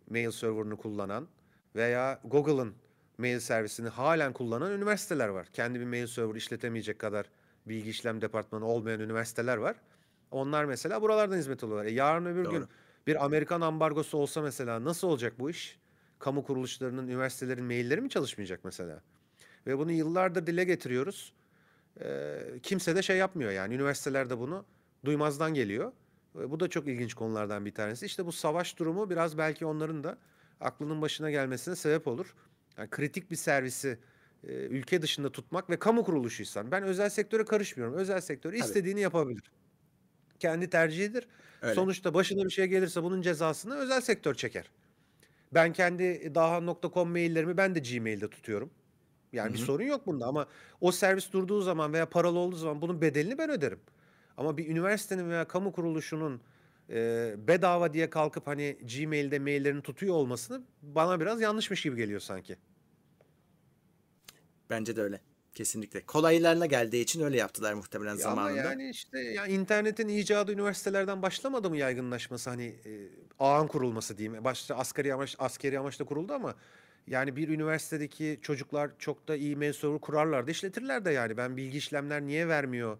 mail 0.09 0.31
serverını 0.31 0.77
kullanan 0.77 1.27
veya 1.75 2.21
Google'ın 2.23 2.75
mail 3.17 3.39
servisini 3.39 3.89
halen 3.89 4.33
kullanan 4.33 4.71
üniversiteler 4.71 5.27
var. 5.27 5.47
Kendi 5.53 5.79
bir 5.79 5.85
mail 5.85 6.07
server 6.07 6.35
işletemeyecek 6.35 6.99
kadar 6.99 7.25
bilgi 7.65 7.89
işlem 7.89 8.21
departmanı 8.21 8.65
olmayan 8.65 8.99
üniversiteler 8.99 9.57
var. 9.57 9.75
Onlar 10.31 10.65
mesela 10.65 11.01
buralardan 11.01 11.37
hizmet 11.37 11.63
alıyorlar. 11.63 11.85
E 11.85 11.91
yarın 11.91 12.25
öbür 12.25 12.43
gün 12.43 12.61
Doğru. 12.61 12.67
bir 13.07 13.25
Amerikan 13.25 13.61
ambargosu 13.61 14.17
olsa 14.17 14.41
mesela 14.41 14.83
nasıl 14.83 15.07
olacak 15.07 15.33
bu 15.39 15.49
iş? 15.49 15.79
Kamu 16.19 16.43
kuruluşlarının, 16.43 17.07
üniversitelerin 17.07 17.65
mailleri 17.65 18.01
mi 18.01 18.09
çalışmayacak 18.09 18.59
mesela? 18.63 19.01
Ve 19.67 19.77
bunu 19.77 19.91
yıllardır 19.91 20.47
dile 20.47 20.63
getiriyoruz. 20.63 21.33
Ee, 22.01 22.39
kimse 22.63 22.95
de 22.95 23.01
şey 23.01 23.17
yapmıyor 23.17 23.51
yani 23.51 23.75
üniversiteler 23.75 24.29
de 24.29 24.39
bunu 24.39 24.65
Duymazdan 25.05 25.53
geliyor. 25.53 25.91
E, 26.39 26.51
Bu 26.51 26.59
da 26.59 26.67
çok 26.67 26.87
ilginç 26.87 27.13
konulardan 27.13 27.65
bir 27.65 27.73
tanesi. 27.73 28.05
İşte 28.05 28.25
bu 28.25 28.31
savaş 28.31 28.79
durumu 28.79 29.09
biraz 29.09 29.37
belki 29.37 29.65
onların 29.65 30.03
da 30.03 30.17
aklının 30.61 31.01
başına 31.01 31.31
gelmesine 31.31 31.75
sebep 31.75 32.07
olur. 32.07 32.35
Yani 32.77 32.89
kritik 32.89 33.31
bir 33.31 33.35
servisi 33.35 33.99
e, 34.43 34.53
ülke 34.53 35.01
dışında 35.01 35.31
tutmak 35.31 35.69
ve 35.69 35.79
kamu 35.79 36.03
kuruluşuysan 36.03 36.71
ben 36.71 36.83
özel 36.83 37.09
sektöre 37.09 37.45
karışmıyorum. 37.45 37.95
Özel 37.95 38.21
sektör 38.21 38.53
istediğini 38.53 39.01
yapabilir. 39.01 39.51
Kendi 40.39 40.69
tercihidir. 40.69 41.27
Öyle. 41.61 41.75
Sonuçta 41.75 42.13
başına 42.13 42.45
bir 42.45 42.49
şey 42.49 42.65
gelirse 42.65 43.03
bunun 43.03 43.21
cezasını 43.21 43.75
özel 43.75 44.01
sektör 44.01 44.33
çeker. 44.33 44.71
Ben 45.53 45.73
kendi 45.73 46.35
dahan.com 46.35 47.09
maillerimi 47.11 47.57
ben 47.57 47.75
de 47.75 47.79
Gmail'de 47.79 48.29
tutuyorum. 48.29 48.71
Yani 49.33 49.49
Hı 49.49 49.53
bir 49.53 49.59
sorun 49.59 49.83
yok 49.83 50.05
bunda 50.07 50.25
ama 50.25 50.47
o 50.81 50.91
servis 50.91 51.31
durduğu 51.31 51.61
zaman 51.61 51.93
veya 51.93 52.09
paralı 52.09 52.39
olduğu 52.39 52.55
zaman 52.55 52.81
bunun 52.81 53.01
bedelini 53.01 53.37
ben 53.37 53.49
öderim. 53.49 53.79
Ama 54.37 54.57
bir 54.57 54.67
üniversitenin 54.67 55.29
veya 55.29 55.47
kamu 55.47 55.71
kuruluşunun 55.71 56.41
e, 56.89 57.35
bedava 57.37 57.93
diye 57.93 58.09
kalkıp 58.09 58.47
hani 58.47 58.77
Gmail'de 58.95 59.39
maillerini 59.39 59.81
tutuyor 59.81 60.15
olmasını 60.15 60.61
bana 60.81 61.19
biraz 61.19 61.41
yanlışmış 61.41 61.81
gibi 61.81 61.95
geliyor 61.97 62.19
sanki. 62.19 62.57
Bence 64.69 64.95
de 64.95 65.01
öyle. 65.01 65.21
Kesinlikle. 65.55 66.01
Kolaylarına 66.05 66.65
geldiği 66.65 67.01
için 67.01 67.21
öyle 67.21 67.37
yaptılar 67.37 67.73
muhtemelen 67.73 68.15
Ya 68.15 68.27
ama 68.27 68.35
zamanında. 68.41 68.61
yani 68.69 68.89
işte 68.89 69.19
ya 69.19 69.45
internetin 69.47 70.07
icadı 70.07 70.51
üniversitelerden 70.51 71.21
başlamadı 71.21 71.69
mı 71.69 71.77
yaygınlaşması 71.77 72.49
hani 72.49 72.65
e, 72.65 72.91
ağın 73.39 73.67
kurulması 73.67 74.17
diyeyim. 74.17 74.43
Başta 74.43 74.75
askeri 74.75 75.13
amaç 75.13 75.35
askeri 75.39 75.79
amaçla 75.79 76.05
kuruldu 76.05 76.33
ama 76.33 76.55
yani 77.07 77.35
bir 77.35 77.49
üniversitedeki 77.49 78.39
çocuklar 78.41 78.91
çok 78.99 79.27
da 79.27 79.35
iyi 79.35 79.55
mail 79.55 79.73
server 79.73 79.99
kurarlar 79.99 80.47
da 80.47 80.51
işletirler 80.51 81.05
de 81.05 81.11
yani 81.11 81.37
ben 81.37 81.57
bilgi 81.57 81.77
işlemler 81.77 82.21
niye 82.21 82.47
vermiyor 82.47 82.97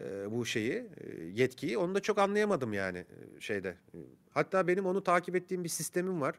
e, 0.00 0.30
bu 0.30 0.46
şeyi 0.46 0.72
e, 0.72 1.24
yetkiyi 1.34 1.78
onu 1.78 1.94
da 1.94 2.00
çok 2.00 2.18
anlayamadım 2.18 2.72
yani 2.72 2.98
e, 2.98 3.40
şeyde. 3.40 3.68
E, 3.94 3.98
Hatta 4.34 4.66
benim 4.68 4.86
onu 4.86 5.04
takip 5.04 5.36
ettiğim 5.36 5.64
bir 5.64 5.68
sistemim 5.68 6.20
var 6.20 6.34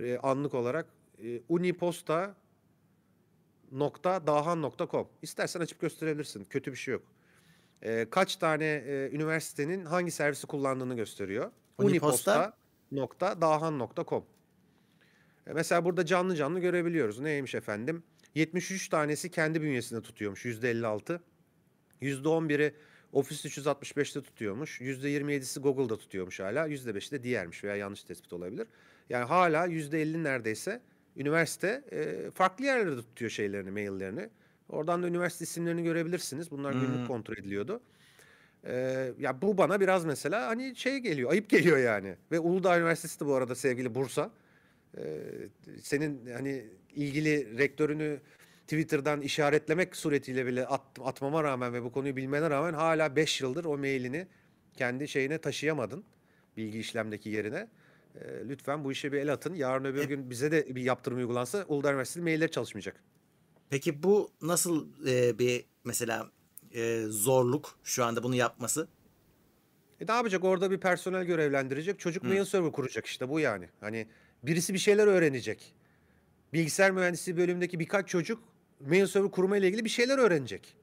e, 0.00 0.18
anlık 0.18 0.54
olarak 0.54 0.86
e, 1.24 1.40
uniposta 1.48 2.34
dahan.com 3.72 5.08
İstersen 5.22 5.60
açıp 5.60 5.80
gösterebilirsin. 5.80 6.44
Kötü 6.44 6.72
bir 6.72 6.76
şey 6.76 6.92
yok. 6.92 7.02
Ee, 7.82 8.06
kaç 8.10 8.36
tane 8.36 8.64
e, 8.64 9.10
üniversitenin 9.12 9.84
hangi 9.84 10.10
servisi 10.10 10.46
kullandığını 10.46 10.96
gösteriyor. 10.96 11.50
Uniposta? 11.78 12.56
Uniposta.dahan.com 12.92 14.24
E, 15.46 15.52
Mesela 15.52 15.84
burada 15.84 16.06
canlı 16.06 16.36
canlı 16.36 16.60
görebiliyoruz. 16.60 17.20
Neymiş 17.20 17.54
efendim? 17.54 18.02
73 18.34 18.88
tanesi 18.88 19.30
kendi 19.30 19.62
bünyesinde 19.62 20.02
tutuyormuş. 20.02 20.44
%56. 20.46 21.20
%11'i 22.02 22.74
Office 23.12 23.48
365'te 23.48 24.22
tutuyormuş. 24.22 24.80
%27'si 24.80 25.60
Google'da 25.60 25.98
tutuyormuş 25.98 26.40
hala. 26.40 26.68
%5'i 26.68 27.10
de 27.10 27.22
diğermiş 27.22 27.64
veya 27.64 27.76
yanlış 27.76 28.04
tespit 28.04 28.32
olabilir. 28.32 28.66
Yani 29.08 29.24
hala 29.24 29.66
%50 29.66 30.22
neredeyse 30.24 30.80
üniversite 31.16 31.84
e, 31.92 32.30
farklı 32.30 32.64
yerlerde 32.64 32.96
tutuyor 32.96 33.30
şeylerini, 33.30 33.70
maillerini. 33.70 34.28
Oradan 34.68 35.02
da 35.02 35.08
üniversite 35.08 35.44
isimlerini 35.44 35.82
görebilirsiniz. 35.84 36.50
Bunlar 36.50 36.72
günlük 36.72 37.00
Hmm. 37.00 37.06
kontrol 37.06 37.36
ediliyordu. 37.36 37.80
Ee, 38.64 39.12
ya 39.18 39.42
bu 39.42 39.58
bana 39.58 39.80
biraz 39.80 40.04
mesela 40.04 40.46
hani 40.48 40.76
şey 40.76 40.98
geliyor, 40.98 41.30
ayıp 41.30 41.50
geliyor 41.50 41.78
yani. 41.78 42.16
Ve 42.32 42.40
Uludağ 42.40 42.78
Üniversitesi 42.78 43.20
de 43.20 43.26
bu 43.26 43.34
arada 43.34 43.54
sevgili 43.54 43.94
Bursa. 43.94 44.30
Ee, 44.98 45.20
senin 45.82 46.26
hani 46.32 46.66
ilgili 46.94 47.58
rektörünü 47.58 48.20
Twitter'dan 48.62 49.20
işaretlemek 49.20 49.96
suretiyle 49.96 50.46
bile 50.46 50.66
at, 50.66 50.82
atmama 51.04 51.44
rağmen 51.44 51.72
ve 51.74 51.82
bu 51.82 51.92
konuyu 51.92 52.16
bilmene 52.16 52.50
rağmen 52.50 52.72
hala 52.74 53.16
5 53.16 53.40
yıldır 53.40 53.64
o 53.64 53.78
mailini 53.78 54.26
kendi 54.74 55.08
şeyine 55.08 55.38
taşıyamadın. 55.38 56.04
Bilgi 56.56 56.78
işlemdeki 56.78 57.30
yerine. 57.30 57.68
Ee, 58.14 58.48
lütfen 58.48 58.84
bu 58.84 58.92
işe 58.92 59.12
bir 59.12 59.18
el 59.18 59.32
atın. 59.32 59.54
Yarın 59.54 59.84
öbür 59.84 60.00
E- 60.00 60.04
gün 60.04 60.30
bize 60.30 60.50
de 60.52 60.76
bir 60.76 60.82
yaptırım 60.82 61.18
uygulansa 61.18 61.64
Uludağ 61.68 61.90
Üniversitesi 61.90 62.22
mailleri 62.22 62.50
çalışmayacak. 62.50 63.02
Peki 63.70 64.02
bu 64.02 64.30
nasıl 64.42 64.86
e, 65.06 65.38
bir 65.38 65.64
mesela 65.84 66.30
e, 66.74 67.04
zorluk 67.08 67.78
şu 67.84 68.04
anda 68.04 68.22
bunu 68.22 68.34
yapması? 68.34 68.88
E 70.00 70.06
ne 70.06 70.12
yapacak? 70.12 70.44
Orada 70.44 70.70
bir 70.70 70.78
personel 70.80 71.24
görevlendirecek. 71.24 71.98
Çocuk 72.00 72.22
mail 72.22 72.44
server 72.44 72.72
kuracak 72.72 73.06
işte 73.06 73.28
bu 73.28 73.40
yani. 73.40 73.68
Hani 73.80 74.06
birisi 74.42 74.74
bir 74.74 74.78
şeyler 74.78 75.06
öğrenecek. 75.06 75.74
Bilgisayar 76.52 76.90
mühendisliği 76.90 77.36
bölümündeki 77.36 77.80
birkaç 77.80 78.08
çocuk 78.08 78.42
mail 78.80 79.06
server 79.06 79.30
kurma 79.30 79.56
ile 79.56 79.68
ilgili 79.68 79.84
bir 79.84 79.90
şeyler 79.90 80.18
öğrenecek. 80.18 80.76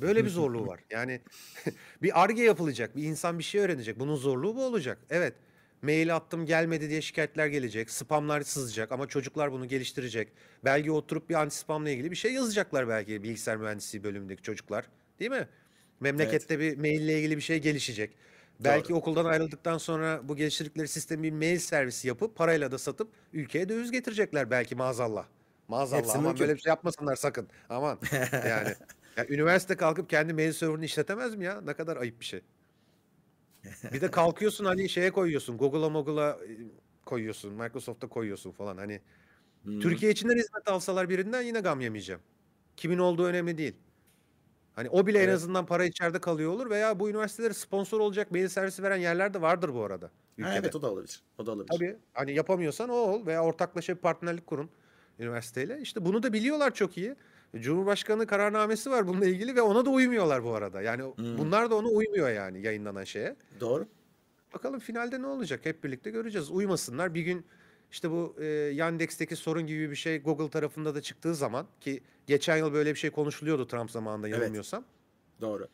Böyle 0.00 0.24
bir 0.24 0.30
zorluğu 0.30 0.66
var. 0.66 0.80
Yani 0.90 1.20
bir 2.02 2.22
arge 2.22 2.42
yapılacak. 2.42 2.96
Bir 2.96 3.02
insan 3.02 3.38
bir 3.38 3.44
şey 3.44 3.60
öğrenecek. 3.60 3.98
Bunun 4.00 4.16
zorluğu 4.16 4.56
bu 4.56 4.64
olacak. 4.64 4.98
Evet. 5.10 5.34
Mail 5.82 6.16
attım 6.16 6.46
gelmedi 6.46 6.90
diye 6.90 7.02
şikayetler 7.02 7.46
gelecek. 7.46 7.90
Spamlar 7.90 8.40
sızacak 8.40 8.92
ama 8.92 9.08
çocuklar 9.08 9.52
bunu 9.52 9.68
geliştirecek. 9.68 10.28
Belki 10.64 10.92
oturup 10.92 11.30
bir 11.30 11.34
anti 11.34 11.56
spamla 11.56 11.90
ilgili 11.90 12.10
bir 12.10 12.16
şey 12.16 12.32
yazacaklar 12.32 12.88
belki 12.88 13.22
bilgisayar 13.22 13.56
mühendisliği 13.56 14.04
bölümündeki 14.04 14.42
çocuklar. 14.42 14.88
Değil 15.18 15.30
mi? 15.30 15.48
Memlekette 16.00 16.58
bir 16.58 16.76
maille 16.78 17.18
ilgili 17.18 17.36
bir 17.36 17.42
şey 17.42 17.58
gelişecek. 17.58 18.16
Belki 18.60 18.94
okuldan 18.94 19.24
ayrıldıktan 19.24 19.78
sonra 19.78 20.20
bu 20.28 20.36
geliştirdikleri 20.36 20.88
sistemi 20.88 21.22
bir 21.22 21.32
mail 21.32 21.58
servisi 21.58 22.08
yapıp 22.08 22.36
parayla 22.36 22.70
da 22.70 22.78
satıp 22.78 23.12
ülkeye 23.32 23.68
döviz 23.68 23.90
getirecekler 23.90 24.50
belki 24.50 24.74
maazallah. 24.76 25.26
Maazallah 25.68 26.00
Hepsi 26.02 26.12
aman 26.12 26.24
mümkün. 26.24 26.40
böyle 26.40 26.54
bir 26.54 26.60
şey 26.60 26.70
yapmasınlar 26.70 27.16
sakın. 27.16 27.48
Aman 27.68 27.98
yani. 28.32 28.74
Ya 29.16 29.26
üniversite 29.28 29.76
kalkıp 29.76 30.10
kendi 30.10 30.32
mail 30.34 30.52
serverını 30.52 30.84
işletemez 30.84 31.34
mi 31.34 31.44
ya? 31.44 31.60
Ne 31.60 31.74
kadar 31.74 31.96
ayıp 31.96 32.20
bir 32.20 32.24
şey. 32.24 32.40
Bir 33.92 34.00
de 34.00 34.10
kalkıyorsun 34.10 34.64
hani 34.64 34.88
şeye 34.88 35.12
koyuyorsun. 35.12 35.58
Google'a 35.58 35.88
Google'a 35.88 36.30
e, 36.30 36.58
koyuyorsun. 37.06 37.52
Microsoft'a 37.52 38.08
koyuyorsun 38.08 38.50
falan. 38.52 38.76
Hani 38.76 39.00
Hmm. 39.64 39.80
Türkiye 39.80 40.12
içinden 40.12 40.36
hizmet 40.36 40.68
alsalar 40.68 41.08
birinden 41.10 41.42
yine 41.42 41.60
gam 41.60 41.80
yemeyeceğim. 41.80 42.22
Kimin 42.76 42.98
olduğu 42.98 43.24
önemli 43.26 43.58
değil. 43.58 43.76
Hani 44.74 44.90
o 44.90 45.06
bile 45.06 45.24
en 45.24 45.28
Evet. 45.28 45.34
azından 45.34 45.66
para 45.66 45.84
içeride 45.84 46.20
kalıyor 46.20 46.52
olur 46.52 46.70
veya 46.70 47.00
bu 47.00 47.10
üniversitelere 47.10 47.54
sponsor 47.54 48.00
olacak 48.00 48.30
mail 48.30 48.48
servisi 48.48 48.82
veren 48.82 48.96
yerler 48.96 49.34
de 49.34 49.42
vardır 49.42 49.74
bu 49.74 49.84
arada 49.84 50.06
Ha, 50.06 50.10
ülkede. 50.38 50.58
evet 50.58 50.76
o 50.76 50.82
da 50.82 50.92
olabilir. 50.92 51.22
O 51.38 51.46
da 51.46 51.52
olabilir. 51.52 51.78
Tabii 51.78 51.98
hani 52.14 52.32
yapamıyorsan 52.34 52.88
o 52.90 52.94
ol 52.94 53.26
veya 53.26 53.44
ortaklaşa 53.44 53.96
bir 53.96 54.00
partnerlik 54.00 54.46
kurun 54.46 54.70
üniversiteyle. 55.18 55.80
İşte 55.80 56.04
bunu 56.04 56.22
da 56.22 56.32
biliyorlar 56.32 56.74
çok 56.74 56.98
iyi. 56.98 57.16
Cumhurbaşkanı 57.60 58.26
kararnamesi 58.26 58.90
var 58.90 59.06
bununla 59.06 59.26
ilgili 59.26 59.56
ve 59.56 59.62
ona 59.62 59.84
da 59.86 59.90
uymuyorlar 59.90 60.44
bu 60.44 60.54
arada. 60.54 60.82
Yani 60.82 61.02
Hmm. 61.02 61.38
bunlar 61.38 61.70
da 61.70 61.74
ona 61.74 61.88
uymuyor 61.88 62.30
yani 62.30 62.62
yayınlanan 62.62 63.04
şeye. 63.04 63.36
Doğru. 63.60 63.86
Bakalım 64.54 64.80
finalde 64.80 65.22
ne 65.22 65.26
olacak 65.26 65.60
hep 65.62 65.84
birlikte 65.84 66.10
göreceğiz. 66.10 66.50
Uymasınlar. 66.50 67.14
Bir 67.14 67.22
gün 67.22 67.46
işte 67.90 68.10
bu 68.10 68.36
e, 68.40 68.44
Yandex'teki 68.46 69.36
sorun 69.36 69.66
gibi 69.66 69.90
bir 69.90 69.96
şey 69.96 70.22
Google 70.22 70.50
tarafında 70.50 70.94
da 70.94 71.02
çıktığı 71.02 71.34
zaman 71.34 71.66
ki 71.80 72.00
geçen 72.26 72.56
yıl 72.56 72.72
böyle 72.72 72.90
bir 72.94 72.98
şey 72.98 73.10
konuşuluyordu 73.10 73.66
Trump 73.66 73.90
zamanında 73.90 74.28
Evet. 74.28 74.38
yanılmıyorsam. 74.38 74.84
Doğru. 75.40 75.68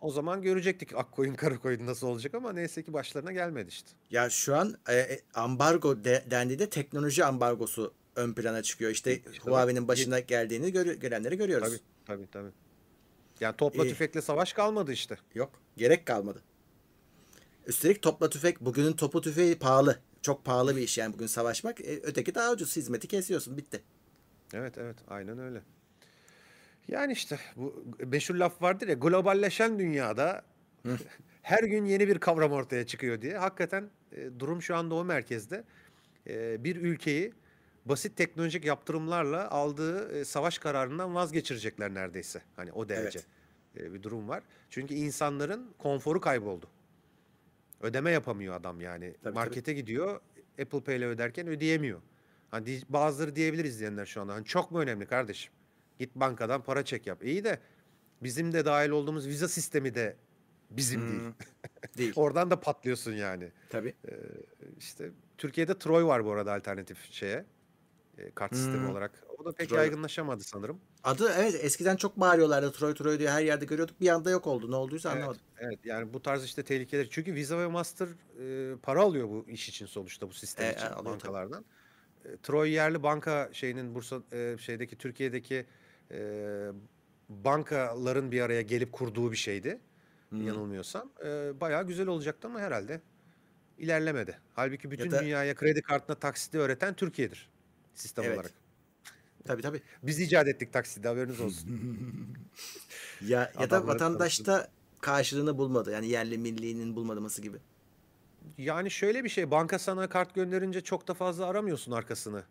O 0.00 0.10
zaman 0.10 0.42
görecektik 0.42 0.96
Akkoyun 0.96 1.34
Karakoyun 1.34 1.86
nasıl 1.86 2.06
olacak 2.06 2.34
ama 2.34 2.52
neyse 2.52 2.82
ki 2.82 2.92
başlarına 2.92 3.32
gelmedi 3.32 3.68
işte. 3.68 3.90
Ya 4.10 4.30
şu 4.30 4.56
an 4.56 4.74
e, 4.88 4.94
e, 4.96 5.20
ambargo 5.34 6.04
de, 6.04 6.24
dendiğinde 6.30 6.70
teknoloji 6.70 7.24
ambargosu 7.24 7.94
ön 8.16 8.32
plana 8.34 8.62
çıkıyor. 8.62 8.90
İşte 8.90 9.16
İşte 9.32 9.50
Huawei'nin 9.50 9.88
başına 9.88 10.18
geldiğini 10.20 10.72
görü- 10.72 10.98
görenleri 11.00 11.36
görüyoruz. 11.36 11.68
Tabii 11.68 11.80
tabii 12.06 12.30
tabii. 12.30 12.50
Yani 13.40 13.56
topla 13.56 13.84
İyi. 13.84 13.88
tüfekle 13.88 14.22
savaş 14.22 14.52
kalmadı 14.52 14.92
işte. 14.92 15.18
Yok. 15.34 15.50
Gerek 15.76 16.06
kalmadı. 16.06 16.42
Üstelik 17.66 18.02
topla 18.02 18.30
tüfek 18.30 18.60
bugünün 18.60 18.92
topu 18.92 19.20
tüfeği 19.20 19.58
pahalı. 19.58 19.98
Çok 20.22 20.44
pahalı 20.44 20.76
bir 20.76 20.80
iş 20.82 20.98
yani 20.98 21.12
bugün 21.14 21.26
savaşmak. 21.26 21.80
E, 21.80 22.00
öteki 22.02 22.34
daha 22.34 22.52
ucuz. 22.52 22.76
Hizmeti 22.76 23.08
kesiyorsun. 23.08 23.56
Bitti. 23.56 23.82
Evet 24.54 24.78
evet 24.78 24.96
aynen 25.08 25.38
öyle. 25.38 25.62
Yani 26.88 27.12
işte 27.12 27.38
bu 27.56 27.84
meşhur 27.98 28.34
laf 28.34 28.62
vardır 28.62 28.88
ya 28.88 28.94
globalleşen 28.94 29.78
dünyada 29.78 30.44
her 31.42 31.64
gün 31.64 31.84
yeni 31.84 32.08
bir 32.08 32.18
kavram 32.18 32.52
ortaya 32.52 32.86
çıkıyor 32.86 33.22
diye. 33.22 33.38
Hakikaten 33.38 33.90
e, 34.12 34.28
durum 34.38 34.62
şu 34.62 34.76
anda 34.76 34.94
o 34.94 35.04
merkezde. 35.04 35.64
E, 36.26 36.64
bir 36.64 36.76
ülkeyi 36.76 37.32
basit 37.86 38.16
teknolojik 38.16 38.64
yaptırımlarla 38.64 39.50
aldığı 39.50 40.18
e, 40.18 40.24
savaş 40.24 40.58
kararından 40.58 41.14
vazgeçirecekler 41.14 41.94
neredeyse. 41.94 42.42
Hani 42.56 42.72
o 42.72 42.88
derece 42.88 43.20
e, 43.76 43.94
bir 43.94 44.02
durum 44.02 44.28
var. 44.28 44.42
Çünkü 44.70 44.94
insanların 44.94 45.74
konforu 45.78 46.20
kayboldu. 46.20 46.66
Ödeme 47.80 48.10
yapamıyor 48.10 48.54
adam 48.54 48.80
yani. 48.80 49.14
tabii. 49.22 49.34
Markete 49.34 49.72
gidiyor 49.72 50.20
Apple 50.62 50.80
Pay 50.80 50.96
ile 50.96 51.06
öderken 51.06 51.48
ödeyemiyor. 51.48 52.00
Hani 52.50 52.80
bazıları 52.88 53.36
diyebilir 53.36 53.64
izleyenler 53.64 54.06
şu 54.06 54.20
anda. 54.20 54.34
Hani 54.34 54.44
çok 54.44 54.70
mu 54.70 54.78
önemli 54.80 55.06
kardeşim? 55.06 55.52
Git 55.98 56.14
bankadan 56.14 56.62
para 56.62 56.84
çek 56.84 57.06
yap. 57.06 57.24
İyi 57.24 57.44
de 57.44 57.58
bizim 58.22 58.52
de 58.52 58.64
dahil 58.64 58.90
olduğumuz 58.90 59.28
vize 59.28 59.48
sistemi 59.48 59.94
de 59.94 60.16
bizim 60.70 61.08
değil. 61.08 61.22
Değil. 61.98 62.12
Oradan 62.16 62.50
da 62.50 62.60
patlıyorsun 62.60 63.12
yani. 63.12 63.48
Tabii. 63.70 63.94
İşte 64.78 65.10
Türkiye'de 65.38 65.78
Troy 65.78 66.04
var 66.04 66.24
bu 66.24 66.32
arada 66.32 66.52
alternatif 66.52 67.12
şeye. 67.12 67.44
E, 68.18 68.30
kart 68.30 68.54
sistemi 68.56 68.78
Hmm. 68.78 68.90
olarak. 68.90 69.24
O 69.38 69.44
da 69.44 69.52
pek 69.52 69.70
Troy- 69.70 69.76
yaygınlaşamadı 69.76 70.42
sanırım. 70.44 70.80
Adı 71.04 71.32
evet 71.38 71.64
eskiden 71.64 71.96
çok 71.96 72.20
bağırıyorlardı 72.20 72.72
Troy 72.72 72.94
Troy 72.94 73.18
diye 73.18 73.30
her 73.30 73.42
yerde 73.42 73.64
görüyorduk. 73.64 74.00
Bir 74.00 74.08
anda 74.08 74.30
yok 74.30 74.46
oldu. 74.46 74.70
Ne 74.70 74.76
olduysa 74.76 75.08
Evet, 75.10 75.18
anlamadım. 75.18 75.40
evet 75.58 75.78
yani 75.84 76.14
bu 76.14 76.22
tarz 76.22 76.44
işte 76.44 76.62
tehlikeler. 76.62 77.08
Çünkü 77.10 77.34
Visa 77.34 77.58
ve 77.58 77.66
Master 77.66 78.08
e, 78.40 78.76
para 78.76 79.00
alıyor 79.02 79.28
bu 79.28 79.44
iş 79.48 79.68
için 79.68 79.86
sonuçta 79.86 80.28
bu 80.28 80.32
sistem 80.32 80.66
E, 80.66 80.72
için 80.72 80.86
tabii. 80.88 81.04
bankalardan. 81.04 81.64
E, 82.24 82.36
Troy 82.42 82.70
yerli 82.70 83.02
banka 83.02 83.48
şeyinin 83.52 83.94
Bursa 83.94 84.22
e, 84.32 84.56
şeydeki 84.60 84.98
Türkiye'deki 84.98 85.66
e, 86.10 86.18
bankaların 87.28 88.32
bir 88.32 88.40
araya 88.40 88.62
gelip 88.62 88.92
kurduğu 88.92 89.32
bir 89.32 89.36
şeydi. 89.36 89.80
Hmm. 90.28 90.46
Yanılmıyorsam. 90.46 91.12
E, 91.24 91.60
bayağı 91.60 91.86
güzel 91.86 92.06
olacaktı 92.06 92.48
ama 92.48 92.60
herhalde 92.60 93.00
ilerlemedi. 93.78 94.38
Halbuki 94.54 94.90
bütün 94.90 95.10
da- 95.10 95.20
dünyaya 95.22 95.54
kredi 95.54 95.82
kartına 95.82 96.16
taksidi 96.16 96.58
öğreten 96.58 96.94
Türkiye'dir 96.94 97.51
sistem 97.94 98.24
Evet. 98.24 98.36
olarak. 98.36 98.52
Tabii 99.44 99.62
tabii. 99.62 99.82
Biz 100.02 100.20
icat 100.20 100.48
ettik 100.48 100.72
taksidi 100.72 101.08
haberiniz 101.08 101.40
olsun. 101.40 101.68
Ya 103.20 103.52
ya 103.60 103.70
da 103.70 103.86
vatandaşta 103.86 104.68
karşılığını 105.00 105.58
bulmadı. 105.58 105.92
Yani 105.92 106.08
yerli 106.08 106.38
millinin 106.38 106.96
bulmaması 106.96 107.42
gibi. 107.42 107.58
Yani 108.58 108.90
şöyle 108.90 109.24
bir 109.24 109.28
şey, 109.28 109.50
banka 109.50 109.78
sana 109.78 110.08
kart 110.08 110.34
gönderince 110.34 110.80
çok 110.80 111.08
da 111.08 111.14
fazla 111.14 111.46
aramıyorsun 111.46 111.92
arkasını. 111.92 112.44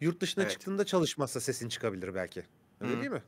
Yurt 0.00 0.20
dışına 0.20 0.42
Evet. 0.44 0.52
çıktığında 0.52 0.84
çalışmazsa 0.84 1.40
sesin 1.40 1.68
çıkabilir 1.68 2.14
belki. 2.14 2.42
Öyle 2.80 2.92
Hı. 2.96 3.00
değil 3.00 3.10
mi? 3.10 3.22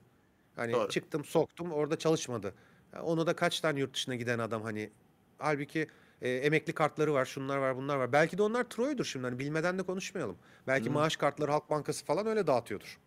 Hani 0.57 0.73
Doğru. 0.73 0.89
çıktım, 0.89 1.25
soktum, 1.25 1.73
orada 1.73 1.99
çalışmadı. 1.99 2.55
Onu 3.03 3.27
da 3.27 3.37
kaç 3.37 3.61
tane 3.61 3.81
yurt 3.81 3.95
dışına 3.95 4.15
giden 4.15 4.39
adam 4.39 4.63
hani 4.63 4.91
halbuki 5.39 5.87
e, 6.23 6.31
emekli 6.31 6.73
kartları 6.73 7.15
var, 7.15 7.25
şunlar 7.25 7.57
var, 7.59 7.77
bunlar 7.77 7.97
var. 7.97 8.13
Belki 8.13 8.39
de 8.39 8.43
onlar 8.43 8.65
Troy'dur 8.65 9.05
şimdi 9.05 9.27
hani 9.27 9.39
bilmeden 9.39 9.79
de 9.79 9.83
konuşmayalım. 9.83 10.37
Belki 10.67 10.89
Hı. 10.89 10.93
maaş 10.93 11.17
kartları 11.17 11.51
Halk 11.51 11.71
Bankası 11.71 12.05
falan 12.05 12.27
öyle 12.27 12.47
dağıtıyordur. 12.47 12.99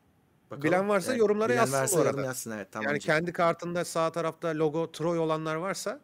Bakalım. 0.52 0.64
Bilen 0.64 0.90
varsa 0.90 1.16
yorumlara 1.16 1.50
bilen 1.50 1.58
yazsın 1.58 1.78
varsa 1.78 1.98
yorum 1.98 2.10
arada. 2.10 2.26
yazsın 2.26 2.52
evet 2.52 2.68
tamam. 2.72 2.88
Yani 2.88 3.00
kendi 3.00 3.34
kartında 3.34 3.86
sağ 3.86 4.12
tarafta 4.12 4.48
logo 4.48 4.92
Troy 4.92 5.20
olanlar 5.20 5.56
varsa 5.56 6.02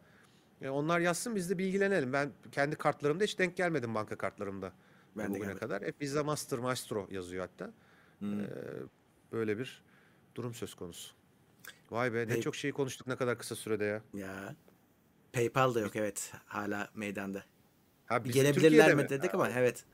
e, 0.62 0.68
onlar 0.68 1.00
yazsın 1.00 1.36
biz 1.36 1.50
de 1.50 1.58
bilgilenelim. 1.58 2.12
Ben 2.12 2.32
kendi 2.52 2.76
kartlarımda 2.76 3.24
hiç 3.24 3.38
denk 3.38 3.56
gelmedim 3.56 3.94
banka 3.94 4.16
kartlarımda. 4.16 4.72
Ben 5.16 5.24
de 5.24 5.28
bugüne 5.28 5.40
gelmedim. 5.40 5.58
kadar. 5.58 5.82
Hep 5.82 6.00
Visa 6.00 6.24
Master 6.24 6.58
Maestro 6.58 7.08
yazıyor 7.10 7.48
hatta. 7.50 7.72
Hmm. 8.18 8.40
Ee, 8.40 8.46
böyle 9.32 9.58
bir 9.58 9.82
durum 10.34 10.54
söz 10.54 10.74
konusu. 10.74 11.14
Vay 11.90 12.14
be 12.14 12.18
ne 12.18 12.26
Peki. 12.26 12.42
çok 12.42 12.56
şey 12.56 12.72
konuştuk 12.72 13.06
ne 13.06 13.16
kadar 13.16 13.38
kısa 13.38 13.56
sürede 13.56 13.84
ya. 13.84 14.02
Ya. 14.14 14.54
PayPal 15.32 15.74
da 15.74 15.80
yok 15.80 15.96
evet 15.96 16.32
hala 16.46 16.88
meydanda. 16.94 17.44
Ha, 18.06 18.18
gelebilirler 18.18 18.94
mi 18.94 19.08
dedik 19.08 19.34
ama 19.34 19.50
evet. 19.50 19.84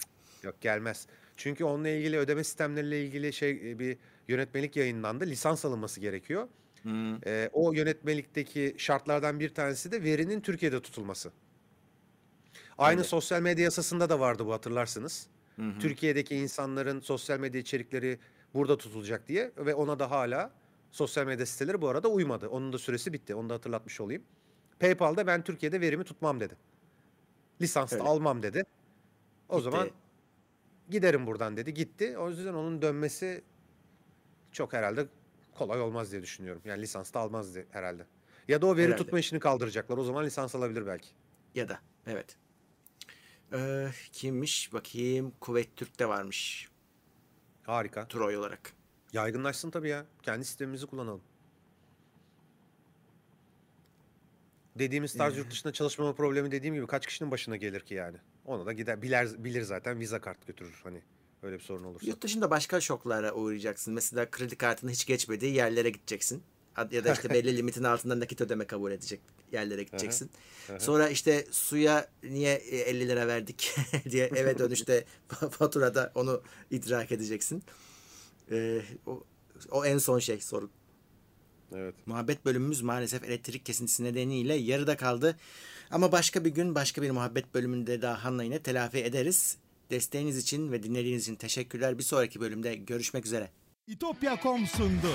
Yok 0.42 0.60
gelmez. 0.60 1.06
Çünkü 1.36 1.64
onunla 1.64 1.88
ilgili 1.88 2.18
ödeme 2.18 2.44
sistemleriyle 2.44 3.04
ilgili 3.04 3.32
şey 3.32 3.70
e, 3.70 3.78
bir 3.78 3.98
yönetmelik 4.28 4.76
yayınlandı. 4.76 5.26
Lisans 5.26 5.64
alınması 5.64 6.00
gerekiyor. 6.00 6.48
Hmm. 6.82 7.14
Ee, 7.26 7.50
o 7.52 7.72
yönetmelikteki 7.72 8.74
şartlardan 8.78 9.40
bir 9.40 9.54
tanesi 9.54 9.92
de 9.92 10.02
verinin 10.02 10.40
Türkiye'de 10.40 10.82
tutulması. 10.82 11.32
Aynı 12.78 13.00
Evet. 13.00 13.10
sosyal 13.10 13.40
medya 13.40 13.64
yasasında 13.64 14.08
da 14.08 14.20
vardı 14.20 14.46
bu 14.46 14.52
hatırlarsınız. 14.52 15.26
Hı 15.56 15.62
hı. 15.62 15.78
Türkiye'deki 15.78 16.36
insanların 16.36 17.00
sosyal 17.00 17.40
medya 17.40 17.60
içerikleri 17.60 18.18
burada 18.54 18.78
tutulacak 18.78 19.28
diye 19.28 19.52
ve 19.56 19.74
ona 19.74 19.98
da 19.98 20.10
hala 20.10 20.50
sosyal 20.92 21.26
medya 21.26 21.46
siteleri 21.46 21.80
bu 21.80 21.88
arada 21.88 22.08
uymadı. 22.08 22.48
Onun 22.48 22.72
da 22.72 22.78
süresi 22.78 23.12
bitti. 23.12 23.34
Onu 23.34 23.48
da 23.48 23.54
hatırlatmış 23.54 24.00
olayım. 24.00 24.22
PayPal'da 24.80 25.26
ben 25.26 25.44
Türkiye'de 25.44 25.80
verimi 25.80 26.04
tutmam 26.04 26.40
dedi. 26.40 26.56
Lisans 27.60 27.92
da 27.92 27.96
Öyle. 27.96 28.08
almam 28.08 28.42
dedi. 28.42 28.64
O 29.48 29.56
Gitti. 29.56 29.64
zaman 29.64 29.90
giderim 30.90 31.26
buradan 31.26 31.56
dedi. 31.56 31.74
Gitti. 31.74 32.18
O 32.18 32.28
yüzden 32.30 32.54
onun 32.54 32.82
dönmesi 32.82 33.44
çok 34.52 34.72
herhalde 34.72 35.06
kolay 35.54 35.80
olmaz 35.80 36.12
diye 36.12 36.22
düşünüyorum. 36.22 36.62
Yani 36.64 36.82
lisans 36.82 37.14
da 37.14 37.20
almaz 37.20 37.54
diye 37.54 37.66
herhalde. 37.70 38.06
Ya 38.48 38.62
da 38.62 38.66
o 38.66 38.76
veri 38.76 38.86
Herhalde. 38.86 39.02
tutma 39.02 39.18
işini 39.18 39.40
kaldıracaklar. 39.40 39.98
O 39.98 40.04
zaman 40.04 40.24
lisans 40.24 40.54
alabilir 40.54 40.86
belki. 40.86 41.08
Ya 41.54 41.68
da 41.68 41.78
evet. 42.06 42.36
Ee, 43.52 43.88
kimmiş 44.12 44.72
bakayım 44.72 45.32
Kuveyt 45.40 45.76
Türk'te 45.76 46.08
varmış 46.08 46.68
Harika. 47.62 48.08
Troy 48.08 48.36
olarak. 48.36 48.72
Yaygınlaşsın 49.12 49.70
tabii 49.70 49.88
ya. 49.88 50.06
Kendi 50.22 50.44
sistemimizi 50.44 50.86
kullanalım. 50.86 51.22
Dediğimiz 54.78 55.12
tarz 55.14 55.36
yurt 55.36 55.50
dışında 55.50 55.72
çalışmama 55.72 56.14
problemi 56.14 56.50
dediğim 56.50 56.74
gibi 56.74 56.86
kaç 56.86 57.06
kişinin 57.06 57.30
başına 57.30 57.56
gelir 57.56 57.80
ki 57.80 57.94
yani. 57.94 58.16
Onu 58.44 58.66
da 58.66 58.72
gider 58.72 59.02
bilir, 59.02 59.44
bilir 59.44 59.62
zaten 59.62 60.00
viza 60.00 60.20
kart 60.20 60.46
götürür 60.46 60.80
hani 60.84 61.02
öyle 61.42 61.56
bir 61.56 61.62
sorun 61.62 61.84
olursa. 61.84 62.06
Yurt 62.06 62.22
dışında 62.22 62.50
başka 62.50 62.80
şoklara 62.80 63.32
uğrayacaksın. 63.34 63.94
Mesela 63.94 64.30
kredi 64.30 64.56
kartını 64.56 64.90
hiç 64.90 65.06
geçmediği 65.06 65.54
yerlere 65.54 65.90
gideceksin. 65.90 66.42
Ya 66.90 67.04
da 67.04 67.12
işte 67.12 67.30
belli 67.30 67.56
limitin 67.56 67.84
altında 67.84 68.20
nakit 68.20 68.40
ödeme 68.40 68.66
kabul 68.66 68.92
edecek 68.92 69.20
yerlere 69.52 69.82
gideceksin. 69.82 70.30
Sonra 70.78 71.08
işte 71.08 71.46
suya 71.50 72.08
niye 72.22 72.54
e, 72.54 72.76
50 72.76 73.08
lira 73.08 73.26
verdik 73.26 73.74
diye 74.10 74.26
eve 74.26 74.58
dönüşte 74.58 75.04
faturada 75.50 76.12
onu 76.14 76.42
idrak 76.70 77.12
edeceksin. 77.12 77.62
Ee, 78.50 78.82
o, 79.06 79.24
o 79.70 79.84
en 79.84 79.98
son 79.98 80.18
şey 80.18 80.40
soru. 80.40 80.70
Evet. 81.72 81.94
Muhabbet 82.06 82.44
bölümümüz 82.44 82.82
maalesef 82.82 83.24
elektrik 83.24 83.66
kesintisi 83.66 84.04
nedeniyle 84.04 84.54
yarıda 84.54 84.96
kaldı. 84.96 85.36
Ama 85.90 86.12
başka 86.12 86.44
bir 86.44 86.50
gün 86.50 86.74
başka 86.74 87.02
bir 87.02 87.10
muhabbet 87.10 87.54
bölümünde 87.54 88.02
daha 88.02 88.24
Hanna 88.24 88.42
yine 88.42 88.58
telafi 88.58 88.98
ederiz. 88.98 89.56
Desteğiniz 89.90 90.38
için 90.38 90.72
ve 90.72 90.82
dinlediğiniz 90.82 91.22
için 91.22 91.34
teşekkürler. 91.34 91.98
Bir 91.98 92.02
sonraki 92.02 92.40
bölümde 92.40 92.74
görüşmek 92.74 93.26
üzere. 93.26 93.50
İtopya.com 93.86 94.66
sundu. 94.66 95.10